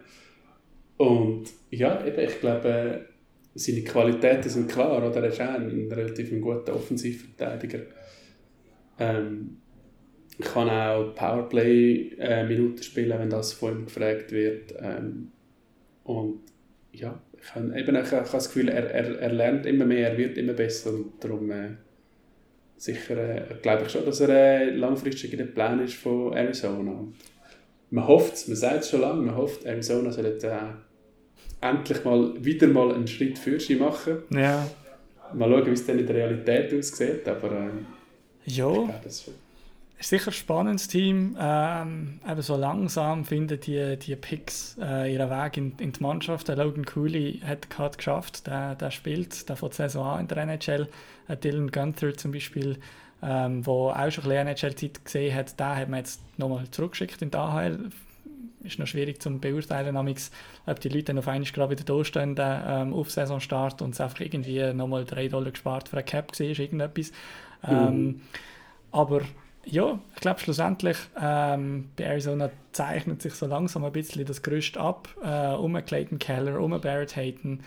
Und 0.98 1.46
ja, 1.70 2.06
eben, 2.06 2.20
ich 2.20 2.40
glaube, 2.40 3.06
seine 3.56 3.82
Qualitäten 3.84 4.50
sind 4.50 4.70
klar, 4.70 4.98
oder? 4.98 5.16
Er 5.22 5.30
ist 5.30 5.42
auch 5.42 5.54
ein 5.54 5.92
relativ 5.92 6.30
guter 6.42 6.76
Offensivverteidiger. 6.76 7.80
Ähm, 9.00 9.58
ich 10.38 10.46
kann 10.46 10.70
auch 10.70 11.14
Powerplay-Minuten 11.16 12.80
äh, 12.80 12.84
spielen, 12.84 13.20
wenn 13.20 13.30
das 13.30 13.54
von 13.54 13.80
ihm 13.80 13.86
gefragt 13.86 14.32
wird. 14.32 14.74
Ähm, 14.80 15.32
und 16.04 16.42
ja, 16.92 17.20
ich 17.42 17.56
habe, 17.56 17.80
eben, 17.80 17.96
ich 17.96 18.12
habe 18.12 18.30
das 18.32 18.48
Gefühl, 18.48 18.70
er, 18.70 18.90
er, 18.92 19.20
er 19.20 19.34
lernt 19.34 19.66
immer 19.66 19.86
mehr, 19.86 20.12
er 20.12 20.18
wird 20.18 20.38
immer 20.38 20.54
besser 20.54 20.92
und 20.92 21.14
darum 21.20 21.50
äh, 21.52 21.70
sicher 22.78 23.18
äh, 23.18 23.56
glaube 23.62 23.84
ich 23.84 23.92
schon, 23.92 24.06
dass 24.06 24.20
er 24.20 24.30
äh, 24.30 24.70
langfristig 24.70 25.32
in 25.34 25.40
den 25.40 25.54
Plan 25.54 25.84
ist 25.84 25.96
von 25.96 26.34
Arizona. 26.34 26.92
Und 26.92 27.16
man 27.90 28.08
hofft 28.08 28.36
es, 28.36 28.48
man 28.48 28.58
sagt 28.58 28.84
es 28.84 28.90
schon 28.90 29.02
lange, 29.02 29.22
man 29.22 29.36
hofft, 29.36 29.66
Arizona 29.66 30.12
soll 30.12 30.26
jetzt, 30.26 30.44
äh, 30.44 30.58
endlich 31.62 32.04
mal 32.04 32.34
wieder 32.44 32.68
mal 32.68 32.94
einen 32.94 33.08
Schritt 33.08 33.38
für 33.38 33.60
sie 33.60 33.76
machen. 33.76 34.18
Ja. 34.30 34.68
Mal 35.34 35.50
schauen, 35.50 35.66
wie 35.66 35.72
es 35.72 35.86
dann 35.86 36.00
in 36.00 36.06
der 36.06 36.16
Realität 36.16 36.74
aussieht, 36.78 37.28
aber 37.28 37.52
äh, 37.52 37.70
ja. 38.46 38.70
ich 38.70 38.74
glaube, 38.74 38.94
das 39.04 39.32
ist 40.04 40.10
sicher 40.10 40.32
ein 40.32 40.34
spannendes 40.34 40.88
Team. 40.90 41.38
Ähm, 41.40 42.20
eben 42.30 42.42
so 42.42 42.58
langsam 42.58 43.24
finden 43.24 43.58
die, 43.60 43.98
die 43.98 44.16
Picks 44.18 44.78
äh, 44.82 45.14
ihren 45.14 45.30
Weg 45.30 45.56
in, 45.56 45.74
in 45.78 45.94
die 45.94 46.04
Mannschaft. 46.04 46.50
Der 46.50 46.58
Logan 46.58 46.86
Cooley 46.86 47.42
hat 47.46 47.70
gerade 47.70 47.96
geschafft, 47.96 48.46
der, 48.48 48.76
der 48.76 48.92
spielt, 48.92 49.48
der 49.48 49.56
von 49.56 49.70
der 49.70 49.76
Saison 49.76 50.06
an 50.06 50.20
in 50.22 50.28
der 50.28 50.38
NHL. 50.40 50.90
Äh, 51.30 51.38
Dylan 51.38 51.72
Gunther 51.72 52.16
zum 52.16 52.34
Beispiel, 52.34 52.80
ähm, 53.22 53.66
wo 53.66 53.92
auch 53.92 54.12
schon 54.12 54.26
ein 54.26 54.46
bisschen 54.46 54.72
NHL-Zeit 54.74 55.06
gesehen 55.06 55.36
hat, 55.36 55.58
den 55.58 55.68
hat 55.68 55.88
man 55.90 56.00
jetzt 56.00 56.22
nochmal 56.38 56.70
zurückgeschickt 56.70 57.22
in 57.22 57.32
die 57.32 57.38
AHL. 57.38 57.90
Ist 58.62 58.80
noch 58.80 58.88
schwierig 58.88 59.22
zu 59.22 59.30
beurteilen, 59.40 59.96
ob 59.96 60.80
die 60.82 60.90
Leute 60.90 61.04
dann 61.06 61.20
auf 61.20 61.30
einmal 61.30 61.50
gerade 61.50 61.72
wieder 61.72 61.84
da 61.86 62.04
stehen 62.04 62.36
ähm, 62.38 62.94
auf 62.94 63.10
Saisonstart 63.10 63.82
und 63.82 63.92
es 63.92 64.02
einfach 64.02 64.20
irgendwie 64.20 64.74
nochmal 64.74 65.06
3 65.06 65.30
Dollar 65.30 65.52
gespart 65.52 65.88
für 65.88 65.98
eine 65.98 66.04
Cap 66.04 66.38
war, 66.38 66.46
irgendetwas. 66.46 67.12
Mhm. 67.66 67.72
Ähm, 67.72 68.22
aber 68.92 69.22
ja, 69.66 70.00
ich 70.16 70.22
glaube 70.22 70.40
schlussendlich 70.40 70.98
ähm, 71.20 71.90
bei 71.96 72.06
Arizona 72.06 72.50
zeichnet 72.72 73.22
sich 73.22 73.34
so 73.34 73.46
langsam 73.46 73.86
ein 73.86 73.92
bisschen 73.92 74.26
das 74.26 74.42
Gerüst 74.42 74.78
ab, 74.78 75.10
äh, 75.24 75.54
um 75.54 75.74
Clayton 75.86 76.20
Keller, 76.20 76.60
um 76.60 76.72
Barrett 76.82 77.16
Hayton, 77.16 77.62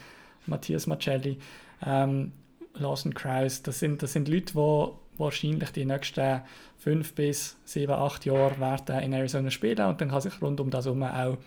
Matthias 0.47 0.87
Macelli, 0.87 1.39
ähm, 1.85 2.33
Lawson 2.75 3.15
Krause. 3.15 3.63
Das 3.63 3.79
sind, 3.79 4.03
das 4.03 4.13
sind 4.13 4.29
Leute, 4.29 4.53
die 4.53 5.19
wahrscheinlich 5.19 5.71
die 5.71 5.85
nächsten 5.85 6.43
fünf 6.77 7.15
bis 7.15 7.57
sieben, 7.65 7.93
acht 7.93 8.27
Jahre 8.27 8.61
werden 8.61 8.99
in 9.01 9.13
Arizona 9.13 9.51
spielen 9.51 9.87
und 9.87 10.01
dann 10.01 10.11
kann 10.11 10.21
sich 10.21 10.41
rund 10.43 10.61
um 10.61 10.71
das 10.71 10.85
herum 10.85 11.03
auch 11.03 11.39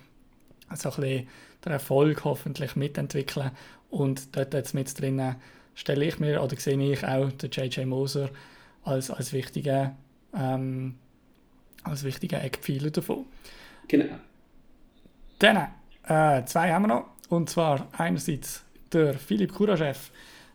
so 0.76 0.90
ein 0.90 0.96
bisschen 0.96 1.28
der 1.64 1.74
Erfolg 1.74 2.24
hoffentlich 2.24 2.76
mitentwickeln 2.76 3.52
und 3.90 4.36
dort 4.36 4.54
jetzt 4.54 4.74
mit 4.74 5.00
drinnen 5.00 5.36
stelle 5.76 6.06
ich 6.06 6.20
mir 6.20 6.42
oder 6.42 6.56
sehe 6.58 6.80
ich 6.92 7.06
auch 7.06 7.32
den 7.32 7.52
J.J. 7.52 7.86
Moser 7.86 8.30
als, 8.84 9.12
als 9.12 9.34
wichtigen 9.34 9.96
ähm, 10.36 10.98
als 11.84 12.04
wichtiger 12.04 12.44
Eckpfeiler 12.44 12.92
davon. 12.92 13.26
Genau. 13.88 14.16
Dann, 15.40 15.68
äh, 16.04 16.46
zwei 16.46 16.74
haben 16.74 16.84
wir 16.84 16.88
noch. 16.88 17.06
Und 17.30 17.50
zwar 17.50 17.88
einerseits 17.98 18.64
der 18.92 19.14
Philipp 19.14 19.54
Kuraschew. 19.54 19.96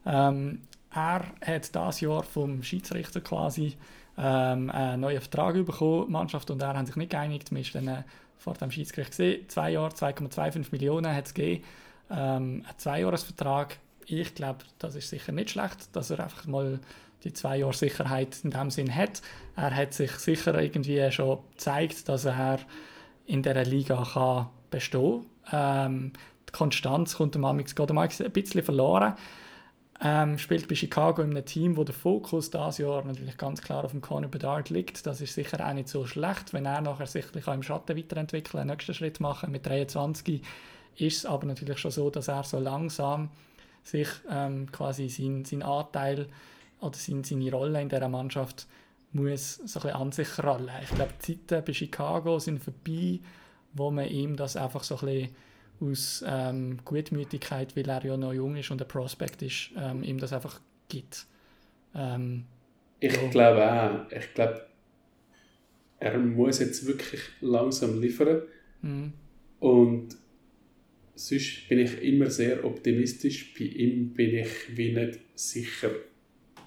Ähm, 0.06 0.62
er 0.92 1.24
hat 1.44 1.74
dieses 1.74 2.00
Jahr 2.00 2.22
vom 2.22 2.62
Schiedsrichter 2.62 3.20
quasi 3.20 3.76
ähm, 4.18 4.70
einen 4.70 5.00
neuen 5.00 5.20
Vertrag 5.20 5.54
bekommen. 5.54 6.06
Die 6.06 6.12
Mannschaft 6.12 6.50
und 6.50 6.62
er 6.62 6.74
haben 6.74 6.86
sich 6.86 6.96
nicht 6.96 7.10
geeinigt. 7.10 7.50
Wir 7.50 7.62
haben 7.62 7.86
dann 7.86 7.96
äh, 7.98 8.02
vor 8.38 8.54
dem 8.54 8.70
Schiedsgericht 8.70 9.10
gesehen. 9.10 9.48
Zwei 9.48 9.70
Jahre, 9.70 9.94
2,25 9.94 10.66
Millionen 10.70 11.14
hat 11.14 11.26
es 11.26 11.34
gegeben. 11.34 11.64
Ähm, 12.10 12.64
ein 12.68 12.78
Zweijahresvertrag. 12.78 13.78
Ich 14.06 14.34
glaube, 14.34 14.64
das 14.78 14.94
ist 14.94 15.08
sicher 15.08 15.32
nicht 15.32 15.50
schlecht, 15.50 15.94
dass 15.96 16.10
er 16.10 16.20
einfach 16.20 16.46
mal 16.46 16.78
die 17.24 17.32
zwei 17.32 17.58
Jahre 17.58 17.72
Sicherheit 17.72 18.38
in 18.44 18.50
dem 18.50 18.70
Sinn 18.70 18.94
hat. 18.94 19.22
Er 19.56 19.74
hat 19.74 19.94
sich 19.94 20.10
sicher 20.12 20.60
irgendwie 20.60 21.10
schon 21.10 21.38
gezeigt, 21.52 22.08
dass 22.08 22.24
er 22.24 22.58
in 23.26 23.42
dieser 23.42 23.64
Liga 23.64 24.06
kann 24.12 24.48
bestehen 24.70 25.24
kann. 25.50 25.92
Ähm, 25.92 26.12
die 26.48 26.52
Konstanz 26.52 27.16
kommt 27.16 27.34
dem 27.34 27.44
Amix 27.44 27.74
gerade 27.74 27.98
ein 27.98 28.32
bisschen 28.32 28.62
verloren. 28.62 29.14
Ähm, 30.02 30.38
spielt 30.38 30.68
bei 30.68 30.74
Chicago 30.74 31.22
in 31.22 31.30
einem 31.30 31.44
Team, 31.44 31.76
wo 31.76 31.84
der 31.84 31.94
Fokus 31.94 32.50
dieses 32.50 32.78
Jahr 32.78 33.04
natürlich 33.04 33.36
ganz 33.36 33.62
klar 33.62 33.84
auf 33.84 33.92
dem 33.92 34.00
Conor 34.00 34.28
Bedard 34.28 34.68
liegt. 34.68 35.06
Das 35.06 35.20
ist 35.20 35.34
sicher 35.34 35.66
auch 35.66 35.72
nicht 35.72 35.88
so 35.88 36.04
schlecht, 36.04 36.52
wenn 36.52 36.66
er 36.66 36.80
nachher 36.80 37.06
sich 37.06 37.24
im 37.34 37.62
Schatten 37.62 37.96
weiterentwickeln, 37.96 38.60
einen 38.60 38.70
nächsten 38.70 38.92
Schritt 38.92 39.20
machen 39.20 39.52
mit 39.52 39.64
23. 39.64 40.42
Ist 40.96 41.18
es 41.18 41.26
aber 41.26 41.46
natürlich 41.46 41.78
schon 41.78 41.92
so, 41.92 42.10
dass 42.10 42.28
er 42.28 42.42
so 42.42 42.58
langsam 42.58 43.30
sich 43.84 44.08
ähm, 44.30 44.70
quasi 44.72 45.08
seinen 45.08 45.44
sein 45.44 45.62
Anteil 45.62 46.26
oder 46.84 46.96
seine, 46.96 47.24
seine 47.24 47.50
Rolle 47.50 47.80
in 47.80 47.88
dieser 47.88 48.08
Mannschaft 48.08 48.66
muss 49.12 49.56
so 49.56 49.78
ein 49.78 49.82
bisschen 49.82 49.90
an 49.90 50.12
sich 50.12 50.38
rallen. 50.38 50.70
Ich 50.82 50.90
glaube, 50.90 51.12
die 51.26 51.46
Zeiten 51.46 51.64
bei 51.64 51.72
Chicago 51.72 52.38
sind 52.38 52.62
vorbei, 52.62 53.20
wo 53.72 53.90
man 53.90 54.08
ihm 54.08 54.36
das 54.36 54.56
einfach 54.56 54.82
so 54.82 54.98
ein 54.98 55.06
bisschen 55.06 55.36
aus 55.80 56.24
ähm, 56.26 56.78
Gutmütigkeit, 56.84 57.76
weil 57.76 57.88
er 57.88 58.04
ja 58.04 58.16
noch 58.16 58.32
jung 58.32 58.56
ist 58.56 58.70
und 58.70 58.82
ein 58.82 58.88
Prospect 58.88 59.42
ist, 59.42 59.70
ähm, 59.76 60.02
ihm 60.02 60.18
das 60.18 60.32
einfach 60.32 60.60
gibt. 60.88 61.26
Ähm, 61.94 62.44
ich 63.00 63.14
ja. 63.14 63.28
glaube 63.28 63.72
auch. 63.72 64.12
Ich 64.12 64.34
glaube, 64.34 64.66
er 66.00 66.18
muss 66.18 66.58
jetzt 66.58 66.86
wirklich 66.86 67.20
langsam 67.40 68.00
liefern. 68.00 68.42
Mhm. 68.82 69.12
Und 69.60 70.16
sonst 71.14 71.68
bin 71.68 71.78
ich 71.78 72.02
immer 72.02 72.30
sehr 72.30 72.64
optimistisch. 72.64 73.54
Bei 73.54 73.64
ihm 73.64 74.12
bin 74.12 74.34
ich 74.34 74.76
wie 74.76 74.92
nicht 74.92 75.20
sicher, 75.34 75.90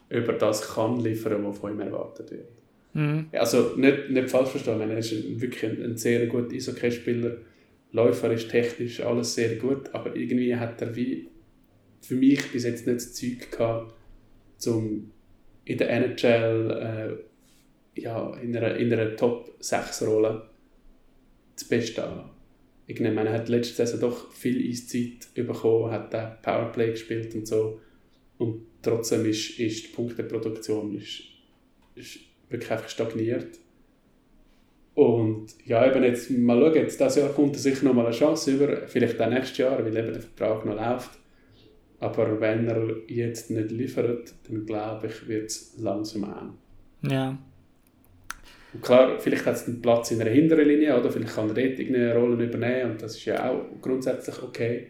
über 0.10 0.34
das 0.34 0.74
kann 0.74 1.00
liefern, 1.00 1.46
was 1.46 1.58
von 1.60 1.74
ihm 1.74 1.80
erwartet 1.80 2.32
wird. 2.32 2.50
Mhm. 2.94 3.28
Also 3.34 3.74
nicht, 3.76 4.10
nicht 4.10 4.30
falsch 4.30 4.50
verstanden, 4.50 4.90
er 4.90 4.98
ist 4.98 5.12
wirklich 5.40 5.66
ein, 5.66 5.84
ein 5.84 5.98
sehr 5.98 6.26
guter 6.28 6.54
Eishockey-Spieler, 6.54 7.38
Läufer 7.92 8.32
ist 8.32 8.50
technisch 8.50 9.00
alles 9.02 9.36
sehr 9.36 9.56
gut, 9.56 9.94
aber 9.94 10.16
irgendwie 10.16 10.56
hat 10.56 10.82
er 10.82 10.96
wie 10.96 11.30
für 12.02 12.16
mich 12.16 12.52
bis 12.52 12.64
jetzt 12.64 12.86
nicht 12.86 12.98
das 12.98 13.14
Zeug 13.14 13.50
gehabt, 13.50 13.94
um 14.68 15.12
in 15.66 15.78
der 15.78 15.90
NHL 15.90 17.18
äh, 17.96 18.02
ja, 18.02 18.34
in 18.38 18.56
einer, 18.56 18.76
in 18.76 18.92
einer 18.94 19.16
Top-6-Rolle 19.16 20.50
zu 21.56 21.68
bestehen. 21.68 22.30
Ich 22.86 23.00
meine, 23.00 23.26
er 23.26 23.34
hat 23.34 23.50
letzte 23.50 23.76
Saison 23.76 24.00
doch 24.00 24.32
viel 24.32 24.70
Eiszeit 24.70 25.34
bekommen, 25.34 25.92
hat 25.92 26.14
auch 26.16 26.42
Powerplay 26.42 26.92
gespielt 26.92 27.34
und 27.36 27.48
so. 27.48 27.82
Und 28.38 28.62
trotzdem 28.82 29.26
ist, 29.26 29.60
ist 29.60 29.88
die 29.88 29.96
Punkteproduktion 29.96 30.96
ist, 30.96 31.24
ist 31.96 32.20
wirklich 32.50 32.72
einfach 32.72 32.90
stagniert. 32.90 33.60
Und 34.94 35.48
ja, 35.66 35.86
eben 35.88 36.04
jetzt 36.04 36.32
mal 36.32 36.60
schauen, 36.60 36.76
jetzt 36.76 37.00
dieses 37.00 37.16
Jahr 37.18 37.30
kommt 37.30 37.56
er 37.56 37.60
sicher 37.60 37.86
noch 37.86 37.94
mal 37.94 38.06
eine 38.06 38.16
Chance 38.16 38.52
über, 38.52 38.88
vielleicht 38.88 39.22
auch 39.22 39.30
nächstes 39.30 39.58
Jahr, 39.60 39.78
weil 39.78 39.96
eben 39.96 40.14
der 40.14 40.22
Vertrag 40.22 40.66
noch 40.66 40.76
läuft. 40.76 41.12
Aber 42.00 42.40
wenn 42.40 42.68
er 42.68 42.96
jetzt 43.08 43.52
nicht 43.52 43.72
liefert, 43.72 44.34
dann 44.48 44.66
glaube 44.66 45.08
ich, 45.08 45.28
wird 45.28 45.50
es 45.50 45.76
langsam 45.78 46.24
eng. 46.24 47.12
Ja. 47.12 47.38
Und 48.74 48.84
klar, 48.84 49.20
vielleicht 49.20 49.46
hat 49.46 49.56
es 49.56 49.68
einen 49.68 49.82
Platz 49.82 50.12
in 50.12 50.22
einer 50.22 50.30
hinteren 50.30 50.68
Linie 50.68 51.00
oder 51.00 51.12
vielleicht 51.12 51.34
kann 51.34 51.50
er 51.50 51.56
dort 51.56 51.80
irgendeine 51.80 52.16
Rolle 52.16 52.44
übernehmen 52.44 52.92
und 52.92 53.02
das 53.02 53.16
ist 53.16 53.26
ja 53.26 53.50
auch 53.50 53.66
grundsätzlich 53.82 54.42
okay. 54.44 54.88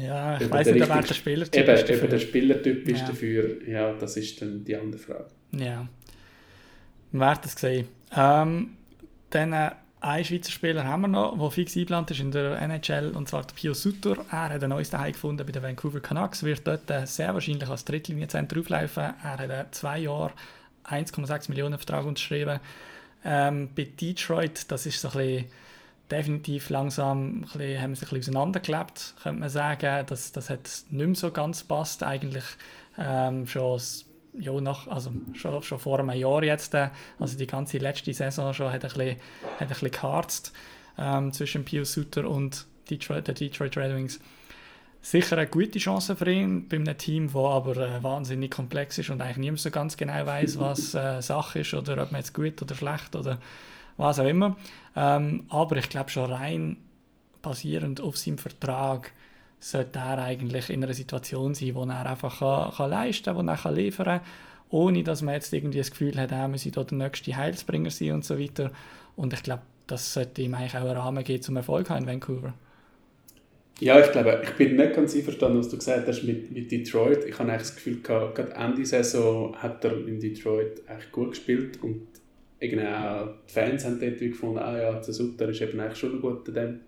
Ja, 0.00 0.36
ich 0.36 0.42
Eben 0.42 0.50
weiß 0.52 0.66
nicht, 0.68 0.88
wer 0.88 1.02
der 1.02 1.14
Spielertyp 1.14 1.60
Eben, 1.62 1.74
ist. 1.74 1.80
eben 1.82 1.92
dafür. 1.92 2.08
der 2.08 2.18
Spielertyp 2.18 2.88
ist 2.88 3.00
Ja. 3.00 3.06
dafür, 3.08 3.68
ja, 3.68 3.92
das 3.94 4.16
ist 4.16 4.40
dann 4.40 4.64
die 4.64 4.76
andere 4.76 5.00
Frage. 5.00 5.26
Ja. 5.52 5.88
Wir 7.12 7.20
werden 7.20 7.40
es 7.44 7.52
sehen. 7.54 7.88
Ähm, 8.16 8.70
dann 9.30 9.52
äh, 9.52 9.70
einen 10.00 10.24
Schweizer 10.24 10.52
Spieler 10.52 10.84
haben 10.84 11.00
wir 11.02 11.08
noch, 11.08 11.36
der 11.38 11.50
fix 11.50 11.74
eingeplant 11.76 12.10
ist 12.12 12.20
in 12.20 12.30
der 12.30 12.60
NHL, 12.62 13.10
und 13.16 13.28
zwar 13.28 13.42
der 13.44 13.54
Pio 13.54 13.74
Sutter. 13.74 14.16
Er 14.30 14.50
hat 14.50 14.62
ein 14.62 14.70
neues 14.70 14.90
Zuhause 14.90 15.12
gefunden 15.12 15.44
bei 15.44 15.52
den 15.52 15.62
Vancouver 15.62 16.00
Canucks, 16.00 16.42
wird 16.44 16.66
dort 16.66 16.88
äh, 16.90 17.04
sehr 17.06 17.34
wahrscheinlich 17.34 17.68
als 17.68 17.84
Drittlinienzentrum 17.84 18.62
auflaufen. 18.62 19.02
Er 19.22 19.32
hat 19.32 19.40
einen 19.40 19.66
zwei 19.72 19.98
Jahre 19.98 20.32
1,6 20.84 21.48
Millionen 21.48 21.78
Vertrag 21.78 22.04
unterschrieben. 22.06 22.60
Ähm, 23.24 23.70
bei 23.74 23.84
Detroit, 24.00 24.70
das 24.70 24.86
ist 24.86 25.00
so 25.00 25.08
ein 25.08 25.14
bisschen 25.18 25.44
definitiv 26.10 26.70
langsam 26.70 27.42
bisschen, 27.42 27.80
haben 27.80 27.94
sie 27.94 28.06
ein 28.06 28.08
bisschen 28.08 28.34
auseinandergelebt, 28.34 29.14
könnte 29.22 29.40
man 29.40 29.48
sagen. 29.48 30.06
Das, 30.06 30.32
das 30.32 30.50
hat 30.50 30.68
nicht 30.90 31.06
mehr 31.06 31.14
so 31.14 31.30
ganz 31.30 31.64
passt. 31.64 32.02
Eigentlich 32.02 32.44
ähm, 32.98 33.46
schon, 33.46 33.80
ja, 34.38 34.52
nach, 34.60 34.86
also 34.88 35.12
schon, 35.34 35.62
schon 35.62 35.78
vor 35.78 36.00
einem 36.00 36.10
Jahr 36.10 36.42
jetzt, 36.42 36.74
äh, 36.74 36.90
also 37.18 37.36
die 37.36 37.46
ganze 37.46 37.78
letzte 37.78 38.12
Saison 38.12 38.52
schon, 38.54 38.72
hat 38.72 38.84
ein 38.84 38.90
bisschen, 38.90 39.16
hat 39.54 39.60
ein 39.60 39.68
bisschen 39.68 39.90
geharzt 39.90 40.52
ähm, 40.98 41.32
zwischen 41.32 41.64
Pius 41.64 41.92
Suter 41.92 42.28
und 42.28 42.66
Detroit, 42.90 43.26
der 43.28 43.34
Detroit 43.34 43.76
Red 43.76 43.94
Wings. 43.94 44.20
Sicher 45.00 45.38
eine 45.38 45.46
gute 45.46 45.78
Chance 45.78 46.16
für 46.16 46.30
ihn 46.30 46.68
bei 46.68 46.76
einem 46.76 46.98
Team, 46.98 47.28
das 47.28 47.36
aber 47.36 47.76
äh, 47.76 48.02
wahnsinnig 48.02 48.50
komplex 48.50 48.98
ist 48.98 49.10
und 49.10 49.20
eigentlich 49.20 49.36
niemand 49.36 49.60
so 49.60 49.70
ganz 49.70 49.96
genau 49.96 50.26
weiß, 50.26 50.58
was 50.58 50.94
äh, 50.94 51.22
Sache 51.22 51.60
ist 51.60 51.72
oder 51.72 52.02
ob 52.02 52.10
man 52.10 52.20
jetzt 52.20 52.34
gut 52.34 52.60
oder 52.60 52.74
schlecht 52.74 53.14
oder 53.14 53.38
was 53.98 54.18
auch 54.18 54.26
immer. 54.26 54.56
Ähm, 54.96 55.44
aber 55.50 55.76
ich 55.76 55.90
glaube 55.90 56.08
schon 56.08 56.32
rein 56.32 56.78
basierend 57.42 58.00
auf 58.00 58.16
seinem 58.16 58.38
Vertrag 58.38 59.12
sollte 59.60 59.98
er 59.98 60.18
eigentlich 60.18 60.70
in 60.70 60.82
einer 60.82 60.94
Situation 60.94 61.54
sein, 61.54 61.74
wo 61.74 61.84
er 61.84 62.06
einfach 62.06 62.38
kann, 62.38 62.72
kann 62.72 62.90
leisten 62.90 63.24
kann, 63.24 63.36
wo 63.36 63.50
er 63.50 63.56
kann 63.56 63.74
liefern 63.74 64.06
kann, 64.06 64.20
ohne 64.70 65.02
dass 65.02 65.22
man 65.22 65.34
jetzt 65.34 65.52
irgendwie 65.52 65.78
das 65.78 65.90
Gefühl 65.90 66.16
hat, 66.16 66.30
er 66.30 66.48
müsse 66.48 66.70
da 66.70 66.84
der 66.84 66.98
nächste 66.98 67.36
Heilsbringer 67.36 67.90
sein 67.90 68.12
und 68.12 68.24
so 68.24 68.38
weiter. 68.38 68.70
Und 69.16 69.32
ich 69.32 69.42
glaube, 69.42 69.62
das 69.86 70.14
sollte 70.14 70.42
ihm 70.42 70.54
eigentlich 70.54 70.76
auch 70.76 70.82
einen 70.82 70.96
Rahmen 70.96 71.24
geben 71.24 71.42
zum 71.42 71.56
Erfolg 71.56 71.90
haben 71.90 72.04
in 72.04 72.06
Vancouver. 72.06 72.54
Ja, 73.80 74.00
ich 74.00 74.10
glaube, 74.10 74.42
ich 74.42 74.50
bin 74.52 74.76
nicht 74.76 74.94
ganz 74.94 75.14
einverstanden, 75.14 75.58
was 75.58 75.68
du 75.68 75.76
gesagt 75.76 76.08
hast 76.08 76.24
mit, 76.24 76.50
mit 76.50 76.70
Detroit. 76.70 77.24
Ich 77.24 77.38
habe 77.38 77.48
eigentlich 77.50 77.68
das 77.68 77.76
Gefühl 77.76 78.00
gerade 78.02 78.52
Ende 78.54 78.84
Saison 78.84 79.56
hat 79.56 79.84
er 79.84 80.06
in 80.06 80.18
Detroit 80.18 80.82
echt 80.88 81.12
gut 81.12 81.30
gespielt 81.30 81.82
und 81.82 82.08
irgendwie 82.60 82.86
auch 82.86 83.28
die 83.48 83.52
Fans 83.52 83.84
haben 83.84 84.00
dort 84.00 84.18
gefunden, 84.18 84.58
ah 84.58 84.78
ja, 84.78 84.92
der 84.92 85.14
Sutter 85.14 85.48
ist 85.48 85.60
eben 85.60 85.78
eigentlich 85.78 85.98
schon 85.98 86.20
gut 86.20 86.48
in 86.48 86.54
dem, 86.54 86.80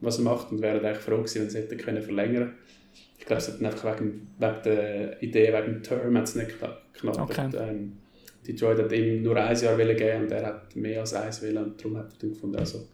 was 0.00 0.18
er 0.18 0.24
macht 0.24 0.52
und 0.52 0.60
wären 0.60 0.84
eigentlich 0.84 0.98
froh 0.98 1.18
gewesen, 1.18 1.42
wenn 1.42 1.50
sie 1.50 1.58
hätten 1.58 1.78
können 1.78 2.02
verlängern 2.02 2.54
Ich 3.18 3.24
glaube, 3.24 3.40
es 3.40 3.48
hat 3.48 3.62
einfach 3.62 3.98
wegen, 3.98 4.28
wegen 4.38 4.62
der 4.64 5.22
Idee, 5.22 5.52
wegen 5.52 5.74
dem 5.74 5.82
Term 5.82 6.16
hat 6.16 6.24
es 6.24 6.34
nicht 6.34 6.50
geknappt. 6.50 7.18
Okay. 7.18 7.48
Ähm, 7.58 7.94
Detroit 8.46 8.78
hat 8.78 8.92
ihm 8.92 9.22
nur 9.22 9.36
ein 9.36 9.56
Jahr 9.56 9.76
geben 9.76 10.24
und 10.24 10.30
er 10.30 10.46
hat 10.46 10.76
mehr 10.76 11.00
als 11.00 11.14
eins 11.14 11.42
wollen 11.42 11.56
und 11.56 11.80
darum 11.80 11.96
hat 11.96 12.12
er 12.12 12.18
dann 12.20 12.30
gefunden, 12.30 12.56
also 12.56 12.86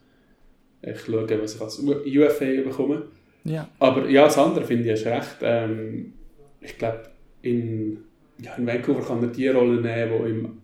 ich 0.83 1.01
schaue, 1.01 1.43
was 1.43 1.55
ich 1.57 1.61
als 1.61 1.79
UFA 1.79 2.63
bekomme. 2.63 3.03
Ja, 3.45 3.69
Aber 3.79 4.09
ja, 4.09 4.25
das 4.25 4.39
andere 4.39 4.65
finde 4.65 4.85
ich, 4.85 4.93
hast 4.93 5.07
recht. 5.07 5.37
Ähm, 5.43 6.13
ich 6.61 6.79
glaube, 6.79 7.03
in, 7.43 7.99
ja, 8.39 8.55
in 8.55 8.67
Vancouver 8.67 9.03
kann 9.03 9.23
er 9.23 9.29
die 9.29 9.49
Rolle 9.49 9.81
nehmen, 9.81 10.25
die 10.25 10.31
ihm 10.31 10.60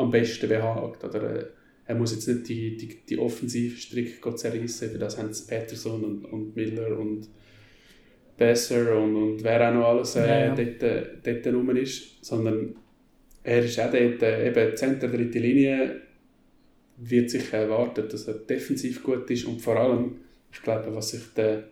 am 0.00 0.10
besten 0.10 0.48
behagt. 0.48 1.04
Oder, 1.04 1.36
äh, 1.36 1.44
er 1.86 1.94
muss 1.96 2.12
jetzt 2.12 2.28
nicht 2.28 2.48
die, 2.48 2.76
die, 2.76 3.00
die 3.08 3.18
offensive 3.18 3.76
Stricke 3.76 4.34
zerreißen, 4.34 4.90
für 4.90 4.98
das 4.98 5.18
haben 5.18 5.30
Peterson 5.48 6.04
und, 6.04 6.24
und 6.26 6.54
Miller 6.54 6.96
und 6.98 7.28
Besser 8.36 8.96
und, 8.98 9.16
und 9.16 9.44
wer 9.44 9.68
auch 9.68 9.74
noch 9.74 9.86
alles 9.86 10.16
äh, 10.16 10.26
Ja, 10.26 10.46
ja. 10.46 10.54
dort, 10.54 10.82
äh, 10.82 11.06
dort 11.22 11.54
rum 11.54 11.76
ist, 11.76 12.24
sondern 12.24 12.74
er 13.42 13.64
ist 13.64 13.78
auch 13.80 13.90
dort, 13.90 14.22
äh, 14.22 14.48
eben 14.48 14.76
Center, 14.76 15.08
dritte 15.08 15.38
Linie, 15.40 16.00
wird 16.96 17.30
sicher 17.30 17.58
erwartet, 17.58 18.12
dass 18.12 18.28
er 18.28 18.34
defensiv 18.34 19.02
gut 19.02 19.30
ist 19.30 19.44
und 19.46 19.60
vor 19.60 19.76
allem, 19.76 20.16
ich 20.52 20.62
glaube, 20.62 20.94
was 20.94 21.10
sich 21.10 21.22
der 21.36 21.64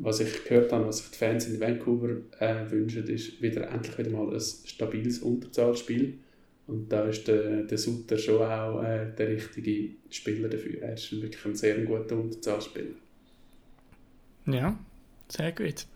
was 0.00 0.20
ich 0.20 0.44
gehört 0.44 0.72
habe, 0.72 0.86
was 0.86 0.98
sich 0.98 1.10
die 1.10 1.18
Fans 1.18 1.46
in 1.46 1.60
Vancouver 1.60 2.10
äh, 2.38 2.70
wünschen, 2.70 3.06
ist 3.08 3.42
wieder, 3.42 3.68
endlich 3.68 3.98
wieder 3.98 4.10
mal 4.10 4.32
ein 4.32 4.40
stabiles 4.40 5.18
Unterzahlspiel. 5.20 6.18
Und 6.68 6.92
da 6.92 7.04
ist 7.04 7.26
der, 7.26 7.62
der 7.62 7.78
Sutter 7.78 8.18
schon 8.18 8.42
auch 8.42 8.82
äh, 8.82 9.06
der 9.16 9.28
richtige 9.28 9.94
Spieler 10.10 10.50
dafür. 10.50 10.82
Er 10.82 10.92
ist 10.94 11.10
wirklich 11.10 11.44
ein 11.46 11.54
sehr 11.54 11.78
guter 11.78 12.16
Unterzahlspieler. 12.16 12.94
ja, 14.46 14.78
sehr 15.28 15.52
gut. 15.52 15.86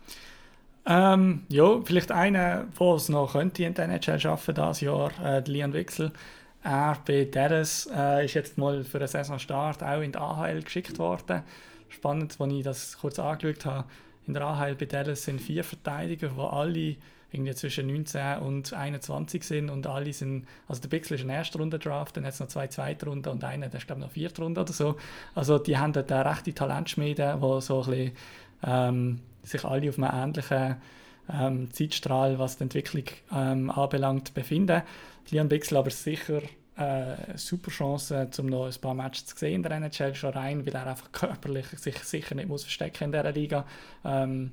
Ähm, 0.85 1.43
ja, 1.47 1.79
vielleicht 1.85 2.11
einer, 2.11 2.67
der 2.77 2.95
es 2.95 3.07
noch 3.07 3.33
könnte 3.33 3.63
in 3.63 3.75
der 3.75 3.85
NHL 3.85 4.19
schaffen 4.19 4.55
dieses 4.55 4.81
Jahr, 4.81 5.11
äh, 5.23 5.39
Lian 5.49 5.73
Wechsel. 5.73 6.11
Er 6.63 6.97
bei 7.05 7.25
Dallas 7.25 7.87
äh, 7.95 8.25
ist 8.25 8.33
jetzt 8.33 8.57
mal 8.57 8.83
für 8.83 8.97
einen 8.97 9.07
Saisonstart 9.07 9.83
auch 9.83 10.01
in 10.01 10.11
die 10.11 10.17
AHL 10.17 10.63
geschickt 10.63 10.97
worden. 10.97 11.43
Spannend, 11.87 12.35
als 12.39 12.53
ich 12.53 12.63
das 12.63 12.97
kurz 12.97 13.19
angeschaut 13.19 13.65
habe. 13.65 13.87
In 14.25 14.33
der 14.33 14.43
AHL 14.43 14.75
bei 14.75 14.85
Dallas 14.85 15.23
sind 15.23 15.39
vier 15.39 15.63
Verteidiger, 15.63 16.29
die 16.29 16.41
alle 16.41 16.95
irgendwie 17.33 17.55
zwischen 17.55 17.87
19 17.87 18.37
und 18.39 18.73
21 18.73 19.43
sind 19.43 19.69
und 19.69 19.87
alle 19.87 20.13
sind, 20.13 20.45
also 20.67 20.81
der 20.81 20.89
Bixel 20.89 21.15
ist 21.15 21.23
ein 21.23 21.29
erster 21.29 21.59
Runde 21.59 21.79
Draft, 21.79 22.15
dann 22.15 22.25
hat 22.25 22.33
es 22.33 22.39
noch 22.39 22.47
zwei 22.47 22.67
zweite 22.67 23.07
Runde 23.07 23.31
und 23.31 23.43
einer, 23.43 23.67
der 23.67 23.79
ist 23.79 23.87
glaube 23.87 24.01
ich 24.01 24.07
noch 24.07 24.13
vierte 24.13 24.41
Runde 24.41 24.61
oder 24.61 24.73
so. 24.73 24.95
Also 25.33 25.57
die 25.57 25.77
haben 25.77 25.93
dort 25.93 26.11
eine 26.11 26.29
rechte 26.29 26.53
Talentschmiede, 26.53 27.39
die 27.41 27.61
so 27.61 27.83
ein 27.83 27.89
bisschen, 27.89 28.11
ähm, 28.65 29.19
sich 29.43 29.65
alle 29.65 29.89
auf 29.89 29.97
einem 29.97 30.11
ähnlichen 30.13 30.75
ähm, 31.31 31.71
Zeitstrahl, 31.71 32.39
was 32.39 32.57
die 32.57 32.63
Entwicklung 32.63 33.05
ähm, 33.35 33.69
anbelangt, 33.69 34.33
befinden. 34.33 34.83
Leon 35.29 35.49
Bixel 35.49 35.77
aber 35.77 35.89
sicher 35.89 36.41
äh, 36.75 37.37
super 37.37 37.71
Chance, 37.71 38.29
um 38.39 38.47
noch 38.47 38.65
ein 38.65 38.81
paar 38.81 38.93
Matches 38.93 39.25
zu 39.27 39.37
sehen 39.37 39.55
in 39.55 39.63
der 39.63 39.71
NHL 39.73 40.15
schon 40.15 40.33
rein, 40.33 40.65
weil 40.65 40.73
er 40.73 40.87
einfach 40.87 41.11
körperlich 41.11 41.67
sich 41.67 41.97
sicher 41.99 42.35
nicht 42.35 42.47
muss 42.47 42.63
verstecken 42.63 43.05
in 43.05 43.11
dieser 43.11 43.31
Liga. 43.31 43.65
Ähm, 44.03 44.51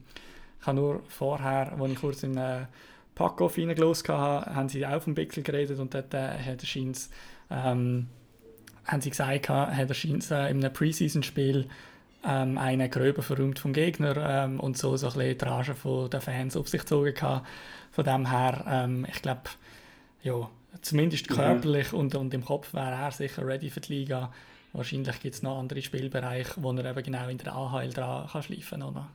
ich 0.61 0.67
habe 0.67 0.77
nur 0.77 1.01
vorher, 1.09 1.73
als 1.73 1.93
ich 1.93 2.01
kurz 2.01 2.23
in 2.23 2.37
äh, 2.37 2.67
Packoff 3.15 3.57
reingelassen 3.57 4.15
habe, 4.15 4.55
haben 4.55 4.69
sie 4.69 4.87
auch 4.87 5.03
vom 5.03 5.15
Bixel 5.15 5.43
geredet 5.43 5.79
und 5.79 5.95
dort 5.95 6.13
äh, 6.15 6.39
hat 6.39 6.63
er 6.63 6.67
scheint's, 6.67 7.11
ähm, 7.51 8.09
haben 8.87 9.01
sie 9.01 9.11
gesagt, 9.11 9.49
hat 9.49 9.89
er 9.89 9.95
scheint's, 9.95 10.31
äh, 10.31 10.49
in 10.51 10.65
einem 10.65 10.73
Preseason-Spiel 10.73 11.69
ähm, 12.25 12.59
einen 12.59 12.91
gröber 12.91 13.23
verräumt 13.23 13.59
vom 13.59 13.73
Gegner 13.73 14.17
ähm, 14.17 14.61
und 14.61 14.77
so, 14.77 14.97
so 14.97 15.09
ein 15.09 15.13
bisschen 15.15 15.39
die 15.39 15.45
Rage 15.45 15.75
von 15.75 16.11
den 16.11 16.21
Fans 16.21 16.57
auf 16.57 16.69
sich 16.69 16.81
gezogen 16.83 17.15
gehabt. 17.15 17.47
Von 17.93 18.05
dem 18.05 18.31
her, 18.31 18.65
ähm, 18.69 19.07
ich 19.09 19.23
glaube, 19.23 19.43
ja, 20.23 20.51
zumindest 20.83 21.31
Mhm. 21.31 21.35
körperlich 21.35 21.93
und, 21.93 22.15
und 22.15 22.35
im 22.35 22.45
Kopf 22.45 22.75
wäre 22.75 22.93
er 22.93 23.11
sicher 23.11 23.47
ready 23.47 23.71
für 23.71 23.81
die 23.81 23.95
Liga. 23.95 24.33
Wahrscheinlich 24.73 25.21
gibt 25.21 25.35
es 25.35 25.43
noch 25.43 25.59
andere 25.59 25.83
Spielbereiche, 25.83 26.63
wo 26.63 26.73
er 26.73 26.85
eben 26.85 27.03
genau 27.03 27.29
in 27.29 27.39
der 27.39 27.55
AHL 27.55 27.91
dran 27.91 28.29
kann 28.29 28.43
schleifen 28.43 28.81
kann. 28.81 29.09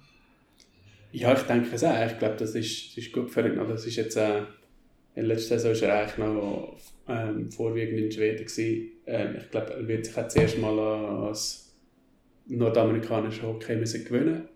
Ja, 1.16 1.32
ich 1.32 1.43
denke 1.43 1.74
es 1.74 1.82
auch. 1.82 2.05
Ich 2.05 2.20
glaube, 2.20 2.36
das 2.36 2.55
ist, 2.55 2.89
das 2.89 3.05
ist 3.05 3.13
gut 3.13 3.32
für 3.32 3.39
ihn. 3.47 3.55
Das 3.55 3.86
ist 3.86 3.95
jetzt, 3.95 4.18
äh, 4.18 4.39
in 4.39 4.45
der 5.16 5.24
letzten 5.24 5.57
Saison 5.57 5.88
war 5.88 5.95
er 5.95 6.01
eigentlich 6.01 6.18
noch 6.18 6.78
ähm, 7.07 7.49
vorwiegend 7.49 7.99
in 7.99 8.11
Schweden. 8.11 8.45
Ähm, 9.07 9.36
ich 9.38 9.49
glaube, 9.49 9.76
er 9.76 9.88
wird 9.88 10.05
sich 10.05 10.18
auch 10.18 10.28
zuerst 10.28 10.57
mal 10.59 10.78
als 10.78 11.74
nordamerikanischer 12.47 13.47
Hockey 13.47 13.78
müssen 13.78 14.03
gewöhnen 14.03 14.49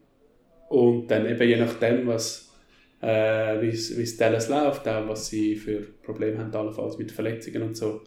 Und 0.67 1.07
dann 1.07 1.27
eben 1.27 1.47
je 1.47 1.55
nachdem, 1.55 2.05
was, 2.07 2.53
äh, 3.01 3.61
wie 3.61 3.69
es 3.69 4.17
Dallas 4.17 4.49
läuft, 4.49 4.85
auch 4.85 5.07
was 5.07 5.29
sie 5.29 5.55
für 5.55 5.79
Probleme 6.03 6.39
haben, 6.39 6.53
allenfalls 6.53 6.97
mit 6.97 7.13
Verletzungen 7.13 7.61
und 7.63 7.77
so, 7.77 8.01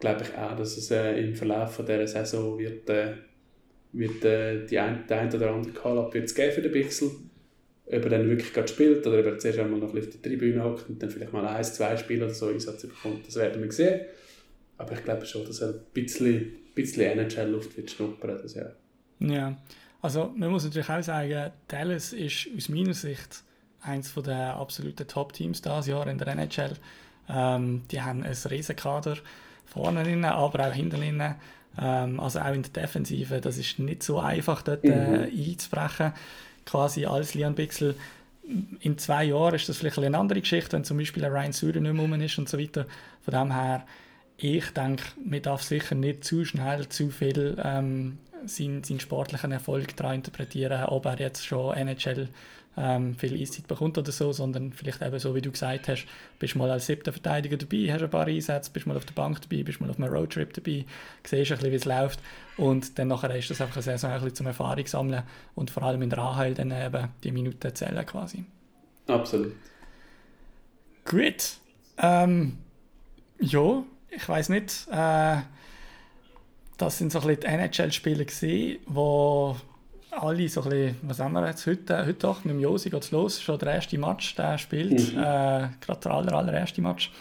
glaube 0.00 0.24
ich 0.24 0.36
auch, 0.36 0.56
dass 0.56 0.76
es 0.76 0.90
äh, 0.90 1.20
im 1.20 1.36
Verlauf 1.36 1.76
von 1.76 1.86
dieser 1.86 2.08
Saison 2.08 2.58
wird, 2.58 2.90
äh, 2.90 3.12
wird 3.92 4.24
äh, 4.24 4.66
die 4.66 4.80
ein, 4.80 5.06
der 5.08 5.20
ein 5.20 5.32
oder 5.32 5.52
andere 5.52 5.72
Call-Up 5.72 6.10
geben 6.10 6.26
für 6.26 6.60
den 6.60 6.72
Pixel 6.72 7.12
ob 7.86 8.04
er 8.04 8.10
dann 8.10 8.28
wirklich 8.28 8.52
gerade 8.52 8.68
spielt 8.68 9.06
oder 9.06 9.20
ob 9.20 9.26
er 9.26 9.38
zuerst 9.38 9.58
einmal 9.58 9.78
noch 9.78 9.88
ein 9.88 9.94
bisschen 9.94 10.12
auf 10.12 10.20
der 10.20 10.30
Tribüne 10.30 10.64
hockt 10.64 10.88
und 10.88 11.02
dann 11.02 11.10
vielleicht 11.10 11.32
mal 11.32 11.46
ein, 11.46 11.64
zwei 11.64 11.96
Spiele 11.96 12.24
oder 12.24 12.34
so 12.34 12.46
Einsatz 12.46 12.82
bekommt, 12.82 13.26
das 13.26 13.36
werden 13.36 13.62
wir 13.62 13.70
sehen. 13.70 14.00
Aber 14.78 14.92
ich 14.92 15.04
glaube 15.04 15.26
schon, 15.26 15.44
dass 15.44 15.60
er 15.60 15.68
ein 15.68 15.80
bisschen, 15.92 16.52
bisschen 16.74 17.18
NHL-Luft 17.18 17.76
wird 17.76 17.90
schnuppern. 17.90 18.38
Das, 18.42 18.54
ja. 18.54 18.70
Ja, 19.20 19.56
also 20.02 20.32
man 20.36 20.50
muss 20.50 20.64
natürlich 20.64 20.88
auch 20.88 21.02
sagen, 21.02 21.52
Dallas 21.68 22.12
ist 22.12 22.48
aus 22.56 22.68
meiner 22.68 22.94
Sicht 22.94 23.44
eines 23.80 24.14
der 24.14 24.56
absoluten 24.56 25.06
Top-Teams 25.06 25.62
dieses 25.62 25.86
Jahr 25.86 26.06
in 26.06 26.18
der 26.18 26.28
NHL. 26.28 26.72
Ähm, 27.28 27.82
die 27.90 28.00
haben 28.00 28.22
ein 28.22 28.36
riesen 28.50 28.76
Kader 28.76 29.16
vorne 29.64 30.02
drin, 30.02 30.24
aber 30.24 30.68
auch 30.68 30.72
hinten 30.72 31.00
drin. 31.00 31.22
Ähm, 31.78 32.20
also 32.20 32.40
auch 32.40 32.52
in 32.52 32.62
der 32.62 32.82
Defensive, 32.82 33.40
das 33.40 33.58
ist 33.58 33.78
nicht 33.78 34.02
so 34.02 34.18
einfach 34.20 34.62
dort 34.62 34.84
äh, 34.84 35.28
einzubrechen, 35.30 36.12
quasi 36.66 37.06
als 37.06 37.34
Leon 37.34 37.54
Bixel. 37.54 37.96
in 38.80 38.98
zwei 38.98 39.24
Jahren 39.24 39.54
ist 39.54 39.68
das 39.68 39.78
vielleicht 39.78 39.98
eine 39.98 40.18
andere 40.18 40.40
Geschichte, 40.40 40.72
wenn 40.72 40.84
zum 40.84 40.98
Beispiel 40.98 41.24
Ryan 41.24 41.52
Suder 41.52 41.80
nicht 41.80 41.92
mehr 41.92 42.02
rum 42.02 42.20
ist 42.20 42.38
und 42.38 42.48
so 42.48 42.58
weiter. 42.58 42.86
Von 43.22 43.34
dem 43.34 43.52
her, 43.52 43.86
ich 44.36 44.68
denke, 44.70 45.04
man 45.24 45.42
darf 45.42 45.62
sicher 45.62 45.94
nicht 45.94 46.24
zu 46.24 46.44
schnell 46.44 46.88
zu 46.88 47.10
viel 47.10 47.56
ähm, 47.62 48.18
seinen, 48.48 48.84
seinen 48.84 49.00
sportlichen 49.00 49.52
Erfolg 49.52 49.96
daran 49.96 50.16
interpretieren, 50.16 50.84
ob 50.84 51.06
er 51.06 51.18
jetzt 51.18 51.44
schon 51.44 51.74
NHL 51.76 52.28
ähm, 52.76 53.14
viel 53.16 53.40
Eiszeit 53.40 53.68
bekommt 53.68 53.98
oder 53.98 54.10
so, 54.10 54.32
sondern 54.32 54.72
vielleicht 54.72 55.00
eben 55.00 55.18
so, 55.18 55.34
wie 55.34 55.40
du 55.40 55.50
gesagt 55.50 55.88
hast, 55.88 56.06
bist 56.38 56.56
mal 56.56 56.70
als 56.70 56.86
siebter 56.86 57.12
Verteidiger 57.12 57.56
dabei, 57.56 57.92
hast 57.92 58.02
ein 58.02 58.10
paar 58.10 58.26
Einsätze, 58.26 58.70
bist 58.72 58.86
mal 58.86 58.96
auf 58.96 59.04
der 59.04 59.14
Bank 59.14 59.40
dabei, 59.42 59.62
bist 59.62 59.80
mal 59.80 59.90
auf 59.90 59.98
einem 59.98 60.12
Roadtrip 60.12 60.52
dabei, 60.52 60.84
siehst 61.24 61.52
ein 61.52 61.58
bisschen, 61.58 61.72
wie 61.72 61.76
es 61.76 61.84
läuft 61.84 62.20
und 62.56 62.98
dann 62.98 63.08
nachher 63.08 63.34
ist 63.36 63.50
das 63.50 63.60
einfach 63.60 63.76
eine 63.76 63.82
Saison 63.82 64.10
ein 64.10 64.20
bisschen 64.20 64.34
zum 64.34 64.46
Erfahrung 64.46 64.86
sammeln 64.86 65.22
und 65.54 65.70
vor 65.70 65.84
allem 65.84 66.02
in 66.02 66.10
der 66.10 66.18
AHL 66.18 66.54
dann 66.54 66.72
eben 66.72 67.08
die 67.22 67.32
Minuten 67.32 67.74
zählen 67.74 68.04
quasi. 68.06 68.44
Absolut. 69.06 69.52
Gut. 71.04 71.58
Ähm, 71.98 72.58
ja, 73.38 73.82
ich 74.10 74.28
weiß 74.28 74.48
nicht. 74.48 74.88
Äh, 74.90 75.36
das 76.76 76.98
sind 76.98 77.12
so 77.12 77.20
ein 77.20 77.26
bisschen 77.26 77.40
die 77.40 77.46
NHL-Spiele 77.46 78.24
gesehen, 78.24 78.78
wo 78.86 79.56
alle 80.10 80.48
so 80.48 80.62
ein 80.62 80.70
bisschen, 80.70 80.96
was 81.02 81.20
haben 81.20 81.32
wir 81.32 81.46
jetzt 81.46 81.66
heute, 81.66 81.98
heute 81.98 82.14
doch, 82.14 82.44
mit 82.44 82.54
dem 82.54 82.60
Josi 82.60 82.90
geht 82.90 83.02
es 83.02 83.10
los, 83.10 83.40
schon 83.40 83.58
der 83.58 83.74
erste 83.74 83.98
Match, 83.98 84.34
der 84.34 84.58
spielt, 84.58 85.12
mhm. 85.12 85.18
äh, 85.18 85.68
gerade 85.80 86.00
der 86.02 86.12
aller, 86.12 86.32
allererste 86.32 86.80
Match. 86.80 87.12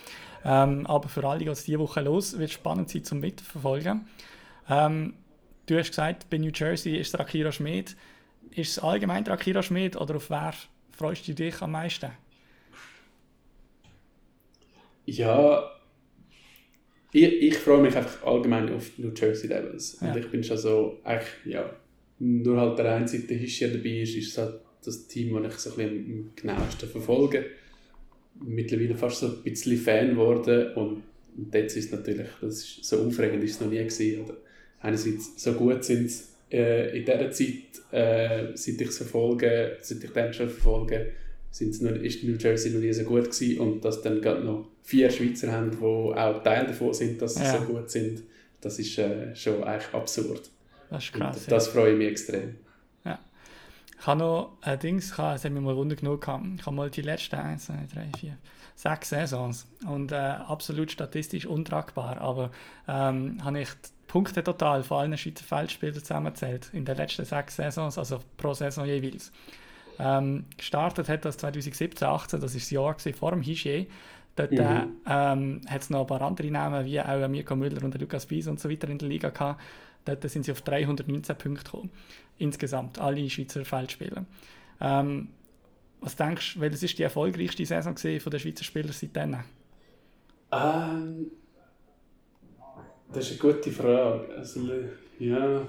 Ähm, 0.45 0.85
aber 0.87 1.07
für 1.07 1.23
alle 1.23 1.39
geht 1.39 1.53
es 1.53 1.63
diese 1.63 1.79
Woche 1.79 2.01
los, 2.01 2.37
wird 2.37 2.51
spannend 2.51 2.89
sein 2.89 3.03
zum 3.03 3.19
Mitverfolgen. 3.19 4.07
Ähm, 4.69 5.13
du 5.65 5.77
hast 5.77 5.89
gesagt, 5.89 6.29
bei 6.29 6.37
New 6.37 6.51
Jersey 6.53 6.97
ist 6.97 7.13
der 7.13 7.21
Akira 7.21 7.51
Schmid. 7.51 7.95
Ist 8.51 8.77
es 8.77 8.79
allgemein 8.79 9.27
Akira 9.27 9.63
Schmid 9.63 9.95
oder 9.95 10.17
auf 10.17 10.29
wer 10.29 10.53
freust 10.91 11.27
du 11.27 11.33
dich 11.33 11.61
am 11.61 11.71
meisten? 11.71 12.11
Ja, 15.05 15.63
ich, 17.13 17.41
ich 17.41 17.57
freue 17.57 17.81
mich 17.81 17.95
einfach 17.95 18.23
allgemein 18.23 18.73
auf 18.73 18.97
New 18.97 19.11
Jersey 19.15 19.47
Devils. 19.47 19.97
Ja. 20.01 20.11
Und 20.11 20.19
ich 20.19 20.29
bin 20.29 20.43
schon 20.43 20.57
so, 20.57 20.99
eigentlich, 21.03 21.29
ja, 21.45 21.69
nur 22.19 22.59
halt 22.59 22.77
der 22.79 22.95
einzige, 22.95 23.27
der 23.27 23.37
hier 23.37 23.71
dabei 23.71 24.01
ist, 24.01 24.15
ist 24.15 24.37
halt 24.37 24.55
das 24.83 25.07
Team, 25.07 25.41
das 25.41 25.53
ich 25.53 25.59
so 25.59 25.69
ein 25.71 25.75
bisschen 25.75 25.97
am 25.97 26.31
genauesten 26.35 26.89
verfolge. 26.89 27.45
Mittlerweile 28.43 28.95
fast 28.95 29.19
so 29.19 29.27
ein 29.27 29.43
bisschen 29.43 29.77
Fan 29.77 30.09
geworden 30.09 30.73
und, 30.73 31.03
und 31.37 31.53
jetzt 31.53 31.77
ist 31.77 31.85
es 31.85 31.91
natürlich, 31.91 32.27
das 32.41 32.55
ist, 32.55 32.83
so 32.83 33.01
aufregend 33.05 33.43
ist 33.43 33.55
es 33.55 33.61
noch 33.61 33.69
nie 33.69 33.77
gewesen. 33.77 34.23
Oder 34.23 34.37
einerseits 34.79 35.41
so 35.41 35.53
gut 35.53 35.83
sind 35.83 36.09
sie 36.09 36.23
äh, 36.51 36.97
in 36.97 37.05
dieser 37.05 37.31
Zeit, 37.31 37.91
äh, 37.91 38.55
seit 38.55 38.81
ich 38.81 38.89
es 38.89 38.97
verfolge, 38.97 39.77
seit 39.81 40.03
ich 40.03 40.11
den 40.11 40.33
schon 40.33 40.49
verfolge, 40.49 41.11
sind 41.51 41.79
noch, 41.81 41.91
ist 41.91 42.23
New 42.23 42.35
Jersey 42.35 42.71
noch 42.71 42.79
nie 42.79 42.93
so 42.93 43.03
gut 43.03 43.25
gewesen 43.25 43.59
und 43.59 43.85
dass 43.85 44.01
dann 44.01 44.21
gerade 44.21 44.43
noch 44.43 44.67
vier 44.83 45.09
Schweizer 45.09 45.51
haben, 45.51 45.71
die 45.71 45.83
auch 45.83 46.43
Teil 46.43 46.67
davon 46.67 46.93
sind, 46.93 47.21
dass 47.21 47.35
sie 47.35 47.43
ja. 47.43 47.57
so 47.57 47.65
gut 47.65 47.89
sind, 47.89 48.21
das 48.61 48.79
ist 48.79 48.97
äh, 48.97 49.35
schon 49.35 49.63
eigentlich 49.63 49.93
absurd. 49.93 50.49
Das 50.89 51.03
ist 51.05 51.13
krass. 51.13 51.37
Und 51.37 51.51
das 51.51 51.67
ja. 51.67 51.71
freue 51.71 51.93
ich 51.93 51.97
mich 51.97 52.07
extrem. 52.09 52.55
Ja. 53.03 53.19
Ich 53.99 54.05
habe 54.05 54.19
noch 54.19 54.57
ein 54.61 54.79
Ding, 54.79 54.97
es 54.97 55.17
hat 55.17 55.43
mich 55.43 55.63
mal 55.63 55.75
Wunder 55.75 55.95
genug 55.95 56.21
gehabt. 56.21 56.45
Ich 56.57 56.65
habe 56.65 56.75
mal 56.75 56.89
die 56.89 57.01
letzten 57.01 57.35
1, 57.35 57.65
2, 57.65 57.73
3, 57.93 58.19
4, 58.19 58.37
sechs 58.75 59.09
Saisons 59.09 59.67
und 59.87 60.11
äh, 60.11 60.15
absolut 60.15 60.91
statistisch 60.91 61.45
untragbar, 61.45 62.19
aber 62.19 62.51
ähm, 62.87 63.43
habe 63.43 63.61
ich 63.61 63.69
die 63.69 63.89
Punkte 64.07 64.43
total 64.43 64.83
von 64.83 64.99
allen 64.99 65.17
Schweizer 65.17 65.43
Feldspielern 65.43 65.99
zusammengezählt 65.99 66.69
in 66.73 66.85
den 66.85 66.97
letzten 66.97 67.25
sechs 67.25 67.55
Saisons, 67.55 67.97
also 67.97 68.19
pro 68.37 68.53
Saison 68.53 68.85
jeweils. 68.85 69.31
Ähm, 69.99 70.45
gestartet 70.57 71.07
hat 71.07 71.23
das 71.23 71.37
2017, 71.37 72.07
18, 72.07 72.41
das 72.41 72.53
war 72.53 72.59
das 72.59 72.69
Jahr 72.71 72.95
vor 73.15 73.31
dem 73.31 73.41
Hischier. 73.41 73.85
Dort 74.35 74.51
mhm. 74.51 74.59
äh, 74.59 74.87
ähm, 75.07 75.61
hat 75.67 75.81
es 75.81 75.89
noch 75.89 76.01
ein 76.01 76.07
paar 76.07 76.21
andere 76.21 76.49
Namen, 76.49 76.85
wie 76.85 76.99
auch 76.99 77.27
Mirko 77.27 77.55
Müller 77.55 77.83
und 77.83 77.99
Lukas 77.99 78.25
Bies 78.25 78.47
und 78.47 78.59
so 78.59 78.69
weiter 78.69 78.89
in 78.89 78.97
der 78.97 79.07
Liga 79.07 79.29
gehabt. 79.29 79.61
Dort 80.05 80.29
sind 80.29 80.43
sie 80.43 80.51
auf 80.51 80.61
319 80.61 81.35
Punkte 81.37 81.63
gekommen. 81.63 81.91
Insgesamt, 82.37 82.99
alle 82.99 83.29
Schweizer 83.29 83.63
Feldspieler. 83.63 84.25
Ähm, 84.81 85.29
was 86.01 86.15
denkst 86.15 86.55
du, 86.55 86.61
welches 86.61 86.83
ist 86.83 86.97
die 86.97 87.03
erfolgreichste 87.03 87.65
Saison 87.65 87.95
von 87.95 88.31
den 88.31 88.39
Schweizer 88.39 88.63
Spielern 88.63 88.91
seitdem? 88.91 89.37
Ähm, 90.51 91.31
das 93.13 93.29
ist 93.29 93.41
eine 93.41 93.53
gute 93.53 93.71
Frage. 93.71 94.27
Also, 94.35 94.67
ja, 95.19 95.61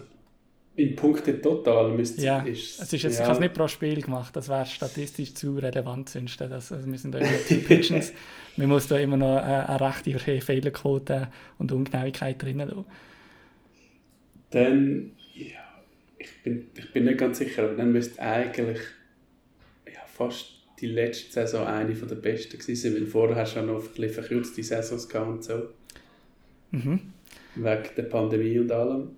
in 0.77 0.97
Punkten 0.97 1.41
total 1.41 1.93
müsste 1.93 2.23
ja, 2.23 2.41
ist 2.41 2.81
es. 2.81 2.93
Ist 2.93 3.03
jetzt, 3.03 3.19
ja. 3.19 3.21
Ich 3.21 3.21
habe 3.21 3.33
es 3.35 3.41
nicht 3.41 3.55
pro 3.55 3.69
Spiel 3.69 4.03
gemacht, 4.03 4.35
das 4.35 4.49
wäre 4.49 4.67
statistisch 4.67 5.35
zu 5.35 5.57
relevant 5.57 6.09
sonst. 6.09 6.41
Das, 6.41 6.73
also 6.73 6.91
wir 6.91 6.99
sind 6.99 7.15
da 7.15 7.19
immer 7.19 7.39
Team 7.47 7.63
Pigeons. 7.69 8.13
Man 8.57 8.69
muss 8.69 8.89
da 8.89 8.99
immer 8.99 9.17
noch 9.17 9.37
eine, 9.37 9.69
eine 9.69 9.81
rechte 9.81 10.19
Fehlerquote 10.19 11.29
und 11.59 11.71
Ungenauigkeit 11.71 12.43
drin 12.43 12.59
lassen. 12.59 12.85
Dann, 14.51 15.13
ja, 15.35 15.83
ich 16.19 16.43
bin, 16.43 16.67
ich 16.77 16.93
bin 16.93 17.05
nicht 17.05 17.19
ganz 17.19 17.39
sicher, 17.39 17.65
aber 17.65 17.75
dann 17.75 17.93
müsste 17.93 18.21
eigentlich 18.21 18.81
ja, 19.87 20.01
fast 20.07 20.55
die 20.81 20.87
letzte 20.87 21.33
Saison 21.33 21.67
eine 21.67 21.95
von 21.95 22.09
der 22.09 22.17
besten 22.17 22.59
gewesen 22.59 22.77
sein, 22.77 22.95
weil 23.01 23.07
vorher 23.07 23.37
hast 23.37 23.55
du 23.55 23.63
noch 23.63 23.83
ein 23.97 24.09
verkürzte 24.11 24.63
Saisons 24.63 25.09
gehabt 25.09 25.29
und 25.29 25.45
so. 25.45 25.69
Mhm. 26.73 27.13
Wegen 27.55 27.89
der 27.97 28.03
Pandemie 28.03 28.59
und 28.59 28.73
allem. 28.73 29.11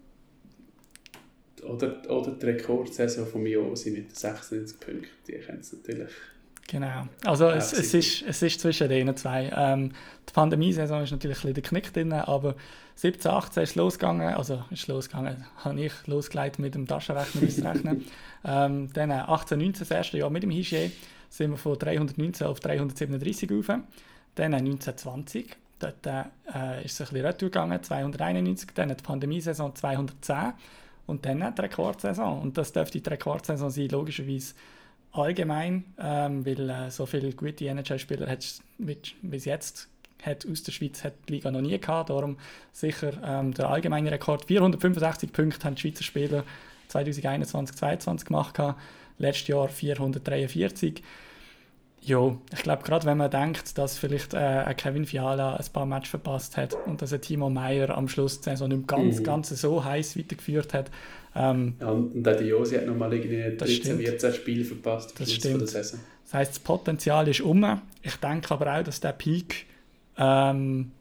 Oder, 1.69 2.11
oder 2.11 2.31
die 2.31 2.47
Rekordsaison 2.47 3.27
von 3.27 3.43
Miosi 3.43 3.91
mit 3.91 4.17
96 4.17 4.79
Punkten, 4.81 5.09
die 5.27 5.33
kennen 5.33 5.61
es 5.61 5.73
natürlich. 5.73 6.11
Genau, 6.69 7.07
also 7.25 7.49
es, 7.51 7.73
es, 7.73 7.95
ist, 7.95 8.23
es 8.27 8.43
ist 8.43 8.61
zwischen 8.61 8.89
den 8.89 9.17
zwei. 9.17 9.53
Ähm, 9.55 9.93
die 10.29 10.33
Pandemie-Saison 10.33 11.03
ist 11.03 11.13
natürlich 11.13 11.39
ein 11.39 11.53
bisschen 11.53 11.55
der 11.55 11.63
Knick 11.63 11.93
drin, 11.93 12.13
aber 12.13 12.57
17, 12.97 13.31
18 13.31 13.63
ist 13.63 13.77
losgegangen, 13.77 14.35
also 14.35 14.65
ist 14.71 14.89
losgegangen, 14.89 15.45
habe 15.59 15.81
ich 15.81 15.93
losgelegt 16.07 16.59
mit 16.59 16.75
dem 16.75 16.87
Taschenrechner 16.87 17.47
auszurechnen. 17.47 18.05
ähm, 18.45 18.93
dann 18.93 19.13
18, 19.13 19.59
19, 19.59 19.81
das 19.81 19.91
erste 19.93 20.19
Jahr 20.19 20.31
mit 20.31 20.43
dem 20.43 20.51
Hygiene, 20.51 20.91
sind 21.29 21.53
wir 21.53 21.57
von 21.57 21.79
319 21.79 22.47
auf 22.47 22.59
337 22.59 23.51
rauf. 23.51 23.67
Dann 24.35 24.55
1920, 24.55 25.57
dort 25.79 26.07
äh, 26.07 26.85
ist 26.85 26.95
es 26.95 27.01
ein 27.01 27.13
bisschen 27.13 27.27
retour 27.27 27.49
gegangen, 27.49 27.81
291, 27.81 28.71
dann 28.75 28.89
die 28.89 28.95
Pandemie-Saison 28.95 29.73
210 29.75 30.55
und 31.07 31.25
dann 31.25 31.55
die 31.55 31.61
Rekordsaison. 31.61 32.41
Und 32.41 32.59
das 32.59 32.73
dürfte 32.73 33.01
die 33.01 33.09
Rekordsaison 33.09 33.71
sein, 33.71 33.89
logischerweise 33.89 34.55
allgemein, 35.13 35.85
ähm, 35.99 36.45
weil 36.45 36.69
äh, 36.69 36.91
so 36.91 37.07
viele 37.07 37.33
gute 37.33 37.67
NHL-Spieler 37.67 38.29
hat 38.29 38.45
bis 38.79 39.45
jetzt 39.45 39.89
hat 40.23 40.47
aus 40.51 40.63
der 40.63 40.73
Schweiz 40.73 41.05
hat 41.05 41.13
die 41.29 41.35
Liga 41.35 41.51
noch 41.51 41.61
nie 41.61 41.79
gehabt. 41.79 42.11
Darum 42.11 42.37
sicher 42.73 43.13
ähm, 43.25 43.53
der 43.55 43.69
allgemeine 43.69 44.11
Rekord. 44.11 44.47
465 44.47 45.33
Punkte 45.33 45.65
haben 45.65 45.75
die 45.75 45.83
Schweizer 45.83 46.05
Spieler 46.05 46.45
2021 46.89 47.77
2022 47.77 48.27
gemacht. 48.27 48.77
Letztes 49.19 49.49
Jahr 49.49 49.69
443. 49.69 51.03
Ja, 52.07 52.39
ich 52.53 52.63
glaube, 52.63 52.85
gerade 52.85 53.05
wenn 53.05 53.19
man 53.19 53.29
denkt, 53.29 53.77
dass 53.79 53.99
vielleicht 53.99 54.33
äh, 54.33 54.73
Kevin 54.77 55.07
Fiala 55.07 55.57
ein 55.57 55.65
paar 55.73 55.87
Matches 55.87 56.11
verpasst 56.11 56.57
hat 56.57 56.77
und 56.87 57.03
dass 57.03 57.13
ein 57.13 57.21
Timo 57.21 57.51
Meyer 57.51 57.91
am 57.91 58.09
Schluss 58.09 58.39
die 58.39 58.45
Saison 58.45 58.69
nicht 58.69 58.87
ganz, 58.87 59.19
mhm. 59.19 59.25
ganz 59.25 59.49
so 59.49 59.85
heiß 59.85 60.17
weitergeführt 60.17 60.73
hat. 60.73 60.89
Ähm, 61.35 61.75
ja, 61.81 61.89
und 61.89 62.23
die 62.23 62.45
Josi 62.45 62.77
hat 62.77 62.87
nochmal 62.87 63.13
irgendwie 63.13 63.57
13, 63.57 63.99
14 63.99 64.35
Spiele 64.35 64.65
verpasst 64.65 65.19
das 65.19 65.33
stimmt. 65.33 65.63
der 65.63 65.67
Saison. 65.67 65.99
Das 66.23 66.35
heisst, 66.35 66.53
das 66.53 66.59
Potenzial 66.61 67.27
ist 67.27 67.41
um. 67.41 67.83
Ich 68.03 68.15
denke 68.17 68.55
aber 68.55 68.79
auch, 68.79 68.85
dass 68.85 69.01
der 69.01 69.13
Peak, 69.13 69.67
ähm, 70.17 70.93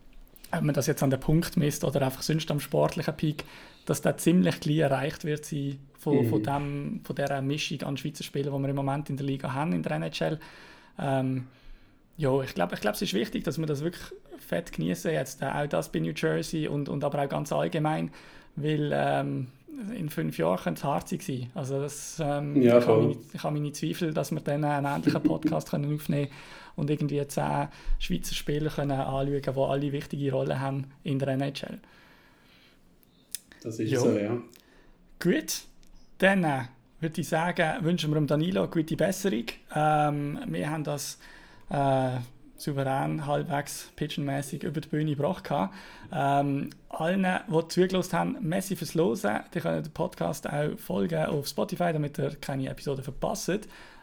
ob 0.51 0.61
man 0.63 0.73
das 0.73 0.87
jetzt 0.87 1.03
an 1.03 1.11
den 1.11 1.19
Punkt 1.19 1.55
misst 1.55 1.83
oder 1.83 2.01
einfach 2.01 2.23
sonst 2.23 2.49
am 2.49 2.59
sportlichen 2.59 3.15
Peak, 3.15 3.43
dass 3.85 4.01
der 4.01 4.17
ziemlich 4.17 4.59
gleich 4.59 4.79
erreicht 4.79 5.23
wird 5.23 5.45
sein 5.45 5.77
von, 5.99 6.25
mhm. 6.25 6.29
von, 6.29 6.41
dem, 6.41 7.01
von 7.03 7.15
dieser 7.15 7.43
Mischung 7.43 7.83
an 7.83 7.95
Schweizer 7.95 8.23
Spielern, 8.23 8.55
die 8.55 8.61
wir 8.63 8.69
im 8.69 8.75
Moment 8.75 9.11
in 9.11 9.17
der 9.17 9.25
Liga 9.27 9.53
haben, 9.53 9.71
in 9.71 9.83
der 9.83 9.91
NHL. 9.91 10.39
Ähm, 10.99 11.47
ja, 12.17 12.41
ich 12.41 12.53
glaube, 12.53 12.75
ich 12.75 12.81
glaub, 12.81 12.95
es 12.95 13.01
ist 13.01 13.13
wichtig, 13.13 13.43
dass 13.43 13.57
wir 13.57 13.65
das 13.65 13.83
wirklich 13.83 14.03
fett 14.37 14.71
genießen 14.71 15.11
jetzt, 15.11 15.41
äh, 15.41 15.45
auch 15.45 15.67
das 15.67 15.91
bei 15.91 15.99
New 15.99 16.13
Jersey 16.15 16.67
und, 16.67 16.89
und 16.89 17.03
aber 17.03 17.23
auch 17.23 17.29
ganz 17.29 17.51
allgemein, 17.51 18.11
weil 18.55 18.91
ähm, 18.93 19.47
in 19.93 20.09
fünf 20.09 20.37
Jahren 20.37 20.57
könnte 20.57 20.79
es 20.79 20.83
hart 20.83 21.09
sein. 21.09 21.49
Also 21.53 21.81
das, 21.81 22.21
ähm, 22.23 22.61
ja, 22.61 22.79
ich, 22.79 22.87
habe 22.87 23.01
meine, 23.01 23.17
ich 23.33 23.43
habe 23.43 23.53
meine 23.59 23.71
Zweifel, 23.73 24.13
dass 24.13 24.31
wir 24.31 24.39
dann 24.39 24.63
einen 24.63 24.85
ähnlichen 24.85 25.23
Podcast 25.23 25.69
können 25.71 25.93
aufnehmen 25.93 26.29
und 26.75 26.89
irgendwie 26.89 27.25
zehn 27.27 27.67
Schweizer 27.99 28.35
Spieler 28.35 28.69
können 28.69 28.91
anschauen, 28.91 29.41
die 29.41 29.59
alle 29.59 29.91
wichtige 29.91 30.31
Rollen 30.31 30.59
haben 30.59 30.85
in 31.03 31.19
der 31.19 31.29
NHL. 31.29 31.79
Das 33.63 33.79
ist 33.79 33.91
jo. 33.91 33.99
so, 33.99 34.17
ja. 34.17 34.37
Gut, 35.19 35.61
dann 36.19 36.43
äh, 36.43 36.63
würde 37.05 37.21
ich 37.21 37.29
sagen, 37.29 37.85
wünschen 37.85 38.09
wir 38.09 38.15
dem 38.15 38.25
Danilo 38.25 38.67
gute 38.67 38.95
Besserung. 38.95 39.45
Ähm, 39.75 40.39
wir 40.47 40.71
haben 40.71 40.83
das 40.83 41.19
äh, 41.69 42.17
souverän, 42.57 43.27
halbwegs 43.27 43.91
pigeonmäßig 43.95 44.63
über 44.63 44.81
die 44.81 44.89
Bühne 44.89 45.11
gebracht. 45.11 45.47
Ähm, 46.11 46.71
allen, 46.89 47.27
die 47.47 47.67
zugelassen 47.67 48.13
haben, 48.13 48.37
merci 48.41 48.75
fürs 48.75 48.95
Hören. 48.95 49.43
Die 49.53 49.59
können 49.59 49.83
den 49.83 49.91
Podcast 49.91 50.49
auch 50.49 50.79
folgen 50.79 51.25
auf 51.25 51.47
Spotify, 51.47 51.93
damit 51.93 52.17
ihr 52.17 52.35
keine 52.41 52.69
Episode 52.69 53.03
verpasst. 53.03 53.51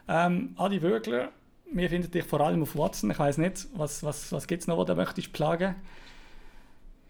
Ähm, 0.07 0.53
Adi 0.55 0.81
Wörgler, 0.81 1.29
wir 1.73 1.89
finden 1.89 2.09
dich 2.09 2.23
vor 2.23 2.39
allem 2.39 2.61
auf 2.61 2.77
Watson. 2.77 3.11
Ich 3.11 3.19
weiß 3.19 3.37
nicht, 3.37 3.67
was, 3.75 4.01
was, 4.03 4.31
was 4.31 4.47
gibt 4.47 4.61
es 4.61 4.67
noch, 4.67 4.77
was 4.77 4.85
du 4.87 4.95
möchtest 4.95 5.33
plagen? 5.33 5.75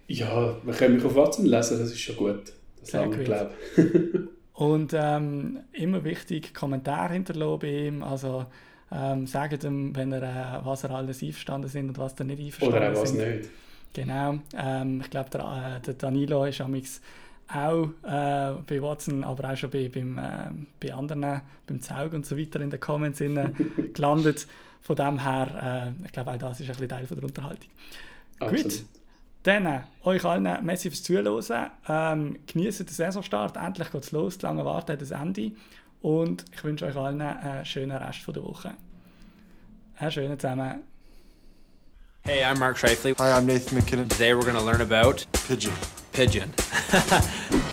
Ja, 0.08 0.58
wir 0.64 0.74
können 0.74 0.96
mich 0.96 1.06
auf 1.06 1.14
Watson 1.14 1.46
lesen, 1.46 1.78
das 1.78 1.92
ist 1.92 2.00
schon 2.00 2.16
gut. 2.16 2.54
Das 2.80 2.94
lange, 2.94 3.24
glaube 3.24 3.54
Und 4.54 4.94
ähm, 4.94 5.62
immer 5.72 6.04
wichtig, 6.04 6.54
Kommentar 6.54 7.10
hinterlassen 7.10 7.60
bei 7.60 7.88
ihm. 7.88 8.04
Also 8.04 8.46
ähm, 8.92 9.26
sagt 9.26 9.64
ihm, 9.64 9.96
wenn 9.96 10.12
er, 10.12 10.22
äh, 10.62 10.66
was 10.66 10.84
er 10.84 10.92
alles 10.92 11.24
einverstanden 11.24 11.70
sind 11.70 11.90
und 11.90 11.98
was 11.98 12.14
er 12.20 12.26
nicht 12.26 12.40
einverstanden 12.40 12.78
Oder 12.78 12.92
auch 12.92 13.02
was 13.02 13.10
sind. 13.10 13.28
nicht. 13.38 13.50
Genau. 13.94 14.40
Ähm, 14.56 15.02
ich 15.02 15.10
glaube, 15.10 15.30
der, 15.32 15.78
äh, 15.78 15.82
der 15.82 15.94
Danilo 15.96 16.46
ist 16.46 16.62
amix 16.62 17.02
auch 17.48 17.90
äh, 18.04 18.54
bei 18.66 18.82
Watson, 18.82 19.24
aber 19.24 19.52
auch 19.52 19.58
schon 19.58 19.70
bei, 19.70 19.90
beim, 19.90 20.18
äh, 20.18 20.50
bei 20.80 20.94
anderen, 20.94 21.42
beim 21.68 21.82
Zaug 21.82 22.14
und 22.14 22.26
so 22.26 22.38
weiter 22.38 22.62
in 22.62 22.70
den 22.70 22.80
Comments 22.80 23.20
gelandet. 23.94 24.48
Von 24.82 24.96
dem 24.96 25.20
her, 25.20 25.94
äh, 26.02 26.06
ich 26.06 26.12
glaube, 26.12 26.32
auch 26.32 26.38
das 26.38 26.60
ist 26.60 26.68
ein 26.68 26.74
bisschen 26.74 26.90
Teil 26.90 27.08
von 27.08 27.18
der 27.18 27.26
Unterhaltung. 27.26 27.70
Absolut. 28.40 28.64
Gut. 28.64 28.86
Dann 29.44 29.66
äh, 29.66 29.82
euch 30.04 30.24
allen 30.26 30.44
merci 30.66 30.90
fürs 30.90 31.04
Zuhören. 31.04 31.70
Ähm, 31.88 32.40
genießt 32.48 32.80
den 32.80 32.88
Saisonstart. 32.88 33.58
Endlich 33.58 33.92
geht 33.92 34.04
es 34.04 34.12
los. 34.12 34.38
Die 34.38 34.46
lange 34.46 34.66
Warten 34.66 34.94
hat 34.94 35.02
das 35.02 35.12
Ende. 35.12 35.52
Und 36.02 36.46
ich 36.54 36.64
wünsche 36.64 36.86
euch 36.86 36.96
allen 36.96 37.22
einen 37.22 37.66
schönen 37.66 37.96
Rest 37.96 38.20
von 38.20 38.34
der 38.34 38.44
Woche. 38.44 38.74
Einen 39.98 40.12
schönen 40.12 40.40
zusammen. 40.40 40.84
Hey, 42.26 42.44
I'm 42.44 42.58
Mark 42.58 42.78
Shifley. 42.78 43.14
Hi, 43.20 43.38
I'm 43.38 43.46
Nathan 43.46 43.78
McKinnon. 43.78 44.08
Today 44.08 44.34
we're 44.34 44.46
going 44.46 44.56
to 44.56 44.64
learn 44.64 44.82
about 44.82 45.26
Pigeon. 45.48 45.74
pigeon. 46.14 46.54